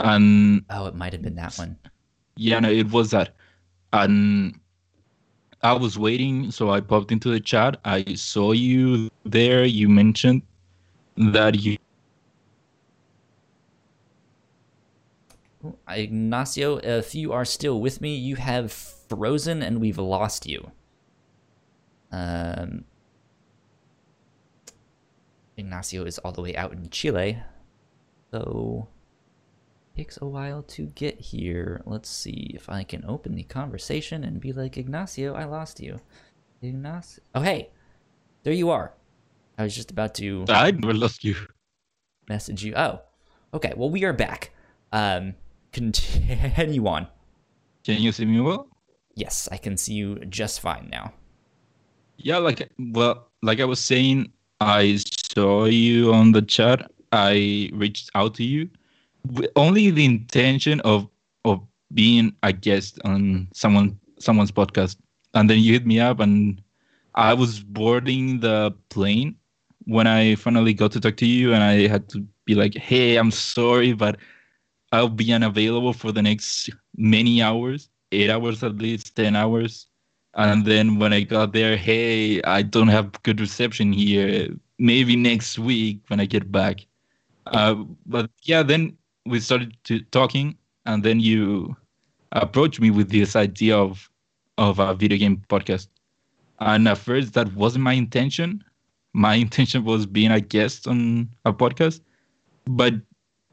And 0.00 0.64
Oh, 0.70 0.86
it 0.86 0.94
might 0.94 1.12
have 1.12 1.22
been 1.22 1.36
that 1.36 1.54
one. 1.56 1.76
yeah, 2.36 2.60
no, 2.60 2.70
it 2.70 2.90
was 2.90 3.10
that. 3.12 3.34
And 3.92 4.60
I 5.62 5.72
was 5.72 5.98
waiting, 5.98 6.50
so 6.50 6.70
I 6.70 6.80
popped 6.80 7.10
into 7.10 7.30
the 7.30 7.40
chat. 7.40 7.80
I 7.84 8.04
saw 8.14 8.52
you 8.52 9.08
there. 9.24 9.64
You 9.64 9.88
mentioned 9.88 10.42
that 11.16 11.60
you 11.60 11.78
Ignacio, 15.88 16.78
if 16.78 17.14
you 17.14 17.32
are 17.32 17.44
still 17.44 17.80
with 17.80 18.00
me, 18.00 18.14
you 18.16 18.36
have 18.36 18.72
frozen 18.72 19.62
and 19.62 19.80
we've 19.80 19.98
lost 19.98 20.46
you. 20.46 20.70
Um, 22.12 22.84
Ignacio 25.56 26.04
is 26.04 26.18
all 26.18 26.32
the 26.32 26.42
way 26.42 26.56
out 26.56 26.72
in 26.72 26.88
Chile, 26.90 27.38
so 28.30 28.88
takes 29.96 30.18
a 30.20 30.26
while 30.26 30.62
to 30.62 30.86
get 30.94 31.18
here. 31.18 31.82
Let's 31.86 32.08
see 32.10 32.50
if 32.54 32.68
I 32.68 32.82
can 32.84 33.04
open 33.06 33.34
the 33.34 33.42
conversation 33.42 34.24
and 34.24 34.40
be 34.40 34.52
like, 34.52 34.76
Ignacio, 34.76 35.34
I 35.34 35.44
lost 35.44 35.80
you. 35.80 35.98
Ignacio, 36.62 37.22
oh 37.34 37.40
hey, 37.40 37.70
there 38.42 38.52
you 38.52 38.70
are. 38.70 38.92
I 39.58 39.62
was 39.64 39.74
just 39.74 39.90
about 39.90 40.14
to 40.16 40.44
I 40.48 40.70
never 40.70 40.92
lost 40.94 41.24
you. 41.24 41.34
message 42.28 42.64
you. 42.64 42.74
Oh, 42.76 43.00
okay. 43.54 43.72
Well, 43.76 43.90
we 43.90 44.04
are 44.04 44.12
back. 44.12 44.50
Um, 44.92 45.34
continue 45.76 46.86
on. 46.86 47.06
Can 47.84 48.00
you 48.00 48.10
see 48.12 48.24
me 48.24 48.40
well? 48.40 48.68
Yes, 49.14 49.48
I 49.52 49.58
can 49.58 49.76
see 49.76 49.94
you 49.94 50.16
just 50.26 50.60
fine 50.60 50.88
now. 50.90 51.12
Yeah, 52.16 52.38
like 52.38 52.70
well, 52.78 53.28
like 53.42 53.60
I 53.60 53.64
was 53.64 53.78
saying, 53.78 54.32
I 54.60 54.98
saw 55.34 55.66
you 55.66 56.12
on 56.12 56.32
the 56.32 56.42
chat. 56.42 56.90
I 57.12 57.70
reached 57.74 58.10
out 58.14 58.34
to 58.36 58.44
you 58.44 58.68
with 59.32 59.50
only 59.56 59.90
the 59.90 60.04
intention 60.04 60.80
of 60.80 61.08
of 61.44 61.60
being 61.92 62.34
a 62.42 62.52
guest 62.52 62.98
on 63.04 63.48
someone 63.52 63.98
someone's 64.18 64.52
podcast, 64.52 64.96
and 65.34 65.48
then 65.50 65.58
you 65.60 65.72
hit 65.74 65.86
me 65.86 66.00
up, 66.00 66.20
and 66.20 66.60
I 67.14 67.34
was 67.34 67.60
boarding 67.60 68.40
the 68.40 68.74
plane 68.88 69.36
when 69.84 70.06
I 70.06 70.36
finally 70.36 70.72
got 70.72 70.92
to 70.92 71.00
talk 71.00 71.16
to 71.18 71.26
you, 71.26 71.52
and 71.52 71.62
I 71.62 71.86
had 71.86 72.08
to 72.10 72.26
be 72.46 72.54
like, 72.54 72.74
"Hey, 72.74 73.16
I'm 73.16 73.30
sorry, 73.30 73.92
but 73.92 74.16
I'll 74.96 75.08
be 75.08 75.32
unavailable 75.32 75.92
for 75.92 76.12
the 76.12 76.22
next 76.22 76.70
many 76.96 77.42
hours, 77.42 77.90
eight 78.12 78.30
hours 78.30 78.62
at 78.62 78.76
least, 78.78 79.14
ten 79.16 79.36
hours." 79.36 79.86
And 80.34 80.64
then 80.66 80.98
when 80.98 81.12
I 81.12 81.22
got 81.22 81.52
there, 81.52 81.76
hey, 81.76 82.42
I 82.42 82.62
don't 82.62 82.88
have 82.88 83.22
good 83.22 83.40
reception 83.40 83.92
here. 83.92 84.48
Maybe 84.78 85.16
next 85.16 85.58
week 85.58 86.00
when 86.08 86.20
I 86.20 86.26
get 86.26 86.52
back. 86.52 86.86
Uh, 87.46 87.74
but 88.06 88.30
yeah, 88.42 88.62
then 88.62 88.96
we 89.26 89.40
started 89.40 89.76
to 89.84 90.00
talking, 90.18 90.56
and 90.86 91.02
then 91.02 91.20
you 91.20 91.76
approached 92.32 92.80
me 92.80 92.90
with 92.90 93.10
this 93.10 93.36
idea 93.36 93.76
of 93.76 94.10
of 94.58 94.78
a 94.78 94.94
video 94.94 95.18
game 95.18 95.42
podcast. 95.48 95.88
And 96.60 96.88
at 96.88 96.98
first, 96.98 97.34
that 97.34 97.54
wasn't 97.54 97.84
my 97.84 97.92
intention. 97.94 98.64
My 99.12 99.34
intention 99.46 99.84
was 99.84 100.06
being 100.06 100.30
a 100.32 100.40
guest 100.40 100.86
on 100.88 101.28
a 101.44 101.52
podcast. 101.52 102.00
But 102.66 102.94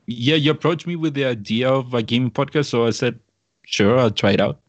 yeah, 0.08 0.36
you 0.36 0.52
approached 0.52 0.86
me 0.88 0.96
with 0.96 1.14
the 1.14 1.26
idea 1.26 1.70
of 1.70 1.94
a 1.94 2.02
gaming 2.02 2.32
podcast, 2.32 2.66
so 2.68 2.86
I 2.86 2.92
said, 2.92 3.20
sure, 3.66 3.98
I'll 3.98 4.12
try 4.12 4.32
it 4.32 4.42
out 4.42 4.60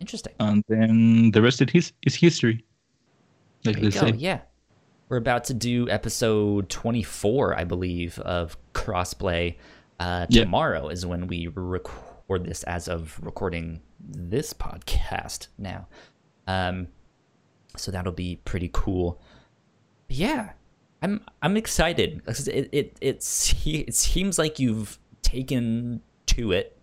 Interesting. 0.00 0.32
and 0.40 0.62
then 0.68 1.30
the 1.32 1.42
rest 1.42 1.60
of 1.60 1.70
his 1.70 1.92
is 2.06 2.14
history. 2.14 2.64
Like 3.64 3.76
There 3.76 3.84
you 3.84 3.90
they 3.90 4.00
go. 4.00 4.06
say. 4.08 4.12
Yeah. 4.16 4.40
We're 5.08 5.16
about 5.18 5.44
to 5.44 5.54
do 5.54 5.88
episode 5.90 6.68
24, 6.70 7.58
I 7.58 7.64
believe, 7.64 8.18
of 8.20 8.56
Crossplay. 8.72 9.56
Uh, 10.00 10.26
Yeah. 10.30 10.44
tomorrow 10.44 10.88
is 10.88 11.04
when 11.06 11.26
we 11.26 11.48
record 11.54 12.44
this 12.44 12.62
as 12.64 12.88
of 12.88 13.20
recording 13.22 13.80
this 14.00 14.52
podcast 14.54 15.48
now. 15.58 15.86
Um, 16.46 16.88
so 17.76 17.90
that'll 17.90 18.12
be 18.12 18.36
pretty 18.44 18.70
cool. 18.72 19.20
Yeah. 20.08 20.52
I'm 21.02 21.20
I'm 21.42 21.56
excited 21.56 22.24
'cause 22.24 22.46
it 22.48 22.68
it 22.72 22.96
it, 23.00 23.22
se- 23.22 23.84
it 23.88 23.94
seems 23.94 24.38
like 24.38 24.58
you've 24.58 24.98
taken 25.22 26.00
to 26.26 26.52
it. 26.52 26.78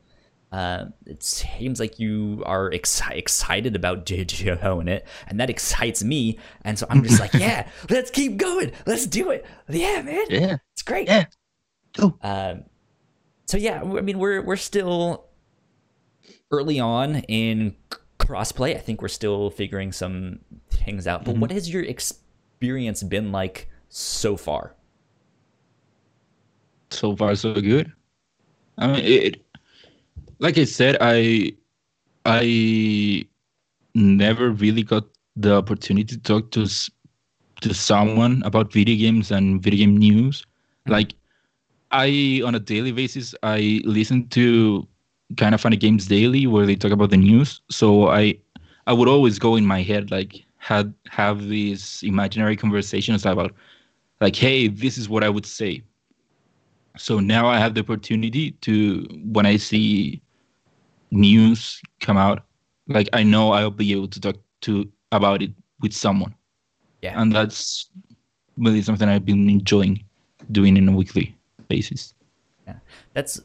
Uh, 0.51 0.85
it 1.05 1.21
seems 1.21 1.79
like 1.79 1.99
you 1.99 2.41
are 2.45 2.71
exci- 2.71 3.15
excited 3.15 3.75
about 3.75 4.03
doing 4.05 4.87
it, 4.87 5.05
and 5.27 5.39
that 5.39 5.49
excites 5.49 6.03
me. 6.03 6.39
And 6.63 6.77
so 6.77 6.87
I'm 6.89 7.03
just 7.03 7.19
like, 7.19 7.33
yeah, 7.35 7.69
let's 7.89 8.09
keep 8.09 8.37
going. 8.37 8.71
Let's 8.87 9.05
do 9.05 9.29
it. 9.29 9.45
Yeah, 9.69 10.01
man, 10.01 10.25
Yeah. 10.29 10.57
it's 10.73 10.81
great. 10.81 11.07
Yeah. 11.07 11.25
Go. 11.95 12.17
Um, 12.23 12.63
so 13.45 13.57
yeah, 13.57 13.81
I 13.81 14.01
mean, 14.01 14.17
we're 14.19 14.41
we're 14.41 14.55
still 14.57 15.25
early 16.51 16.79
on 16.79 17.17
in 17.27 17.75
crossplay. 18.19 18.75
I 18.75 18.79
think 18.79 19.01
we're 19.01 19.07
still 19.07 19.51
figuring 19.51 19.91
some 19.91 20.39
things 20.71 21.05
out. 21.07 21.25
But 21.25 21.37
what 21.37 21.51
has 21.51 21.71
your 21.71 21.83
experience 21.83 23.03
been 23.03 23.31
like 23.31 23.69
so 23.89 24.37
far? 24.37 24.75
So 26.91 27.15
far, 27.15 27.35
so 27.35 27.53
good. 27.53 27.91
I 28.77 28.87
mean, 28.87 29.05
it. 29.05 29.45
Like 30.39 30.57
I 30.57 30.63
said, 30.63 30.97
I, 31.01 31.51
I 32.25 33.27
never 33.93 34.51
really 34.51 34.83
got 34.83 35.03
the 35.35 35.55
opportunity 35.55 36.15
to 36.15 36.19
talk 36.19 36.51
to 36.51 36.67
to 37.61 37.73
someone 37.73 38.41
about 38.45 38.71
video 38.71 38.95
games 38.95 39.31
and 39.31 39.61
video 39.61 39.79
game 39.79 39.97
news. 39.97 40.41
Mm-hmm. 40.41 40.91
Like, 40.93 41.13
I 41.91 42.41
on 42.45 42.55
a 42.55 42.59
daily 42.59 42.91
basis, 42.91 43.35
I 43.43 43.81
listen 43.83 44.27
to 44.29 44.87
kind 45.37 45.53
of 45.53 45.61
funny 45.61 45.77
games 45.77 46.07
daily 46.07 46.47
where 46.47 46.65
they 46.65 46.75
talk 46.75 46.91
about 46.91 47.09
the 47.09 47.17
news. 47.17 47.61
So 47.69 48.09
I, 48.09 48.39
I 48.87 48.93
would 48.93 49.07
always 49.07 49.37
go 49.37 49.55
in 49.55 49.65
my 49.65 49.81
head 49.81 50.09
like 50.09 50.43
had 50.57 50.93
have 51.09 51.47
these 51.47 52.01
imaginary 52.03 52.55
conversations 52.55 53.25
about 53.25 53.53
like, 54.21 54.35
hey, 54.35 54.67
this 54.67 54.97
is 54.97 55.09
what 55.09 55.23
I 55.23 55.29
would 55.29 55.45
say. 55.45 55.83
So 56.97 57.19
now 57.19 57.47
I 57.47 57.57
have 57.57 57.73
the 57.73 57.81
opportunity 57.81 58.51
to 58.61 59.07
when 59.23 59.45
I 59.45 59.57
see 59.57 60.21
news 61.11 61.81
come 62.01 62.17
out, 62.17 62.43
like 62.87 63.07
I 63.13 63.23
know 63.23 63.51
I'll 63.51 63.71
be 63.71 63.91
able 63.93 64.07
to 64.09 64.19
talk 64.19 64.35
to 64.61 64.91
about 65.11 65.41
it 65.41 65.51
with 65.81 65.93
someone. 65.93 66.35
Yeah. 67.01 67.19
And 67.19 67.33
that's 67.33 67.89
really 68.57 68.81
something 68.81 69.07
I've 69.07 69.25
been 69.25 69.49
enjoying 69.49 70.03
doing 70.51 70.75
in 70.75 70.89
a 70.89 70.91
weekly 70.91 71.37
basis. 71.69 72.13
Yeah. 72.67 72.75
That's 73.13 73.41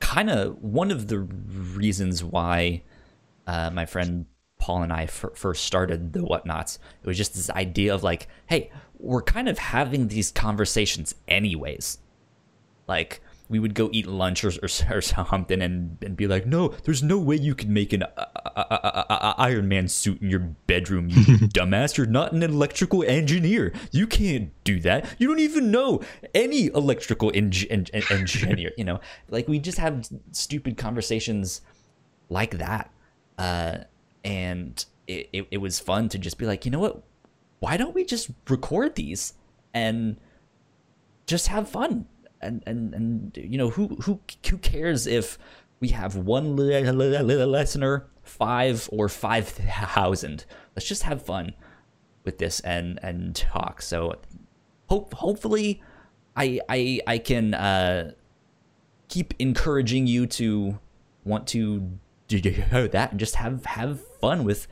kind 0.00 0.30
of 0.30 0.62
one 0.62 0.90
of 0.90 1.08
the 1.08 1.20
reasons 1.20 2.22
why 2.22 2.82
uh, 3.46 3.70
my 3.70 3.86
friend 3.86 4.26
Paul 4.58 4.82
and 4.82 4.92
I 4.92 5.04
f- 5.04 5.24
first 5.34 5.64
started 5.64 6.12
the 6.12 6.20
Whatnauts. 6.20 6.78
It 7.02 7.06
was 7.06 7.16
just 7.16 7.34
this 7.34 7.50
idea 7.50 7.94
of 7.94 8.02
like, 8.02 8.28
hey, 8.46 8.70
we're 8.98 9.22
kind 9.22 9.48
of 9.48 9.58
having 9.58 10.08
these 10.08 10.30
conversations 10.30 11.14
anyways. 11.28 11.98
Like, 12.86 13.20
we 13.48 13.58
would 13.58 13.74
go 13.74 13.88
eat 13.92 14.06
lunch 14.06 14.44
or, 14.44 14.52
or, 14.62 14.68
or 14.90 15.00
something 15.00 15.62
and, 15.62 15.96
and 16.02 16.16
be 16.16 16.26
like, 16.26 16.46
no, 16.46 16.68
there's 16.84 17.02
no 17.02 17.18
way 17.18 17.36
you 17.36 17.54
can 17.54 17.72
make 17.72 17.92
an 17.92 18.02
uh, 18.02 18.08
uh, 18.16 18.64
uh, 18.70 19.04
uh, 19.08 19.34
Iron 19.38 19.68
Man 19.68 19.88
suit 19.88 20.20
in 20.20 20.30
your 20.30 20.40
bedroom, 20.40 21.08
you 21.08 21.16
dumbass. 21.48 21.96
You're 21.96 22.06
not 22.06 22.32
an 22.32 22.42
electrical 22.42 23.02
engineer. 23.04 23.72
You 23.90 24.06
can't 24.06 24.52
do 24.64 24.80
that. 24.80 25.06
You 25.18 25.28
don't 25.28 25.38
even 25.38 25.70
know 25.70 26.02
any 26.34 26.66
electrical 26.66 27.30
eng- 27.34 27.52
en- 27.70 27.86
engineer. 28.10 28.72
You 28.76 28.84
know, 28.84 29.00
like 29.30 29.48
we 29.48 29.58
just 29.58 29.78
have 29.78 30.08
stupid 30.32 30.76
conversations 30.76 31.62
like 32.28 32.58
that. 32.58 32.90
Uh, 33.38 33.78
and 34.24 34.84
it, 35.06 35.28
it, 35.32 35.48
it 35.52 35.58
was 35.58 35.78
fun 35.80 36.08
to 36.10 36.18
just 36.18 36.38
be 36.38 36.46
like, 36.46 36.64
you 36.64 36.70
know 36.70 36.80
what? 36.80 37.02
Why 37.60 37.76
don't 37.76 37.94
we 37.94 38.04
just 38.04 38.30
record 38.48 38.94
these 38.94 39.34
and 39.74 40.16
just 41.26 41.48
have 41.48 41.68
fun? 41.68 42.06
and 42.40 42.62
and 42.66 42.94
and 42.94 43.36
you 43.36 43.58
know 43.58 43.70
who 43.70 43.88
who 44.02 44.20
who 44.48 44.58
cares 44.58 45.06
if 45.06 45.38
we 45.80 45.88
have 45.88 46.16
one 46.16 46.56
listener, 46.56 48.06
five 48.22 48.88
or 48.92 49.08
five 49.08 49.48
thousand? 49.48 50.44
Let's 50.74 50.88
just 50.88 51.02
have 51.04 51.22
fun 51.22 51.54
with 52.24 52.38
this 52.38 52.60
and 52.60 52.98
and 53.02 53.34
talk. 53.34 53.82
So 53.82 54.14
hope 54.88 55.14
hopefully 55.14 55.82
I 56.36 56.60
I 56.68 57.00
I 57.06 57.18
can 57.18 57.54
uh, 57.54 58.12
keep 59.08 59.34
encouraging 59.38 60.06
you 60.06 60.26
to 60.26 60.78
want 61.24 61.46
to 61.48 61.98
do 62.26 62.40
that 62.40 63.10
and 63.10 63.20
just 63.20 63.36
have 63.36 63.64
have 63.66 64.00
fun 64.20 64.44
with. 64.44 64.66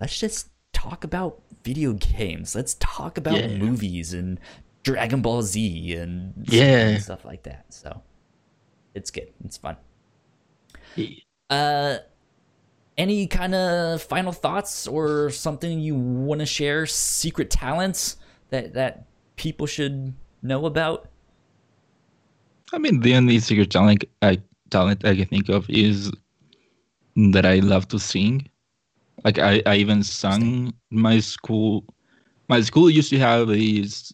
Let's 0.00 0.18
just 0.18 0.48
talk 0.72 1.04
about 1.04 1.40
video 1.64 1.92
games. 1.94 2.54
Let's 2.54 2.74
talk 2.74 3.18
about 3.18 3.38
Yeah. 3.38 3.56
movies 3.58 4.12
and 4.12 4.38
Dragon 4.84 5.22
Ball 5.22 5.42
Z 5.42 5.94
and 5.94 6.34
Yeah. 6.48 6.98
stuff 6.98 7.24
like 7.24 7.42
that. 7.44 7.66
So 7.72 8.02
it's 8.94 9.10
good. 9.10 9.28
It's 9.44 9.56
fun. 9.56 9.76
Uh, 11.50 11.98
any 12.96 13.26
kind 13.26 13.54
of 13.54 14.02
final 14.02 14.32
thoughts 14.32 14.86
or 14.86 15.30
something 15.30 15.80
you 15.80 15.94
want 15.94 16.40
to 16.40 16.46
share? 16.46 16.86
Secret 16.86 17.50
talents 17.50 18.16
that 18.50 18.74
that 18.74 19.06
people 19.36 19.66
should 19.66 20.14
know 20.42 20.66
about? 20.66 21.08
I 22.72 22.78
mean, 22.78 23.00
the 23.00 23.14
only 23.14 23.38
secret 23.40 23.70
talent 23.70 24.04
I 24.20 24.42
talent 24.70 25.04
I 25.04 25.14
can 25.16 25.26
think 25.26 25.48
of 25.48 25.68
is 25.70 26.10
that 27.32 27.46
I 27.46 27.56
love 27.60 27.88
to 27.88 27.98
sing. 27.98 28.48
Like 29.24 29.38
I, 29.38 29.62
I 29.66 29.76
even 29.76 30.02
sung 30.02 30.72
my 30.90 31.20
school. 31.20 31.84
My 32.48 32.60
school 32.60 32.88
used 32.90 33.10
to 33.10 33.18
have 33.18 33.48
these 33.48 34.12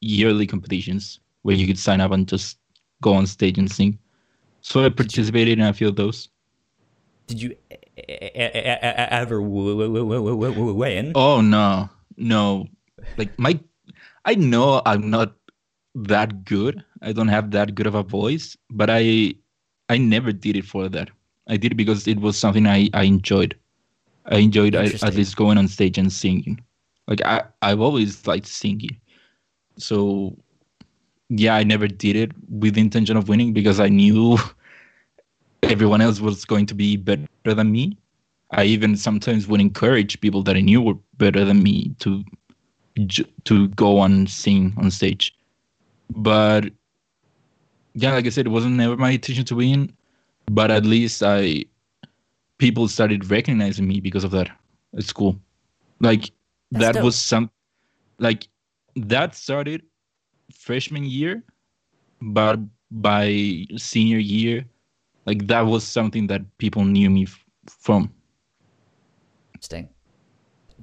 yearly 0.00 0.46
competitions 0.46 1.20
where 1.42 1.56
you 1.56 1.66
could 1.66 1.78
sign 1.78 2.00
up 2.00 2.12
and 2.12 2.28
just 2.28 2.58
go 3.02 3.14
on 3.14 3.26
stage 3.26 3.58
and 3.58 3.70
sing. 3.70 3.98
So 4.60 4.84
I 4.84 4.88
participated 4.90 5.58
in 5.58 5.64
a 5.64 5.72
few 5.72 5.88
of 5.88 5.96
those. 5.96 6.28
Did 7.26 7.42
you 7.42 7.56
ever 7.96 9.40
win? 9.40 11.12
Oh 11.14 11.40
no, 11.40 11.88
no! 12.16 12.66
Like 13.16 13.38
my, 13.38 13.58
I 14.24 14.34
know 14.34 14.82
I'm 14.86 15.10
not 15.10 15.34
that 15.94 16.44
good. 16.44 16.84
I 17.02 17.12
don't 17.12 17.28
have 17.28 17.50
that 17.52 17.74
good 17.74 17.86
of 17.86 17.94
a 17.94 18.02
voice, 18.02 18.56
but 18.70 18.88
I, 18.90 19.34
I 19.88 19.98
never 19.98 20.32
did 20.32 20.56
it 20.56 20.64
for 20.64 20.88
that. 20.88 21.10
I 21.48 21.56
did 21.56 21.72
it 21.72 21.76
because 21.76 22.06
it 22.06 22.20
was 22.20 22.38
something 22.38 22.66
I 22.66 22.88
I 22.94 23.04
enjoyed. 23.04 23.56
I 24.26 24.38
enjoyed 24.38 24.74
I, 24.76 24.84
at 24.84 25.14
least 25.14 25.36
going 25.36 25.58
on 25.58 25.68
stage 25.68 25.98
and 25.98 26.12
singing. 26.12 26.62
Like 27.08 27.22
I 27.24 27.42
I've 27.62 27.80
always 27.80 28.26
liked 28.26 28.46
singing, 28.46 28.96
so 29.76 30.36
yeah, 31.28 31.54
I 31.54 31.64
never 31.64 31.88
did 31.88 32.16
it 32.16 32.32
with 32.48 32.74
the 32.74 32.80
intention 32.80 33.16
of 33.16 33.28
winning 33.28 33.52
because 33.52 33.80
I 33.80 33.88
knew 33.88 34.38
everyone 35.62 36.00
else 36.00 36.20
was 36.20 36.44
going 36.44 36.66
to 36.66 36.74
be 36.74 36.96
better 36.96 37.26
than 37.44 37.72
me. 37.72 37.96
I 38.50 38.64
even 38.64 38.96
sometimes 38.96 39.48
would 39.48 39.60
encourage 39.60 40.20
people 40.20 40.42
that 40.42 40.56
I 40.56 40.60
knew 40.60 40.82
were 40.82 40.98
better 41.16 41.44
than 41.44 41.62
me 41.62 41.94
to 42.00 42.22
to 43.44 43.68
go 43.68 44.02
and 44.02 44.28
sing 44.28 44.74
on 44.76 44.90
stage. 44.90 45.34
But 46.10 46.66
yeah, 47.94 48.12
like 48.12 48.26
I 48.26 48.28
said, 48.28 48.46
it 48.46 48.50
wasn't 48.50 48.76
never 48.76 48.96
my 48.96 49.10
intention 49.10 49.44
to 49.46 49.56
win. 49.56 49.92
But 50.50 50.70
at 50.70 50.84
least 50.84 51.22
I 51.22 51.64
people 52.62 52.86
started 52.86 53.28
recognizing 53.28 53.88
me 53.88 53.98
because 53.98 54.22
of 54.22 54.30
that 54.30 54.48
at 54.96 55.02
school. 55.02 55.36
Like 55.98 56.30
That's 56.70 56.84
that 56.84 56.92
dope. 56.94 57.02
was 57.02 57.16
some 57.16 57.50
like 58.18 58.46
that 58.94 59.34
started 59.34 59.82
freshman 60.54 61.04
year, 61.04 61.42
but 62.20 62.60
by 62.92 63.66
senior 63.76 64.18
year, 64.18 64.64
like 65.26 65.48
that 65.48 65.62
was 65.62 65.82
something 65.82 66.28
that 66.28 66.42
people 66.58 66.84
knew 66.84 67.10
me 67.10 67.24
f- 67.24 67.44
from. 67.66 68.12
Interesting. 69.54 69.88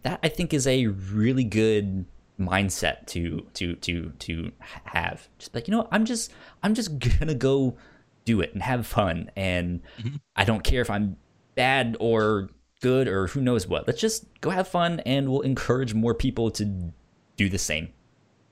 That 0.02 0.20
I 0.22 0.28
think 0.28 0.54
is 0.54 0.68
a 0.68 0.88
really 0.88 1.46
good 1.46 2.06
mindset 2.38 3.08
to 3.08 3.48
to 3.54 3.76
to 3.76 4.12
to 4.20 4.52
have. 4.84 5.30
Just 5.38 5.56
like 5.56 5.70
you 5.70 5.72
know, 5.72 5.88
I'm 5.94 6.04
just 6.04 6.34
I'm 6.62 6.74
just 6.74 7.00
gonna 7.20 7.36
go 7.36 7.78
do 8.26 8.42
it 8.42 8.54
and 8.54 8.62
have 8.62 8.86
fun, 8.86 9.32
and 9.38 9.82
mm-hmm. 9.98 10.18
I 10.36 10.44
don't 10.44 10.64
care 10.66 10.82
if 10.82 10.90
I'm 10.90 11.16
bad 11.60 11.98
or 12.00 12.50
good 12.80 13.10
or 13.10 13.28
who 13.28 13.42
knows 13.42 13.68
what. 13.68 13.86
Let's 13.86 14.00
just 14.00 14.24
go 14.40 14.50
have 14.50 14.66
fun 14.66 15.02
and 15.02 15.30
we'll 15.30 15.42
encourage 15.42 15.94
more 15.94 16.14
people 16.14 16.50
to 16.52 16.94
do 17.36 17.50
the 17.50 17.58
same. 17.58 17.90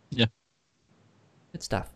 Yeah. 0.09 0.25
Good 1.53 1.63
stuff. 1.63 1.89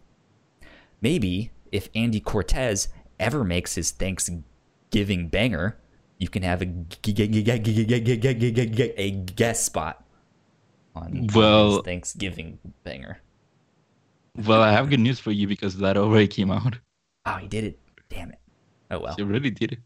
Maybe 1.02 1.52
if 1.70 1.90
Andy 1.94 2.22
Cortez 2.22 2.88
ever 3.20 3.44
makes 3.44 3.76
his 3.76 3.92
Thanksgiving 3.92 5.28
banger, 5.28 5.78
you 6.18 6.30
can 6.30 6.44
have 6.44 6.62
a, 6.62 6.72
a 8.98 9.12
guest 9.12 9.66
spot 9.66 10.06
on 10.96 11.28
well, 11.36 11.82
Thanksgiving 11.82 12.58
banger. 12.86 13.20
Well, 14.38 14.62
I 14.62 14.72
have 14.72 14.90
good 14.90 15.02
news 15.02 15.20
for 15.20 15.32
you 15.32 15.46
because 15.46 15.76
that 15.76 15.98
already 15.98 16.30
came 16.30 16.52
out. 16.52 16.78
Oh, 17.26 17.34
he 17.34 17.50
did 17.50 17.66
it. 17.66 17.80
Damn 18.10 18.32
it. 18.32 18.40
Oh, 18.90 19.00
well. 19.00 19.16
He 19.18 19.24
really 19.24 19.50
did 19.50 19.74
it. 19.74 19.80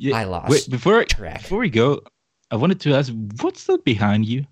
Yeah. 0.00 0.16
I 0.16 0.24
lost 0.24 0.48
Wait, 0.48 0.70
before 0.70 1.04
track. 1.04 1.42
before 1.42 1.58
we 1.58 1.68
go, 1.68 2.00
I 2.50 2.56
wanted 2.56 2.80
to 2.80 2.94
ask, 2.94 3.12
what's 3.42 3.64
that 3.66 3.84
behind 3.84 4.24
you? 4.24 4.46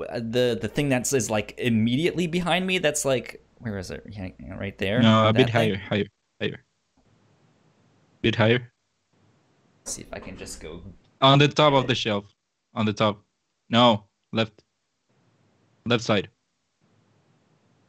Uh, 0.00 0.18
The 0.18 0.58
the 0.60 0.66
thing 0.66 0.88
that's 0.88 1.12
is 1.12 1.30
like 1.30 1.54
immediately 1.58 2.26
behind 2.26 2.66
me. 2.66 2.78
That's 2.78 3.04
like 3.04 3.46
where 3.58 3.78
is 3.78 3.92
it? 3.92 4.02
Yeah, 4.10 4.30
Right 4.58 4.76
there. 4.78 5.00
No, 5.00 5.28
a 5.28 5.32
bit 5.32 5.48
higher, 5.48 5.76
higher, 5.76 6.06
higher. 6.40 6.58
Bit 8.20 8.34
higher. 8.34 8.72
Let's 9.78 9.92
see 9.94 10.02
if 10.02 10.12
I 10.12 10.18
can 10.18 10.36
just 10.36 10.60
go. 10.60 10.82
On 11.20 11.38
the 11.38 11.46
top 11.46 11.72
of 11.72 11.86
the 11.86 11.94
shelf. 11.94 12.24
On 12.74 12.84
the 12.84 12.92
top. 12.92 13.22
No, 13.70 14.06
left. 14.32 14.64
Left 15.86 16.02
side. 16.02 16.28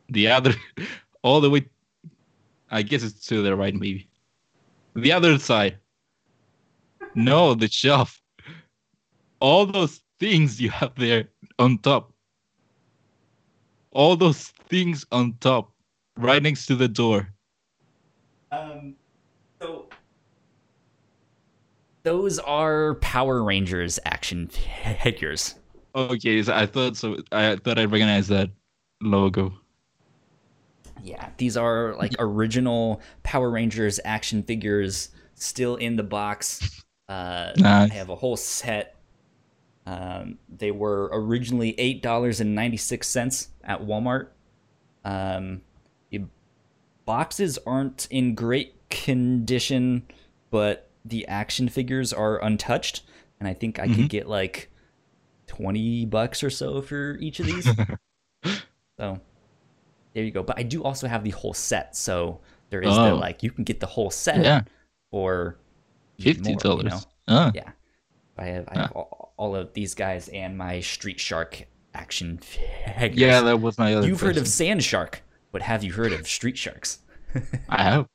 The 0.09 0.27
other, 0.27 0.53
all 1.23 1.41
the 1.41 1.49
way. 1.49 1.65
I 2.69 2.83
guess 2.83 3.01
it's 3.01 3.25
to 3.27 3.41
the 3.41 3.55
right, 3.55 3.73
maybe. 3.73 4.07
The 4.95 5.11
other 5.11 5.39
side. 5.39 5.79
No, 7.15 7.53
the 7.53 7.69
shelf. 7.69 8.21
All 9.39 9.65
those 9.65 10.01
things 10.19 10.61
you 10.61 10.69
have 10.69 10.93
there 10.95 11.29
on 11.59 11.77
top. 11.79 12.13
All 13.91 14.15
those 14.15 14.47
things 14.69 15.05
on 15.11 15.35
top, 15.39 15.71
right 16.17 16.41
next 16.41 16.65
to 16.67 16.75
the 16.75 16.87
door. 16.87 17.29
Um, 18.51 18.95
so 19.61 19.87
those 22.03 22.39
are 22.39 22.95
Power 22.95 23.43
Rangers 23.43 23.99
action 24.05 24.47
figures. 24.47 25.55
Okay, 25.95 26.41
so 26.41 26.53
I 26.53 26.65
thought 26.65 26.97
so. 26.97 27.17
I 27.31 27.55
thought 27.57 27.77
I 27.77 27.85
recognized 27.85 28.29
that 28.29 28.49
logo. 29.01 29.53
Yeah, 31.03 31.29
these 31.37 31.57
are 31.57 31.95
like 31.95 32.15
original 32.17 33.01
Power 33.23 33.51
Rangers 33.51 33.99
action 34.05 34.41
figures 34.41 35.09
still 35.35 35.75
in 35.75 35.95
the 35.97 36.03
box. 36.03 36.82
Uh, 37.09 37.51
Nice. 37.57 37.91
I 37.91 37.93
have 37.95 38.09
a 38.09 38.15
whole 38.15 38.37
set. 38.37 38.95
Um, 39.85 40.37
they 40.47 40.71
were 40.71 41.09
originally 41.11 41.77
eight 41.79 42.01
dollars 42.01 42.39
and 42.39 42.55
ninety 42.55 42.77
six 42.77 43.07
cents 43.07 43.49
at 43.63 43.81
Walmart. 43.81 44.27
Um, 45.03 45.61
the 46.09 46.21
boxes 47.05 47.59
aren't 47.65 48.07
in 48.09 48.33
great 48.35 48.75
condition, 48.89 50.03
but 50.51 50.89
the 51.03 51.27
action 51.27 51.67
figures 51.67 52.13
are 52.13 52.41
untouched, 52.41 53.01
and 53.39 53.47
I 53.49 53.53
think 53.53 53.77
I 53.79 53.87
could 53.87 53.97
Mhm. 54.05 54.09
get 54.09 54.29
like 54.29 54.69
twenty 55.47 56.05
bucks 56.05 56.41
or 56.43 56.49
so 56.49 56.81
for 56.81 57.17
each 57.19 57.41
of 57.41 57.45
these. 57.47 57.65
so 58.97 59.19
there 60.13 60.23
you 60.23 60.31
go. 60.31 60.43
But 60.43 60.57
I 60.57 60.63
do 60.63 60.81
also 60.83 61.07
have 61.09 61.25
the 61.25 61.31
whole 61.31 61.53
set, 61.53 61.97
so 61.97 62.39
there 62.69 62.81
is 62.81 62.95
the 62.95 63.11
Oh. 63.11 63.15
like 63.15 63.43
you 63.43 63.51
can 63.51 63.65
get 63.65 63.81
the 63.81 63.85
whole 63.87 64.09
set 64.09 64.41
Yeah, 64.43 64.61
or 65.11 65.57
even 65.57 65.62
fifty 66.23 66.55
dollars. 66.55 66.83
You 66.83 66.89
know? 66.89 66.99
Ah, 67.27 67.51
Yeah. 67.53 67.71
I 68.37 68.45
have 68.45 68.67
I 68.69 68.79
have 68.79 68.91
all, 68.93 69.33
all 69.37 69.55
of 69.55 69.73
these 69.73 69.93
guys 69.95 70.27
and 70.29 70.57
my 70.57 70.79
Street 70.79 71.19
Shark 71.19 71.67
action 71.93 72.39
figures. 72.39 73.19
yeah, 73.19 73.41
that 73.41 73.61
was 73.61 73.77
my 73.77 73.93
other. 73.93 74.07
You've 74.07 74.21
heard 74.21 74.37
of. 74.37 74.47
Sand 74.47 74.83
Shark, 74.83 75.21
but 75.51 75.61
have 75.61 75.83
you 75.83 75.93
heard 75.93 76.11
of 76.13 76.27
Street 76.27 76.57
Sharks? 76.57 76.99
I 77.69 77.83
have. 77.83 78.07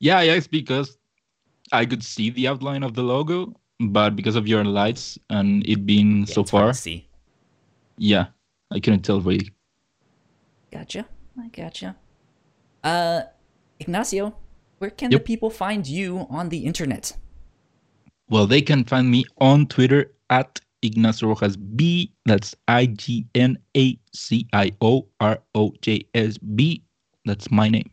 Yeah, 0.00 0.20
yes, 0.22 0.46
because 0.46 0.98
I 1.72 1.86
could 1.86 2.02
see 2.02 2.30
the 2.30 2.48
outline 2.48 2.82
of 2.82 2.94
the 2.94 3.02
logo, 3.02 3.54
but 3.80 4.16
because 4.16 4.36
of 4.36 4.46
your 4.46 4.64
lights 4.64 5.18
and 5.30 5.66
it 5.66 5.86
being 5.86 6.20
Yeah, 6.20 6.34
so 6.34 6.40
it's 6.42 6.50
hard 6.50 6.62
far, 6.64 6.72
to 6.72 6.78
see. 6.78 7.08
yeah, 7.96 8.26
I 8.72 8.80
couldn't 8.80 9.02
tell 9.02 9.20
really. 9.20 9.50
Gotcha. 10.72 11.06
I 11.40 11.48
gotcha. 11.48 11.96
Uh, 12.82 13.22
Ignacio, 13.80 14.34
where 14.78 14.90
can 14.90 15.10
the 15.10 15.20
people 15.20 15.50
find 15.50 15.86
you 15.86 16.26
on 16.30 16.48
the 16.48 16.64
internet? 16.64 17.16
Well, 18.28 18.46
they 18.46 18.62
can 18.62 18.84
find 18.84 19.10
me 19.10 19.24
on 19.38 19.66
Twitter 19.66 20.12
at 20.30 20.60
Ignacio 20.82 21.28
Rojas 21.28 21.56
B. 21.56 22.12
That's 22.26 22.54
I 22.68 22.86
G 22.86 23.26
N 23.34 23.58
A 23.76 23.98
C 24.12 24.46
I 24.52 24.72
O 24.80 25.06
R 25.20 25.38
O 25.54 25.72
J 25.80 26.06
S 26.14 26.38
B. 26.38 26.82
That's 27.24 27.50
my 27.50 27.68
name. 27.68 27.90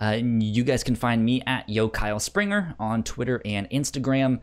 Uh, 0.00 0.16
and 0.16 0.42
you 0.42 0.64
guys 0.64 0.82
can 0.82 0.96
find 0.96 1.24
me 1.24 1.42
at 1.46 1.68
Yo 1.68 1.88
Kyle 1.88 2.18
Springer 2.18 2.74
on 2.78 3.02
Twitter 3.04 3.40
and 3.44 3.68
Instagram. 3.70 4.40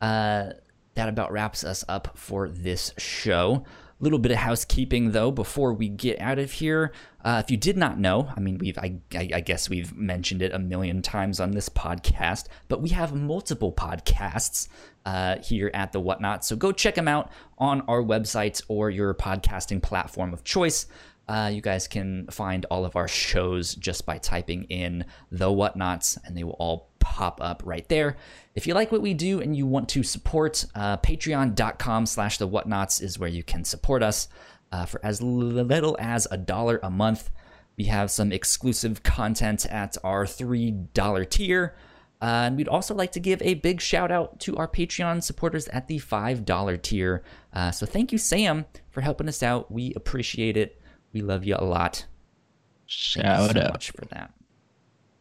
Uh, 0.00 0.50
that 0.94 1.08
about 1.08 1.32
wraps 1.32 1.64
us 1.64 1.84
up 1.88 2.16
for 2.16 2.48
this 2.48 2.92
show. 2.96 3.64
Little 4.04 4.18
bit 4.18 4.32
of 4.32 4.38
housekeeping 4.38 5.12
though 5.12 5.30
before 5.30 5.72
we 5.72 5.88
get 5.88 6.20
out 6.20 6.38
of 6.38 6.52
here. 6.52 6.92
Uh, 7.24 7.40
if 7.42 7.50
you 7.50 7.56
did 7.56 7.78
not 7.78 7.98
know, 7.98 8.28
I 8.36 8.38
mean, 8.38 8.58
we've 8.58 8.76
I, 8.76 8.96
I, 9.14 9.30
I 9.36 9.40
guess 9.40 9.70
we've 9.70 9.96
mentioned 9.96 10.42
it 10.42 10.52
a 10.52 10.58
million 10.58 11.00
times 11.00 11.40
on 11.40 11.52
this 11.52 11.70
podcast, 11.70 12.48
but 12.68 12.82
we 12.82 12.90
have 12.90 13.14
multiple 13.14 13.72
podcasts 13.72 14.68
uh, 15.06 15.38
here 15.38 15.70
at 15.72 15.92
the 15.92 16.00
Whatnot. 16.00 16.44
So 16.44 16.54
go 16.54 16.70
check 16.70 16.96
them 16.96 17.08
out 17.08 17.32
on 17.56 17.80
our 17.88 18.02
website 18.02 18.60
or 18.68 18.90
your 18.90 19.14
podcasting 19.14 19.82
platform 19.82 20.34
of 20.34 20.44
choice. 20.44 20.84
Uh, 21.26 21.50
you 21.50 21.62
guys 21.62 21.88
can 21.88 22.26
find 22.26 22.66
all 22.66 22.84
of 22.84 22.96
our 22.96 23.08
shows 23.08 23.74
just 23.74 24.04
by 24.04 24.18
typing 24.18 24.64
in 24.64 25.06
the 25.32 25.48
whatnauts, 25.48 26.18
and 26.26 26.36
they 26.36 26.44
will 26.44 26.56
all 26.58 26.90
pop 27.04 27.38
up 27.42 27.62
right 27.66 27.86
there. 27.90 28.16
If 28.54 28.66
you 28.66 28.72
like 28.72 28.90
what 28.90 29.02
we 29.02 29.12
do 29.12 29.40
and 29.40 29.54
you 29.54 29.66
want 29.66 29.90
to 29.90 30.02
support, 30.02 30.64
uh, 30.74 30.96
patreon.com 30.96 32.06
slash 32.06 32.38
the 32.38 32.48
whatnauts 32.48 33.02
is 33.02 33.18
where 33.18 33.28
you 33.28 33.42
can 33.42 33.62
support 33.64 34.02
us 34.02 34.26
uh, 34.72 34.86
for 34.86 35.04
as 35.04 35.20
little 35.20 35.96
as 36.00 36.26
a 36.30 36.38
dollar 36.38 36.80
a 36.82 36.90
month. 36.90 37.30
We 37.76 37.84
have 37.84 38.10
some 38.10 38.32
exclusive 38.32 39.02
content 39.02 39.66
at 39.66 39.98
our 40.02 40.24
$3 40.24 41.30
tier. 41.30 41.76
Uh, 42.22 42.46
and 42.46 42.56
we'd 42.56 42.68
also 42.68 42.94
like 42.94 43.12
to 43.12 43.20
give 43.20 43.42
a 43.42 43.54
big 43.54 43.82
shout 43.82 44.10
out 44.10 44.40
to 44.40 44.56
our 44.56 44.66
Patreon 44.66 45.22
supporters 45.22 45.68
at 45.68 45.88
the 45.88 45.98
$5 45.98 46.82
tier. 46.82 47.22
Uh, 47.52 47.70
so 47.70 47.84
thank 47.84 48.12
you, 48.12 48.18
Sam, 48.18 48.64
for 48.88 49.02
helping 49.02 49.28
us 49.28 49.42
out. 49.42 49.70
We 49.70 49.92
appreciate 49.94 50.56
it. 50.56 50.80
We 51.12 51.20
love 51.20 51.44
you 51.44 51.56
a 51.58 51.64
lot. 51.64 51.96
Thank 51.96 52.06
you 52.06 53.22
Shout 53.22 53.50
so 53.50 53.60
out. 53.60 53.72
much 53.72 53.90
for 53.90 54.06
that. 54.06 54.32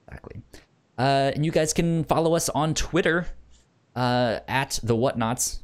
Exactly. 0.07 0.41
Uh, 0.97 1.31
and 1.33 1.45
you 1.45 1.51
guys 1.51 1.73
can 1.73 2.03
follow 2.03 2.35
us 2.35 2.49
on 2.49 2.73
Twitter 2.73 3.27
uh, 3.95 4.39
at 4.47 4.79
the 4.83 4.95
Whatnauts. 4.95 5.59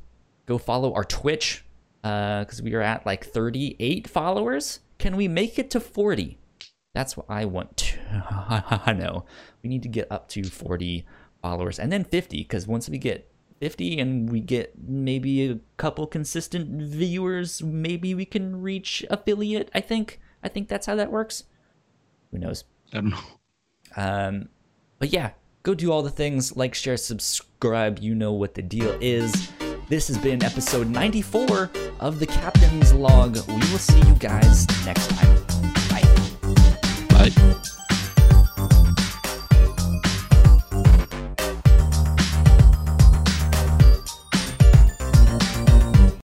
Go 0.45 0.57
follow 0.57 0.93
our 0.93 1.03
Twitch 1.03 1.63
uh 2.01 2.39
because 2.45 2.61
we 2.61 2.73
are 2.73 2.81
at 2.81 3.05
like 3.05 3.25
38 3.25 4.07
followers. 4.07 4.79
Can 4.97 5.15
we 5.15 5.27
make 5.27 5.59
it 5.59 5.69
to 5.71 5.79
40? 5.79 6.37
That's 6.93 7.15
what 7.15 7.25
I 7.29 7.45
want 7.45 7.77
to 7.77 7.99
I 8.85 8.93
know. 8.93 9.25
We 9.61 9.69
need 9.69 9.83
to 9.83 9.89
get 9.89 10.11
up 10.11 10.27
to 10.29 10.43
40 10.43 11.05
followers 11.41 11.77
and 11.77 11.91
then 11.91 12.03
50 12.03 12.37
because 12.37 12.67
once 12.67 12.89
we 12.89 12.97
get 12.97 13.29
50 13.59 13.99
and 13.99 14.29
we 14.31 14.39
get 14.39 14.73
maybe 14.87 15.49
a 15.49 15.59
couple 15.77 16.07
consistent 16.07 16.81
viewers, 16.81 17.61
maybe 17.61 18.15
we 18.15 18.25
can 18.25 18.61
reach 18.61 19.05
affiliate. 19.09 19.69
I 19.73 19.81
think. 19.81 20.19
I 20.41 20.47
think 20.47 20.69
that's 20.69 20.85
how 20.85 20.95
that 20.95 21.11
works. 21.11 21.43
Who 22.31 22.37
knows? 22.37 22.63
I 22.93 22.95
don't 22.95 23.09
know. 23.09 23.19
Um, 23.97 24.49
but 24.99 25.11
yeah, 25.11 25.31
go 25.63 25.73
do 25.73 25.91
all 25.91 26.03
the 26.03 26.09
things 26.09 26.55
like, 26.55 26.75
share, 26.75 26.97
subscribe. 26.97 27.99
You 27.99 28.13
know 28.13 28.33
what 28.33 28.53
the 28.53 28.61
deal 28.61 28.95
is. 29.01 29.49
This 29.87 30.07
has 30.07 30.17
been 30.17 30.43
episode 30.43 30.87
94 30.87 31.71
of 31.99 32.19
the 32.19 32.27
Captain's 32.27 32.93
Log. 32.93 33.37
We 33.47 33.55
will 33.55 33.79
see 33.79 33.99
you 33.99 34.15
guys 34.15 34.67
next 34.85 35.09
time. 35.09 35.43
Bye. 35.89 37.31
Bye. 37.31 37.78